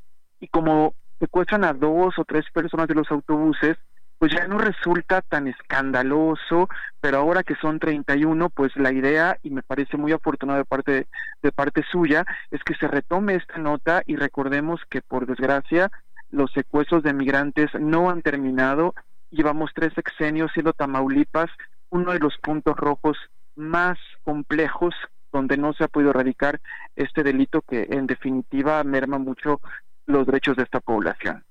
y 0.40 0.48
como 0.48 0.92
secuestran 1.20 1.64
a 1.64 1.72
dos 1.72 2.18
o 2.18 2.24
tres 2.26 2.44
personas 2.52 2.86
de 2.86 2.96
los 2.96 3.10
autobuses, 3.10 3.78
pues 4.22 4.34
ya 4.36 4.46
no 4.46 4.56
resulta 4.56 5.20
tan 5.20 5.48
escandaloso, 5.48 6.68
pero 7.00 7.18
ahora 7.18 7.42
que 7.42 7.56
son 7.56 7.80
31, 7.80 8.50
pues 8.50 8.70
la 8.76 8.92
idea, 8.92 9.36
y 9.42 9.50
me 9.50 9.64
parece 9.64 9.96
muy 9.96 10.12
afortunado 10.12 10.60
de 10.60 10.64
parte, 10.64 11.08
de 11.42 11.50
parte 11.50 11.82
suya, 11.90 12.24
es 12.52 12.62
que 12.62 12.76
se 12.76 12.86
retome 12.86 13.34
esta 13.34 13.58
nota 13.58 14.04
y 14.06 14.14
recordemos 14.14 14.80
que 14.88 15.00
por 15.00 15.26
desgracia 15.26 15.90
los 16.30 16.52
secuestros 16.52 17.02
de 17.02 17.12
migrantes 17.12 17.68
no 17.80 18.10
han 18.10 18.22
terminado. 18.22 18.94
Llevamos 19.32 19.72
tres 19.74 19.92
sexenios 19.94 20.52
siendo 20.52 20.72
Tamaulipas 20.72 21.50
uno 21.90 22.12
de 22.12 22.20
los 22.20 22.38
puntos 22.38 22.76
rojos 22.76 23.18
más 23.56 23.98
complejos 24.22 24.94
donde 25.32 25.56
no 25.56 25.72
se 25.72 25.82
ha 25.82 25.88
podido 25.88 26.10
erradicar 26.10 26.60
este 26.94 27.24
delito 27.24 27.60
que 27.62 27.88
en 27.90 28.06
definitiva 28.06 28.84
merma 28.84 29.18
mucho 29.18 29.60
los 30.06 30.26
derechos 30.26 30.56
de 30.58 30.62
esta 30.62 30.78
población. 30.78 31.42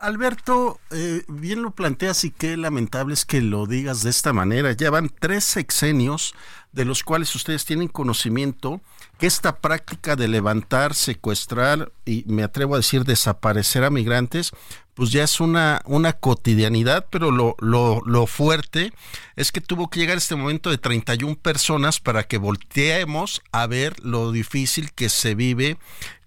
Alberto, 0.00 0.80
eh, 0.92 1.24
bien 1.28 1.60
lo 1.60 1.72
planteas 1.72 2.24
y 2.24 2.30
qué 2.30 2.56
lamentable 2.56 3.12
es 3.12 3.26
que 3.26 3.42
lo 3.42 3.66
digas 3.66 4.02
de 4.02 4.08
esta 4.08 4.32
manera. 4.32 4.72
Ya 4.72 4.88
van 4.88 5.10
tres 5.10 5.44
sexenios 5.44 6.34
de 6.72 6.86
los 6.86 7.04
cuales 7.04 7.34
ustedes 7.34 7.66
tienen 7.66 7.88
conocimiento 7.88 8.80
que 9.18 9.26
esta 9.26 9.58
práctica 9.58 10.16
de 10.16 10.26
levantar, 10.26 10.94
secuestrar 10.94 11.92
y 12.06 12.24
me 12.26 12.42
atrevo 12.42 12.74
a 12.74 12.78
decir 12.78 13.04
desaparecer 13.04 13.84
a 13.84 13.90
migrantes, 13.90 14.52
pues 14.94 15.10
ya 15.10 15.22
es 15.22 15.38
una, 15.38 15.82
una 15.84 16.14
cotidianidad, 16.14 17.06
pero 17.10 17.30
lo, 17.30 17.54
lo, 17.58 18.00
lo 18.06 18.26
fuerte 18.26 18.94
es 19.36 19.52
que 19.52 19.60
tuvo 19.60 19.90
que 19.90 20.00
llegar 20.00 20.16
este 20.16 20.34
momento 20.34 20.70
de 20.70 20.78
31 20.78 21.36
personas 21.36 22.00
para 22.00 22.22
que 22.22 22.38
volteemos 22.38 23.42
a 23.52 23.66
ver 23.66 24.02
lo 24.02 24.32
difícil 24.32 24.92
que 24.92 25.10
se 25.10 25.34
vive 25.34 25.76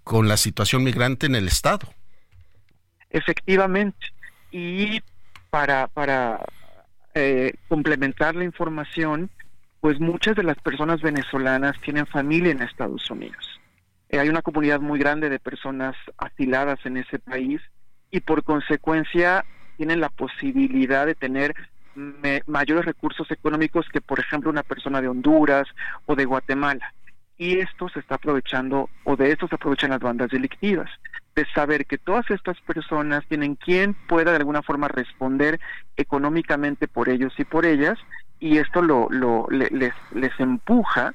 con 0.04 0.28
la 0.28 0.38
situación 0.38 0.84
migrante 0.84 1.26
en 1.26 1.34
el 1.34 1.48
Estado. 1.48 1.92
Efectivamente. 3.14 4.08
Y 4.52 5.02
para, 5.50 5.88
para 5.88 6.44
eh, 7.14 7.54
complementar 7.70 8.36
la 8.36 8.44
información, 8.44 9.30
pues 9.80 10.00
muchas 10.00 10.36
de 10.36 10.44
las 10.44 10.58
personas 10.58 11.02
venezolanas 11.02 11.80
tienen 11.82 12.08
familia 12.08 12.52
en 12.52 12.62
Estados 12.62 13.10
Unidos. 13.10 13.62
Eh, 14.10 14.20
hay 14.20 14.30
una 14.30 14.42
comunidad 14.42 14.82
muy 14.82 15.00
grande 15.00 15.30
de 15.30 15.40
personas 15.40 15.96
asiladas 16.18 16.80
en 16.86 16.98
ese 16.98 17.20
país 17.20 17.62
y 18.12 18.20
por 18.20 18.44
consecuencia 18.44 19.46
tienen 19.78 20.02
la 20.02 20.10
posibilidad 20.10 21.06
de 21.06 21.16
tener 21.16 21.56
mayores 22.48 22.86
recursos 22.86 23.30
económicos 23.30 23.88
que, 23.90 24.02
por 24.02 24.20
ejemplo, 24.20 24.50
una 24.50 24.64
persona 24.64 25.00
de 25.00 25.08
Honduras 25.08 25.68
o 26.08 26.16
de 26.16 26.26
Guatemala 26.26 26.94
y 27.38 27.60
esto 27.60 27.90
se 27.90 28.00
está 28.00 28.16
aprovechando 28.16 28.90
o 29.04 29.16
de 29.16 29.32
esto 29.32 29.48
se 29.48 29.56
aprovechan 29.56 29.92
las 29.92 30.00
bandas 30.00 30.30
delictivas 30.30 30.90
de 31.36 31.46
saber 31.54 31.86
que 31.86 31.98
todas 31.98 32.30
estas 32.30 32.60
personas 32.62 33.26
tienen 33.28 33.56
quien 33.56 33.96
pueda 34.08 34.32
de 34.32 34.38
alguna 34.38 34.62
forma 34.62 34.88
responder 34.88 35.60
económicamente 35.98 36.88
por 36.88 37.10
ellos 37.10 37.34
y 37.38 37.44
por 37.44 37.66
ellas 37.66 37.98
y 38.40 38.58
esto 38.58 38.82
lo, 38.82 39.08
lo 39.10 39.48
les, 39.50 39.94
les 40.12 40.40
empuja 40.40 41.14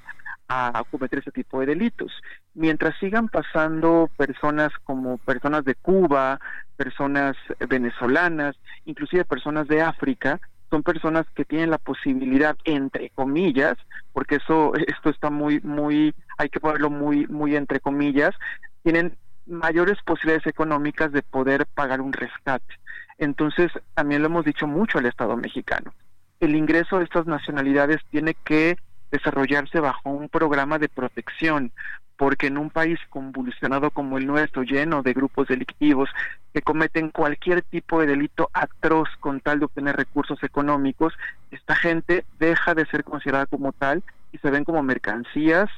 a 0.49 0.83
cometer 0.91 1.19
ese 1.19 1.31
tipo 1.31 1.61
de 1.61 1.67
delitos. 1.67 2.11
Mientras 2.55 2.97
sigan 2.99 3.29
pasando 3.29 4.11
personas 4.17 4.73
como 4.85 5.19
personas 5.19 5.65
de 5.65 5.75
Cuba, 5.75 6.41
personas 6.77 7.37
venezolanas, 7.69 8.57
inclusive 8.87 9.25
personas 9.25 9.69
de 9.69 9.83
África, 9.83 10.41
son 10.71 10.83
personas 10.83 11.27
que 11.35 11.45
tienen 11.45 11.71
la 11.71 11.79
posibilidad, 11.79 12.57
entre 12.65 13.11
comillas, 13.11 13.75
porque 14.13 14.37
eso, 14.37 14.73
esto 14.75 15.11
está 15.11 15.31
muy, 15.31 15.61
muy, 15.61 16.15
hay 16.39 16.49
que 16.49 16.61
ponerlo 16.61 16.91
muy, 16.91 17.27
muy 17.27 17.57
entre 17.57 17.81
comillas, 17.81 18.35
tienen 18.83 19.17
mayores 19.49 19.99
posibilidades 20.05 20.47
económicas 20.47 21.13
de 21.13 21.23
poder 21.23 21.67
pagar 21.67 22.01
un 22.01 22.13
rescate. 22.13 22.75
Entonces, 23.19 23.73
también 23.95 24.23
lo 24.23 24.29
hemos 24.29 24.45
dicho 24.45 24.67
mucho 24.67 24.99
al 24.99 25.07
Estado 25.07 25.37
mexicano. 25.37 25.93
El 26.41 26.55
ingreso 26.55 26.99
de 26.99 27.05
estas 27.05 27.27
nacionalidades 27.27 28.01
tiene 28.11 28.35
que 28.35 28.77
desarrollarse 29.11 29.81
bajo 29.81 30.11
un 30.11 30.29
programa 30.29 30.79
de 30.79 30.89
protección, 30.89 31.73
porque 32.17 32.49
en 32.49 32.59
un 32.59 32.71
país 32.71 32.99
convulsionado 33.11 33.91
como 33.91 34.19
el 34.19 34.27
nuestro, 34.27 34.63
lleno 34.63 35.03
de 35.03 35.13
grupos 35.13 35.49
delictivos 35.49 36.11
que 36.53 36.63
cometen 36.63 37.11
cualquier 37.11 37.63
tipo 37.63 38.01
de 38.01 38.09
delito 38.09 38.51
atroz 38.53 39.09
con 39.21 39.41
tal 39.41 39.61
de 39.61 39.67
obtener 39.67 39.97
recursos 39.97 40.43
económicos, 40.43 41.15
esta 41.51 41.75
gente 41.75 42.25
deja 42.39 42.75
de 42.75 42.87
ser 42.87 43.05
considerada 43.05 43.47
como 43.47 43.73
tal 43.73 44.03
y 44.33 44.39
se 44.39 44.51
ven 44.51 44.65
como 44.65 44.83
mercancías 44.83 45.71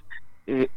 eh, 0.47 0.69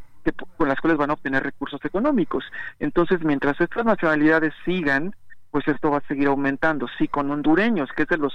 con 0.58 0.70
las 0.70 0.80
cuales 0.80 0.98
van 0.98 1.10
a 1.10 1.14
obtener 1.14 1.44
recursos 1.44 1.84
económicos. 1.84 2.44
Entonces, 2.80 3.22
mientras 3.24 3.60
estas 3.60 3.86
nacionalidades 3.86 4.54
sigan, 4.66 5.16
pues 5.52 5.68
esto 5.68 5.92
va 5.92 5.98
a 5.98 6.08
seguir 6.08 6.28
aumentando. 6.28 6.88
Sí, 6.98 7.08
con 7.08 7.30
hondureños, 7.30 7.90
que 7.96 8.04
es 8.04 8.10
de 8.10 8.18
los 8.18 8.34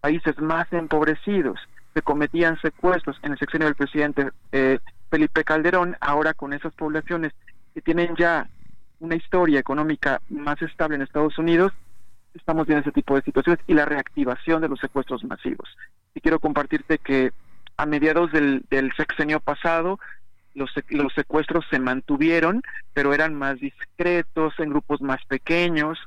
países 0.00 0.38
más 0.38 0.72
empobrecidos, 0.72 1.58
se 1.94 2.02
cometían 2.02 2.60
secuestros 2.60 3.18
en 3.22 3.32
el 3.32 3.38
sexenio 3.38 3.66
del 3.66 3.74
presidente 3.74 4.30
eh, 4.52 4.78
Felipe 5.10 5.44
Calderón, 5.44 5.96
ahora 6.00 6.34
con 6.34 6.52
esas 6.52 6.72
poblaciones 6.74 7.32
que 7.74 7.82
tienen 7.82 8.14
ya 8.16 8.48
una 9.00 9.16
historia 9.16 9.58
económica 9.58 10.20
más 10.28 10.60
estable 10.62 10.96
en 10.96 11.02
Estados 11.02 11.36
Unidos, 11.38 11.72
estamos 12.34 12.66
viendo 12.66 12.82
ese 12.82 12.92
tipo 12.92 13.16
de 13.16 13.22
situaciones 13.22 13.62
y 13.66 13.74
la 13.74 13.86
reactivación 13.86 14.60
de 14.60 14.68
los 14.68 14.78
secuestros 14.78 15.24
masivos. 15.24 15.68
Y 16.14 16.20
quiero 16.20 16.38
compartirte 16.38 16.98
que 16.98 17.32
a 17.76 17.86
mediados 17.86 18.30
del 18.30 18.92
sexenio 18.96 19.40
pasado, 19.40 19.98
los, 20.54 20.70
los 20.88 21.12
secuestros 21.14 21.64
se 21.70 21.78
mantuvieron, 21.78 22.62
pero 22.92 23.14
eran 23.14 23.34
más 23.34 23.58
discretos, 23.60 24.54
en 24.58 24.70
grupos 24.70 25.00
más 25.00 25.24
pequeños. 25.26 25.98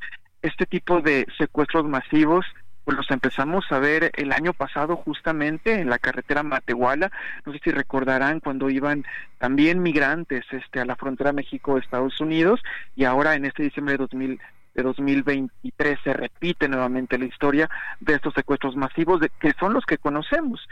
Este 0.41 0.65
tipo 0.65 1.02
de 1.02 1.26
secuestros 1.38 1.86
masivos 1.86 2.45
pues 2.84 2.98
los 2.98 3.10
empezamos 3.11 3.65
a 3.70 3.80
ver 3.80 4.11
el 4.15 4.34
año 4.34 4.53
pasado 4.53 4.98
justamente 4.98 5.80
en 5.80 5.90
la 5.90 5.99
carretera 5.99 6.44
Matehuala, 6.44 7.11
no 7.45 7.53
sé 7.53 7.60
si 7.64 7.72
recordarán 7.72 8.40
cuando 8.40 8.70
iban 8.70 9.06
también 9.38 9.82
migrantes 9.82 10.44
este 10.52 10.82
a 10.82 10.86
la 10.86 10.95
frontera 10.95 11.32
México-Estados 11.32 12.20
Unidos 12.20 12.61
y 12.95 13.06
ahora 13.06 13.36
en 13.36 13.45
este 13.45 13.64
diciembre 13.64 13.94
de 13.94 13.99
2000 13.99 14.40
de 14.74 14.82
2023 14.84 15.99
se 16.03 16.14
repite 16.14 16.68
nuevamente 16.68 17.18
la 17.18 17.26
historia 17.26 17.70
de 17.99 18.15
estos 18.15 18.34
secuestros 18.34 18.76
masivos 18.76 19.20
de, 19.20 19.30
que 19.40 19.53
son 19.60 19.74
los 19.74 19.86
que 19.86 19.99
conocemos. 19.99 20.68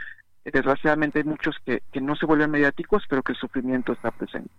Desgraciadamente 0.46 1.20
hay 1.20 1.26
muchos 1.26 1.56
que, 1.66 1.84
que 1.92 2.02
no 2.02 2.16
se 2.16 2.26
vuelven 2.26 2.52
mediáticos, 2.52 3.04
pero 3.10 3.22
que 3.22 3.34
el 3.34 3.38
sufrimiento 3.38 3.94
está 3.94 4.12
presente. 4.12 4.50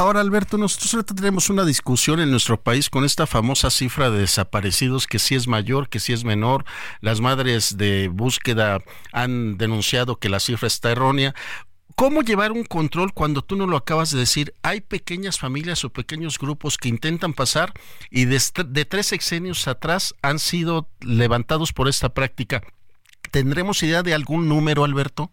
Ahora, 0.00 0.20
Alberto, 0.20 0.56
nosotros 0.56 0.94
ahorita 0.94 1.14
tenemos 1.14 1.50
una 1.50 1.64
discusión 1.64 2.20
en 2.20 2.30
nuestro 2.30 2.58
país 2.58 2.88
con 2.88 3.04
esta 3.04 3.26
famosa 3.26 3.68
cifra 3.68 4.10
de 4.10 4.20
desaparecidos, 4.20 5.06
que 5.06 5.18
si 5.18 5.34
es 5.34 5.46
mayor, 5.46 5.90
que 5.90 6.00
si 6.00 6.14
es 6.14 6.24
menor. 6.24 6.64
Las 7.02 7.20
madres 7.20 7.76
de 7.76 8.08
búsqueda 8.08 8.78
han 9.12 9.58
denunciado 9.58 10.16
que 10.16 10.30
la 10.30 10.40
cifra 10.40 10.68
está 10.68 10.90
errónea. 10.90 11.34
¿Cómo 11.96 12.22
llevar 12.22 12.50
un 12.52 12.64
control 12.64 13.12
cuando 13.12 13.42
tú 13.42 13.56
no 13.56 13.66
lo 13.66 13.76
acabas 13.76 14.10
de 14.10 14.20
decir? 14.20 14.54
Hay 14.62 14.80
pequeñas 14.80 15.38
familias 15.38 15.84
o 15.84 15.90
pequeños 15.90 16.38
grupos 16.38 16.78
que 16.78 16.88
intentan 16.88 17.34
pasar 17.34 17.74
y 18.08 18.24
de, 18.24 18.40
de 18.68 18.84
tres 18.86 19.08
sexenios 19.08 19.68
atrás 19.68 20.14
han 20.22 20.38
sido 20.38 20.88
levantados 21.00 21.74
por 21.74 21.88
esta 21.88 22.08
práctica. 22.14 22.62
¿Tendremos 23.30 23.82
idea 23.82 24.02
de 24.02 24.14
algún 24.14 24.48
número, 24.48 24.84
Alberto? 24.84 25.30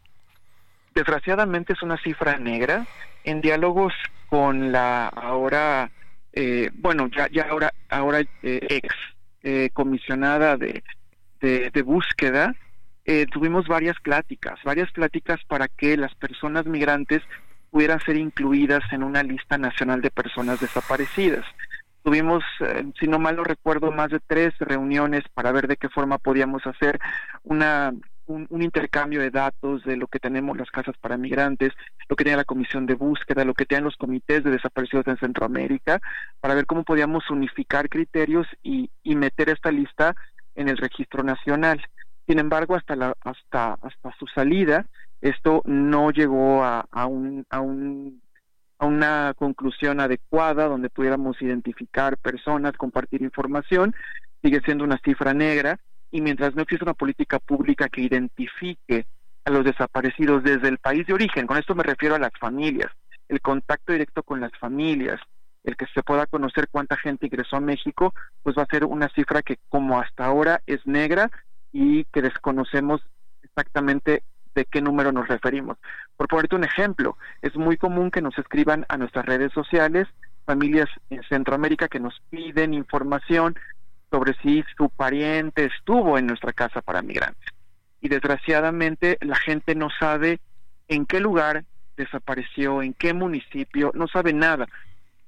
Desgraciadamente 0.93 1.73
es 1.73 1.81
una 1.81 1.97
cifra 1.97 2.37
negra. 2.37 2.85
En 3.23 3.41
diálogos 3.41 3.93
con 4.29 4.71
la 4.71 5.07
ahora, 5.07 5.89
eh, 6.33 6.69
bueno, 6.73 7.09
ya, 7.15 7.27
ya 7.31 7.47
ahora, 7.49 7.73
ahora 7.89 8.21
eh, 8.21 8.27
ex 8.69 8.95
eh, 9.43 9.69
comisionada 9.73 10.57
de, 10.57 10.83
de, 11.39 11.81
búsqueda, 11.81 12.55
tuvimos 13.31 13.67
varias 13.67 13.95
pláticas, 14.01 14.59
varias 14.63 14.91
pláticas 14.91 15.39
para 15.47 15.67
que 15.67 15.95
las 15.95 16.13
personas 16.15 16.65
migrantes 16.65 17.21
pudieran 17.69 18.01
ser 18.01 18.17
incluidas 18.17 18.83
en 18.91 19.03
una 19.03 19.23
lista 19.23 19.57
nacional 19.57 20.01
de 20.01 20.11
personas 20.11 20.59
desaparecidas. 20.59 21.45
Tuvimos, 22.07 22.41
si 22.97 23.05
no 23.05 23.19
mal 23.19 23.35
lo 23.35 23.43
recuerdo, 23.43 23.91
más 23.91 24.09
de 24.09 24.21
tres 24.25 24.57
reuniones 24.59 25.25
para 25.33 25.51
ver 25.51 25.67
de 25.67 25.75
qué 25.75 25.89
forma 25.89 26.17
podíamos 26.17 26.65
hacer 26.65 26.97
una 27.43 27.91
un, 28.27 28.47
intercambio 28.61 29.19
de 29.19 29.29
datos 29.29 29.83
de 29.83 29.97
lo 29.97 30.07
que 30.07 30.17
tenemos 30.17 30.57
las 30.57 30.71
casas 30.71 30.95
para 31.01 31.17
migrantes, 31.17 31.73
lo 32.07 32.15
que 32.15 32.23
tiene 32.23 32.37
la 32.37 32.45
comisión 32.45 32.85
de 32.85 32.93
búsqueda, 32.93 33.43
lo 33.43 33.53
que 33.53 33.65
tienen 33.65 33.83
los 33.83 33.97
comités 33.97 34.41
de 34.45 34.51
desaparecidos 34.51 35.05
en 35.07 35.17
Centroamérica, 35.17 35.99
para 36.39 36.55
ver 36.55 36.65
cómo 36.65 36.85
podíamos 36.85 37.29
unificar 37.29 37.89
criterios 37.89 38.47
y, 38.63 38.89
meter 39.03 39.49
esta 39.49 39.69
lista 39.69 40.15
en 40.55 40.69
el 40.69 40.77
registro 40.77 41.23
nacional. 41.23 41.83
Sin 42.25 42.39
embargo, 42.39 42.75
hasta 42.75 42.95
la, 42.95 43.17
hasta 43.19 43.73
hasta 43.81 44.15
su 44.17 44.27
salida, 44.27 44.85
esto 45.19 45.61
no 45.65 46.11
llegó 46.11 46.63
a, 46.63 46.87
a 46.89 47.05
un, 47.05 47.45
a 47.49 47.59
un 47.59 48.21
a 48.79 48.85
una 48.85 49.33
conclusión 49.35 49.99
adecuada 49.99 50.67
donde 50.67 50.89
pudiéramos 50.89 51.41
identificar 51.41 52.17
personas, 52.17 52.73
compartir 52.77 53.21
información, 53.21 53.95
sigue 54.41 54.61
siendo 54.61 54.83
una 54.83 54.99
cifra 55.03 55.33
negra 55.33 55.79
y 56.11 56.21
mientras 56.21 56.55
no 56.55 56.61
existe 56.61 56.85
una 56.85 56.93
política 56.93 57.39
pública 57.39 57.89
que 57.89 58.01
identifique 58.01 59.05
a 59.45 59.51
los 59.51 59.65
desaparecidos 59.65 60.43
desde 60.43 60.67
el 60.67 60.77
país 60.77 61.07
de 61.07 61.13
origen, 61.13 61.47
con 61.47 61.57
esto 61.57 61.73
me 61.73 61.83
refiero 61.83 62.15
a 62.15 62.19
las 62.19 62.31
familias, 62.39 62.91
el 63.29 63.41
contacto 63.41 63.93
directo 63.93 64.23
con 64.23 64.39
las 64.41 64.51
familias, 64.59 65.19
el 65.63 65.75
que 65.75 65.85
se 65.93 66.03
pueda 66.03 66.25
conocer 66.27 66.67
cuánta 66.69 66.97
gente 66.97 67.25
ingresó 67.25 67.57
a 67.57 67.61
México, 67.61 68.13
pues 68.43 68.57
va 68.57 68.63
a 68.63 68.67
ser 68.67 68.85
una 68.85 69.09
cifra 69.09 69.41
que 69.41 69.57
como 69.69 69.99
hasta 69.99 70.25
ahora 70.25 70.61
es 70.65 70.85
negra 70.85 71.29
y 71.71 72.05
que 72.05 72.21
desconocemos 72.21 73.01
exactamente 73.43 74.23
de 74.57 74.65
qué 74.65 74.81
número 74.81 75.11
nos 75.11 75.27
referimos. 75.27 75.77
Por 76.17 76.27
ponerte 76.27 76.55
un 76.55 76.63
ejemplo, 76.63 77.15
es 77.43 77.55
muy 77.55 77.77
común 77.77 78.09
que 78.09 78.23
nos 78.23 78.37
escriban 78.39 78.85
a 78.89 78.97
nuestras 78.97 79.25
redes 79.25 79.53
sociales 79.53 80.07
familias 80.45 80.89
en 81.11 81.21
Centroamérica 81.23 81.87
que 81.87 81.99
nos 81.99 82.19
piden 82.31 82.73
información 82.73 83.55
sobre 84.09 84.33
si 84.41 84.63
su 84.75 84.89
pariente 84.89 85.65
estuvo 85.65 86.17
en 86.17 86.25
nuestra 86.25 86.53
casa 86.53 86.81
para 86.81 87.03
migrantes. 87.03 87.53
Y 88.01 88.09
desgraciadamente 88.09 89.17
la 89.21 89.35
gente 89.35 89.75
no 89.75 89.89
sabe 89.99 90.39
en 90.87 91.05
qué 91.05 91.19
lugar 91.19 91.63
desapareció, 91.95 92.81
en 92.81 92.93
qué 92.93 93.13
municipio, 93.13 93.91
no 93.93 94.07
sabe 94.07 94.33
nada. 94.33 94.65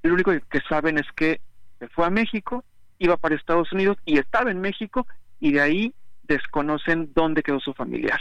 Lo 0.02 0.14
único 0.14 0.32
que 0.32 0.62
saben 0.68 0.98
es 0.98 1.06
que 1.16 1.40
se 1.78 1.88
fue 1.90 2.06
a 2.06 2.10
México, 2.10 2.64
iba 2.98 3.16
para 3.18 3.36
Estados 3.36 3.72
Unidos 3.74 3.98
y 4.06 4.18
estaba 4.18 4.50
en 4.50 4.60
México 4.60 5.06
y 5.40 5.52
de 5.52 5.62
ahí 5.62 5.94
desconocen 6.24 7.12
dónde 7.14 7.44
quedó 7.44 7.60
su 7.60 7.74
familiar. 7.74 8.20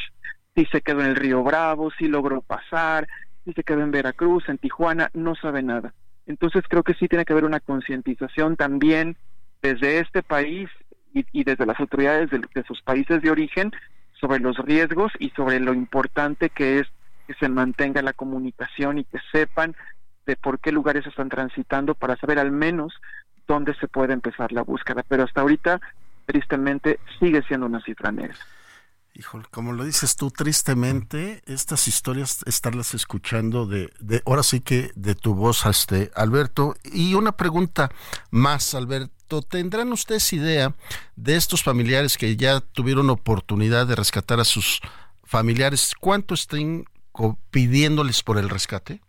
Si 0.58 0.64
se 0.64 0.80
quedó 0.80 1.02
en 1.02 1.06
el 1.06 1.14
Río 1.14 1.44
Bravo, 1.44 1.92
si 1.92 2.08
logró 2.08 2.40
pasar, 2.40 3.06
si 3.44 3.52
se 3.52 3.62
quedó 3.62 3.80
en 3.80 3.92
Veracruz, 3.92 4.48
en 4.48 4.58
Tijuana, 4.58 5.08
no 5.14 5.36
sabe 5.36 5.62
nada. 5.62 5.94
Entonces 6.26 6.64
creo 6.68 6.82
que 6.82 6.94
sí 6.94 7.06
tiene 7.06 7.24
que 7.24 7.32
haber 7.32 7.44
una 7.44 7.60
concientización 7.60 8.56
también 8.56 9.16
desde 9.62 10.00
este 10.00 10.24
país 10.24 10.68
y, 11.14 11.44
desde 11.44 11.64
las 11.64 11.78
autoridades 11.78 12.30
de, 12.30 12.64
sus 12.66 12.82
países 12.82 13.22
de 13.22 13.30
origen 13.30 13.70
sobre 14.20 14.40
los 14.40 14.58
riesgos 14.58 15.12
y 15.20 15.30
sobre 15.30 15.60
lo 15.60 15.74
importante 15.74 16.50
que 16.50 16.80
es 16.80 16.88
que 17.28 17.34
se 17.34 17.48
mantenga 17.48 18.02
la 18.02 18.12
comunicación 18.12 18.98
y 18.98 19.04
que 19.04 19.18
sepan 19.30 19.76
de 20.26 20.34
por 20.34 20.58
qué 20.58 20.72
lugares 20.72 21.06
están 21.06 21.28
transitando 21.28 21.94
para 21.94 22.16
saber 22.16 22.40
al 22.40 22.50
menos 22.50 22.94
dónde 23.46 23.76
se 23.76 23.86
puede 23.86 24.12
empezar 24.12 24.50
la 24.50 24.62
búsqueda. 24.62 25.04
Pero 25.06 25.22
hasta 25.22 25.40
ahorita, 25.40 25.80
tristemente, 26.26 26.98
sigue 27.20 27.42
siendo 27.42 27.66
una 27.66 27.80
cifra 27.80 28.10
negra. 28.10 28.34
Híjole, 29.18 29.44
como 29.50 29.72
lo 29.72 29.84
dices 29.84 30.14
tú, 30.16 30.30
tristemente, 30.30 31.42
estas 31.46 31.88
historias, 31.88 32.38
estarlas 32.46 32.94
escuchando 32.94 33.66
de, 33.66 33.92
de 33.98 34.22
ahora 34.24 34.44
sí 34.44 34.60
que 34.60 34.92
de 34.94 35.16
tu 35.16 35.34
voz, 35.34 35.66
este, 35.66 36.12
Alberto. 36.14 36.76
Y 36.84 37.14
una 37.14 37.32
pregunta 37.32 37.90
más, 38.30 38.74
Alberto 38.74 39.18
¿tendrán 39.42 39.92
ustedes 39.92 40.32
idea 40.32 40.74
de 41.16 41.36
estos 41.36 41.62
familiares 41.62 42.16
que 42.16 42.36
ya 42.36 42.60
tuvieron 42.60 43.10
oportunidad 43.10 43.86
de 43.86 43.96
rescatar 43.96 44.40
a 44.40 44.44
sus 44.44 44.80
familiares? 45.24 45.92
¿Cuánto 45.98 46.34
estén 46.34 46.86
pidiéndoles 47.50 48.22
por 48.22 48.38
el 48.38 48.48
rescate? 48.48 49.00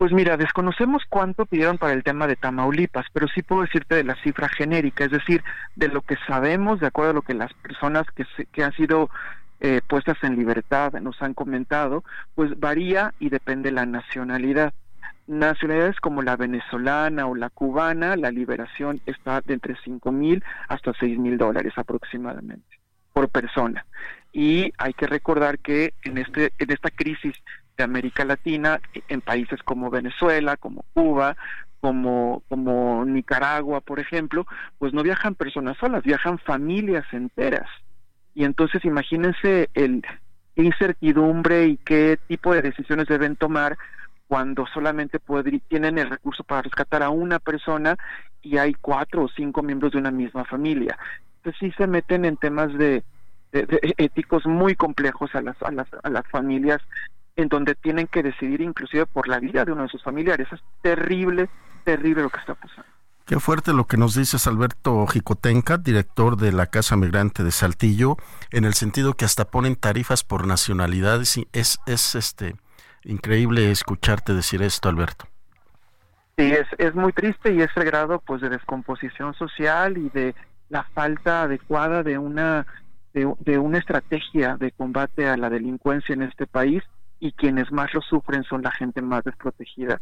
Pues 0.00 0.12
mira, 0.14 0.38
desconocemos 0.38 1.02
cuánto 1.10 1.44
pidieron 1.44 1.76
para 1.76 1.92
el 1.92 2.02
tema 2.02 2.26
de 2.26 2.34
Tamaulipas, 2.34 3.04
pero 3.12 3.28
sí 3.28 3.42
puedo 3.42 3.60
decirte 3.60 3.96
de 3.96 4.04
la 4.04 4.14
cifra 4.22 4.48
genérica, 4.48 5.04
es 5.04 5.10
decir, 5.10 5.44
de 5.76 5.88
lo 5.88 6.00
que 6.00 6.16
sabemos, 6.26 6.80
de 6.80 6.86
acuerdo 6.86 7.10
a 7.10 7.14
lo 7.16 7.20
que 7.20 7.34
las 7.34 7.52
personas 7.52 8.06
que, 8.16 8.24
que 8.50 8.64
han 8.64 8.72
sido 8.72 9.10
eh, 9.60 9.82
puestas 9.86 10.16
en 10.22 10.36
libertad, 10.36 10.94
nos 11.02 11.20
han 11.20 11.34
comentado, 11.34 12.02
pues 12.34 12.58
varía 12.58 13.12
y 13.20 13.28
depende 13.28 13.72
la 13.72 13.84
nacionalidad. 13.84 14.72
Nacionalidades 15.26 16.00
como 16.00 16.22
la 16.22 16.36
venezolana 16.36 17.26
o 17.26 17.34
la 17.34 17.50
cubana, 17.50 18.16
la 18.16 18.30
liberación 18.30 19.02
está 19.04 19.42
de 19.42 19.52
entre 19.52 19.76
5 19.84 20.12
mil 20.12 20.42
hasta 20.68 20.94
6 20.98 21.18
mil 21.18 21.36
dólares 21.36 21.74
aproximadamente 21.76 22.80
por 23.12 23.28
persona. 23.28 23.84
Y 24.32 24.72
hay 24.78 24.94
que 24.94 25.06
recordar 25.06 25.58
que 25.58 25.92
en, 26.04 26.16
este, 26.16 26.54
en 26.58 26.70
esta 26.70 26.88
crisis 26.90 27.34
de 27.80 27.84
América 27.84 28.26
Latina, 28.26 28.78
en 29.08 29.22
países 29.22 29.62
como 29.62 29.88
Venezuela, 29.88 30.58
como 30.58 30.84
Cuba, 30.92 31.34
como, 31.80 32.42
como 32.48 33.06
Nicaragua, 33.06 33.80
por 33.80 34.00
ejemplo, 34.00 34.46
pues 34.78 34.92
no 34.92 35.02
viajan 35.02 35.34
personas 35.34 35.78
solas, 35.78 36.02
viajan 36.02 36.38
familias 36.38 37.06
enteras. 37.12 37.68
Y 38.34 38.44
entonces 38.44 38.84
imagínense 38.84 39.70
el 39.72 40.04
incertidumbre 40.56 41.68
y 41.68 41.76
qué 41.78 42.18
tipo 42.28 42.52
de 42.52 42.60
decisiones 42.60 43.06
deben 43.08 43.34
tomar 43.36 43.78
cuando 44.28 44.66
solamente 44.66 45.18
tienen 45.68 45.98
el 45.98 46.10
recurso 46.10 46.44
para 46.44 46.62
rescatar 46.62 47.02
a 47.02 47.08
una 47.08 47.38
persona 47.38 47.96
y 48.42 48.58
hay 48.58 48.74
cuatro 48.74 49.24
o 49.24 49.28
cinco 49.28 49.62
miembros 49.62 49.92
de 49.92 49.98
una 49.98 50.10
misma 50.10 50.44
familia. 50.44 50.98
Entonces 51.36 51.58
sí 51.58 51.72
se 51.78 51.86
meten 51.86 52.26
en 52.26 52.36
temas 52.36 52.76
de, 52.76 53.02
éticos 53.52 54.44
muy 54.46 54.74
complejos 54.74 55.34
a 55.34 55.40
las, 55.40 55.60
a 55.62 55.72
las, 55.72 55.88
a 56.02 56.10
las 56.10 56.26
familias 56.28 56.80
en 57.40 57.48
donde 57.48 57.74
tienen 57.74 58.06
que 58.06 58.22
decidir 58.22 58.60
inclusive 58.60 59.06
por 59.06 59.28
la 59.28 59.38
vida 59.38 59.64
de 59.64 59.72
uno 59.72 59.82
de 59.82 59.88
sus 59.88 60.02
familiares. 60.02 60.48
Es 60.52 60.60
terrible, 60.82 61.48
terrible 61.84 62.22
lo 62.22 62.30
que 62.30 62.38
está 62.38 62.54
pasando. 62.54 62.84
Qué 63.26 63.38
fuerte 63.38 63.72
lo 63.72 63.86
que 63.86 63.96
nos 63.96 64.16
dices 64.16 64.46
Alberto 64.46 65.06
Jicotenca, 65.06 65.78
director 65.78 66.36
de 66.36 66.50
la 66.50 66.66
Casa 66.66 66.96
Migrante 66.96 67.44
de 67.44 67.52
Saltillo, 67.52 68.16
en 68.50 68.64
el 68.64 68.74
sentido 68.74 69.14
que 69.14 69.24
hasta 69.24 69.44
ponen 69.44 69.76
tarifas 69.76 70.24
por 70.24 70.46
nacionalidades 70.46 71.38
es, 71.52 71.78
es 71.86 72.14
este 72.16 72.56
increíble 73.04 73.70
escucharte 73.70 74.34
decir 74.34 74.62
esto, 74.62 74.88
Alberto. 74.88 75.26
Sí, 76.36 76.52
es, 76.52 76.66
es 76.78 76.94
muy 76.94 77.12
triste 77.12 77.52
y 77.52 77.60
es 77.60 77.70
el 77.76 77.84
grado 77.84 78.20
pues 78.20 78.40
de 78.40 78.48
descomposición 78.48 79.34
social 79.34 79.96
y 79.96 80.08
de 80.10 80.34
la 80.68 80.82
falta 80.94 81.42
adecuada 81.42 82.02
de 82.02 82.18
una 82.18 82.66
de, 83.12 83.32
de 83.40 83.58
una 83.58 83.78
estrategia 83.78 84.56
de 84.56 84.72
combate 84.72 85.28
a 85.28 85.36
la 85.36 85.50
delincuencia 85.50 86.14
en 86.14 86.22
este 86.22 86.46
país 86.46 86.82
y 87.20 87.32
quienes 87.32 87.70
más 87.70 87.92
lo 87.94 88.00
sufren 88.00 88.42
son 88.44 88.62
la 88.62 88.72
gente 88.72 89.02
más 89.02 89.22
desprotegida 89.24 90.00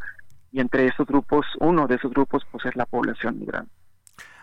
y 0.53 0.61
entre 0.61 0.87
esos 0.87 1.07
grupos, 1.07 1.45
uno 1.61 1.87
de 1.87 1.97
esos 1.97 2.11
grupos 2.11 2.43
pues 2.51 2.65
es 2.65 2.77
la 2.77 2.87
población 2.87 3.39
migrante. 3.39 3.71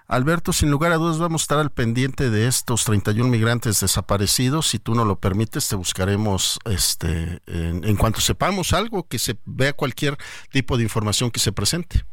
Alberto, 0.07 0.53
sin 0.53 0.69
lugar 0.69 0.91
a 0.91 0.97
dudas 0.97 1.17
vamos 1.17 1.41
a 1.41 1.45
estar 1.45 1.59
al 1.59 1.71
pendiente 1.71 2.29
de 2.29 2.47
estos 2.47 2.85
31 2.85 3.27
migrantes 3.27 3.79
desaparecidos. 3.79 4.67
Si 4.67 4.77
tú 4.77 4.93
no 4.93 5.03
lo 5.03 5.15
permites, 5.15 5.67
te 5.67 5.75
buscaremos 5.75 6.59
este, 6.65 7.41
en, 7.47 7.95
cuanto 7.95 8.21
sepamos 8.21 8.73
algo, 8.73 9.07
que 9.07 9.17
se 9.17 9.35
vea 9.45 9.73
cualquier 9.73 10.15
tipo 10.51 10.77
de 10.77 10.83
información 10.83 11.31
que 11.31 11.39
se 11.39 11.51
presente. 11.51 12.05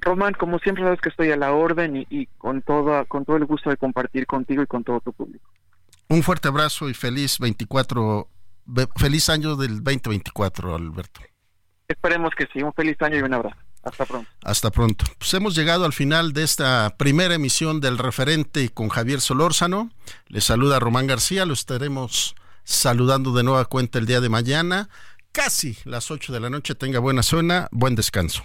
Román, 0.00 0.34
como 0.34 0.58
siempre 0.58 0.82
sabes 0.82 1.00
que 1.00 1.10
estoy 1.10 1.30
a 1.30 1.36
la 1.36 1.52
orden 1.52 1.96
y, 1.96 2.06
y, 2.10 2.26
con, 2.38 2.60
todo, 2.60 3.04
con 3.06 3.24
todo 3.24 3.36
el 3.36 3.44
gusto 3.44 3.70
de 3.70 3.76
compartir 3.76 4.26
contigo 4.26 4.64
y 4.64 4.66
con 4.66 4.82
todo 4.82 4.98
tu 4.98 5.12
público. 5.12 5.48
Un 6.08 6.24
fuerte 6.24 6.48
abrazo 6.48 6.88
y 6.90 6.94
feliz 6.94 7.38
24, 7.38 8.28
feliz 8.96 9.28
año 9.28 9.56
del 9.56 9.82
2024, 9.82 10.74
Alberto. 10.74 11.20
Esperemos 11.88 12.32
que 12.36 12.46
sí. 12.52 12.62
Un 12.62 12.72
feliz 12.72 12.96
año 13.00 13.18
y 13.18 13.22
un 13.22 13.34
abrazo. 13.34 13.56
Hasta 13.82 14.06
pronto. 14.06 14.30
Hasta 14.42 14.70
pronto. 14.70 15.04
Pues 15.18 15.34
hemos 15.34 15.54
llegado 15.54 15.84
al 15.84 15.92
final 15.92 16.32
de 16.32 16.44
esta 16.44 16.94
primera 16.96 17.34
emisión 17.34 17.80
del 17.80 17.98
referente 17.98 18.68
con 18.70 18.88
Javier 18.88 19.20
Solórzano. 19.20 19.90
Le 20.28 20.40
saluda 20.40 20.78
Román 20.78 21.06
García. 21.06 21.44
Lo 21.44 21.52
estaremos 21.52 22.36
saludando 22.64 23.32
de 23.32 23.42
nueva 23.42 23.64
cuenta 23.64 23.98
el 23.98 24.06
día 24.06 24.20
de 24.20 24.28
mañana. 24.28 24.88
Casi 25.32 25.76
las 25.84 26.10
8 26.10 26.32
de 26.32 26.40
la 26.40 26.50
noche. 26.50 26.74
Tenga 26.74 27.00
buena 27.00 27.22
zona. 27.22 27.68
Buen 27.72 27.96
descanso. 27.96 28.44